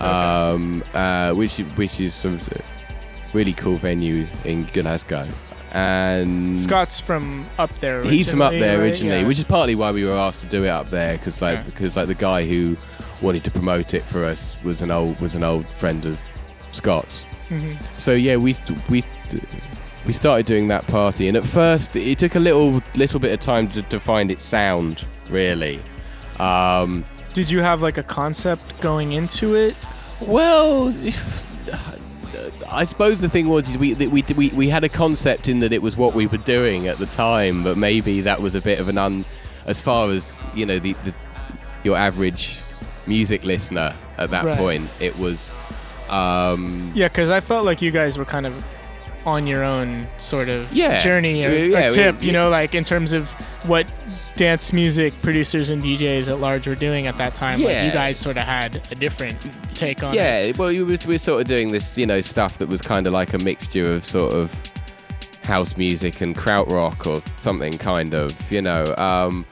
um, 0.00 0.82
uh, 0.94 1.32
which 1.32 1.58
which 1.76 2.00
is 2.00 2.24
of 2.24 2.48
really 3.34 3.52
cool 3.52 3.76
venue 3.76 4.26
in 4.44 4.64
Glasgow, 4.72 5.26
and 5.72 6.58
Scott's 6.58 7.00
from 7.00 7.44
up 7.58 7.76
there 7.78 8.02
he's 8.04 8.30
from 8.30 8.40
up 8.42 8.52
originally, 8.52 8.60
there 8.68 8.78
right? 8.78 8.84
originally, 8.90 9.20
Yeah. 9.20 9.26
which 9.26 9.38
is 9.38 9.44
partly 9.44 9.74
why 9.74 9.90
we 9.92 10.04
were 10.04 10.12
asked 10.16 10.40
to 10.42 10.46
do 10.46 10.64
it 10.64 10.68
up 10.68 10.90
there 10.90 11.16
because 11.18 11.42
like 11.42 11.58
Yeah. 11.58 11.62
because 11.64 11.96
like 11.96 12.06
the 12.06 12.14
guy 12.14 12.46
who 12.46 12.76
wanted 13.22 13.44
to 13.44 13.50
promote 13.50 13.94
it 13.94 14.04
for 14.04 14.24
us 14.24 14.56
was 14.62 14.82
an 14.82 14.90
old 14.90 15.18
was 15.20 15.34
an 15.34 15.42
old 15.42 15.66
friend 15.72 16.04
of 16.04 16.18
Scott's. 16.72 17.26
Mhm. 17.48 17.76
So 17.96 18.12
yeah, 18.12 18.36
we 18.36 18.54
we 18.88 19.02
we 20.06 20.12
started 20.12 20.46
doing 20.46 20.68
that 20.68 20.86
party, 20.86 21.28
and 21.28 21.36
at 21.36 21.44
first 21.44 21.96
it 21.96 22.18
took 22.18 22.34
a 22.34 22.40
little 22.40 22.82
little 22.94 23.20
bit 23.20 23.32
of 23.32 23.40
time 23.40 23.68
to, 23.70 23.82
to 23.82 23.98
find 24.00 24.30
its 24.30 24.44
sound, 24.44 25.06
really. 25.30 25.82
Um, 26.38 27.04
did 27.32 27.50
you 27.50 27.60
have 27.60 27.82
like 27.82 27.98
a 27.98 28.02
concept 28.02 28.80
going 28.80 29.12
into 29.12 29.54
it 29.54 29.76
well, 30.20 30.94
I 32.68 32.84
suppose 32.84 33.20
the 33.20 33.28
thing 33.28 33.48
was 33.48 33.68
is 33.68 33.78
we, 33.78 33.94
we 33.94 34.22
we 34.36 34.48
we 34.50 34.68
had 34.68 34.84
a 34.84 34.88
concept 34.88 35.48
in 35.48 35.60
that 35.60 35.72
it 35.72 35.82
was 35.82 35.96
what 35.96 36.14
we 36.14 36.26
were 36.26 36.38
doing 36.38 36.88
at 36.88 36.96
the 36.96 37.06
time, 37.06 37.62
but 37.62 37.76
maybe 37.76 38.20
that 38.22 38.40
was 38.40 38.54
a 38.54 38.60
bit 38.60 38.78
of 38.78 38.88
an 38.88 38.98
un 38.98 39.24
as 39.66 39.80
far 39.80 40.08
as 40.10 40.38
you 40.54 40.64
know 40.64 40.78
the, 40.78 40.94
the 41.04 41.14
your 41.84 41.96
average 41.96 42.58
music 43.08 43.44
listener 43.44 43.94
at 44.18 44.30
that 44.30 44.44
Right. 44.44 44.58
point. 44.58 44.88
It 45.00 45.18
was. 45.18 45.52
Um, 46.08 46.92
Yeah, 46.94 47.08
because 47.08 47.30
I 47.30 47.40
felt 47.40 47.64
like 47.64 47.82
you 47.82 47.90
guys 47.90 48.16
were 48.18 48.24
kind 48.24 48.46
of 48.46 48.64
on 49.24 49.44
your 49.46 49.64
own 49.64 50.06
sort 50.18 50.48
of 50.48 50.72
Yeah. 50.72 50.98
journey 51.00 51.44
or, 51.44 51.50
Yeah, 51.50 51.86
or 51.88 51.90
tip, 51.90 52.20
we- 52.20 52.26
you 52.28 52.32
know, 52.32 52.48
like 52.48 52.76
in 52.76 52.84
terms 52.84 53.12
of 53.12 53.28
what 53.64 53.84
dance 54.36 54.72
music 54.72 55.20
producers 55.20 55.68
and 55.68 55.82
DJs 55.82 56.28
at 56.28 56.38
large 56.38 56.68
were 56.68 56.76
doing 56.76 57.08
at 57.08 57.18
that 57.18 57.34
time. 57.34 57.60
Like 57.60 57.82
you 57.84 57.90
guys 57.90 58.18
sort 58.18 58.36
of 58.36 58.44
had 58.44 58.80
a 58.92 58.94
different 58.94 59.36
take 59.74 60.04
on 60.04 60.14
it. 60.14 60.16
yeah, 60.16 60.52
well, 60.56 60.68
we 60.68 60.80
were, 60.80 60.96
we 61.06 61.14
were 61.14 61.18
sort 61.18 61.40
of 61.40 61.48
doing 61.48 61.72
this, 61.72 61.98
you 61.98 62.06
know, 62.06 62.20
stuff 62.20 62.58
that 62.58 62.68
was 62.68 62.80
kind 62.80 63.06
of 63.08 63.12
like 63.12 63.34
a 63.34 63.38
mixture 63.38 63.92
of 63.92 64.04
sort 64.04 64.32
of 64.32 64.54
house 65.42 65.76
music 65.76 66.20
and 66.20 66.36
krautrock 66.36 67.04
or 67.06 67.20
something, 67.36 67.72
kind 67.78 68.14
of, 68.14 68.32
you 68.52 68.62
know. 68.62 68.94
Um, 68.96 69.44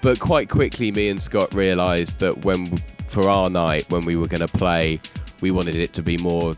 but 0.00 0.18
quite 0.18 0.48
quickly, 0.48 0.90
me 0.90 1.08
and 1.08 1.22
Scott 1.22 1.54
realised 1.54 2.18
that 2.18 2.44
when 2.44 2.82
for 3.10 3.28
our 3.28 3.50
night, 3.50 3.90
when 3.90 4.04
we 4.04 4.16
were 4.16 4.28
going 4.28 4.40
to 4.40 4.48
play, 4.48 5.00
we 5.40 5.50
wanted 5.50 5.76
it 5.76 5.92
to 5.94 6.02
be 6.02 6.16
more, 6.18 6.56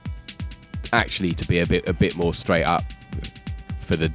actually, 0.92 1.32
to 1.34 1.48
be 1.48 1.58
a 1.60 1.66
bit 1.66 1.88
a 1.88 1.92
bit 1.92 2.14
more 2.14 2.34
straight 2.34 2.64
up 2.64 2.84
for 3.78 3.96
the 3.96 4.10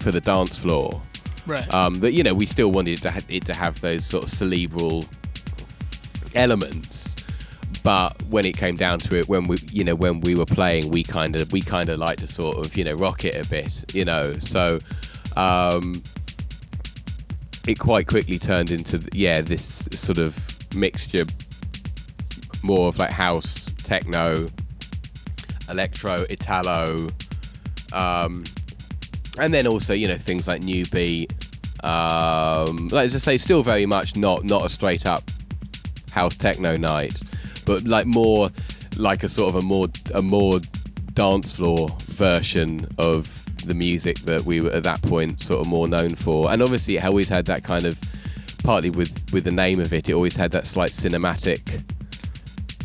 for 0.00 0.10
the 0.10 0.20
dance 0.20 0.56
floor. 0.56 1.02
Right. 1.46 1.72
Um, 1.74 2.00
but 2.00 2.12
you 2.12 2.22
know, 2.22 2.34
we 2.34 2.46
still 2.46 2.72
wanted 2.72 2.92
it 2.92 3.02
to, 3.02 3.10
ha- 3.10 3.20
it 3.28 3.44
to 3.46 3.54
have 3.54 3.80
those 3.80 4.06
sort 4.06 4.24
of 4.24 4.30
cerebral 4.30 5.04
elements. 6.34 7.16
But 7.82 8.22
when 8.24 8.44
it 8.44 8.56
came 8.56 8.76
down 8.76 9.00
to 9.00 9.16
it, 9.16 9.28
when 9.28 9.48
we, 9.48 9.58
you 9.70 9.82
know, 9.82 9.96
when 9.96 10.20
we 10.20 10.36
were 10.36 10.46
playing, 10.46 10.90
we 10.90 11.02
kind 11.02 11.34
of, 11.34 11.50
we 11.50 11.60
kind 11.60 11.88
of 11.88 11.98
like 11.98 12.20
to 12.20 12.28
sort 12.28 12.58
of, 12.58 12.76
you 12.76 12.84
know, 12.84 12.94
rock 12.94 13.24
it 13.24 13.34
a 13.34 13.48
bit, 13.48 13.92
you 13.92 14.04
know. 14.04 14.38
So, 14.38 14.78
um, 15.36 16.02
it 17.66 17.80
quite 17.80 18.06
quickly 18.06 18.38
turned 18.38 18.70
into, 18.70 19.02
yeah, 19.12 19.40
this 19.40 19.88
sort 19.92 20.18
of 20.18 20.38
mixture, 20.74 21.26
more 22.62 22.88
of 22.88 22.98
like 22.98 23.10
house, 23.10 23.70
techno, 23.82 24.50
electro, 25.68 26.24
italo, 26.30 27.10
um, 27.92 28.44
and 29.38 29.52
then 29.52 29.66
also 29.66 29.94
you 29.94 30.08
know 30.08 30.16
things 30.16 30.46
like 30.46 30.62
new 30.62 30.84
beat 30.86 31.32
um 31.84 32.86
like 32.88 33.06
as 33.06 33.14
i 33.14 33.18
say 33.18 33.36
still 33.36 33.62
very 33.62 33.86
much 33.86 34.14
not 34.14 34.44
not 34.44 34.64
a 34.64 34.68
straight 34.68 35.04
up 35.04 35.28
house 36.12 36.36
techno 36.36 36.76
night 36.76 37.20
but 37.64 37.82
like 37.84 38.06
more 38.06 38.50
like 38.96 39.22
a 39.22 39.28
sort 39.28 39.48
of 39.48 39.56
a 39.56 39.62
more 39.62 39.88
a 40.14 40.22
more 40.22 40.60
dance 41.14 41.52
floor 41.52 41.88
version 42.02 42.86
of 42.98 43.44
the 43.66 43.74
music 43.74 44.18
that 44.20 44.44
we 44.44 44.60
were 44.60 44.70
at 44.70 44.82
that 44.82 45.00
point 45.02 45.40
sort 45.40 45.60
of 45.60 45.66
more 45.66 45.86
known 45.86 46.14
for. 46.14 46.50
And 46.50 46.62
obviously 46.62 46.96
it 46.96 47.04
always 47.04 47.28
had 47.28 47.46
that 47.46 47.62
kind 47.64 47.84
of 47.84 48.00
partly 48.64 48.90
with 48.90 49.12
with 49.32 49.44
the 49.44 49.50
name 49.50 49.80
of 49.80 49.92
it 49.92 50.08
it 50.08 50.12
always 50.12 50.36
had 50.36 50.52
that 50.52 50.66
slight 50.66 50.92
cinematic 50.92 51.82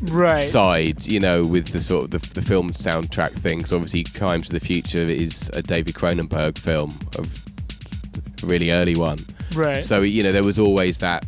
right. 0.02 0.42
side, 0.42 1.06
you 1.06 1.20
know, 1.20 1.46
with 1.46 1.70
the 1.70 1.82
sort 1.82 2.06
of 2.06 2.12
the, 2.12 2.34
the 2.34 2.42
film 2.42 2.72
soundtrack 2.72 3.32
thing. 3.32 3.66
So 3.66 3.76
obviously, 3.76 4.04
Crimes 4.04 4.50
of 4.50 4.54
the 4.54 4.66
Future 4.66 5.00
is 5.00 5.50
a 5.54 5.62
David 5.62 5.96
Cronenberg 5.96 6.58
film, 6.58 7.00
a 7.18 7.26
really 8.46 8.72
early 8.72 8.96
one. 8.96 9.20
right. 9.54 9.84
So 9.84 10.02
you 10.02 10.24
know, 10.24 10.32
there 10.32 10.44
was 10.44 10.60
always 10.60 11.00
that 11.00 11.26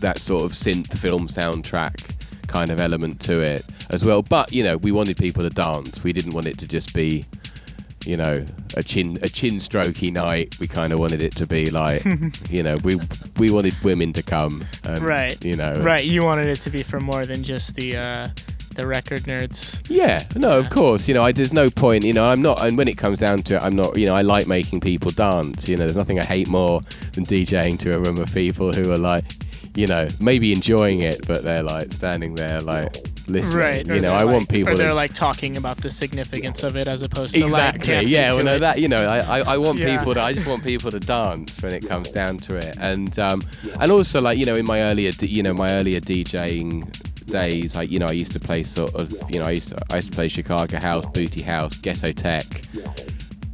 that 0.00 0.20
sort 0.20 0.44
of 0.44 0.52
synth 0.52 0.92
film 0.98 1.28
soundtrack 1.28 2.10
kind 2.46 2.70
of 2.70 2.78
element 2.78 3.20
to 3.22 3.40
it 3.40 3.64
as 3.90 4.04
well. 4.04 4.22
But 4.22 4.52
you 4.52 4.62
know, 4.62 4.76
we 4.76 4.92
wanted 4.92 5.16
people 5.16 5.42
to 5.42 5.50
dance. 5.50 6.04
We 6.04 6.12
didn't 6.12 6.32
want 6.32 6.46
it 6.46 6.58
to 6.58 6.68
just 6.68 6.94
be, 6.94 7.26
you 8.04 8.16
know, 8.16 8.44
a 8.76 8.82
chin 8.82 9.18
a 9.22 9.28
chin 9.28 9.54
strokey 9.56 10.12
night. 10.12 10.58
We 10.60 10.66
kind 10.66 10.92
of 10.92 10.98
wanted 10.98 11.22
it 11.22 11.34
to 11.36 11.46
be 11.46 11.70
like, 11.70 12.04
you 12.50 12.62
know, 12.62 12.76
we 12.84 12.98
we 13.38 13.50
wanted 13.50 13.74
women 13.82 14.12
to 14.14 14.22
come. 14.22 14.64
And, 14.84 15.02
Right. 15.02 15.42
You 15.44 15.56
know. 15.56 15.80
right. 15.80 16.04
You 16.04 16.22
wanted 16.22 16.48
it 16.48 16.60
to 16.62 16.70
be 16.70 16.82
for 16.82 17.00
more 17.00 17.26
than 17.26 17.42
just 17.44 17.76
the 17.76 17.96
uh, 17.96 18.28
the 18.74 18.86
record 18.86 19.22
nerds. 19.22 19.80
Yeah, 19.88 20.24
no, 20.34 20.58
of 20.58 20.68
course. 20.68 21.06
You 21.06 21.14
know, 21.14 21.22
I, 21.24 21.30
there's 21.32 21.52
no 21.52 21.70
point. 21.70 22.04
You 22.04 22.12
know, 22.12 22.24
I'm 22.24 22.42
not. 22.42 22.60
And 22.60 22.76
when 22.76 22.88
it 22.88 22.98
comes 22.98 23.20
down 23.20 23.42
to 23.44 23.54
it, 23.54 23.62
I'm 23.62 23.76
not. 23.76 23.96
You 23.96 24.06
know, 24.06 24.16
I 24.16 24.22
like 24.22 24.46
making 24.48 24.80
people 24.80 25.10
dance. 25.12 25.68
You 25.68 25.76
know, 25.76 25.84
there's 25.84 25.96
nothing 25.96 26.18
I 26.18 26.24
hate 26.24 26.48
more 26.48 26.80
than 27.12 27.24
DJing 27.24 27.78
to 27.80 27.94
a 27.94 28.00
room 28.00 28.18
of 28.18 28.34
people 28.34 28.72
who 28.72 28.90
are 28.90 28.98
like, 28.98 29.24
you 29.76 29.86
know, 29.86 30.08
maybe 30.20 30.52
enjoying 30.52 31.00
it, 31.00 31.26
but 31.26 31.44
they're 31.44 31.62
like 31.62 31.92
standing 31.92 32.34
there 32.34 32.60
like 32.60 33.06
listening. 33.26 33.56
Right. 33.58 33.86
You 33.86 34.00
know, 34.00 34.12
I 34.12 34.22
like- 34.22 34.34
want 34.34 34.48
people. 34.48 34.72
Or 34.72 34.76
they're 34.76 34.94
like 34.94 35.14
talking 35.14 35.56
about 35.56 35.78
the 35.78 35.90
significance 35.90 36.62
of 36.62 36.76
it 36.76 36.86
as 36.86 37.02
opposed 37.02 37.34
to 37.34 37.44
exactly. 37.44 37.86
dancing 37.86 38.12
yeah. 38.14 38.34
Well, 38.34 38.44
no, 38.44 38.56
it. 38.56 38.60
that 38.60 38.78
you 38.80 38.88
know, 38.88 39.06
I, 39.06 39.18
I, 39.18 39.54
I 39.54 39.58
want 39.58 39.78
Yeah. 39.78 39.98
people 39.98 40.14
to. 40.14 40.20
I 40.20 40.32
just 40.32 40.46
want 40.46 40.62
people 40.64 40.90
to 40.90 41.00
dance 41.00 41.60
when 41.62 41.72
it 41.72 41.86
comes 41.86 42.10
down 42.10 42.38
to 42.40 42.54
it, 42.56 42.76
and 42.78 43.18
um, 43.18 43.44
and 43.80 43.90
also 43.92 44.20
like 44.20 44.38
you 44.38 44.46
know, 44.46 44.56
in 44.56 44.66
my 44.66 44.82
earlier, 44.82 45.12
you 45.20 45.42
know, 45.42 45.54
my 45.54 45.72
earlier 45.72 46.00
DJing 46.00 46.90
days, 47.26 47.74
like 47.74 47.90
you 47.90 47.98
know, 47.98 48.06
I 48.06 48.12
used 48.12 48.32
to 48.32 48.40
play 48.40 48.62
sort 48.62 48.94
of, 48.94 49.10
you 49.30 49.38
know, 49.40 49.46
I 49.46 49.52
used 49.52 49.70
to, 49.70 49.82
I 49.90 49.96
used 49.96 50.10
to 50.10 50.14
play 50.14 50.28
Chicago 50.28 50.78
house, 50.78 51.06
booty 51.06 51.42
house, 51.42 51.76
ghetto 51.78 52.12
tech, 52.12 52.44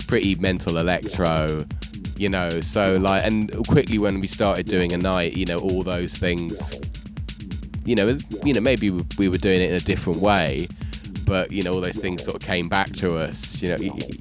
pretty 0.06 0.34
mental 0.36 0.76
electro. 0.78 1.64
You 2.16 2.28
know, 2.28 2.60
so 2.60 2.98
like, 2.98 3.24
and 3.24 3.66
quickly 3.66 3.96
when 3.98 4.20
we 4.20 4.26
started 4.26 4.66
doing 4.66 4.92
a 4.92 4.98
night, 4.98 5.38
you 5.38 5.46
know, 5.46 5.58
all 5.58 5.82
those 5.82 6.16
things 6.18 6.74
you 7.90 7.96
know, 7.96 8.16
you 8.44 8.54
know, 8.54 8.60
maybe 8.60 8.88
we- 8.90 9.04
we 9.18 9.28
were 9.28 9.36
doing 9.38 9.60
it 9.60 9.70
in 9.70 9.74
a 9.74 9.80
different 9.80 10.20
way, 10.20 10.68
but 11.24 11.50
you 11.50 11.62
know, 11.64 11.74
all 11.74 11.80
those 11.80 11.96
things 11.98 12.22
sort 12.22 12.36
of 12.36 12.42
came 12.42 12.68
back 12.68 12.92
to 13.02 13.16
us, 13.16 13.60
you 13.60 13.68
know, 13.70 13.76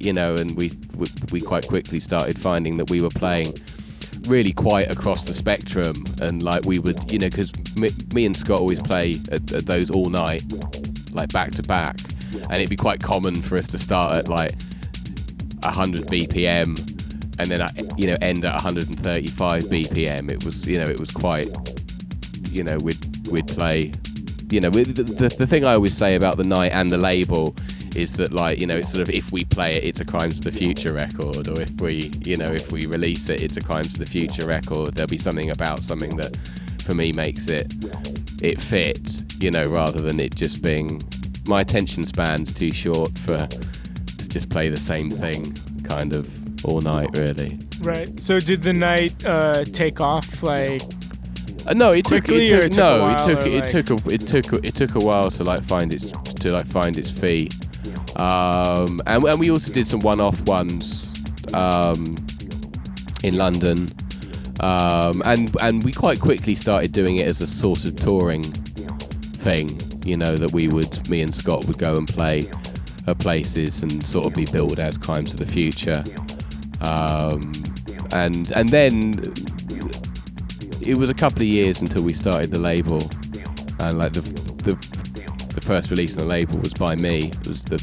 you 0.06 0.12
know, 0.12 0.34
and 0.34 0.56
we 0.56 0.72
we, 0.96 1.06
we 1.30 1.40
quite 1.40 1.66
quickly 1.68 2.00
started 2.00 2.36
finding 2.38 2.76
that 2.78 2.90
we 2.90 3.00
were 3.00 3.10
playing 3.24 3.54
really 4.26 4.52
quite 4.52 4.90
across 4.90 5.22
the 5.24 5.32
spectrum, 5.32 6.04
and 6.20 6.42
like 6.42 6.64
we 6.64 6.80
would, 6.80 6.98
you 7.12 7.18
know, 7.20 7.28
because 7.30 7.52
me, 7.76 7.90
me 8.12 8.26
and 8.26 8.36
Scott 8.36 8.58
always 8.60 8.82
play 8.82 9.20
at, 9.30 9.52
at 9.52 9.66
those 9.66 9.88
all 9.88 10.06
night, 10.06 10.42
like 11.12 11.32
back 11.32 11.52
to 11.52 11.62
back, 11.62 11.96
and 12.34 12.54
it'd 12.54 12.68
be 12.70 12.76
quite 12.76 13.00
common 13.00 13.40
for 13.40 13.56
us 13.56 13.68
to 13.68 13.78
start 13.78 14.16
at 14.16 14.26
like 14.28 14.52
100 15.62 16.06
BPM 16.08 16.76
and 17.38 17.50
then 17.50 17.62
I, 17.62 17.70
you 17.96 18.06
know 18.08 18.16
end 18.20 18.44
at 18.44 18.52
135 18.52 19.64
BPM. 19.64 20.28
It 20.30 20.44
was 20.44 20.66
you 20.66 20.76
know 20.78 20.90
it 20.90 20.98
was 20.98 21.10
quite 21.12 21.48
you 22.50 22.64
know 22.64 22.76
we'd 22.78 22.98
we'd 23.30 23.46
play 23.46 23.92
you 24.50 24.60
know 24.60 24.70
the, 24.70 25.02
the, 25.02 25.28
the 25.28 25.46
thing 25.46 25.64
I 25.64 25.74
always 25.74 25.96
say 25.96 26.16
about 26.16 26.36
the 26.36 26.44
night 26.44 26.72
and 26.72 26.90
the 26.90 26.98
label 26.98 27.54
is 27.94 28.12
that 28.14 28.32
like 28.32 28.58
you 28.58 28.66
know 28.66 28.76
it's 28.76 28.90
sort 28.90 29.02
of 29.02 29.10
if 29.10 29.32
we 29.32 29.44
play 29.44 29.76
it 29.76 29.84
it's 29.84 30.00
a 30.00 30.04
crimes 30.04 30.38
of 30.38 30.44
the 30.44 30.52
future 30.52 30.92
record 30.92 31.48
or 31.48 31.60
if 31.60 31.70
we 31.80 32.12
you 32.20 32.36
know 32.36 32.46
if 32.46 32.70
we 32.72 32.86
release 32.86 33.28
it 33.28 33.40
it's 33.40 33.56
a 33.56 33.60
crimes 33.60 33.94
of 33.94 34.00
the 34.00 34.06
future 34.06 34.46
record 34.46 34.94
there'll 34.94 35.08
be 35.08 35.18
something 35.18 35.50
about 35.50 35.82
something 35.82 36.16
that 36.16 36.36
for 36.84 36.94
me 36.94 37.12
makes 37.12 37.46
it 37.48 37.72
it 38.42 38.60
fit 38.60 39.22
you 39.42 39.50
know 39.50 39.64
rather 39.64 40.00
than 40.00 40.18
it 40.18 40.34
just 40.34 40.62
being 40.62 41.02
my 41.46 41.60
attention 41.60 42.04
span's 42.04 42.52
too 42.52 42.72
short 42.72 43.16
for 43.18 43.46
to 43.46 44.28
just 44.28 44.48
play 44.50 44.68
the 44.68 44.80
same 44.80 45.10
thing 45.10 45.56
kind 45.84 46.12
of 46.12 46.28
all 46.64 46.80
night 46.80 47.10
really 47.16 47.58
Right. 47.80 48.20
So 48.20 48.40
did 48.40 48.62
the 48.62 48.74
night 48.74 49.24
uh, 49.24 49.64
take 49.64 50.00
off 50.00 50.42
like 50.42 50.82
Uh, 51.66 51.74
no, 51.74 51.92
it 51.92 52.04
took, 52.04 52.28
it 52.28 52.48
took 52.48 52.64
it 52.64 52.72
took 52.72 52.72
a 52.72 52.76
no, 52.76 53.02
while, 53.02 53.28
it 53.28 53.34
took 53.34 53.46
it 53.46 53.54
like- 53.60 53.68
took 53.68 53.90
a 53.90 54.10
it 54.14 54.26
took 54.26 54.52
a, 54.52 54.66
it 54.66 54.74
took 54.74 54.94
a 54.94 54.98
while 55.00 55.30
to 55.30 55.44
like 55.44 55.62
find 55.62 55.92
its 55.92 56.10
to 56.40 56.52
like 56.52 56.66
find 56.66 56.96
its 56.96 57.10
feet. 57.10 57.54
Um, 58.16 59.00
and, 59.06 59.24
and 59.24 59.38
we 59.40 59.50
also 59.50 59.72
did 59.72 59.86
some 59.86 60.00
one-off 60.00 60.40
ones 60.42 61.14
um, 61.54 62.16
in 63.22 63.36
London, 63.36 63.88
um, 64.60 65.22
and 65.24 65.54
and 65.60 65.84
we 65.84 65.92
quite 65.92 66.20
quickly 66.20 66.54
started 66.54 66.92
doing 66.92 67.16
it 67.16 67.26
as 67.28 67.40
a 67.40 67.46
sort 67.46 67.84
of 67.84 67.96
touring 67.96 68.42
thing. 69.34 69.80
You 70.04 70.16
know 70.16 70.36
that 70.36 70.52
we 70.52 70.68
would 70.68 71.08
me 71.08 71.20
and 71.22 71.34
Scott 71.34 71.66
would 71.66 71.78
go 71.78 71.96
and 71.96 72.08
play 72.08 72.50
at 73.06 73.18
places 73.18 73.82
and 73.82 74.04
sort 74.06 74.26
of 74.26 74.34
be 74.34 74.44
billed 74.46 74.78
as 74.78 74.98
Crimes 74.98 75.32
of 75.32 75.38
the 75.38 75.46
Future, 75.46 76.02
um, 76.80 77.52
and 78.12 78.50
and 78.52 78.68
then 78.70 79.20
it 80.90 80.96
was 80.98 81.10
a 81.10 81.14
couple 81.14 81.38
of 81.40 81.46
years 81.48 81.80
until 81.82 82.02
we 82.02 82.12
started 82.12 82.50
the 82.50 82.58
label, 82.58 83.08
and 83.78 83.98
like 83.98 84.12
the 84.12 84.20
the, 84.64 84.74
the 85.54 85.60
first 85.60 85.90
release 85.90 86.16
on 86.16 86.24
the 86.24 86.30
label 86.30 86.58
was 86.58 86.74
by 86.74 86.96
me. 86.96 87.28
It 87.28 87.46
was 87.46 87.62
the 87.62 87.78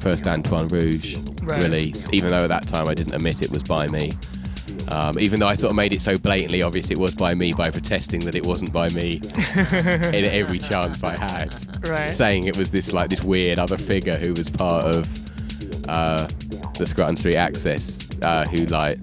first 0.00 0.26
Antoine 0.26 0.68
Rouge 0.68 1.16
Right. 1.42 1.62
release, 1.62 2.08
even 2.12 2.30
though 2.30 2.44
at 2.44 2.48
that 2.50 2.68
time 2.68 2.88
I 2.88 2.94
didn't 2.94 3.14
admit 3.14 3.42
it 3.42 3.50
was 3.50 3.62
by 3.64 3.88
me. 3.88 4.12
Um, 4.88 5.18
even 5.18 5.40
though 5.40 5.46
I 5.48 5.54
sort 5.56 5.70
of 5.70 5.76
made 5.76 5.92
it 5.92 6.00
so 6.00 6.16
blatantly 6.16 6.62
obvious 6.62 6.90
it 6.90 6.98
was 6.98 7.14
by 7.14 7.34
me 7.34 7.52
by 7.52 7.70
protesting 7.70 8.20
that 8.26 8.34
it 8.34 8.44
wasn't 8.46 8.72
by 8.72 8.88
me 8.90 9.20
in 9.56 10.24
every 10.24 10.58
chance 10.58 11.02
I 11.02 11.16
had 11.16 11.54
right? 11.88 12.10
saying 12.10 12.44
it 12.46 12.56
was 12.56 12.70
this 12.70 12.92
like 12.92 13.08
this 13.10 13.22
weird 13.22 13.58
other 13.58 13.78
figure 13.78 14.16
who 14.16 14.34
was 14.34 14.50
part 14.50 14.84
of 14.84 15.08
uh, 15.88 16.28
the 16.78 16.86
Scrutton 16.86 17.16
Street 17.16 17.36
Axis, 17.36 18.00
uh, 18.22 18.44
who 18.46 18.66
like 18.66 18.98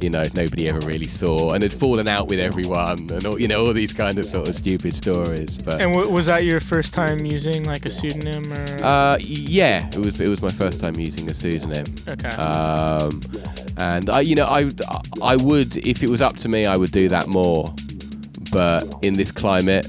you 0.00 0.10
know 0.10 0.26
nobody 0.34 0.68
ever 0.68 0.80
really 0.80 1.06
saw 1.08 1.52
and 1.52 1.62
had 1.62 1.72
fallen 1.72 2.08
out 2.08 2.28
with 2.28 2.40
everyone, 2.40 3.10
and 3.10 3.24
all, 3.26 3.40
you 3.40 3.48
know 3.48 3.66
all 3.66 3.72
these 3.72 3.92
kind 3.92 4.18
of 4.18 4.26
sort 4.26 4.48
of 4.48 4.54
stupid 4.54 4.94
stories. 4.94 5.56
But 5.56 5.80
And 5.80 5.92
w- 5.94 6.10
was 6.10 6.26
that 6.26 6.44
your 6.44 6.60
first 6.60 6.94
time 6.94 7.24
using 7.24 7.64
like 7.64 7.86
a 7.86 7.90
pseudonym 7.90 8.52
or? 8.52 8.84
uh, 8.84 9.18
yeah, 9.20 9.86
it 9.88 9.98
was 9.98 10.20
it 10.20 10.28
was 10.28 10.42
my 10.42 10.50
first 10.52 10.80
time 10.80 10.98
using 10.98 11.30
a 11.30 11.34
pseudonym. 11.34 11.86
okay. 12.08 12.28
Um, 12.30 13.20
and 13.76 14.08
I, 14.10 14.20
you 14.20 14.34
know, 14.36 14.46
I, 14.46 14.70
I 15.20 15.34
would, 15.36 15.76
if 15.78 16.02
it 16.02 16.08
was 16.08 16.22
up 16.22 16.36
to 16.38 16.48
me, 16.48 16.64
I 16.66 16.76
would 16.76 16.92
do 16.92 17.08
that 17.08 17.26
more. 17.28 17.74
But 18.52 18.84
in 19.02 19.14
this 19.14 19.32
climate, 19.32 19.86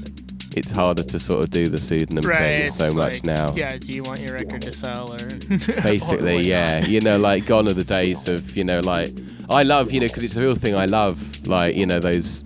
it's 0.56 0.70
harder 0.70 1.02
to 1.02 1.18
sort 1.18 1.44
of 1.44 1.50
do 1.50 1.68
the 1.68 1.78
pseudonym 1.78 2.24
right. 2.24 2.46
thing 2.46 2.70
so 2.70 2.94
much 2.94 3.12
like, 3.12 3.24
now. 3.24 3.52
Yeah. 3.54 3.76
Do 3.76 3.92
you 3.92 4.02
want 4.02 4.20
your 4.20 4.32
record 4.32 4.62
to 4.62 4.72
sell 4.72 5.12
or? 5.12 5.18
Basically, 5.82 6.38
or 6.38 6.40
yeah. 6.40 6.84
You 6.86 7.00
know, 7.02 7.18
like 7.18 7.44
gone 7.44 7.68
are 7.68 7.74
the 7.74 7.84
days 7.98 8.26
of, 8.26 8.56
you 8.56 8.64
know, 8.64 8.80
like 8.80 9.14
I 9.50 9.62
love, 9.62 9.92
you 9.92 10.00
know, 10.00 10.06
because 10.08 10.24
it's 10.24 10.34
the 10.34 10.40
real 10.40 10.54
thing 10.54 10.74
I 10.74 10.86
love, 10.86 11.46
like 11.46 11.76
you 11.76 11.86
know 11.86 12.00
those 12.00 12.42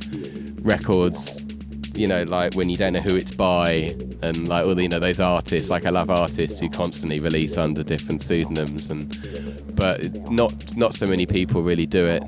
records. 0.60 1.46
You 1.94 2.06
know, 2.06 2.22
like 2.22 2.54
when 2.54 2.68
you 2.68 2.76
don't 2.76 2.94
know 2.94 3.00
who 3.00 3.16
it's 3.16 3.32
by, 3.32 3.96
and 4.22 4.48
like 4.48 4.64
all 4.64 4.74
the, 4.74 4.82
you 4.82 4.88
know 4.88 5.00
those 5.00 5.20
artists. 5.20 5.70
Like 5.70 5.86
I 5.86 5.90
love 5.90 6.10
artists 6.10 6.60
who 6.60 6.68
constantly 6.68 7.20
release 7.20 7.56
under 7.56 7.82
different 7.82 8.22
pseudonyms, 8.22 8.90
and 8.90 9.74
but 9.76 10.14
not 10.30 10.76
not 10.76 10.94
so 10.94 11.06
many 11.06 11.26
people 11.26 11.62
really 11.62 11.86
do 11.86 12.06
it 12.06 12.22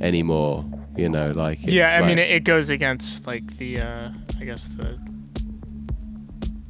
anymore. 0.00 0.64
You 0.96 1.08
know, 1.08 1.30
like 1.30 1.60
Yeah. 1.62 2.00
I 2.02 2.06
mean, 2.06 2.18
it, 2.18 2.28
it 2.30 2.44
goes 2.44 2.70
against 2.70 3.24
like 3.24 3.56
the, 3.56 3.80
uh, 3.80 4.10
I 4.40 4.44
guess 4.44 4.66
the, 4.66 4.98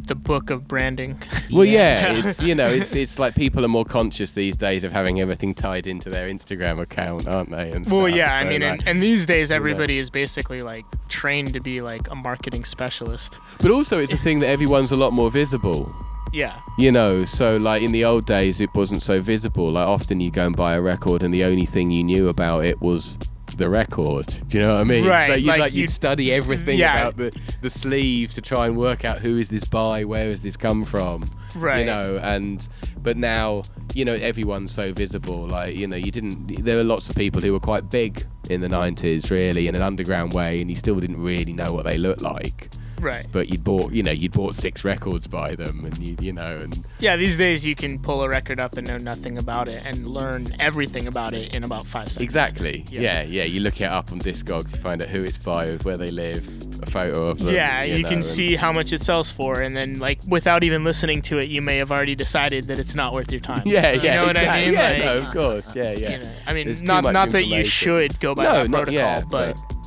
the 0.08 0.14
book 0.14 0.50
of 0.50 0.66
branding. 0.68 1.20
Well, 1.50 1.64
yeah, 1.64 2.12
it's 2.12 2.42
you 2.42 2.54
know, 2.54 2.66
it's 2.68 2.94
it's 2.94 3.18
like 3.18 3.34
people 3.34 3.64
are 3.64 3.68
more 3.68 3.86
conscious 3.86 4.32
these 4.32 4.54
days 4.56 4.84
of 4.84 4.92
having 4.92 5.18
everything 5.18 5.54
tied 5.54 5.86
into 5.86 6.10
their 6.10 6.28
Instagram 6.28 6.78
account, 6.78 7.26
aren't 7.26 7.50
they? 7.50 7.70
And 7.72 7.86
well, 7.90 8.04
stuff. 8.06 8.16
yeah. 8.18 8.36
I 8.36 8.44
mean, 8.44 8.60
like- 8.60 8.80
and, 8.80 8.88
and 8.88 9.02
these 9.02 9.24
days 9.24 9.50
everybody 9.50 9.96
is 9.96 10.10
basically 10.10 10.60
like 10.60 10.84
trained 11.08 11.54
to 11.54 11.60
be 11.60 11.80
like 11.80 12.10
a 12.10 12.14
marketing 12.14 12.64
specialist. 12.66 13.40
but 13.60 13.70
also 13.70 13.98
it's 13.98 14.12
a 14.12 14.18
thing 14.18 14.40
that 14.40 14.48
everyone's 14.48 14.92
a 14.92 14.96
lot 14.96 15.14
more 15.14 15.30
visible. 15.30 15.90
Yeah. 16.34 16.60
You 16.76 16.92
know, 16.92 17.24
so 17.24 17.56
like 17.56 17.80
in 17.82 17.92
the 17.92 18.04
old 18.04 18.26
days, 18.26 18.60
it 18.60 18.68
wasn't 18.74 19.02
so 19.02 19.22
visible. 19.22 19.72
Like 19.72 19.86
often 19.88 20.20
you 20.20 20.30
go 20.30 20.44
and 20.46 20.54
buy 20.54 20.74
a 20.74 20.82
record, 20.82 21.22
and 21.22 21.32
the 21.32 21.44
only 21.44 21.64
thing 21.64 21.90
you 21.90 22.04
knew 22.04 22.28
about 22.28 22.66
it 22.66 22.82
was 22.82 23.16
the 23.58 23.68
record. 23.68 24.26
Do 24.48 24.58
you 24.58 24.64
know 24.64 24.74
what 24.74 24.80
I 24.80 24.84
mean? 24.84 25.04
Right, 25.06 25.26
So 25.26 25.34
you'd 25.34 25.46
like 25.46 25.60
like, 25.60 25.72
you'd, 25.72 25.80
you'd- 25.82 25.92
study 25.92 26.32
everything 26.32 26.78
yeah. 26.78 27.08
about 27.08 27.16
the 27.16 27.40
the 27.60 27.70
sleeve 27.70 28.32
to 28.34 28.40
try 28.40 28.66
and 28.66 28.76
work 28.76 29.04
out 29.04 29.18
who 29.18 29.36
is 29.36 29.48
this 29.48 29.64
by, 29.64 30.04
where 30.04 30.30
has 30.30 30.42
this 30.42 30.56
come 30.56 30.84
from. 30.84 31.28
Right. 31.56 31.80
You 31.80 31.84
know, 31.86 32.18
and 32.22 32.66
but 33.02 33.16
now 33.16 33.62
you 33.94 34.04
know 34.04 34.14
everyone's 34.14 34.72
so 34.72 34.92
visible. 34.92 35.46
Like 35.46 35.78
you 35.78 35.86
know, 35.86 35.96
you 35.96 36.10
didn't. 36.10 36.64
There 36.64 36.76
were 36.76 36.84
lots 36.84 37.10
of 37.10 37.16
people 37.16 37.40
who 37.42 37.52
were 37.52 37.60
quite 37.60 37.90
big 37.90 38.24
in 38.48 38.60
the 38.60 38.68
'90s, 38.68 39.30
really, 39.30 39.68
in 39.68 39.74
an 39.74 39.82
underground 39.82 40.32
way, 40.32 40.58
and 40.60 40.70
you 40.70 40.76
still 40.76 40.98
didn't 41.00 41.20
really 41.22 41.52
know 41.52 41.72
what 41.72 41.84
they 41.84 41.98
looked 41.98 42.22
like. 42.22 42.70
Right. 43.00 43.26
But 43.30 43.50
you'd 43.50 43.64
bought, 43.64 43.92
you 43.92 44.02
know, 44.02 44.10
you'd 44.12 44.32
bought 44.32 44.54
six 44.54 44.84
records 44.84 45.26
by 45.26 45.54
them, 45.54 45.84
and 45.84 45.96
you, 45.98 46.16
you 46.20 46.32
know, 46.32 46.42
and 46.44 46.84
Yeah, 47.00 47.16
these 47.16 47.36
days 47.36 47.64
you 47.64 47.74
can 47.74 47.98
pull 47.98 48.22
a 48.22 48.28
record 48.28 48.60
up 48.60 48.76
and 48.76 48.86
know 48.86 48.98
nothing 48.98 49.38
about 49.38 49.68
it 49.68 49.84
and 49.86 50.06
learn 50.08 50.48
everything 50.60 51.06
about 51.06 51.32
it 51.32 51.54
in 51.54 51.64
about 51.64 51.84
five 51.86 52.08
seconds. 52.12 52.22
Exactly. 52.24 52.84
Yeah. 52.90 53.00
Yeah. 53.00 53.22
yeah, 53.28 53.44
You 53.44 53.60
look 53.60 53.80
it 53.80 53.84
up 53.90 54.12
on 54.12 54.20
Discogs, 54.20 54.72
you 54.74 54.78
find 54.82 55.02
out 55.02 55.08
who 55.08 55.24
it's 55.24 55.38
by, 55.42 55.70
where 55.82 55.96
they 55.96 56.08
live, 56.08 56.46
a 56.82 56.86
photo 56.86 57.24
of 57.24 57.38
them. 57.38 57.54
Yeah, 57.54 57.82
you, 57.84 58.02
know, 58.02 58.08
can 58.08 58.18
and- 58.18 58.24
see 58.26 58.56
how 58.56 58.72
much 58.72 58.92
it 58.92 59.02
sells 59.02 59.30
for, 59.30 59.60
and 59.60 59.76
then 59.76 59.98
like 59.98 60.20
without 60.28 60.64
even 60.64 60.84
listening 60.84 61.22
to 61.22 61.38
it, 61.38 61.48
you 61.48 61.62
may 61.62 61.76
have 61.78 61.90
already 61.90 62.14
decided 62.14 62.64
that 62.64 62.78
it's 62.78 62.94
not 62.94 63.12
worth 63.14 63.30
your 63.32 63.40
time. 63.40 63.62
Yeah, 63.64 63.92
You 63.92 64.00
yeah. 64.02 64.14
know 64.20 64.26
what 64.26 64.36
I 64.36 64.60
mean? 64.62 64.72
Yeah, 64.72 64.88
Like, 64.88 64.98
no, 65.00 65.18
of 65.18 65.32
course. 65.32 65.76
Yeah, 65.76 65.90
yeah. 65.92 66.10
you 66.12 66.18
know, 66.18 66.34
I 66.46 66.54
mean, 66.54 66.64
There's 66.66 66.82
not 66.82 67.04
not 67.12 67.30
that 67.30 67.44
you 67.46 67.64
should 67.64 68.18
go 68.20 68.34
by 68.34 68.42
No, 68.44 68.52
that 68.62 68.70
not 68.70 68.82
protocol, 68.84 68.94
yet, 69.02 69.24
but, 69.30 69.48
Yeah. 69.56 69.77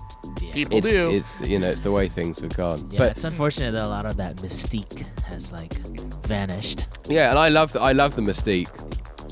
People 0.52 0.78
it's, 0.78 0.88
do. 0.88 1.12
it's 1.12 1.42
you 1.42 1.58
know 1.60 1.68
it's 1.68 1.82
the 1.82 1.92
way 1.92 2.08
things 2.08 2.40
have 2.42 2.56
gone. 2.56 2.80
Yeah, 2.90 3.00
but 3.00 3.12
it's 3.12 3.24
unfortunate 3.24 3.72
that 3.72 3.86
a 3.86 3.90
lot 3.90 4.06
of 4.06 4.18
that 4.18 4.38
mystique 4.38 5.08
has 5.24 5.52
like 5.52 5.74
vanished. 6.26 6.88
yeah, 7.08 7.30
and 7.30 7.40
I 7.40 7.50
love 7.50 7.74
the, 7.74 7.82
I 7.82 7.92
love 7.92 8.16
the 8.16 8.22
mystique 8.22 8.70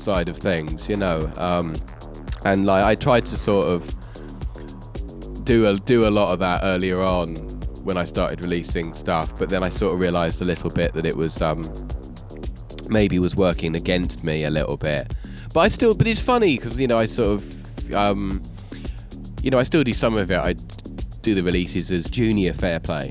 side 0.00 0.28
of 0.28 0.36
things, 0.36 0.88
you 0.88 0.96
know. 0.96 1.30
Um, 1.36 1.74
and 2.44 2.66
like 2.66 2.84
I 2.84 2.94
tried 2.94 3.26
to 3.26 3.36
sort 3.36 3.66
of 3.66 5.44
do 5.44 5.68
a 5.68 5.76
do 5.76 6.08
a 6.08 6.10
lot 6.10 6.32
of 6.32 6.38
that 6.40 6.60
earlier 6.62 7.02
on 7.02 7.34
when 7.84 7.96
I 7.96 8.04
started 8.04 8.40
releasing 8.40 8.94
stuff, 8.94 9.38
but 9.38 9.48
then 9.48 9.62
I 9.62 9.68
sort 9.68 9.94
of 9.94 10.00
realised 10.00 10.40
a 10.42 10.44
little 10.44 10.70
bit 10.70 10.92
that 10.94 11.06
it 11.06 11.16
was 11.16 11.40
um, 11.42 11.62
maybe 12.88 13.18
was 13.18 13.36
working 13.36 13.76
against 13.76 14.24
me 14.24 14.44
a 14.44 14.50
little 14.50 14.76
bit. 14.76 15.14
But 15.52 15.60
I 15.60 15.68
still, 15.68 15.94
but 15.94 16.06
it's 16.06 16.20
funny 16.20 16.56
because 16.56 16.78
you 16.78 16.86
know 16.86 16.96
I 16.96 17.06
sort 17.06 17.40
of, 17.40 17.94
um, 17.94 18.42
you 19.42 19.50
know, 19.50 19.58
I 19.58 19.62
still 19.62 19.82
do 19.82 19.92
some 19.92 20.16
of 20.16 20.30
it. 20.30 20.38
I 20.38 20.54
do 21.22 21.34
the 21.34 21.42
releases 21.42 21.90
as 21.90 22.06
Junior 22.08 22.52
Fairplay. 22.52 23.10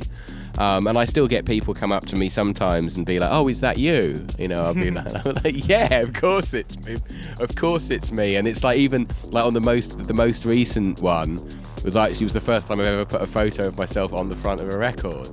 Um, 0.58 0.88
and 0.88 0.98
I 0.98 1.06
still 1.06 1.28
get 1.28 1.46
people 1.46 1.74
come 1.74 1.92
up 1.92 2.06
to 2.08 2.18
me 2.18 2.28
sometimes 2.28 2.98
and 2.98 3.06
be 3.06 3.18
like, 3.20 3.30
"Oh, 3.32 3.48
is 3.48 3.62
that 3.62 3.78
you?" 3.78 4.26
You 4.38 4.50
know, 4.50 4.66
I'll 4.66 4.74
be 4.74 4.92
like, 4.92 5.26
I'm 5.26 5.34
like, 5.44 5.68
"Yeah, 5.68 6.00
of 6.00 6.14
course 6.14 6.54
it's 6.54 6.78
me. 6.86 6.98
Of 7.40 7.56
course 7.56 7.90
it's 7.90 8.12
me." 8.12 8.36
And 8.36 8.48
it's 8.48 8.64
like 8.64 8.78
even 8.78 9.08
like 9.32 9.46
on 9.46 9.54
the 9.54 9.62
most 9.62 10.00
the 10.00 10.14
most 10.14 10.46
recent 10.46 11.02
one 11.02 11.36
was 11.84 11.96
actually 11.96 12.26
was 12.26 12.34
the 12.34 12.42
first 12.42 12.68
time 12.68 12.80
I've 12.82 12.88
ever 12.88 13.06
put 13.06 13.22
a 13.22 13.26
photo 13.26 13.68
of 13.68 13.78
myself 13.78 14.12
on 14.12 14.28
the 14.28 14.36
front 14.36 14.60
of 14.60 14.74
a 14.74 14.78
record, 14.78 15.30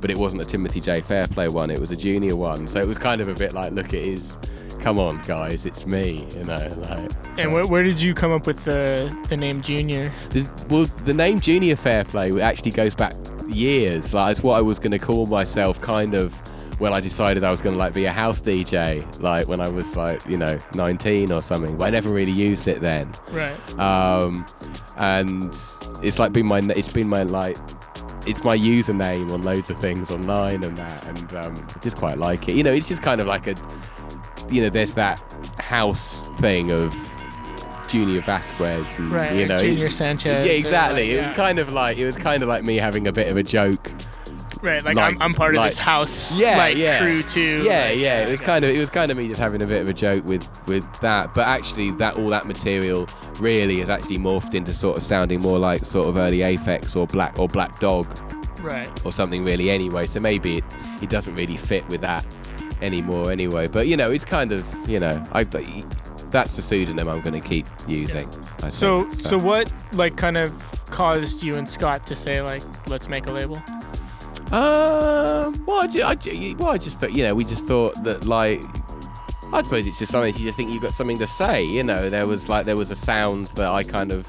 but 0.00 0.08
it 0.08 0.16
wasn't 0.16 0.42
a 0.42 0.46
Timothy 0.46 0.80
J 0.80 1.00
Fairplay 1.00 1.48
one. 1.48 1.70
It 1.70 1.80
was 1.80 1.90
a 1.90 1.96
junior 1.96 2.36
one, 2.36 2.68
so 2.68 2.78
it 2.80 2.86
was 2.86 2.98
kind 2.98 3.20
of 3.20 3.28
a 3.28 3.34
bit 3.34 3.52
like, 3.52 3.72
"Look, 3.72 3.92
it 3.92 4.04
is." 4.04 4.38
Come 4.80 4.98
on, 4.98 5.18
guys, 5.18 5.66
it's 5.66 5.86
me. 5.86 6.26
You 6.36 6.44
know, 6.44 6.68
like. 6.88 7.38
and 7.38 7.52
where, 7.52 7.66
where 7.66 7.82
did 7.82 8.00
you 8.00 8.14
come 8.14 8.32
up 8.32 8.46
with 8.46 8.64
the 8.64 9.14
the 9.28 9.36
name 9.36 9.60
Junior? 9.60 10.04
The, 10.30 10.66
well, 10.70 10.86
the 11.04 11.14
name 11.14 11.38
Junior 11.38 11.76
Fairplay 11.76 12.40
actually 12.40 12.72
goes 12.72 12.94
back 12.94 13.14
years. 13.46 14.14
Like, 14.14 14.32
it's 14.32 14.42
what 14.42 14.58
I 14.58 14.62
was 14.62 14.78
going 14.78 14.92
to 14.92 14.98
call 14.98 15.26
myself, 15.26 15.80
kind 15.80 16.14
of, 16.14 16.34
when 16.80 16.94
I 16.94 17.00
decided 17.00 17.44
I 17.44 17.50
was 17.50 17.60
going 17.60 17.74
to 17.74 17.78
like 17.78 17.92
be 17.92 18.06
a 18.06 18.10
house 18.10 18.40
DJ, 18.40 19.20
like 19.20 19.46
when 19.48 19.60
I 19.60 19.68
was 19.68 19.96
like, 19.96 20.26
you 20.26 20.38
know, 20.38 20.58
19 20.74 21.30
or 21.30 21.42
something. 21.42 21.76
But 21.76 21.88
I 21.88 21.90
never 21.90 22.08
really 22.08 22.32
used 22.32 22.66
it 22.68 22.80
then. 22.80 23.12
Right. 23.30 23.78
Um, 23.78 24.46
and 24.96 25.54
it's 26.02 26.18
like 26.18 26.32
been 26.32 26.46
my, 26.46 26.60
it's 26.74 26.90
been 26.90 27.08
my 27.08 27.24
like, 27.24 27.58
it's 28.26 28.44
my 28.44 28.56
username 28.56 29.30
on 29.32 29.42
loads 29.42 29.68
of 29.68 29.78
things 29.80 30.10
online 30.10 30.64
and 30.64 30.76
that, 30.76 31.06
and 31.06 31.34
um, 31.36 31.54
I 31.54 31.78
just 31.80 31.96
quite 31.98 32.18
like 32.18 32.48
it. 32.48 32.56
You 32.56 32.62
know, 32.62 32.72
it's 32.72 32.88
just 32.88 33.02
kind 33.02 33.20
of 33.20 33.26
like 33.26 33.46
a, 33.46 33.54
you 34.50 34.62
know, 34.62 34.68
there's 34.70 34.92
that 34.94 35.22
house 35.60 36.28
thing 36.38 36.70
of 36.70 36.94
Junior 37.88 38.20
Vasquez 38.20 38.98
and 38.98 39.08
Right, 39.08 39.34
you 39.34 39.46
know 39.46 39.58
Junior 39.58 39.90
Sanchez 39.90 40.46
Yeah, 40.46 40.52
exactly. 40.52 41.10
like, 41.16 41.20
It 41.20 41.26
was 41.28 41.36
kind 41.36 41.58
of 41.58 41.72
like 41.72 41.98
it 41.98 42.06
was 42.06 42.16
kind 42.16 42.42
of 42.42 42.48
like 42.48 42.62
me 42.64 42.76
having 42.76 43.08
a 43.08 43.12
bit 43.12 43.26
of 43.28 43.36
a 43.36 43.42
joke. 43.42 43.90
Right, 44.62 44.84
like, 44.84 44.94
like- 44.94 45.14
I'm, 45.16 45.22
I'm 45.22 45.32
part 45.34 45.56
of 45.56 45.62
this 45.64 45.78
house 45.78 46.38
Yeah, 46.38 46.56
like 46.58 46.76
yeah. 46.76 46.98
crew 47.00 47.22
too. 47.22 47.62
Yeah, 47.64 47.86
like, 47.86 47.98
yeah. 48.00 48.20
It 48.26 48.30
was 48.30 48.40
kind 48.42 48.64
of 48.64 48.70
it 48.70 48.76
was 48.78 48.90
kind 48.90 49.10
of 49.10 49.16
me 49.16 49.26
just 49.26 49.40
having 49.40 49.62
a 49.62 49.66
bit 49.66 49.80
of 49.82 49.88
a 49.88 49.92
joke 49.92 50.24
with 50.26 50.46
with 50.68 50.86
that. 51.00 51.32
But 51.34 51.48
actually, 51.48 51.92
that 51.92 52.18
all 52.18 52.28
that 52.28 52.46
material 52.46 53.08
really 53.40 53.80
has 53.80 53.88
actually 53.90 54.18
morphed 54.18 54.54
into 54.54 54.74
sort 54.74 54.96
of 54.98 55.02
sounding 55.02 55.40
more 55.40 55.58
like 55.58 55.84
sort 55.84 56.06
of 56.06 56.18
early 56.18 56.38
Aphex 56.40 56.94
or 56.94 57.06
Black 57.06 57.38
or 57.40 57.48
Black 57.48 57.78
Dog 57.80 58.06
Right. 58.60 58.90
or 59.06 59.10
something 59.12 59.42
really 59.42 59.70
anyway. 59.70 60.06
So 60.06 60.20
maybe 60.20 60.58
it, 60.58 60.64
it 61.02 61.08
doesn't 61.08 61.34
really 61.36 61.56
fit 61.56 61.88
with 61.88 62.02
that 62.02 62.24
anymore 62.82 63.30
anyway. 63.32 63.68
But 63.68 63.86
you 63.86 63.96
know, 63.96 64.10
it's 64.10 64.24
kind 64.24 64.52
of 64.52 64.64
you 64.88 64.98
know 64.98 65.22
I 65.32 65.44
that's 66.30 66.56
the 66.56 66.62
pseudonym 66.62 67.08
I'm 67.08 67.20
going 67.20 67.40
to 67.40 67.46
keep 67.46 67.66
using. 67.88 68.28
I 68.62 68.68
So 68.68 69.02
think, 69.02 69.14
so 69.20 69.38
what 69.38 69.72
like 69.94 70.16
kind 70.16 70.36
of 70.36 70.52
caused 70.86 71.42
you 71.42 71.56
and 71.56 71.68
Scott 71.68 72.06
to 72.06 72.16
say 72.16 72.40
like 72.42 72.62
let's 72.88 73.08
make 73.08 73.26
a 73.26 73.32
label? 73.32 73.62
Um, 74.52 75.54
well, 75.64 75.82
I, 75.82 75.86
ju- 75.86 76.02
I, 76.02 76.54
well, 76.58 76.70
I 76.70 76.76
just 76.78 77.00
thought, 77.00 77.12
you 77.12 77.22
know, 77.22 77.36
we 77.36 77.44
just 77.44 77.66
thought 77.66 78.02
that, 78.02 78.24
like, 78.26 78.60
I 79.52 79.62
suppose 79.62 79.86
it's 79.86 80.00
just 80.00 80.10
something 80.10 80.34
you 80.34 80.40
just 80.46 80.56
think 80.56 80.70
you've 80.70 80.82
got 80.82 80.92
something 80.92 81.18
to 81.18 81.26
say. 81.28 81.64
You 81.64 81.84
know, 81.84 82.08
there 82.08 82.26
was 82.26 82.48
like 82.48 82.66
there 82.66 82.76
was 82.76 82.90
a 82.90 82.96
sound 82.96 83.44
that 83.54 83.70
I 83.70 83.84
kind 83.84 84.10
of, 84.10 84.26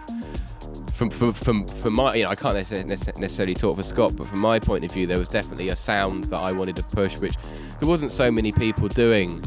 from 0.94 1.10
from 1.10 1.34
from, 1.34 1.68
from 1.68 1.94
my, 1.94 2.14
you 2.14 2.23
know, 2.23 2.30
I 2.30 2.36
can't 2.36 2.53
necessarily, 2.53 2.88
necessarily 2.88 3.56
talk 3.56 3.78
for 3.78 3.84
Scott, 3.84 4.15
but 4.15 4.28
from 4.28 4.41
my 4.41 4.60
point 4.60 4.84
of 4.84 4.91
view, 4.91 5.07
there 5.07 5.18
was 5.18 5.30
definitely 5.30 5.69
a 5.69 5.76
sound 5.76 6.26
that 6.26 6.40
I 6.40 6.52
wanted 6.52 6.76
to 6.76 6.84
push, 6.84 7.18
which 7.18 7.34
there 7.82 7.90
wasn't 7.90 8.12
so 8.12 8.32
many 8.32 8.52
people 8.52 8.88
doing 8.88 9.41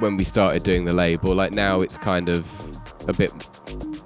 when 0.00 0.16
we 0.16 0.24
started 0.24 0.62
doing 0.64 0.84
the 0.84 0.92
label. 0.92 1.34
Like 1.34 1.52
now, 1.52 1.80
it's 1.80 1.98
kind 1.98 2.28
of 2.30 2.50
a 3.06 3.12
bit, 3.12 3.32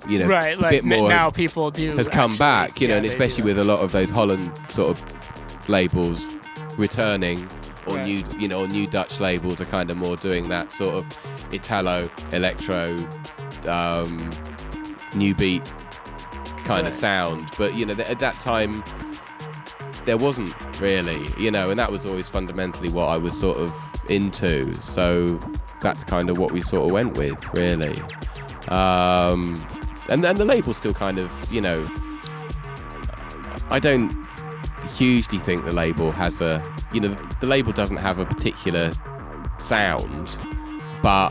you 0.09 0.19
know, 0.19 0.27
right, 0.27 0.57
a 0.57 0.61
like 0.61 0.71
bit 0.73 0.85
more 0.85 1.09
now 1.09 1.31
people 1.31 1.71
do 1.71 1.97
has 1.97 2.09
come 2.09 2.33
actually- 2.33 2.39
back, 2.39 2.81
you 2.81 2.89
know, 2.89 2.95
and 2.97 3.07
especially 3.07 3.45
with 3.45 3.59
a 3.59 3.65
lot 3.65 3.79
of 3.79 3.93
those 3.93 4.11
Holland 4.11 4.51
sort 4.69 4.91
of 5.01 5.69
labels 5.69 6.37
returning, 6.77 7.47
or 7.87 7.95
Right. 7.97 8.05
new, 8.07 8.23
you 8.39 8.49
know, 8.49 8.57
or 8.65 8.67
new 8.67 8.87
Dutch 8.87 9.21
labels 9.21 9.61
are 9.61 9.65
kind 9.67 9.91
of 9.91 9.97
more 9.97 10.17
doing 10.17 10.49
that 10.49 10.71
sort 10.73 10.95
of 10.99 11.07
Italo, 11.53 12.09
electro, 12.33 12.97
um, 13.69 14.17
new 15.17 15.35
beat 15.35 15.65
kind 16.65 16.83
Right. 16.83 16.89
of 16.89 16.95
sound. 16.95 17.51
But 17.57 17.79
you 17.79 17.87
know, 17.87 17.95
th- 17.95 18.09
at 18.09 18.19
that 18.19 18.39
time, 18.41 18.83
there 20.11 20.17
wasn't 20.17 20.53
really, 20.81 21.29
you 21.39 21.53
know, 21.53 21.71
and 21.71 21.79
that 21.79 21.89
was 21.89 22.05
always 22.05 22.29
fundamentally 22.29 22.89
what 22.89 23.11
I 23.11 23.17
was 23.17 23.39
sort 23.39 23.59
of 23.59 23.73
into. 24.09 24.75
So 24.75 25.27
that's 25.81 26.03
kind 26.03 26.29
of 26.29 26.39
what 26.39 26.51
we 26.51 26.63
sort 26.63 26.87
of 26.87 26.91
went 26.91 27.17
with, 27.17 27.39
really. 27.55 27.95
Um, 28.67 29.55
and 30.11 30.25
then 30.25 30.35
the 30.35 30.45
label 30.45 30.75
still 30.75 30.93
kind 30.93 31.19
of, 31.19 31.33
you 31.53 31.61
know, 31.61 31.81
I 33.71 33.79
don't 33.79 34.13
hugely 34.97 35.39
think 35.39 35.65
the 35.65 35.71
label 35.71 36.11
has 36.11 36.41
a, 36.41 36.61
you 36.93 37.01
know, 37.01 37.15
the 37.41 37.47
label 37.47 37.71
doesn't 37.71 37.99
have 37.99 38.19
a 38.19 38.25
particular 38.25 38.91
sound, 39.59 40.37
but 41.05 41.31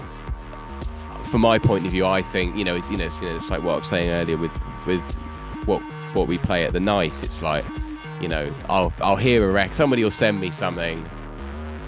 from 1.25 1.41
my 1.41 1.59
point 1.59 1.85
of 1.85 1.91
view, 1.91 2.05
I 2.05 2.21
think, 2.21 2.55
you 2.55 2.63
know, 2.63 2.77
it's, 2.77 2.89
you 2.89 2.95
know, 2.95 3.07
it's, 3.07 3.21
you 3.21 3.27
know, 3.27 3.35
it's 3.35 3.49
like 3.49 3.61
what 3.61 3.73
I 3.73 3.75
was 3.75 3.87
saying 3.87 4.09
earlier 4.09 4.37
with 4.37 4.53
with 4.87 5.01
what 5.65 5.81
what 6.13 6.29
we 6.29 6.37
play 6.37 6.63
at 6.63 6.71
the 6.71 6.79
night. 6.79 7.21
It's 7.21 7.41
like, 7.41 7.65
you 8.21 8.27
know, 8.27 8.53
I'll 8.69 8.93
I'll 8.99 9.15
hear 9.15 9.49
a 9.49 9.51
rec, 9.51 9.73
somebody 9.73 10.03
will 10.03 10.11
send 10.11 10.39
me 10.39 10.51
something, 10.51 11.07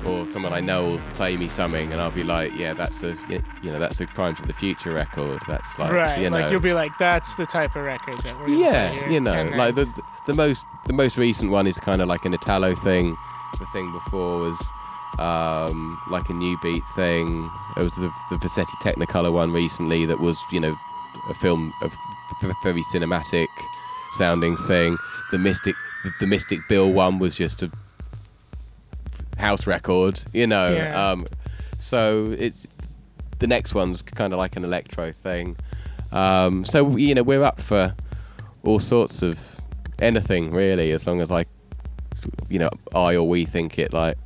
or 0.05 0.25
someone 0.27 0.53
I 0.53 0.59
know 0.59 0.91
will 0.91 0.99
play 1.15 1.37
me 1.37 1.49
something, 1.49 1.91
and 1.91 2.01
I'll 2.01 2.11
be 2.11 2.23
like, 2.23 2.53
yeah, 2.55 2.73
that's 2.73 3.03
a 3.03 3.17
you 3.29 3.71
know 3.71 3.79
that's 3.79 3.99
a 3.99 4.05
Crimes 4.05 4.39
of 4.39 4.47
the 4.47 4.53
Future 4.53 4.93
record. 4.93 5.41
That's 5.47 5.77
like, 5.77 5.91
right, 5.91 6.19
you 6.19 6.29
know, 6.29 6.37
like 6.39 6.51
you'll 6.51 6.61
be 6.61 6.73
like 6.73 6.97
that's 6.97 7.33
the 7.35 7.45
type 7.45 7.75
of 7.75 7.83
record 7.83 8.17
that 8.19 8.39
we're 8.39 8.49
yeah, 8.49 9.09
you 9.09 9.19
know, 9.19 9.33
And 9.33 9.57
like 9.57 9.75
the 9.75 9.89
the 10.25 10.33
most 10.33 10.67
the 10.85 10.93
most 10.93 11.17
recent 11.17 11.51
one 11.51 11.67
is 11.67 11.79
kind 11.79 12.01
of 12.01 12.07
like 12.07 12.25
an 12.25 12.33
Italo 12.33 12.75
thing. 12.75 13.17
The 13.59 13.65
thing 13.67 13.91
before 13.91 14.39
was 14.39 14.57
um, 15.19 16.01
like 16.09 16.29
a 16.29 16.33
new 16.33 16.57
beat 16.61 16.83
thing. 16.95 17.49
It 17.77 17.83
was 17.83 17.93
the 17.93 18.11
the 18.29 18.37
Vassetti 18.37 18.75
Technicolor 18.81 19.31
one 19.31 19.51
recently 19.51 20.05
that 20.05 20.19
was 20.19 20.41
you 20.51 20.59
know 20.59 20.75
a 21.29 21.33
film 21.33 21.73
a 21.81 21.91
very 22.63 22.83
cinematic 22.83 23.47
sounding 24.11 24.57
thing. 24.57 24.97
The 25.31 25.37
Mystic 25.37 25.75
the, 26.03 26.11
the 26.19 26.27
Mystic 26.27 26.59
Bill 26.67 26.91
one 26.91 27.19
was 27.19 27.35
just 27.35 27.63
a 27.63 29.41
house 29.41 29.67
record, 29.67 30.21
you 30.33 30.47
know. 30.47 30.73
Yeah. 30.73 31.11
Um, 31.11 31.27
so 31.73 32.35
it's 32.37 32.99
the 33.39 33.47
next 33.47 33.73
one's 33.73 34.01
kind 34.01 34.33
of 34.33 34.39
like 34.39 34.55
an 34.55 34.63
electro 34.63 35.11
thing. 35.11 35.57
Um, 36.11 36.65
so 36.65 36.95
you 36.97 37.15
know 37.15 37.23
we're 37.23 37.43
up 37.43 37.61
for 37.61 37.95
all 38.63 38.79
sorts 38.79 39.21
of 39.21 39.39
anything 39.99 40.51
really, 40.51 40.91
as 40.91 41.07
long 41.07 41.21
as 41.21 41.31
like 41.31 41.47
you 42.49 42.59
know 42.59 42.69
I 42.93 43.15
or 43.15 43.27
we 43.27 43.45
think 43.45 43.79
it 43.79 43.93
like 43.93 44.17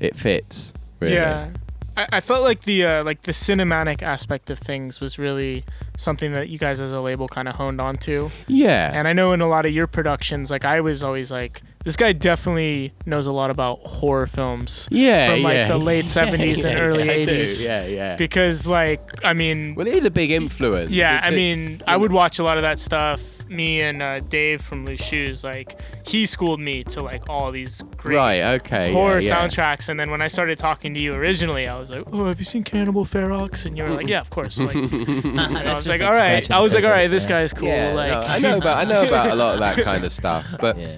it 0.00 0.16
fits. 0.16 0.94
Really. 1.00 1.14
Yeah. 1.14 1.50
I, 1.98 2.06
I 2.14 2.20
felt 2.20 2.42
like 2.44 2.62
the 2.62 2.84
uh, 2.84 3.04
like 3.04 3.22
the 3.22 3.32
cinematic 3.32 4.02
aspect 4.02 4.50
of 4.50 4.58
things 4.58 5.00
was 5.00 5.18
really 5.18 5.64
something 5.96 6.32
that 6.32 6.48
you 6.48 6.56
guys 6.58 6.78
as 6.80 6.92
a 6.92 7.00
label 7.00 7.26
kind 7.28 7.48
of 7.48 7.56
honed 7.56 7.80
onto. 7.80 8.30
Yeah. 8.46 8.92
And 8.94 9.08
I 9.08 9.12
know 9.12 9.32
in 9.32 9.40
a 9.40 9.48
lot 9.48 9.66
of 9.66 9.72
your 9.72 9.88
productions, 9.88 10.50
like 10.50 10.64
I 10.64 10.80
was 10.80 11.02
always 11.02 11.30
like, 11.32 11.60
this 11.84 11.96
guy 11.96 12.12
definitely 12.12 12.92
knows 13.04 13.26
a 13.26 13.32
lot 13.32 13.50
about 13.50 13.80
horror 13.80 14.26
films 14.28 14.88
yeah. 14.92 15.34
from 15.34 15.42
like 15.42 15.54
yeah. 15.54 15.68
the 15.68 15.78
late 15.78 16.04
Yeah, 16.16 16.26
70s 16.26 16.64
and 16.64 16.78
yeah, 16.78 16.80
early 16.80 17.04
yeah, 17.06 17.26
80s. 17.26 17.64
Yeah, 17.64 17.86
yeah. 17.86 18.16
Because 18.16 18.68
like 18.68 19.00
I 19.24 19.32
mean, 19.32 19.74
well, 19.74 19.86
it 19.86 19.94
is 19.94 20.04
a 20.04 20.10
big 20.10 20.30
influence. 20.30 20.90
yeah, 20.90 21.18
It's 21.18 21.26
I 21.26 21.30
a- 21.30 21.36
mean, 21.36 21.80
I 21.86 21.96
would 21.96 22.12
watch 22.12 22.38
a 22.38 22.44
lot 22.44 22.58
of 22.58 22.62
that 22.62 22.78
stuff. 22.78 23.37
Me 23.50 23.80
and 23.82 24.02
uh, 24.02 24.20
Dave 24.20 24.60
from 24.60 24.84
Loose 24.84 25.02
Shoes, 25.02 25.42
like 25.44 25.80
he 26.06 26.26
schooled 26.26 26.60
me 26.60 26.84
to 26.84 27.02
like 27.02 27.28
all 27.28 27.50
these 27.50 27.82
great 27.96 28.16
right. 28.16 28.42
Okay. 28.60 28.92
horror 28.92 29.20
yeah, 29.20 29.28
yeah. 29.28 29.48
soundtracks. 29.48 29.88
And 29.88 29.98
then 29.98 30.10
when 30.10 30.20
I 30.22 30.28
started 30.28 30.58
talking 30.58 30.94
to 30.94 31.00
you 31.00 31.14
originally, 31.14 31.66
I 31.68 31.78
was 31.78 31.90
like, 31.90 32.04
"Oh, 32.12 32.26
have 32.26 32.38
you 32.38 32.44
seen 32.44 32.64
Cannibal 32.64 33.04
Ferox?" 33.04 33.66
And 33.66 33.76
you 33.76 33.84
were 33.84 33.90
like, 33.90 34.08
"Yeah, 34.08 34.20
of 34.20 34.30
course." 34.30 34.58
Like, 34.58 34.76
I 34.76 35.74
was 35.74 35.88
like, 35.88 36.00
"All 36.02 36.12
right." 36.12 36.48
I 36.50 36.60
was 36.60 36.74
like, 36.74 36.84
"All 36.84 36.90
right, 36.90 37.08
this 37.10 37.26
guy's 37.26 37.52
cool." 37.52 37.68
Yeah, 37.68 37.92
like, 37.94 38.10
no, 38.10 38.20
I 38.22 38.38
know 38.38 38.56
about 38.58 38.76
I 38.78 38.84
know 38.84 39.06
about 39.06 39.30
a 39.30 39.34
lot 39.34 39.54
of 39.54 39.60
that 39.60 39.82
kind 39.84 40.04
of 40.04 40.12
stuff, 40.20 40.46
but 40.60 40.78
Yeah. 40.78 40.94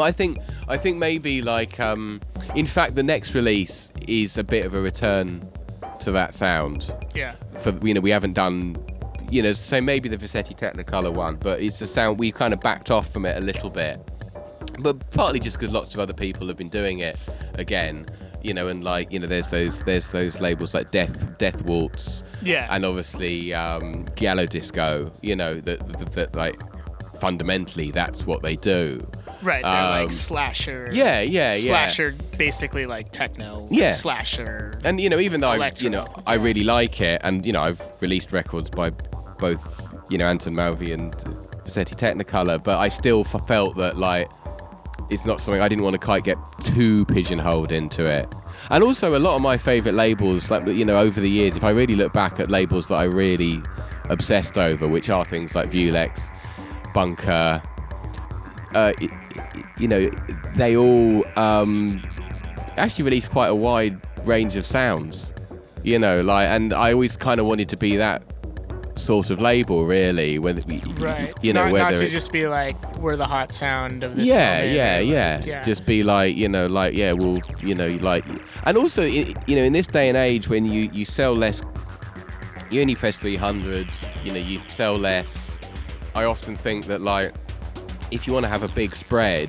I 0.00 0.10
think 0.12 0.38
I 0.68 0.78
think 0.78 0.96
maybe 0.96 1.42
like 1.42 1.78
um, 1.78 2.20
in 2.54 2.64
fact 2.66 2.94
the 2.94 3.02
next 3.02 3.34
release 3.34 3.92
is 4.08 4.38
a 4.38 4.44
bit 4.44 4.64
of 4.64 4.72
a 4.74 4.80
return 4.80 5.46
to 6.00 6.10
that 6.12 6.34
sound. 6.34 6.94
yeah, 7.14 7.32
For 7.60 7.70
you 7.82 7.92
know 7.94 8.00
we 8.00 8.10
haven't 8.10 8.32
done 8.32 8.76
you 9.32 9.42
know 9.42 9.54
so 9.54 9.80
maybe 9.80 10.08
the 10.10 10.18
Vassetti 10.18 10.56
Technicolor 10.56 11.12
one, 11.12 11.36
but 11.36 11.60
it's 11.60 11.80
a 11.80 11.86
sound 11.86 12.18
we 12.18 12.30
kind 12.30 12.52
of 12.52 12.60
backed 12.60 12.90
off 12.90 13.10
from 13.10 13.24
it 13.24 13.36
a 13.36 13.40
little 13.40 13.70
bit, 13.70 13.98
but 14.80 15.10
partly 15.10 15.40
just 15.40 15.58
because 15.58 15.72
lots 15.72 15.94
of 15.94 16.00
other 16.00 16.12
people 16.12 16.46
have 16.48 16.58
been 16.58 16.68
doing 16.68 16.98
it 16.98 17.18
again. 17.54 18.06
You 18.42 18.52
know, 18.52 18.68
and 18.68 18.82
like 18.84 19.10
you 19.10 19.18
know, 19.18 19.26
there's 19.26 19.48
those 19.48 19.80
there's 19.84 20.08
those 20.08 20.40
labels 20.40 20.74
like 20.74 20.90
Death 20.90 21.38
Death 21.38 21.62
Waltz, 21.62 22.30
yeah, 22.42 22.66
and 22.70 22.84
obviously 22.84 23.54
um, 23.54 24.06
Giallo 24.16 24.46
Disco. 24.46 25.10
You 25.22 25.36
know 25.36 25.54
that, 25.60 25.78
that, 25.98 26.12
that 26.12 26.34
like 26.34 26.60
fundamentally 27.20 27.92
that's 27.92 28.26
what 28.26 28.42
they 28.42 28.56
do. 28.56 29.06
right. 29.42 29.62
They're 29.62 29.72
um, 29.72 30.02
like 30.02 30.12
slasher. 30.12 30.90
Yeah, 30.92 31.20
yeah, 31.20 31.54
yeah. 31.54 31.86
Slasher, 31.86 32.16
basically 32.36 32.84
like 32.84 33.12
techno. 33.12 33.64
Yeah. 33.70 33.92
Slasher. 33.92 34.76
And 34.84 35.00
you 35.00 35.08
know, 35.08 35.20
even 35.20 35.40
though 35.40 35.50
I, 35.50 35.72
you 35.76 35.88
know, 35.88 36.04
I 36.26 36.34
really 36.34 36.64
like 36.64 37.00
it, 37.00 37.20
and 37.22 37.46
you 37.46 37.52
know, 37.52 37.62
I've 37.62 37.80
released 38.02 38.32
records 38.32 38.68
by 38.70 38.90
both, 39.42 39.88
you 40.08 40.16
know, 40.16 40.26
Antoni 40.26 40.54
Maiovvi 40.54 40.94
and 40.94 41.12
Vassetti 41.66 41.96
Technicolor, 41.96 42.62
but 42.62 42.78
I 42.78 42.88
still 42.88 43.24
felt 43.24 43.76
that 43.76 43.98
like 43.98 44.30
it's 45.10 45.24
not 45.24 45.40
something 45.40 45.60
I 45.60 45.68
didn't 45.68 45.84
want 45.84 45.94
to 45.94 45.98
quite 45.98 46.24
get 46.24 46.38
too 46.64 47.04
pigeonholed 47.06 47.72
into 47.72 48.06
it. 48.06 48.32
And 48.70 48.82
also, 48.82 49.16
a 49.16 49.18
lot 49.18 49.34
of 49.34 49.42
my 49.42 49.58
favorite 49.58 49.94
labels, 49.94 50.50
like 50.50 50.66
you 50.66 50.84
know, 50.84 50.98
over 50.98 51.20
the 51.20 51.28
years, 51.28 51.56
if 51.56 51.64
I 51.64 51.70
really 51.70 51.96
look 51.96 52.12
back 52.12 52.40
at 52.40 52.50
labels 52.50 52.88
that 52.88 52.94
I 52.94 53.04
really 53.04 53.60
obsessed 54.08 54.56
over, 54.56 54.88
which 54.88 55.10
are 55.10 55.24
things 55.24 55.54
like 55.54 55.70
Viewlexx, 55.70 56.30
Bunker, 56.94 57.62
uh, 58.74 58.92
you 59.76 59.88
know, 59.88 60.08
they 60.56 60.76
all 60.76 61.24
um, 61.36 62.02
actually 62.76 63.04
released 63.04 63.30
quite 63.30 63.48
a 63.48 63.54
wide 63.54 64.00
range 64.24 64.56
of 64.56 64.64
sounds. 64.64 65.32
You 65.82 65.98
know, 65.98 66.22
like, 66.22 66.48
and 66.48 66.72
I 66.72 66.92
always 66.92 67.16
kind 67.16 67.40
of 67.40 67.46
wanted 67.46 67.68
to 67.70 67.76
be 67.76 67.96
that 67.96 68.22
sort 68.96 69.30
of 69.30 69.40
label, 69.40 69.84
really. 69.86 70.38
When 70.38 70.62
Right. 70.98 71.32
you 71.42 71.52
know, 71.52 71.64
not, 71.64 71.72
whether 71.72 71.90
not 71.92 71.98
to 71.98 72.08
just 72.08 72.32
be 72.32 72.46
like 72.46 72.76
we're 72.98 73.16
the 73.16 73.26
hot 73.26 73.52
sound 73.54 74.02
of 74.02 74.16
this. 74.16 74.26
yeah, 74.26 74.62
yeah, 74.62 74.98
like, 74.98 75.08
yeah, 75.08 75.42
yeah. 75.44 75.64
Just 75.64 75.86
be 75.86 76.02
like, 76.02 76.36
you 76.36 76.48
know, 76.48 76.66
like, 76.66 76.94
yeah, 76.94 77.12
well, 77.12 77.40
you 77.60 77.74
know, 77.74 77.88
like, 78.00 78.24
and 78.66 78.76
also, 78.76 79.02
you 79.04 79.34
know, 79.48 79.62
in 79.62 79.72
this 79.72 79.86
day 79.86 80.08
and 80.08 80.16
age 80.16 80.48
when 80.48 80.64
you 80.64 80.90
you 80.92 81.04
sell 81.04 81.34
less, 81.34 81.62
you 82.70 82.80
only 82.80 82.94
press 82.94 83.18
300, 83.18 83.88
you 84.24 84.32
know, 84.32 84.38
you 84.38 84.58
sell 84.68 84.96
less. 84.96 85.58
I 86.14 86.24
often 86.24 86.56
think 86.56 86.86
that 86.86 87.00
like, 87.00 87.32
if 88.10 88.26
you 88.26 88.32
want 88.34 88.44
to 88.44 88.48
have 88.50 88.62
a 88.62 88.68
big 88.68 88.94
spread, 88.94 89.48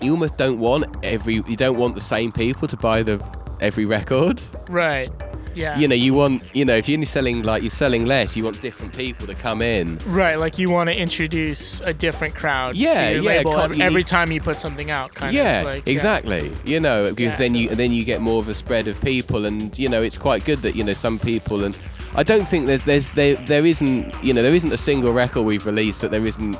you 0.00 0.12
almost 0.12 0.38
don't 0.38 0.58
want 0.58 0.84
every, 1.02 1.34
you 1.46 1.56
don't 1.56 1.76
want 1.78 1.94
the 1.94 2.00
same 2.00 2.32
people 2.32 2.68
to 2.68 2.76
buy 2.76 3.02
the 3.02 3.22
every 3.60 3.84
record. 3.86 4.40
right. 4.68 5.10
Yeah. 5.54 5.78
You 5.78 5.88
know, 5.88 5.94
you 5.94 6.14
want, 6.14 6.42
you 6.54 6.64
know, 6.64 6.74
if 6.76 6.88
you're 6.88 6.96
only 6.96 7.06
selling 7.06 7.42
like 7.42 7.62
you're 7.62 7.70
selling 7.70 8.06
less, 8.06 8.36
you 8.36 8.44
want 8.44 8.60
different 8.60 8.96
people 8.96 9.26
to 9.26 9.34
come 9.34 9.62
in. 9.62 9.98
Right, 10.06 10.36
like 10.36 10.58
you 10.58 10.70
want 10.70 10.90
to 10.90 10.96
introduce 11.00 11.80
a 11.82 11.92
different 11.94 12.34
crowd 12.34 12.76
Yeah, 12.76 12.94
to 13.08 13.14
your 13.14 13.22
yeah, 13.22 13.28
label 13.30 13.58
every, 13.60 13.76
you 13.78 13.90
need- 13.90 14.06
time 14.06 14.32
you 14.32 14.40
put 14.40 14.58
something 14.58 14.90
out. 14.90 15.14
Kind 15.14 15.34
yeah, 15.34 15.60
of 15.60 15.64
like, 15.66 15.86
yeah. 15.86 15.92
exactly. 15.92 16.52
You 16.64 16.80
know, 16.80 17.08
because 17.14 17.32
Yeah, 17.34 17.36
then 17.36 17.54
you 17.54 17.68
then 17.74 17.92
you 17.92 18.04
get 18.04 18.20
more 18.20 18.38
of 18.40 18.48
a 18.48 18.54
spread 18.54 18.88
of 18.88 19.00
people, 19.00 19.46
and 19.46 19.76
you 19.78 19.88
know, 19.88 20.02
it's 20.02 20.18
quite 20.18 20.44
good 20.44 20.58
that 20.62 20.74
you 20.76 20.84
know 20.84 20.92
some 20.94 21.18
people 21.18 21.64
and. 21.64 21.76
I 22.16 22.22
don't 22.22 22.46
think 22.48 22.66
there's 22.66 22.84
there's 22.84 23.10
there 23.10 23.34
there 23.34 23.66
isn't 23.66 24.14
you 24.22 24.32
know 24.32 24.40
there 24.40 24.54
isn't 24.54 24.72
a 24.72 24.76
single 24.76 25.12
record 25.12 25.42
we've 25.42 25.66
released 25.66 26.00
that 26.02 26.12
there 26.12 26.24
isn't 26.24 26.56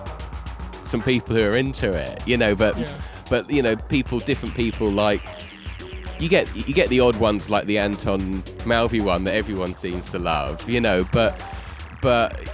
some 0.83 1.01
people 1.01 1.37
who 1.37 1.43
are 1.45 1.57
into 1.57 1.93
it 1.93 2.27
you 2.27 2.37
know 2.37 2.57
but 2.57 2.77
Yeah. 2.77 2.99
but 3.31 3.49
you 3.49 3.63
know 3.63 3.77
people 3.77 4.19
different 4.19 4.57
people 4.57 4.91
like 4.91 5.23
you 6.21 6.29
get 6.29 6.55
you 6.57 6.75
get 6.75 6.89
the 6.89 7.01
odd 7.01 7.17
ones 7.17 7.51
like 7.51 7.67
the 7.67 7.77
Antoni 7.77 8.43
Maiovvi 8.65 9.03
one 9.03 9.25
that 9.25 9.35
everyone 9.35 9.75
seems 9.75 10.09
to 10.11 10.19
love 10.19 10.69
you 10.69 10.81
know 10.81 11.05
but 11.13 11.43
but 12.03 12.49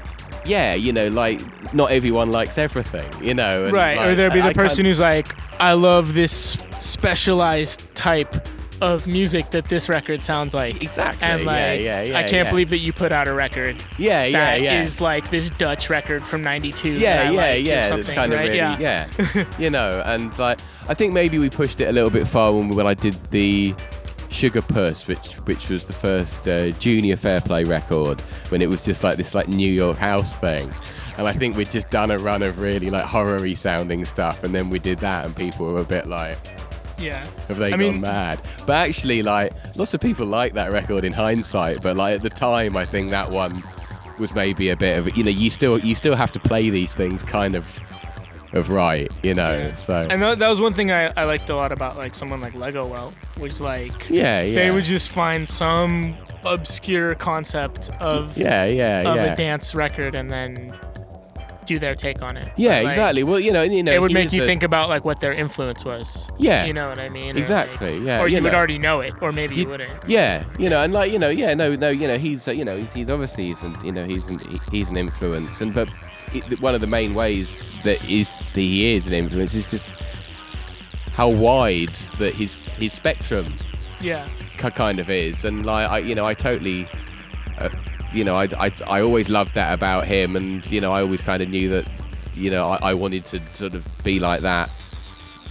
yeah 0.46 0.74
you 0.74 0.92
know 0.92 1.08
like 1.08 1.40
not 1.74 1.90
everyone 1.90 2.30
likes 2.30 2.56
everything 2.58 3.08
you 3.22 3.34
know 3.34 3.64
and, 3.64 3.72
Right, 3.72 3.98
or 3.98 4.14
there'd 4.14 4.32
be 4.32 4.38
the 4.40 4.46
I 4.46 4.52
can't- 4.52 4.56
person 4.56 4.84
who's 4.86 5.00
like, 5.00 5.34
I 5.60 5.74
love 5.74 6.14
this 6.14 6.58
specialized 6.78 7.94
type 7.94 8.34
of 8.80 9.06
music 9.06 9.50
that 9.50 9.66
this 9.66 9.88
record 9.88 10.22
sounds 10.22 10.54
like. 10.54 10.82
Exactly, 10.82 11.26
And 11.26 11.44
like, 11.44 11.80
yeah, 11.80 12.02
yeah, 12.02 12.18
I 12.18 12.22
can't 12.22 12.46
yeah. 12.46 12.50
believe 12.50 12.70
that 12.70 12.78
you 12.78 12.92
put 12.92 13.12
out 13.12 13.28
a 13.28 13.32
record 13.32 13.82
yeah 13.98 14.24
yeah 14.24 14.44
that 14.44 14.60
yeah 14.62 14.82
is 14.82 15.00
like 15.00 15.30
this 15.30 15.50
Dutch 15.50 15.90
record 15.90 16.24
from 16.24 16.42
'92. 16.42 16.92
yeah, 16.92 17.30
yeah, 17.30 17.30
like 17.30 17.64
yeah. 17.64 17.88
Something, 17.88 18.14
kind 18.14 18.32
of 18.32 18.38
right? 18.38 18.48
really, 18.48 18.58
yeah. 18.58 19.08
yeah. 19.34 19.44
you 19.58 19.70
know, 19.70 20.02
and 20.06 20.36
like 20.38 20.58
I 20.88 20.94
think 20.94 21.12
maybe 21.12 21.38
we 21.38 21.50
pushed 21.50 21.80
it 21.80 21.88
a 21.88 21.92
little 21.92 22.10
bit 22.10 22.26
far 22.26 22.52
when, 22.52 22.68
when 22.70 22.86
I 22.86 22.94
did 22.94 23.14
the 23.26 23.74
Sugar 24.30 24.62
Puss, 24.62 25.06
which 25.06 25.34
which 25.44 25.68
was 25.68 25.84
the 25.84 25.92
first 25.92 26.46
uh, 26.48 26.70
Junior 26.72 27.16
Fairplay 27.16 27.64
record, 27.64 28.20
when 28.50 28.62
it 28.62 28.68
was 28.68 28.82
just 28.82 29.04
like 29.04 29.16
this 29.16 29.34
like 29.34 29.48
New 29.48 29.70
York 29.70 29.98
house 29.98 30.36
thing. 30.36 30.72
And 31.18 31.28
I 31.28 31.32
think 31.32 31.56
we'd 31.56 31.70
just 31.70 31.90
done 31.90 32.10
a 32.10 32.18
run 32.18 32.42
of 32.42 32.60
really 32.60 32.88
like 32.88 33.04
horror-y 33.04 33.54
sounding 33.54 34.04
stuff, 34.04 34.44
and 34.44 34.54
then 34.54 34.70
we 34.70 34.78
did 34.78 34.98
that, 34.98 35.26
and 35.26 35.36
people 35.36 35.66
were 35.66 35.80
a 35.80 35.84
bit 35.84 36.06
like, 36.06 36.38
yeah. 37.00 37.26
have 37.48 37.58
they 37.58 37.66
I 37.68 37.70
gone 37.70 37.78
mean- 37.80 38.00
mad? 38.00 38.40
But 38.66 38.88
actually, 38.88 39.22
like, 39.22 39.52
lots 39.76 39.94
of 39.94 40.00
people 40.00 40.26
like 40.26 40.52
that 40.54 40.70
record 40.72 41.04
in 41.04 41.12
hindsight. 41.12 41.82
But 41.82 41.96
like 41.96 42.16
at 42.16 42.22
the 42.22 42.30
time, 42.30 42.76
I 42.76 42.84
think 42.86 43.10
that 43.10 43.30
one 43.30 43.62
was 44.18 44.34
maybe 44.34 44.68
a 44.68 44.76
bit 44.76 44.98
of 44.98 45.16
you 45.16 45.24
know 45.24 45.30
you 45.30 45.48
still 45.48 45.78
you 45.78 45.94
still 45.94 46.14
have 46.14 46.30
to 46.32 46.38
play 46.40 46.68
these 46.68 46.94
things 46.94 47.22
kind 47.22 47.54
of 47.54 47.66
of 48.52 48.68
right, 48.70 49.10
you 49.22 49.32
know. 49.32 49.52
Yeah. 49.52 49.72
So 49.74 50.06
And 50.10 50.20
that, 50.22 50.38
that 50.40 50.48
was 50.48 50.60
one 50.60 50.72
thing 50.74 50.90
I, 50.90 51.12
I 51.16 51.24
liked 51.24 51.48
a 51.50 51.56
lot 51.56 51.72
about 51.72 51.96
like 51.96 52.14
someone 52.14 52.40
like 52.40 52.52
Legowelt, 52.54 53.12
was 53.38 53.60
like 53.60 54.10
yeah, 54.10 54.42
yeah, 54.42 54.54
they 54.56 54.70
would 54.70 54.84
just 54.84 55.10
find 55.10 55.48
some 55.48 56.16
obscure 56.44 57.14
concept 57.14 57.90
of 58.00 58.36
yeah, 58.36 58.64
yeah, 58.64 59.10
of 59.10 59.16
yeah. 59.16 59.24
a 59.32 59.36
dance 59.36 59.74
record 59.74 60.14
and 60.14 60.30
then 60.30 60.76
do 61.66 61.78
their 61.78 61.94
take 61.94 62.22
on 62.22 62.36
it. 62.36 62.50
yeah, 62.56 62.78
Like, 62.80 62.86
exactly. 62.88 63.22
Well, 63.22 63.38
you 63.38 63.52
know, 63.52 63.62
you 63.62 63.82
know, 63.82 63.92
It 63.92 64.00
would 64.00 64.12
make 64.12 64.32
you 64.32 64.42
a- 64.42 64.46
think 64.46 64.62
about 64.62 64.88
like 64.88 65.04
what 65.04 65.20
their 65.20 65.32
influence 65.32 65.84
was. 65.84 66.28
Yeah. 66.38 66.64
You 66.64 66.72
know 66.72 66.88
what 66.88 66.98
I 66.98 67.08
mean? 67.08 67.36
Or, 67.36 67.38
Exactly, 67.38 67.98
like- 67.98 68.06
yeah, 68.06 68.20
Or 68.20 68.28
you, 68.28 68.36
you 68.38 68.42
would 68.42 68.54
already 68.54 68.78
know 68.78 69.00
it, 69.00 69.14
or 69.20 69.30
maybe 69.32 69.54
you, 69.54 69.62
You- 69.62 69.68
wouldn't. 69.68 69.92
Yeah, 70.06 70.44
you 70.58 70.68
know, 70.70 70.82
and 70.82 70.92
like 70.92 71.12
you 71.12 71.18
know, 71.18 71.28
yeah, 71.28 71.54
no, 71.54 71.74
no, 71.76 71.88
you 71.90 72.08
know, 72.08 72.18
he's 72.18 72.46
uh, 72.48 72.52
you 72.52 72.64
know, 72.64 72.76
he's, 72.76 72.92
he's 72.92 73.08
obviously 73.10 73.48
he's 73.48 73.62
an, 73.62 73.74
you 73.84 73.92
know 73.92 74.02
he's 74.04 74.28
an, 74.28 74.38
he- 74.40 74.60
he's 74.78 74.90
an 74.90 74.96
influence, 74.96 75.60
and 75.60 75.72
but 75.74 75.88
it, 76.34 76.60
one 76.60 76.74
of 76.74 76.80
the 76.80 76.86
main 76.86 77.14
ways 77.14 77.70
that 77.84 78.02
is 78.08 78.38
that 78.38 78.60
he 78.60 78.94
is 78.94 79.06
an 79.06 79.12
influence 79.12 79.54
is 79.54 79.68
just 79.70 79.88
how 81.12 81.28
wide 81.28 81.94
that 82.18 82.34
his 82.34 82.62
his 82.62 82.92
spectrum 82.92 83.54
Yeah. 84.00 84.28
kind 84.56 84.98
of 84.98 85.10
is, 85.10 85.44
and 85.44 85.66
like 85.66 85.88
I, 85.90 85.98
you 85.98 86.14
know, 86.14 86.26
I 86.26 86.34
totally, 86.34 86.86
uh, 87.58 87.68
you 88.12 88.24
know, 88.24 88.36
I, 88.36 88.48
I, 88.58 88.72
I 88.86 89.00
always 89.02 89.28
loved 89.28 89.54
that 89.54 89.72
about 89.72 90.06
him, 90.06 90.36
and 90.36 90.68
you 90.70 90.80
know, 90.80 90.92
I 90.92 91.00
always 91.00 91.20
kind 91.20 91.42
of 91.42 91.48
knew 91.48 91.68
that, 91.70 91.86
you 92.34 92.50
know, 92.50 92.68
I, 92.68 92.90
I 92.90 92.94
wanted 92.94 93.24
to 93.26 93.40
sort 93.54 93.74
of 93.74 93.86
be 94.02 94.18
like 94.18 94.40
that 94.42 94.70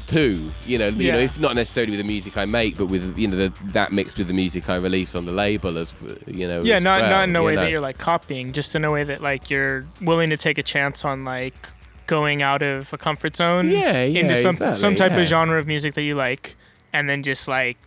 too. 0.09 0.51
You 0.65 0.77
know, 0.79 0.87
you 0.87 1.11
know, 1.11 1.19
if 1.19 1.39
not 1.39 1.55
necessarily 1.55 1.91
with 1.91 1.99
the 1.99 2.07
music 2.07 2.35
I 2.37 2.45
make, 2.45 2.77
but 2.77 2.87
with 2.87 3.17
you 3.17 3.27
know 3.27 3.37
the, 3.37 3.53
that 3.71 3.91
mixed 3.91 4.17
with 4.17 4.27
the 4.27 4.33
music 4.33 4.69
I 4.69 4.77
release 4.77 5.15
on 5.15 5.25
the 5.25 5.31
label 5.31 5.77
as 5.77 5.93
you 6.27 6.47
know. 6.47 6.61
Yeah, 6.61 6.79
not 6.79 7.01
well, 7.01 7.09
not 7.11 7.29
in 7.29 7.35
a 7.35 7.43
way 7.43 7.55
know. 7.55 7.61
that 7.61 7.71
you're 7.71 7.81
like 7.81 7.97
copying, 7.97 8.51
just 8.51 8.75
in 8.75 8.83
a 8.83 8.91
way 8.91 9.03
that 9.03 9.21
like 9.21 9.49
you're 9.49 9.85
willing 10.01 10.29
to 10.31 10.37
take 10.37 10.57
a 10.57 10.63
chance 10.63 11.05
on 11.05 11.23
like 11.23 11.69
going 12.07 12.41
out 12.41 12.63
of 12.63 12.91
a 12.91 12.97
comfort 12.97 13.35
zone 13.35 13.69
Yeah, 13.69 14.03
yeah, 14.03 14.21
into 14.21 14.35
some 14.35 14.55
exactly, 14.55 14.77
some 14.77 14.95
type 14.95 15.11
yeah. 15.11 15.19
of 15.19 15.27
genre 15.27 15.59
of 15.59 15.67
music 15.67 15.93
that 15.93 16.01
you 16.01 16.15
like, 16.15 16.55
and 16.91 17.07
then 17.07 17.21
just 17.23 17.47
like 17.47 17.77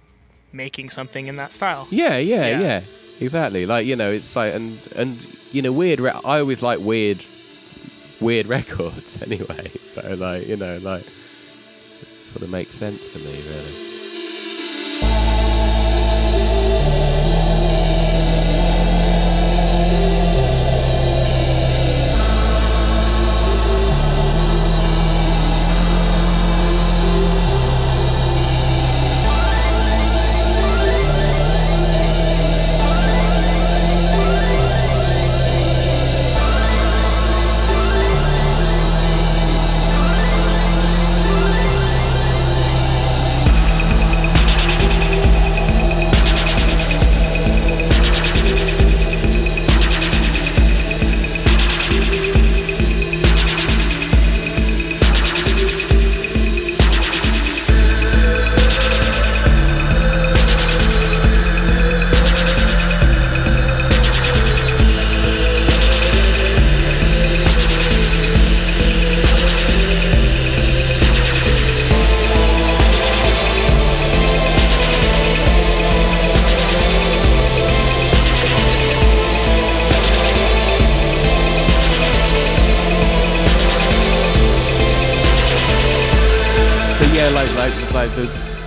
making 0.53 0.91
something 0.91 1.27
in 1.27 1.37
that 1.37 1.53
style. 1.53 1.89
Yeah, 1.91 2.19
yeah, 2.19 2.61
Yeah. 2.61 2.83
Exactly. 3.23 3.67
Like 3.67 3.87
you 3.87 3.97
know, 3.97 4.11
it's 4.11 4.35
like 4.37 4.55
and 4.55 4.79
and 4.95 5.37
you 5.53 5.63
know, 5.63 5.73
weird. 5.73 6.01
Re- 6.01 6.11
I 6.11 6.41
always 6.41 6.63
like 6.63 6.81
weird, 6.81 7.25
weird 8.21 8.47
records 8.57 9.19
anyway. 9.23 9.71
So 9.85 10.01
like 10.19 10.47
you 10.47 10.57
know, 10.57 10.79
like 10.79 11.05
sort 12.23 12.43
of 12.43 12.49
makes 12.49 12.75
sense 12.75 13.09
to 13.09 13.19
me, 13.19 13.47
really. 13.47 14.02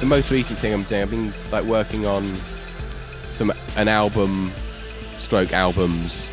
The 0.06 0.16
most 0.16 0.30
recent 0.30 0.60
thing 0.60 0.72
I'm 0.72 0.84
doing, 0.84 1.02
I've 1.02 1.10
been 1.10 1.34
like 1.52 1.66
working 1.66 2.06
on 2.06 2.40
some 3.28 3.52
an 3.76 3.88
album, 3.88 4.54
stroke 5.18 5.52
albums. 5.52 6.30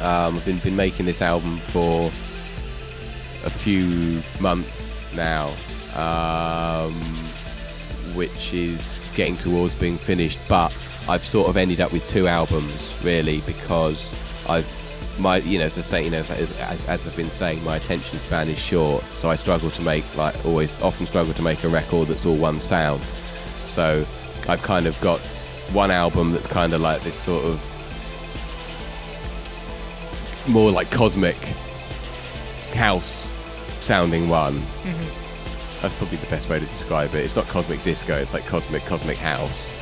Um, 0.00 0.38
I've 0.38 0.44
been 0.46 0.58
been 0.58 0.74
making 0.74 1.04
this 1.04 1.20
album 1.20 1.58
for 1.60 2.10
a 3.44 3.50
few 3.50 4.22
months 4.40 5.04
now, 5.14 5.54
um, 5.94 6.98
which 8.14 8.54
is 8.54 9.02
getting 9.14 9.36
towards 9.36 9.74
being 9.74 9.98
finished. 9.98 10.38
But 10.48 10.72
I've 11.10 11.26
sort 11.26 11.50
of 11.50 11.58
ended 11.58 11.82
up 11.82 11.92
with 11.92 12.06
two 12.08 12.26
albums 12.26 12.94
really 13.02 13.42
because 13.42 14.18
I've 14.48 14.66
my 15.18 15.36
you 15.38 15.58
know 15.58 15.66
as 15.66 15.78
I 15.78 15.82
say 15.82 16.04
you 16.04 16.10
know 16.10 16.20
as, 16.20 16.30
as, 16.30 16.84
as 16.86 17.06
I've 17.06 17.16
been 17.16 17.30
saying 17.30 17.62
my 17.64 17.76
attention 17.76 18.18
span 18.18 18.48
is 18.48 18.58
short, 18.58 19.04
so 19.14 19.30
I 19.30 19.36
struggle 19.36 19.70
to 19.70 19.82
make 19.82 20.04
like 20.16 20.44
always 20.44 20.78
often 20.80 21.06
struggle 21.06 21.34
to 21.34 21.42
make 21.42 21.64
a 21.64 21.68
record 21.68 22.08
that's 22.08 22.26
all 22.26 22.36
one 22.36 22.60
sound. 22.60 23.02
So 23.66 24.06
I've 24.48 24.62
kind 24.62 24.86
of 24.86 24.98
got 25.00 25.20
one 25.72 25.90
album 25.90 26.32
that's 26.32 26.46
kind 26.46 26.72
of 26.72 26.80
like 26.80 27.02
this 27.04 27.16
sort 27.16 27.44
of 27.44 27.60
more 30.46 30.70
like 30.70 30.90
cosmic 30.90 31.36
house 32.74 33.32
sounding 33.80 34.28
one. 34.28 34.60
Mm-hmm. 34.82 35.08
That's 35.80 35.94
probably 35.94 36.18
the 36.18 36.26
best 36.26 36.48
way 36.48 36.60
to 36.60 36.66
describe 36.66 37.14
it. 37.14 37.24
It's 37.24 37.36
not 37.36 37.46
cosmic 37.48 37.82
disco, 37.82 38.16
it's 38.16 38.32
like 38.32 38.46
cosmic 38.46 38.84
cosmic 38.86 39.18
house 39.18 39.78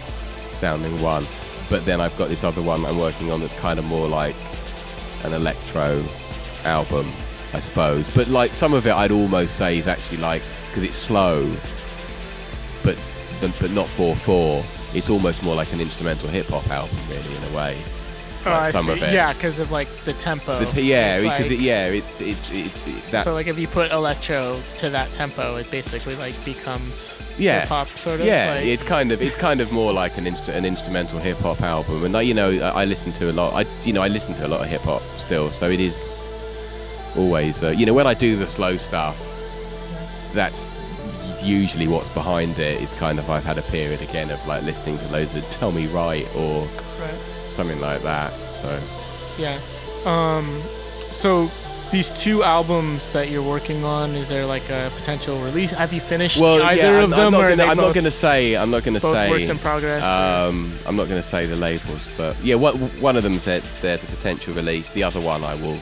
sounding 0.53 1.01
one. 1.03 1.27
But 1.69 1.85
then 1.87 2.01
I've 2.01 2.17
got 2.17 2.29
this 2.29 2.43
other 2.43 2.63
one 2.63 2.85
I'm 2.85 2.99
working 2.99 3.31
on 3.31 3.41
that's 3.41 3.55
kind 3.55 3.79
of 3.79 3.85
more 3.85 4.09
like 4.09 4.35
an 5.25 5.33
electro 5.33 6.07
album, 6.65 7.13
I 7.53 7.59
suppose. 7.61 8.09
But 8.11 8.29
like 8.29 8.55
some 8.55 8.73
of 8.73 8.87
it 8.87 8.93
I'd 8.93 9.13
almost 9.13 9.57
say 9.57 9.79
is 9.79 9.89
actually 9.89 10.19
like 10.19 10.43
because 10.69 10.85
it's 10.85 10.97
slow 10.97 11.57
but 12.83 12.97
but 13.41 13.71
not 13.71 13.87
4-4 13.89 14.65
it's 14.93 15.09
almost 15.09 15.43
more 15.43 15.55
like 15.55 15.73
an 15.73 15.81
instrumental 15.81 16.29
hip 16.29 16.49
hop 16.49 16.69
album, 16.69 16.97
really, 17.09 17.35
in 17.35 17.45
a 17.45 17.57
way. 17.57 17.83
Oh, 18.47 18.51
like 18.51 18.63
I 18.67 18.71
some 18.71 18.85
see. 18.87 18.93
of 18.93 19.03
it. 19.03 19.13
Yeah, 19.13 19.33
because 19.35 19.59
of 19.59 19.71
like 19.71 19.89
the 20.07 20.13
tempo. 20.15 20.59
The 20.59 20.65
t- 20.67 20.81
yeah, 20.83 21.15
It's 21.15 21.23
because 21.23 21.51
like- 21.51 21.59
it, 21.59 21.63
yeah, 21.63 21.87
it's 21.89 22.21
it's 22.23 22.51
it's 22.51 22.87
it, 22.87 22.95
that's 23.11 23.25
so 23.25 23.33
like 23.33 23.47
if 23.49 23.59
you 23.59 23.69
put 23.69 23.93
electro 23.93 24.61
to 24.79 24.89
that 24.91 25.13
tempo, 25.13 25.57
it 25.57 25.71
basically 25.71 26.17
like 26.17 26.43
becomes 26.45 27.19
Yeah. 27.39 27.61
hip 27.61 27.69
hop 27.69 27.89
sort 27.99 28.21
of. 28.21 28.27
yeah, 28.27 28.55
like, 28.55 28.65
it's 28.67 28.83
kind 28.83 29.13
of 29.13 29.21
it's 29.21 29.35
kind 29.37 29.61
of 29.61 29.71
more 29.73 29.93
like 29.93 30.17
an 30.17 30.25
instru- 30.25 30.55
an 30.55 30.65
instrumental 30.65 31.19
hip 31.19 31.39
hop 31.39 31.61
album, 31.61 32.03
and 32.05 32.15
like, 32.15 32.27
you 32.27 32.35
know, 32.35 32.51
I, 32.51 32.83
I 32.83 32.85
listen 32.87 33.13
to 33.15 33.31
a 33.31 33.33
lot. 33.33 33.53
I 33.55 33.67
you 33.85 33.93
know 33.93 34.01
I 34.03 34.09
listen 34.09 34.33
to 34.35 34.47
a 34.47 34.49
lot 34.49 34.63
of 34.63 34.69
hip 34.69 34.83
hop 34.83 35.03
still, 35.17 35.53
so 35.53 35.69
it 35.69 35.81
is 35.81 36.19
always 37.17 37.63
uh, 37.63 37.69
you 37.71 37.85
know 37.85 37.93
when 37.93 38.07
I 38.07 38.15
do 38.15 38.37
the 38.37 38.47
slow 38.47 38.77
stuff, 38.79 39.19
that's 40.33 40.71
usually 41.43 41.89
what's 41.89 42.09
behind 42.11 42.59
it. 42.59 42.81
Is 42.83 42.95
kind 42.95 43.19
of 43.19 43.29
I've 43.31 43.45
had 43.45 43.59
a 43.59 43.63
period 43.63 44.01
again 44.01 44.31
of 44.31 44.45
like 44.47 44.63
listening 44.63 44.99
to 44.99 45.09
loads 45.09 45.35
of 45.35 45.49
Tell 45.51 45.73
Me 45.73 45.87
Right 45.89 46.27
or 46.37 46.63
right. 47.01 47.15
Something 47.61 47.81
like 47.81 48.03
that. 48.03 48.33
So 48.49 48.81
Yeah. 49.39 49.61
Um, 50.07 50.63
so 51.11 51.51
these 51.91 52.11
two 52.13 52.43
albums 52.43 53.11
that 53.11 53.31
you're 53.31 53.43
working 53.43 53.85
on, 53.85 54.15
is 54.15 54.31
there 54.31 54.47
like 54.47 54.71
a 54.71 54.91
potential 54.97 55.39
release? 55.43 55.73
Have 55.73 55.93
you 55.93 56.01
finished 56.01 56.41
well, 56.41 56.63
either 56.63 56.81
yeah, 56.81 56.99
of 57.01 57.05
I'm, 57.05 57.11
them, 57.11 57.21
I'm 57.21 57.33
not 57.33 57.49
gonna, 57.51 57.65
I'm 57.65 57.77
not 57.77 57.95
gonna 57.95 58.11
say 58.11 58.57
I'm 58.57 58.71
not 58.71 58.83
gonna 58.85 59.01
both 59.01 59.15
say 59.15 59.29
works 59.29 59.51
in 59.51 59.59
progress? 59.59 60.05
Um, 60.05 60.79
I'm 60.87 60.97
not 60.97 61.09
going 61.09 61.21
to 61.21 61.29
say 61.29 61.45
the 61.45 61.57
labels, 61.57 62.09
but 62.17 62.35
yeah, 62.43 62.55
what, 62.55 62.77
one 62.99 63.17
of 63.17 63.23
them 63.25 63.39
said 63.41 63.63
there's 63.83 64.03
a 64.05 64.07
potential 64.07 64.55
release. 64.55 64.93
The 64.93 65.03
other 65.03 65.21
one 65.21 65.45
I 65.45 65.55
will 65.55 65.79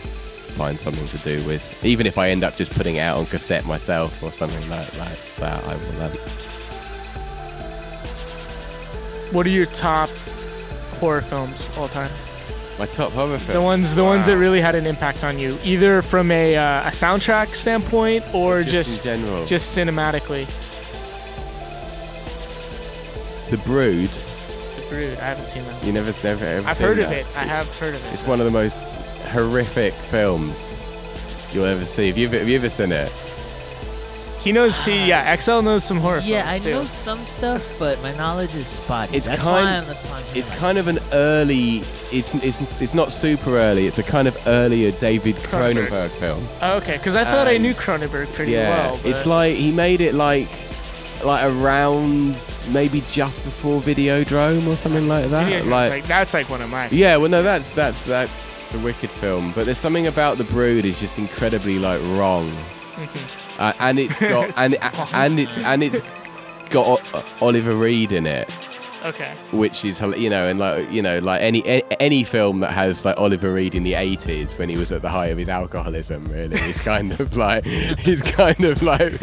find 0.54 0.80
something 0.80 1.06
to 1.08 1.18
do 1.18 1.44
with. 1.44 1.62
Even 1.84 2.06
if 2.06 2.18
I 2.18 2.30
end 2.30 2.42
up 2.42 2.56
just 2.56 2.72
putting 2.72 2.96
it 2.96 3.00
out 3.00 3.18
on 3.18 3.26
cassette 3.26 3.64
myself 3.66 4.20
or 4.22 4.32
something 4.32 4.68
like, 4.68 4.92
like 4.98 5.18
that, 5.36 5.62
I 5.64 5.76
will. 5.76 6.02
Um, 6.02 6.12
what 9.30 9.46
are 9.46 9.50
your 9.50 9.66
top 9.66 10.10
horror 10.98 11.22
films 11.22 11.68
all 11.76 11.88
time? 11.88 12.10
my 12.78 12.86
top 12.86 13.12
horror 13.12 13.38
film. 13.38 13.54
The 13.54 13.62
ones, 13.62 13.94
the 13.94 14.04
ones 14.04 14.26
that 14.26 14.38
really 14.38 14.60
had 14.60 14.74
an 14.74 14.86
impact 14.86 15.24
on 15.24 15.38
you, 15.38 15.58
either 15.64 16.00
from 16.02 16.30
a, 16.30 16.56
uh, 16.56 16.88
a 16.88 16.90
soundtrack 16.90 17.54
standpoint 17.54 18.24
or 18.32 18.62
just, 18.62 18.72
just 18.72 19.06
in 19.06 19.20
general. 19.22 19.44
just 19.44 19.76
cinematically. 19.76 20.48
The 23.50 23.58
Brood. 23.58 24.10
The 24.76 24.82
Brood. 24.88 25.18
I 25.18 25.24
haven't 25.24 25.48
seen 25.48 25.64
that. 25.64 25.84
You 25.84 25.92
never, 25.92 26.12
never 26.22 26.44
ever 26.44 26.68
I've 26.68 26.76
seen 26.76 26.86
heard 26.86 26.98
of 27.00 27.10
it. 27.10 27.26
I 27.34 27.44
have 27.44 27.66
heard 27.78 27.94
of 27.94 28.04
it. 28.04 28.12
It's 28.12 28.24
one 28.24 28.40
of 28.40 28.44
the 28.44 28.52
most 28.52 28.82
horrific 29.32 29.94
films 29.94 30.76
you'll 31.52 31.64
ever 31.64 31.84
see. 31.84 32.06
Have 32.08 32.18
you 32.18 32.28
ever, 32.28 32.38
have 32.38 32.48
you 32.48 32.56
ever 32.56 32.70
seen 32.70 32.92
it? 32.92 33.10
He 34.48 34.52
knows. 34.52 34.74
See, 34.74 35.06
yeah, 35.06 35.36
XL 35.36 35.60
knows 35.60 35.84
some 35.84 35.98
horror 35.98 36.20
Yeah, 36.24 36.46
I 36.48 36.58
too. 36.58 36.70
know 36.70 36.86
some 36.86 37.26
stuff, 37.26 37.70
but 37.78 38.00
my 38.00 38.14
knowledge 38.14 38.54
is 38.54 38.66
spotty. 38.66 39.14
It's 39.14 39.26
that's 39.26 39.42
kind- 39.42 39.52
why 39.66 39.70
I'm, 39.76 39.86
that's 39.86 40.06
why 40.06 40.20
I'm 40.20 40.24
It's 40.34 40.48
like, 40.48 40.56
kind 40.56 40.78
of 40.78 40.88
an 40.88 41.00
early. 41.12 41.82
It's 42.10 42.32
it's 42.36 42.58
it's 42.80 42.94
not 42.94 43.12
super 43.12 43.58
early. 43.58 43.86
It's 43.86 43.98
a 43.98 44.02
kind 44.02 44.26
of 44.26 44.38
earlier 44.46 44.90
David 44.90 45.36
Cronenberg. 45.36 45.88
Cronenberg 45.88 46.10
film. 46.12 46.48
Oh, 46.62 46.78
okay, 46.78 46.96
because 46.96 47.14
I 47.14 47.24
thought 47.24 47.46
I 47.46 47.58
knew 47.58 47.74
Cronenberg 47.74 48.32
pretty 48.32 48.52
yeah, 48.52 48.92
well. 48.92 49.00
it's 49.04 49.26
like 49.26 49.54
he 49.56 49.70
made 49.70 50.00
it 50.00 50.14
like 50.14 50.48
like 51.22 51.44
around 51.44 52.42
maybe 52.68 53.02
just 53.02 53.44
before 53.44 53.82
Videodrome 53.82 54.66
or 54.66 54.76
something 54.76 55.08
like 55.08 55.28
that. 55.28 55.52
Yeah, 55.52 55.58
like, 55.70 55.90
like, 55.90 56.06
that's 56.06 56.32
like 56.32 56.48
one 56.48 56.62
of 56.62 56.70
my. 56.70 56.88
yeah, 56.88 57.18
well, 57.18 57.28
no, 57.28 57.42
that's 57.42 57.72
that's 57.72 58.06
that's 58.06 58.48
it's 58.60 58.72
a 58.72 58.78
wicked 58.78 59.10
film. 59.10 59.52
But 59.52 59.66
there's 59.66 59.76
something 59.76 60.06
about 60.06 60.38
the 60.38 60.44
Brood 60.44 60.86
is 60.86 60.98
just 60.98 61.18
incredibly 61.18 61.78
like 61.78 62.00
wrong, 62.16 62.50
mm-hmm. 62.94 63.37
Uh, 63.58 63.72
and 63.78 63.98
it's 63.98 64.20
got 64.34 64.56
and 64.58 64.74
and 65.12 65.40
it's 65.40 65.58
and 65.58 65.82
it's 65.82 66.00
got 66.70 67.00
O- 67.14 67.24
Oliver 67.40 67.74
Reed 67.74 68.12
in 68.12 68.26
it. 68.26 68.48
Okay. 69.04 69.32
which 69.52 69.84
is 69.84 70.00
you 70.00 70.28
know 70.28 70.48
and 70.48 70.58
like 70.58 70.90
you 70.90 71.00
know 71.00 71.20
like 71.20 71.40
any 71.40 71.84
any 72.00 72.24
film 72.24 72.58
that 72.60 72.72
has 72.72 73.04
like 73.04 73.16
Oliver 73.16 73.54
Reed 73.54 73.76
in 73.76 73.84
the 73.84 73.92
80s 73.92 74.58
when 74.58 74.68
he 74.68 74.76
was 74.76 74.90
at 74.90 75.02
the 75.02 75.08
height 75.08 75.30
of 75.30 75.38
his 75.38 75.48
alcoholism 75.48 76.24
really 76.26 76.56
is 76.62 76.80
kind 76.80 77.18
of 77.20 77.36
like 77.36 77.62
it's 77.66 78.22
kind 78.22 78.64
of 78.64 78.82
like 78.82 79.16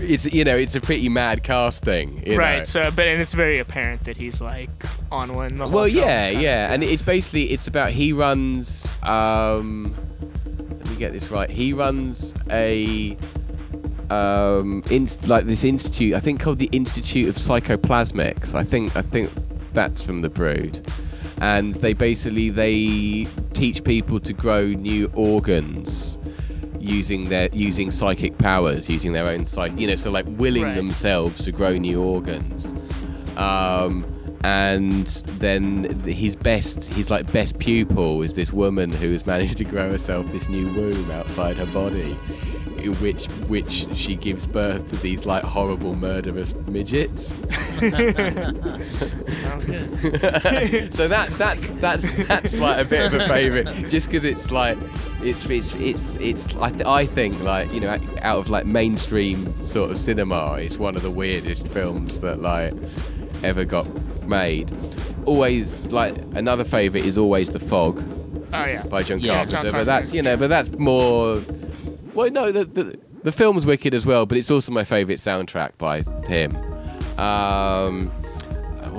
it's 0.00 0.24
you 0.32 0.42
know 0.42 0.56
it's 0.56 0.74
a 0.74 0.80
pretty 0.80 1.10
mad 1.10 1.42
casting 1.42 2.26
you 2.26 2.38
right. 2.38 2.60
know. 2.60 2.64
So, 2.64 2.90
but 2.90 3.06
and 3.06 3.20
it's 3.20 3.34
very 3.34 3.58
apparent 3.58 4.04
that 4.04 4.16
he's 4.16 4.40
like 4.40 4.70
on 5.12 5.34
one. 5.34 5.58
The 5.58 5.64
whole 5.64 5.74
well 5.74 5.88
yeah 5.88 6.30
yeah 6.30 6.72
and 6.72 6.82
it's 6.82 7.02
basically 7.02 7.52
it's 7.52 7.66
about 7.66 7.90
he 7.90 8.14
runs 8.14 8.90
um 9.02 9.94
let 10.78 10.88
me 10.88 10.96
get 10.96 11.12
this 11.12 11.30
right 11.30 11.50
he 11.50 11.74
runs 11.74 12.32
a 12.50 13.18
um 14.10 14.82
inst- 14.90 15.26
like 15.28 15.44
this 15.46 15.64
institute 15.64 16.14
i 16.14 16.20
think 16.20 16.40
called 16.40 16.58
the 16.58 16.68
institute 16.72 17.28
of 17.28 17.36
psychoplasmics. 17.36 18.54
I 18.54 18.64
think 18.64 18.94
i 18.96 19.02
think 19.02 19.30
that's 19.72 20.02
from 20.04 20.22
the 20.22 20.28
brood. 20.28 20.86
And 21.40 21.74
they 21.76 21.94
basically 21.94 22.48
they 22.50 23.26
teach 23.54 23.82
people 23.82 24.20
to 24.20 24.32
grow 24.32 24.62
new 24.66 25.10
organs 25.14 26.16
using 26.78 27.28
their 27.28 27.48
using 27.52 27.90
psychic 27.90 28.36
powers 28.38 28.88
using 28.88 29.12
their 29.12 29.26
own 29.26 29.44
psych 29.46 29.72
you 29.76 29.86
know 29.86 29.96
so 29.96 30.10
like 30.10 30.26
willing 30.28 30.62
Right. 30.64 30.76
themselves 30.76 31.42
to 31.42 31.50
grow 31.52 31.76
new 31.76 32.00
organs. 32.02 32.72
Um, 33.36 34.04
and 34.44 35.06
then 35.38 35.84
his 36.04 36.36
best 36.36 36.84
his 36.94 37.10
like 37.10 37.30
best 37.32 37.58
pupil 37.58 38.22
is 38.22 38.34
this 38.34 38.52
woman 38.52 38.90
who 38.90 39.10
has 39.10 39.26
managed 39.26 39.56
to 39.58 39.64
grow 39.64 39.88
herself 39.90 40.30
this 40.30 40.48
new 40.48 40.68
womb 40.74 41.10
outside 41.10 41.56
her 41.56 41.66
body 41.72 42.16
in 42.84 42.94
which 42.94 43.26
which 43.48 43.86
she 43.94 44.14
gives 44.16 44.46
birth 44.46 44.88
to 44.90 44.96
these 44.96 45.26
like 45.26 45.42
horrible 45.42 45.94
murderous 45.96 46.54
midgets 46.68 47.28
Sounds 49.34 49.64
good. 49.64 50.94
so 50.94 51.08
that 51.08 51.28
that's 51.38 51.70
that's 51.72 52.10
that's 52.26 52.58
like 52.58 52.78
a 52.84 52.88
bit 52.88 53.06
of 53.12 53.14
a 53.20 53.26
favorite 53.28 53.66
just 53.88 54.06
because 54.08 54.24
it's 54.24 54.50
like 54.50 54.78
it's 55.22 55.46
it's 55.48 55.74
it's 55.76 56.16
it's 56.16 56.56
I, 56.56 56.70
th- 56.70 56.84
I 56.86 57.06
think 57.06 57.40
like 57.40 57.72
you 57.72 57.80
know 57.80 57.96
out 58.22 58.38
of 58.38 58.50
like 58.50 58.66
mainstream 58.66 59.46
sort 59.64 59.90
of 59.90 59.96
cinema 59.96 60.54
it's 60.60 60.76
one 60.78 60.96
of 60.96 61.02
the 61.02 61.10
weirdest 61.10 61.68
films 61.68 62.20
that 62.20 62.40
like 62.40 62.72
ever 63.42 63.64
got 63.64 63.86
made 64.26 64.70
always 65.26 65.86
like 65.86 66.14
another 66.34 66.64
favorite 66.64 67.04
is 67.04 67.16
always 67.18 67.50
the 67.50 67.58
fog 67.58 68.02
Oh 68.52 68.64
yeah. 68.66 68.82
by 68.84 69.02
John 69.02 69.18
Yeah, 69.20 69.44
Carpenter 69.46 69.62
John 69.64 69.72
but 69.72 69.84
that's 69.84 70.12
you 70.12 70.22
know 70.22 70.36
but 70.36 70.48
that's 70.48 70.70
more 70.78 71.42
well 72.14 72.30
no 72.30 72.50
the, 72.52 72.64
the 72.64 72.98
the 73.22 73.32
film's 73.32 73.64
wicked 73.66 73.94
as 73.94 74.04
well 74.06 74.26
but 74.26 74.36
it's 74.38 74.50
also 74.50 74.70
my 74.72 74.84
favorite 74.84 75.18
soundtrack 75.18 75.72
by 75.78 76.02
him 76.28 76.54
um 77.18 78.06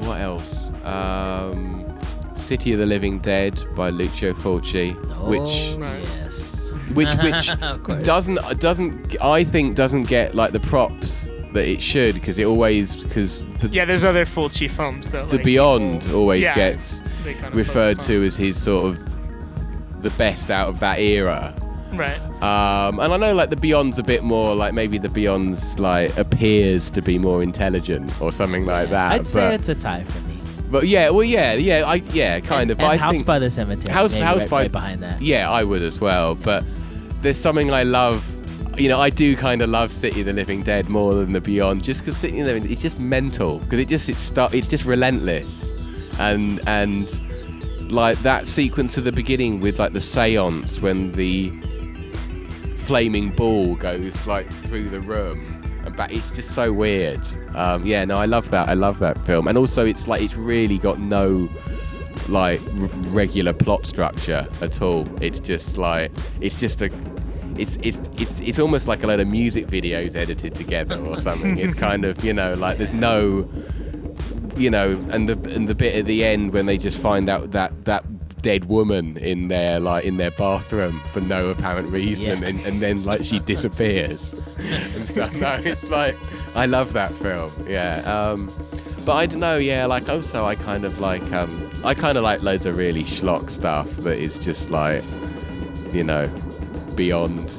what 0.05 0.19
else 0.19 0.71
um 0.83 1.81
City 2.35 2.73
of 2.73 2.79
the 2.79 2.85
Living 2.85 3.17
Dead 3.19 3.59
by 3.75 3.89
Lucio 3.89 4.33
Fulci 4.33 4.93
which 5.27 5.39
Oh, 5.41 5.79
Right. 5.79 6.03
yes. 6.03 6.71
which 6.93 7.09
which 7.23 7.49
doesn't 8.03 8.59
doesn't 8.59 9.21
I 9.21 9.43
think 9.43 9.75
doesn't 9.75 10.03
get 10.03 10.35
like 10.35 10.51
the 10.51 10.59
props 10.59 11.27
that 11.53 11.65
it 11.67 11.81
should 11.81 12.15
because 12.15 12.37
it 12.37 12.43
always 12.45 13.01
because 13.03 13.45
the, 13.61 13.69
Yeah, 13.69 13.85
there's 13.85 14.03
other 14.03 14.25
Fulci 14.25 14.69
films 14.69 15.09
that 15.11 15.29
the 15.29 15.37
like, 15.37 15.45
Beyond 15.45 16.01
people- 16.01 16.19
always 16.19 16.43
yeah, 16.43 16.53
gets 16.55 17.01
kind 17.23 17.45
of 17.45 17.55
referred 17.55 17.99
to 18.01 18.23
as 18.25 18.35
his 18.35 18.61
sort 18.61 18.85
of 18.97 20.03
the 20.03 20.09
best 20.11 20.51
out 20.51 20.67
of 20.69 20.79
that 20.81 20.99
era. 20.99 21.55
On- 21.99 22.07
Right. 22.41 22.87
Um, 22.87 22.99
and 22.99 23.13
I 23.13 23.17
know 23.17 23.33
like 23.33 23.49
the 23.49 23.55
Beyond's 23.55 23.97
a 23.99 24.03
bit 24.03 24.23
more 24.23 24.55
like 24.55 24.73
maybe 24.73 24.97
the 24.97 25.09
Beyond's 25.09 25.79
like 25.79 26.15
appears 26.17 26.89
to 26.91 27.01
be 27.01 27.17
more 27.17 27.41
intelligent 27.41 28.21
or 28.21 28.31
something 28.31 28.65
like 28.65 28.89
that. 28.89 29.11
I'd 29.13 29.17
but, 29.19 29.27
say 29.27 29.55
it's 29.55 29.69
a 29.69 29.75
tie 29.75 30.03
for 30.03 30.19
me. 30.27 30.37
but 30.71 30.87
yeah, 30.87 31.09
well 31.09 31.23
yeah, 31.23 31.53
yeah, 31.53 31.83
I 31.85 31.95
yeah, 32.13 32.39
kind 32.39 32.69
of. 32.71 32.79
And 32.79 32.87
I 32.87 32.97
House 32.97 33.21
by 33.21 33.39
the 33.39 33.49
Cemetery. 33.49 33.93
House- 33.93 34.13
maybe 34.13 34.25
House 34.25 34.39
right, 34.39 34.49
by- 34.49 34.61
right 34.63 34.71
behind 34.71 35.01
that. 35.03 35.21
Yeah, 35.21 35.49
I 35.49 35.63
would 35.63 35.81
as 35.81 35.99
well. 36.01 36.35
But 36.35 36.63
there's 37.21 37.37
something 37.37 37.71
I 37.71 37.83
love. 37.83 38.23
You 38.77 38.89
know, 38.89 38.99
I 38.99 39.09
do 39.09 39.37
kind 39.37 39.61
of 39.61 39.69
love 39.69 39.93
City 39.93 40.19
of 40.19 40.25
the 40.25 40.33
Living 40.33 40.61
Dead 40.61 40.89
more 40.89 41.13
than 41.15 41.31
the 41.31 41.39
Beyond, 41.39 41.81
just 41.83 42.01
because 42.01 42.17
City 42.17 42.41
of 42.41 42.45
the 42.45 42.53
Living 42.53 42.69
it's 42.69 42.81
just 42.81 42.99
mental 42.99 43.59
because 43.59 43.79
it 43.79 43.87
just 43.87 44.09
it's 44.09 44.21
stu- 44.21 44.49
it's 44.51 44.67
just 44.67 44.83
relentless, 44.83 45.73
and 46.19 46.59
and 46.67 47.21
like 47.89 48.17
that 48.23 48.47
sequence 48.47 48.97
at 48.97 49.03
the 49.05 49.11
beginning 49.11 49.61
with 49.61 49.79
like 49.79 49.93
the 49.93 49.99
séance 49.99 50.81
when 50.81 51.11
the 51.13 51.53
flaming 52.85 53.31
ball 53.31 53.75
goes 53.75 54.27
like 54.27 54.51
through 54.63 54.89
the 54.89 55.01
room 55.01 55.61
back. 55.95 56.13
It's 56.13 56.31
just 56.31 56.51
so 56.51 56.71
weird. 56.73 57.21
Um, 57.53 57.85
yeah, 57.85 58.05
no, 58.05 58.17
I 58.17 58.25
love 58.25 58.49
that. 58.51 58.69
I 58.69 58.73
love 58.73 58.99
that 58.99 59.19
film, 59.19 59.47
and 59.47 59.57
also 59.57 59.85
it's 59.85 60.07
like 60.07 60.21
it's 60.21 60.35
really 60.35 60.77
got 60.77 60.99
no 60.99 61.49
like 62.27 62.61
r- 62.79 62.87
regular 63.11 63.53
plot 63.53 63.85
structure 63.85 64.47
at 64.61 64.81
all. 64.81 65.07
It's 65.21 65.39
just 65.39 65.77
like 65.77 66.11
it's 66.41 66.59
just 66.59 66.81
a 66.81 66.91
it's 67.57 67.77
it's 67.77 68.01
it's 68.17 68.39
it's 68.39 68.59
almost 68.59 68.87
like 68.87 69.03
a 69.03 69.07
lot 69.07 69.19
of 69.19 69.27
music 69.27 69.67
videos 69.67 70.15
edited 70.15 70.55
together 70.55 70.97
or 71.05 71.17
something. 71.17 71.57
it's 71.57 71.73
kind 71.73 72.05
of 72.05 72.23
you 72.23 72.33
know 72.33 72.53
like 72.55 72.77
there's 72.77 72.93
no 72.93 73.49
you 74.57 74.69
know 74.69 74.91
and 75.11 75.29
the 75.29 75.49
and 75.51 75.67
the 75.67 75.75
bit 75.75 75.95
at 75.95 76.05
the 76.05 76.23
end 76.23 76.53
when 76.53 76.65
they 76.65 76.77
just 76.77 76.99
find 76.99 77.29
out 77.29 77.51
that 77.51 77.85
that 77.85 78.03
dead 78.45 78.65
woman 78.65 79.17
in 79.17 79.47
their 79.47 79.79
like 79.79 80.05
in 80.05 80.17
their 80.17 80.29
bathroom 80.29 80.99
for 81.11 81.19
no 81.19 81.47
apparent 81.47 81.87
reason 81.89 82.25
Yeah. 82.27 82.47
and, 82.47 82.59
and, 82.67 82.79
then 82.79 83.03
like 83.03 83.23
she 83.23 83.39
disappears 83.39 84.33
and 84.59 85.03
stuff. 85.07 85.35
No, 85.35 85.55
it's 85.63 85.89
like 85.89 86.15
I 86.55 86.67
love 86.67 86.93
that 86.93 87.11
film. 87.13 87.51
Yeah. 87.67 87.95
Um, 88.05 88.51
but 89.03 89.13
I 89.13 89.25
don't 89.25 89.39
know. 89.39 89.57
Yeah, 89.57 89.87
like 89.87 90.07
also 90.09 90.45
I 90.45 90.53
kind 90.53 90.85
of 90.85 90.99
like 90.99 91.23
um, 91.31 91.71
I 91.83 91.95
kind 91.95 92.19
of 92.19 92.23
like 92.23 92.43
loads 92.43 92.67
of 92.67 92.77
really 92.77 93.03
schlock 93.03 93.49
stuff 93.49 93.89
that 94.05 94.19
is 94.19 94.37
just 94.37 94.69
like, 94.69 95.01
you 95.91 96.03
know, 96.03 96.27
beyond 96.95 97.51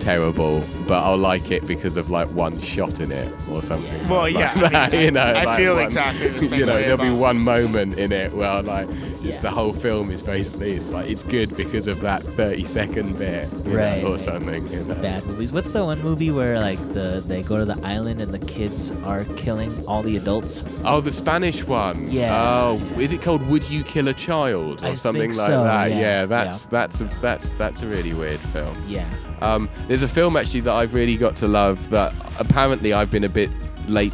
terrible. 0.00 0.62
But 0.86 1.02
I'll 1.04 1.18
like 1.18 1.50
it 1.50 1.66
because 1.66 1.96
of 1.96 2.08
like 2.08 2.28
one 2.30 2.58
shot 2.60 2.98
in 3.00 3.12
it 3.12 3.30
or 3.50 3.62
something. 3.62 4.08
Well, 4.08 4.22
like 4.22 4.34
yeah, 4.34 4.52
I 4.56 4.68
that, 4.68 4.92
mean, 4.92 5.02
you 5.02 5.10
know, 5.10 5.20
I 5.20 5.44
like 5.44 5.58
feel 5.58 5.74
one- 5.76 5.84
exactly 5.84 6.28
the 6.28 6.44
same 6.48 6.60
You 6.60 6.66
know, 6.66 6.74
way 6.76 6.82
there'll 6.82 6.96
be 6.98 7.10
one 7.10 7.38
moment 7.42 7.98
in 7.98 8.10
it 8.12 8.32
where 8.32 8.62
like 8.62 8.88
it's 9.28 9.36
Yeah. 9.36 9.42
the 9.42 9.50
whole 9.50 9.72
film 9.72 10.10
is 10.10 10.22
basically 10.22 10.72
it's 10.72 10.90
like 10.90 11.08
it's 11.08 11.22
good 11.22 11.56
because 11.56 11.86
of 11.86 12.00
that 12.00 12.22
30 12.22 12.64
second 12.64 13.18
bit, 13.18 13.48
you 13.64 13.72
know, 13.72 13.76
Right, 13.76 14.04
or 14.04 14.18
something. 14.18 14.66
You 14.68 14.84
know? 14.84 14.94
Bad 14.96 15.24
movies. 15.26 15.52
What's 15.52 15.70
the 15.72 15.84
one 15.84 16.02
movie 16.02 16.30
where 16.30 16.58
like 16.60 16.78
the 16.92 17.22
they 17.26 17.42
go 17.42 17.56
to 17.58 17.64
the 17.64 17.78
island 17.86 18.20
and 18.20 18.32
the 18.32 18.38
kids 18.46 18.90
are 19.04 19.24
killing 19.36 19.72
all 19.86 20.02
the 20.02 20.16
adults? 20.16 20.64
Oh, 20.84 21.00
the 21.00 21.12
Spanish 21.12 21.64
one. 21.64 22.10
Yeah, 22.10 22.34
Oh, 22.68 22.80
yeah. 22.96 22.98
is 23.04 23.12
it 23.12 23.22
called 23.22 23.42
"Would 23.46 23.68
You 23.70 23.84
Kill 23.84 24.08
a 24.08 24.14
Child" 24.14 24.82
or 24.82 24.86
I 24.86 24.94
something 24.94 25.30
like 25.30 25.34
so, 25.34 25.64
that? 25.64 25.90
yeah, 25.90 26.26
that's 26.26 26.64
yeah. 26.64 26.70
that's 26.70 27.00
a, 27.00 27.04
that's 27.20 27.50
that's 27.54 27.82
a 27.82 27.86
really 27.86 28.12
weird 28.14 28.40
film. 28.40 28.82
Yeah. 28.88 29.06
Um, 29.40 29.68
there's 29.86 30.02
a 30.02 30.08
film 30.08 30.36
actually 30.36 30.60
that 30.62 30.72
I've 30.74 30.94
really 30.94 31.16
got 31.16 31.36
to 31.36 31.46
love 31.46 31.90
that 31.90 32.12
apparently 32.40 32.92
I've 32.92 33.10
been 33.10 33.24
a 33.24 33.28
bit 33.28 33.50
late 33.86 34.12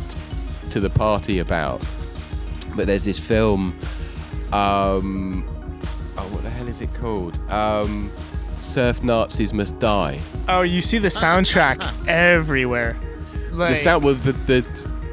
to 0.70 0.81
the 0.81 0.91
party 0.91 1.39
about. 1.39 1.82
But 2.77 2.86
there's 2.89 3.05
this 3.05 3.20
film. 3.20 3.78
Um, 4.55 5.44
oh, 6.16 6.28
what 6.28 6.44
the 6.44 6.51
hell 6.51 6.68
is 6.68 6.81
it 6.81 6.94
called? 6.94 7.36
Um, 7.51 8.10
Surf 8.59 9.02
Nazis 9.02 9.52
Must 9.52 9.76
Die. 9.81 10.20
Oh, 10.48 10.62
you 10.62 10.81
see 10.81 10.98
the 10.98 11.09
soundtrack 11.09 12.06
everywhere. 12.06 12.97
Like, 13.51 13.70
the 13.70 13.76
sound, 13.76 14.05
well, 14.05 14.14
the, 14.14 14.32
the 14.32 14.62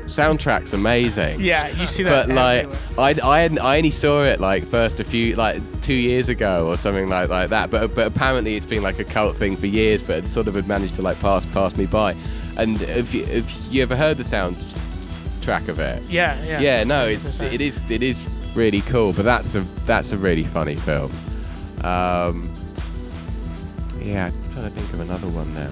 soundtrack's 0.05 0.73
amazing. 0.73 1.41
Yeah, 1.41 1.69
you 1.69 1.87
see 1.87 2.03
that. 2.03 2.27
but 2.27 2.35
like. 2.35 2.67
I, 2.99 3.45
I, 3.45 3.49
I 3.61 3.77
only 3.77 3.89
saw 3.89 4.23
it 4.23 4.39
like 4.39 4.65
first 4.65 4.99
a 4.99 5.03
few 5.03 5.35
like 5.35 5.59
two 5.81 5.93
years 5.93 6.29
ago 6.29 6.67
or 6.67 6.77
something 6.77 7.09
like, 7.09 7.29
like 7.29 7.49
that 7.49 7.71
but 7.71 7.95
but 7.95 8.05
apparently 8.05 8.55
it's 8.55 8.65
been 8.65 8.83
like 8.83 8.99
a 8.99 9.03
cult 9.03 9.35
thing 9.37 9.55
for 9.55 9.65
years 9.65 10.03
but 10.03 10.17
it 10.17 10.27
sort 10.27 10.47
of 10.47 10.53
had 10.53 10.67
managed 10.67 10.95
to 10.95 11.01
like 11.01 11.19
pass 11.19 11.45
pass 11.47 11.75
me 11.77 11.87
by 11.87 12.15
and 12.57 12.77
have 12.81 13.13
you, 13.13 13.25
have 13.25 13.49
you 13.71 13.81
ever 13.81 13.95
heard 13.95 14.17
the 14.17 14.23
soundtrack 14.23 15.67
of 15.69 15.79
it 15.79 16.03
yeah, 16.03 16.39
yeah. 16.43 16.59
yeah, 16.59 16.83
no 16.83 17.07
it's 17.07 17.25
100%. 17.39 17.53
it 17.53 17.61
is 17.61 17.89
it 17.89 18.03
is 18.03 18.27
really 18.55 18.81
cool 18.81 19.13
but 19.13 19.23
that's 19.23 19.55
a 19.55 19.61
that's 19.85 20.11
a 20.11 20.17
really 20.17 20.43
funny 20.43 20.75
film 20.75 21.11
um 21.83 22.49
yeah 24.01 24.27
I'm 24.27 24.51
trying 24.53 24.63
to 24.65 24.69
think 24.69 24.91
of 24.93 24.99
another 24.99 25.27
one 25.27 25.53
now 25.53 25.71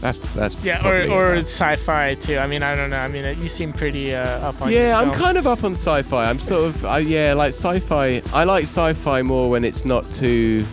that's 0.00 0.18
that's 0.34 0.56
Yeah, 0.62 0.86
or, 0.86 1.10
or 1.10 1.32
enough. 1.34 1.46
sci-fi 1.46 2.14
too. 2.14 2.36
I 2.36 2.46
mean, 2.46 2.62
I 2.62 2.74
don't 2.74 2.90
know. 2.90 2.98
I 2.98 3.08
mean, 3.08 3.24
you 3.42 3.48
seem 3.48 3.72
pretty 3.72 4.14
uh, 4.14 4.48
up 4.48 4.60
on. 4.60 4.70
Yeah, 4.70 4.98
I'm 5.00 5.10
kind 5.10 5.38
of 5.38 5.46
up 5.46 5.64
on 5.64 5.72
sci-fi. 5.72 6.28
I'm 6.28 6.38
sort 6.38 6.66
of, 6.66 6.84
uh, 6.84 6.96
yeah, 6.96 7.32
like 7.32 7.48
sci-fi. 7.54 8.22
I 8.32 8.44
like 8.44 8.64
sci-fi 8.64 9.22
more 9.22 9.48
when 9.50 9.64
it's 9.64 9.84
not 9.84 10.10
too, 10.12 10.66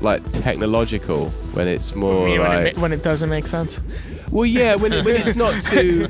like 0.00 0.22
technological. 0.32 1.30
When 1.54 1.66
it's 1.66 1.94
more 1.94 2.22
when, 2.24 2.38
like, 2.38 2.66
it, 2.66 2.78
when 2.78 2.92
it 2.92 3.02
doesn't 3.02 3.30
make 3.30 3.46
sense. 3.46 3.80
well, 4.30 4.46
yeah, 4.46 4.74
when, 4.76 4.92
it, 4.92 5.04
when 5.04 5.16
it's 5.16 5.34
not 5.34 5.60
too, 5.72 6.08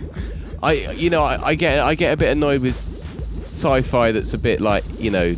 I, 0.62 0.72
you 0.92 1.08
know, 1.08 1.22
I, 1.24 1.48
I 1.48 1.54
get 1.54 1.78
I 1.78 1.94
get 1.94 2.12
a 2.12 2.16
bit 2.16 2.30
annoyed 2.32 2.60
with 2.60 2.95
sci-fi 3.46 4.12
that's 4.12 4.34
a 4.34 4.38
bit 4.38 4.60
like, 4.60 4.84
you 5.00 5.10
know, 5.10 5.34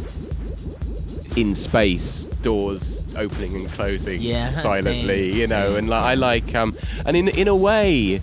in 1.37 1.55
space, 1.55 2.25
doors 2.43 3.05
opening 3.17 3.55
and 3.57 3.71
closing 3.73 4.21
Yeah, 4.21 4.51
silently, 4.51 5.31
same, 5.31 5.39
you 5.39 5.47
know, 5.47 5.69
same. 5.69 5.77
and 5.77 5.89
like 5.89 6.03
I 6.03 6.15
like, 6.15 6.55
um, 6.55 6.77
and 7.07 7.17
in 7.17 7.29
in 7.29 7.49
a 7.49 7.57
way. 7.57 8.21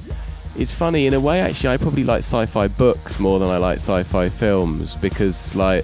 It's 0.57 0.73
funny 0.73 1.05
in 1.05 1.13
a 1.13 1.19
way. 1.19 1.41
Actually, 1.41 1.73
I 1.73 1.77
probably 1.77 2.05
like 2.05 2.19
sci-fi 2.19 2.69
books 2.69 3.19
more 3.19 3.39
than 3.39 3.49
I 3.49 3.57
like 3.57 3.75
sci-fi 3.75 4.29
films 4.29 4.95
because, 4.95 5.53
like, 5.53 5.83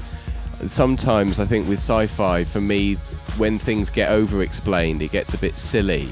sometimes 0.66 1.42
I 1.42 1.46
think 1.46 1.68
with 1.68 1.80
sci-fi, 1.80 2.46
for 2.46 2.62
me, 2.62 2.94
when 3.36 3.60
things 3.60 3.90
get 3.90 4.10
over-explained, 4.10 5.02
it 5.02 5.12
gets 5.12 5.34
a 5.34 5.38
bit 5.38 5.58
silly. 5.58 6.10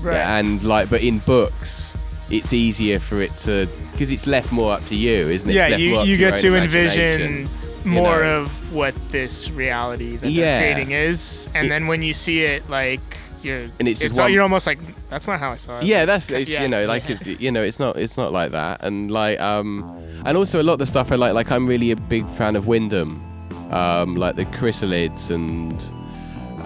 Right. 0.00 0.16
And 0.16 0.64
like, 0.64 0.90
but 0.90 1.02
in 1.02 1.20
books, 1.20 1.95
it's 2.30 2.52
easier 2.52 2.98
for 2.98 3.20
it 3.20 3.34
to 3.38 3.68
because 3.92 4.10
it's 4.10 4.26
left 4.26 4.50
more 4.52 4.72
up 4.72 4.84
to 4.86 4.94
you, 4.96 5.28
isn't 5.30 5.48
it? 5.48 5.54
Yeah, 5.54 5.68
you, 5.76 6.00
you 6.02 6.16
your 6.16 6.30
get 6.30 6.40
to 6.40 6.56
envision 6.56 7.48
you 7.84 7.90
more 7.90 8.20
know. 8.22 8.40
of 8.42 8.72
what 8.74 8.94
this 9.10 9.48
reality 9.50 10.16
that 10.16 10.30
Yeah. 10.30 10.44
they're 10.60 10.72
creating 10.74 10.92
is, 10.92 11.48
and 11.54 11.66
It- 11.66 11.70
then 11.70 11.86
when 11.86 12.02
you 12.02 12.12
see 12.12 12.42
it, 12.42 12.68
like 12.68 13.00
you're, 13.42 13.68
And 13.78 13.86
it's 13.86 14.00
just 14.00 14.18
all- 14.18 14.28
you're 14.28 14.42
almost 14.42 14.66
like, 14.66 14.78
that's 15.08 15.28
not 15.28 15.38
how 15.38 15.52
I 15.52 15.56
saw 15.56 15.78
it. 15.78 15.84
Yeah, 15.84 16.04
that's 16.04 16.30
it's, 16.32 16.50
Yeah. 16.50 16.62
you 16.62 16.68
know 16.68 16.84
like 16.86 17.08
it's 17.08 17.26
you 17.26 17.52
know 17.52 17.62
it's 17.62 17.78
not 17.78 17.96
it's 17.96 18.16
not 18.16 18.32
like 18.32 18.50
that 18.52 18.82
and 18.82 19.10
like 19.10 19.38
um 19.40 19.84
and 20.24 20.36
also 20.36 20.60
a 20.60 20.64
lot 20.64 20.72
of 20.74 20.78
the 20.80 20.86
stuff 20.86 21.12
I 21.12 21.14
like 21.14 21.32
like 21.34 21.52
I'm 21.52 21.64
really 21.66 21.92
a 21.92 21.96
big 21.96 22.28
fan 22.30 22.56
of 22.56 22.66
Wyndham 22.66 23.22
um 23.72 24.16
like 24.16 24.34
the 24.34 24.46
chrysalids 24.46 25.30
and 25.30 25.80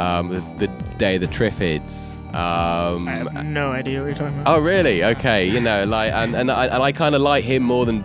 um 0.01 0.31
the, 0.31 0.67
the 0.67 0.73
Day 0.97 1.17
of 1.17 1.21
the 1.21 1.27
Triffids 1.27 2.10
um 2.35 3.09
I 3.09 3.13
have 3.13 3.45
no 3.47 3.71
idea 3.73 4.01
what 4.01 4.07
you're 4.07 4.15
talking 4.15 4.41
about. 4.41 4.57
Oh 4.59 4.61
really? 4.63 5.05
Okay, 5.05 5.47
you 5.49 5.61
know, 5.61 5.85
like 5.85 6.13
and 6.13 6.35
and 6.35 6.51
I, 6.51 6.67
and 6.67 6.83
I 6.83 6.93
kind 6.93 7.15
of 7.15 7.23
like 7.23 7.45
him 7.45 7.63
more 7.63 7.85
than, 7.87 8.05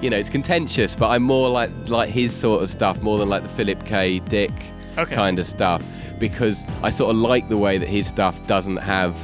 you 0.00 0.10
know, 0.10 0.16
it's 0.16 0.28
contentious, 0.28 0.94
but 0.96 1.08
I'm 1.08 1.22
more 1.22 1.48
like 1.48 1.70
like 1.88 2.08
his 2.10 2.34
sort 2.36 2.62
of 2.62 2.68
stuff 2.70 3.00
more 3.02 3.18
than 3.18 3.28
like 3.28 3.42
the 3.42 3.48
Philip 3.48 3.84
K. 3.84 4.18
Dick 4.20 4.52
Okay. 4.98 5.14
kind 5.14 5.38
of 5.38 5.46
stuff 5.46 5.82
because 6.18 6.64
I 6.82 6.90
sort 6.90 7.10
of 7.10 7.16
like 7.16 7.48
the 7.48 7.56
way 7.56 7.78
that 7.78 7.88
his 7.88 8.06
stuff 8.08 8.44
doesn't 8.46 8.76
have, 8.78 9.16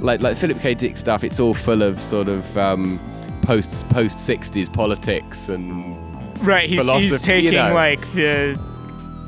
like 0.00 0.20
like 0.20 0.36
Philip 0.36 0.60
K. 0.60 0.74
Dick 0.74 0.96
stuff. 0.96 1.24
It's 1.24 1.40
all 1.40 1.54
full 1.54 1.82
of 1.82 2.00
sort 2.00 2.28
of 2.28 2.56
um, 2.58 3.00
post 3.42 3.88
post 3.88 4.18
'60s 4.18 4.72
politics 4.72 5.48
and 5.48 5.96
Right, 6.40 6.68
he's, 6.68 6.80
he's 6.82 6.90
philosophy, 6.90 7.12
you 7.42 7.50
taking 7.50 7.52
know. 7.68 7.72
like 7.74 8.00
the 8.14 8.60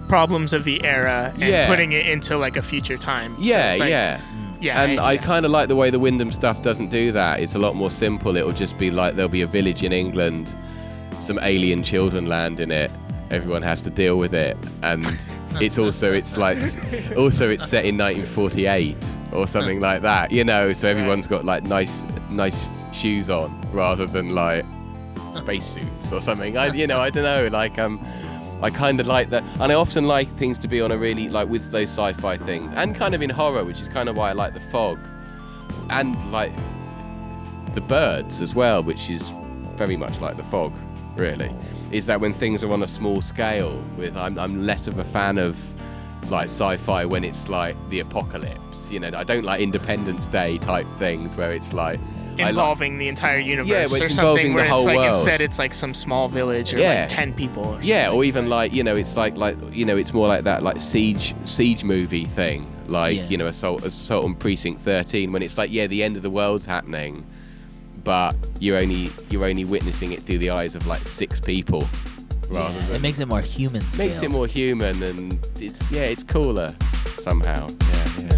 problems 0.08 0.52
of 0.52 0.64
the 0.64 0.84
era 0.84 1.30
and 1.32 1.42
Yeah. 1.42 1.66
putting 1.66 1.92
it 1.92 2.06
into 2.06 2.36
like 2.36 2.56
a 2.56 2.62
future 2.62 2.96
time. 2.98 3.34
So 3.36 3.42
yeah, 3.42 3.76
like- 3.78 3.88
yeah. 3.90 4.20
Yeah. 4.64 4.82
and 4.82 4.98
I 4.98 5.12
yeah. 5.12 5.22
kind 5.22 5.44
of 5.44 5.52
like 5.52 5.68
the 5.68 5.76
way 5.76 5.90
the 5.90 5.98
Wyndham 5.98 6.32
stuff 6.32 6.62
doesn't 6.62 6.88
do 6.88 7.12
that. 7.12 7.40
It's 7.40 7.54
a 7.54 7.58
lot 7.58 7.76
more 7.76 7.90
simple. 7.90 8.36
It'll 8.36 8.52
just 8.52 8.78
be 8.78 8.90
like 8.90 9.14
there'll 9.14 9.28
be 9.28 9.42
a 9.42 9.46
village 9.46 9.82
in 9.82 9.92
England, 9.92 10.56
some 11.20 11.38
alien 11.42 11.82
children 11.82 12.26
land 12.26 12.60
in 12.60 12.70
it. 12.70 12.90
Everyone 13.30 13.62
has 13.62 13.80
to 13.82 13.90
deal 13.90 14.16
with 14.16 14.34
it, 14.34 14.56
and 14.82 15.04
it's 15.60 15.78
also 15.78 16.12
it's 16.12 16.36
like 16.36 16.58
also 17.16 17.50
it's 17.50 17.68
set 17.68 17.84
in 17.84 17.96
1948 17.98 18.96
or 19.32 19.46
something 19.46 19.80
like 19.80 20.02
that. 20.02 20.32
You 20.32 20.44
know, 20.44 20.72
so 20.72 20.88
everyone's 20.88 21.26
got 21.26 21.44
like 21.44 21.64
nice 21.64 22.02
nice 22.30 22.82
shoes 22.92 23.30
on 23.30 23.66
rather 23.72 24.06
than 24.06 24.30
like 24.30 24.64
spacesuits 25.32 26.12
or 26.12 26.20
something. 26.20 26.56
I 26.56 26.68
you 26.68 26.86
know 26.86 27.00
I 27.00 27.10
don't 27.10 27.24
know 27.24 27.48
like 27.52 27.78
um. 27.78 28.04
I 28.64 28.70
kind 28.70 28.98
of 28.98 29.06
like 29.06 29.28
that, 29.28 29.44
and 29.60 29.70
I 29.70 29.74
often 29.74 30.06
like 30.06 30.26
things 30.38 30.58
to 30.60 30.68
be 30.68 30.80
on 30.80 30.90
a 30.90 30.96
really 30.96 31.28
like 31.28 31.48
with 31.50 31.70
those 31.70 31.90
sci-fi 31.90 32.38
things, 32.38 32.72
and 32.74 32.94
kind 32.96 33.14
of 33.14 33.20
in 33.20 33.28
horror, 33.28 33.62
which 33.62 33.78
is 33.82 33.88
kind 33.88 34.08
of 34.08 34.16
why 34.16 34.30
I 34.30 34.32
like 34.32 34.54
the 34.54 34.60
fog, 34.60 34.98
and 35.90 36.16
like 36.32 36.50
the 37.74 37.82
birds 37.82 38.40
as 38.40 38.54
well, 38.54 38.82
which 38.82 39.10
is 39.10 39.28
very 39.76 39.98
much 39.98 40.22
like 40.22 40.38
the 40.38 40.44
fog, 40.44 40.72
really. 41.14 41.54
Is 41.90 42.06
that 42.06 42.18
when 42.22 42.32
things 42.32 42.64
are 42.64 42.72
on 42.72 42.82
a 42.82 42.86
small 42.86 43.20
scale? 43.20 43.84
With 43.98 44.16
I'm 44.16 44.38
I'm 44.38 44.64
less 44.64 44.88
of 44.88 44.98
a 44.98 45.04
fan 45.04 45.36
of 45.36 45.58
like 46.30 46.46
sci-fi 46.46 47.04
when 47.04 47.22
it's 47.22 47.50
like 47.50 47.76
the 47.90 48.00
apocalypse. 48.00 48.90
You 48.90 48.98
know, 49.00 49.10
I 49.14 49.24
don't 49.24 49.44
like 49.44 49.60
Independence 49.60 50.26
Day 50.26 50.56
type 50.56 50.86
things 50.96 51.36
where 51.36 51.52
it's 51.52 51.74
like 51.74 52.00
like- 52.00 52.23
involving 52.38 52.98
the 52.98 53.08
entire 53.08 53.38
universe 53.38 53.68
where 53.92 54.02
or 54.02 54.04
it's 54.06 54.14
something 54.14 54.46
involving 54.48 54.54
where 54.54 54.64
whole 54.66 54.78
it's 54.80 54.86
like 54.86 54.96
world. 54.96 55.16
instead 55.16 55.40
it's 55.40 55.58
like 55.58 55.74
some 55.74 55.94
small 55.94 56.28
village 56.28 56.74
or 56.74 56.78
Yeah. 56.78 57.00
like 57.00 57.08
10 57.08 57.32
people 57.34 57.64
or 57.64 57.78
Yeah, 57.82 58.10
or 58.10 58.24
even 58.24 58.48
like 58.48 58.72
you 58.72 58.82
know, 58.82 58.96
it's 58.96 59.16
like 59.16 59.36
like 59.36 59.56
you 59.72 59.84
know, 59.84 59.96
it's 59.96 60.12
more 60.12 60.26
like 60.28 60.44
that 60.44 60.62
like 60.62 60.80
siege 60.80 61.34
siege 61.44 61.84
movie 61.84 62.24
thing, 62.24 62.66
like 62.88 63.16
Yeah. 63.16 63.28
you 63.28 63.36
know, 63.36 63.46
assault 63.46 63.84
assault 63.84 64.24
on 64.24 64.34
precinct 64.34 64.80
thirteen, 64.80 65.32
when 65.32 65.42
it's 65.42 65.56
like 65.58 65.70
yeah, 65.72 65.86
the 65.86 66.02
end 66.02 66.16
of 66.16 66.22
the 66.22 66.30
world's 66.30 66.64
happening, 66.66 67.24
but 68.02 68.34
you're 68.60 68.78
only 68.78 69.12
you're 69.30 69.44
only 69.44 69.64
witnessing 69.64 70.12
it 70.12 70.22
through 70.22 70.38
the 70.38 70.50
eyes 70.50 70.74
of 70.74 70.86
like 70.86 71.06
six 71.06 71.40
people, 71.40 71.86
rather 72.48 72.74
Yeah, 72.74 72.86
than 72.86 72.96
it 72.96 73.00
makes 73.02 73.18
it 73.20 73.28
more 73.28 73.40
human 73.40 73.82
makes 73.96 74.22
it 74.22 74.30
more 74.30 74.46
human 74.46 75.02
and 75.02 75.38
it's 75.60 75.90
yeah, 75.90 76.02
it's 76.02 76.22
cooler 76.22 76.74
somehow. 77.18 77.68
Yeah, 77.90 78.12
yeah. 78.18 78.33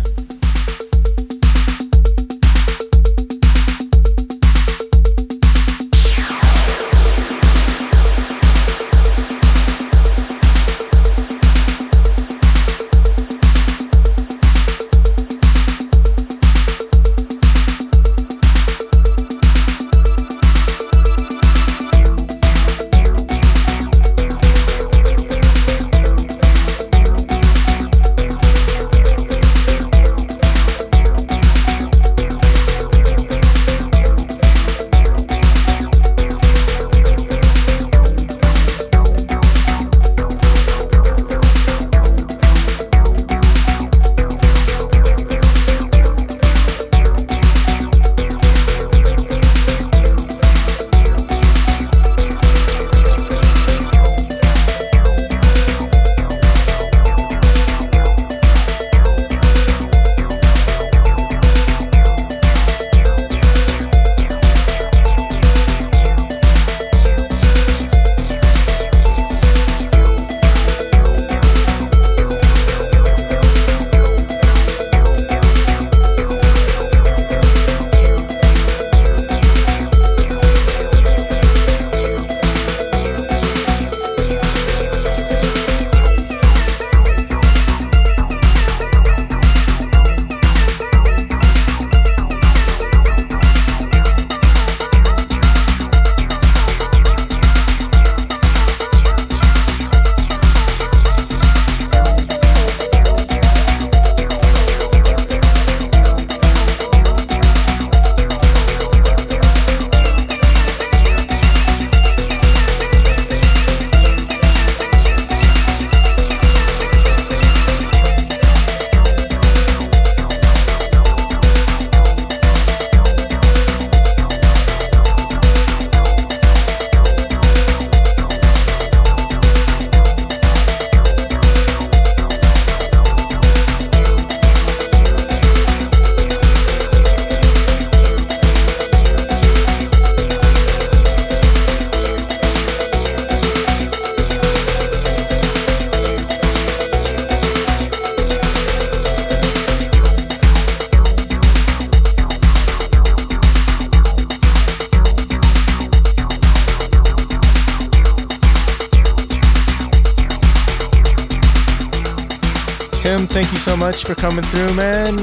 So 163.76 163.84
much 163.84 164.04
for 164.04 164.14
coming 164.14 164.44
through, 164.44 164.72
man. 164.74 165.18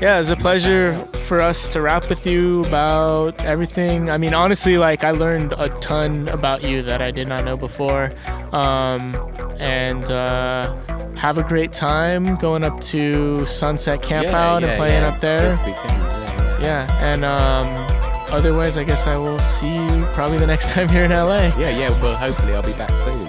Yeah, 0.00 0.18
it's 0.18 0.30
a 0.30 0.36
pleasure 0.36 0.94
for 1.26 1.40
us 1.40 1.68
to 1.68 1.80
rap 1.80 2.08
with 2.08 2.26
you 2.26 2.64
about 2.64 3.40
everything. 3.44 4.10
I 4.10 4.18
mean, 4.18 4.34
honestly, 4.34 4.78
like 4.78 5.04
I 5.04 5.10
learned 5.10 5.54
a 5.58 5.68
ton 5.80 6.28
about 6.28 6.62
you 6.62 6.82
that 6.82 7.02
I 7.02 7.10
did 7.10 7.28
not 7.28 7.44
know 7.44 7.56
before. 7.56 8.10
Um, 8.52 9.14
and 9.58 10.10
uh, 10.10 10.74
have 11.14 11.38
a 11.38 11.42
great 11.42 11.72
time 11.72 12.36
going 12.36 12.64
up 12.64 12.80
to 12.92 13.44
Sunset 13.44 14.02
Camp 14.02 14.28
Out 14.28 14.64
and 14.64 14.76
playing 14.76 15.04
up 15.04 15.20
there. 15.20 15.54
Yeah, 15.54 15.66
yeah. 15.66 16.58
Yeah, 16.60 17.04
and 17.04 17.24
um, 17.24 17.66
otherwise, 18.32 18.76
I 18.76 18.84
guess 18.84 19.06
I 19.06 19.16
will 19.16 19.40
see 19.40 19.74
you 19.74 20.04
probably 20.14 20.38
the 20.38 20.46
next 20.46 20.70
time 20.74 20.88
here 20.88 21.04
in 21.04 21.10
LA. 21.10 21.52
Yeah, 21.58 21.70
yeah. 21.70 21.90
Well, 22.00 22.14
hopefully 22.14 22.54
I'll 22.54 22.62
be 22.62 22.72
back 22.72 22.90
soon. 22.90 23.21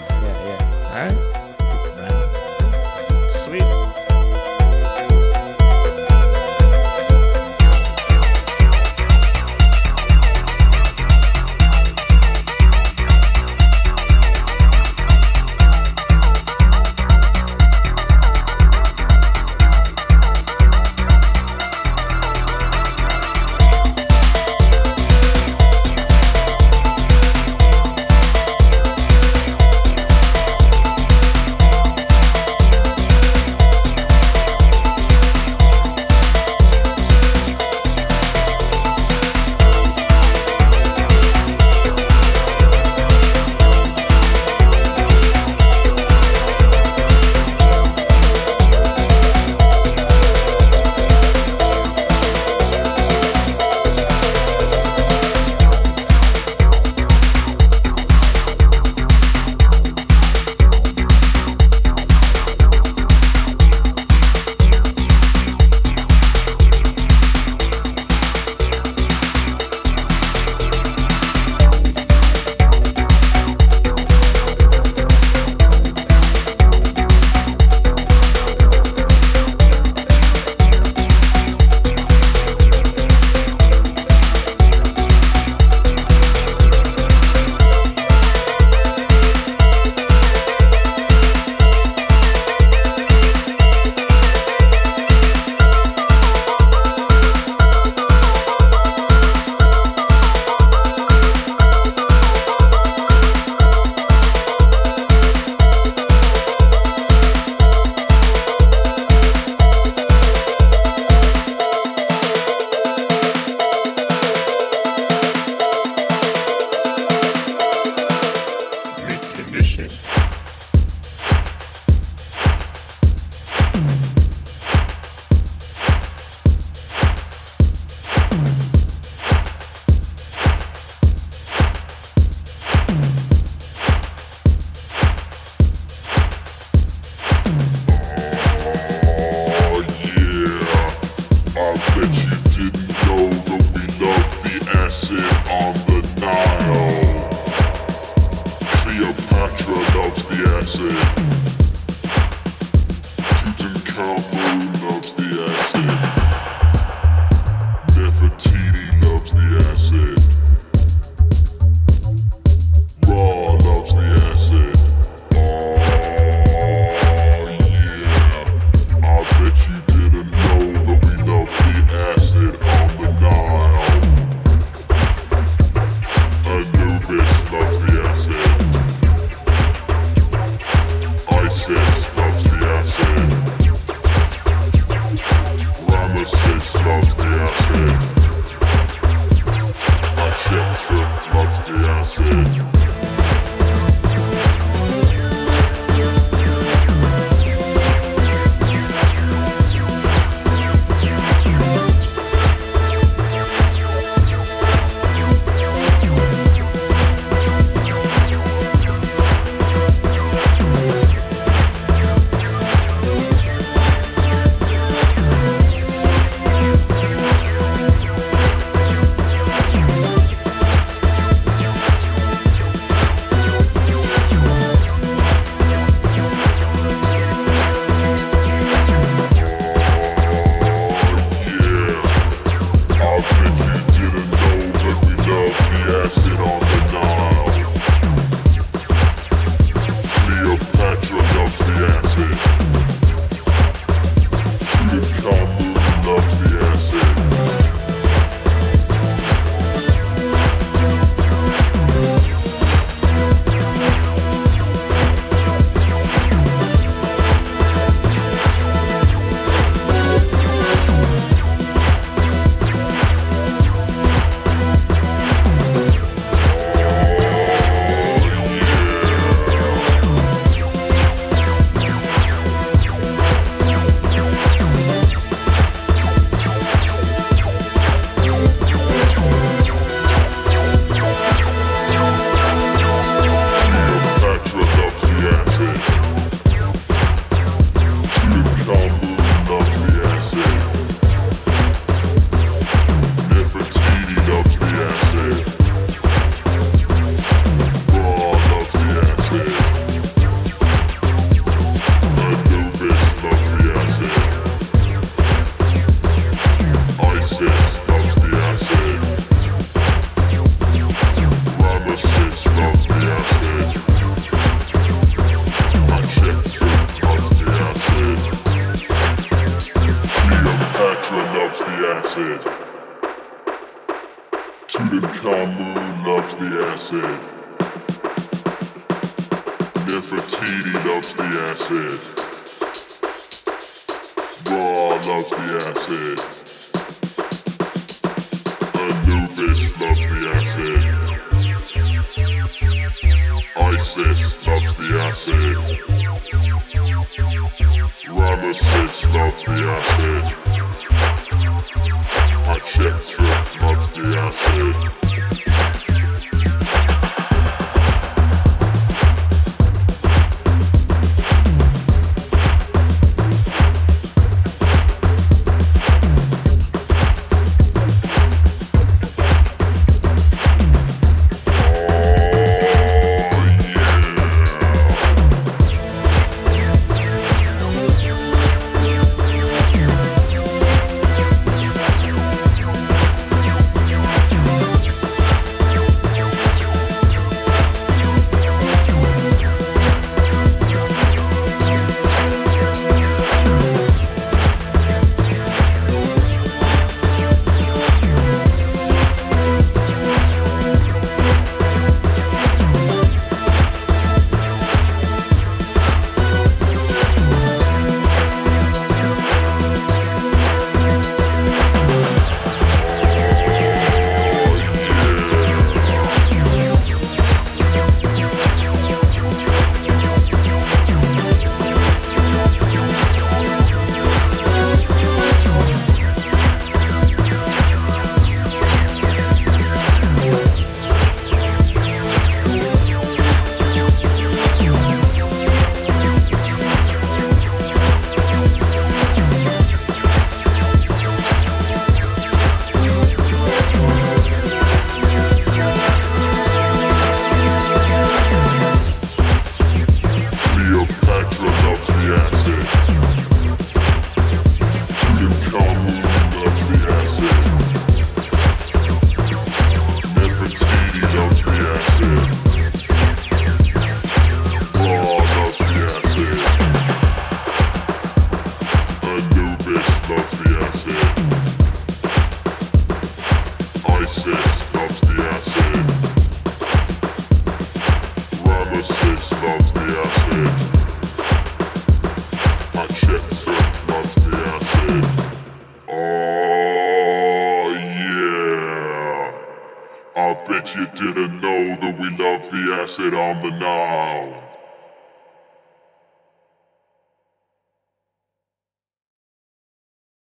Acid 492.93 493.15
on 493.15 493.41
the 493.41 493.49
Nile. 493.49 493.82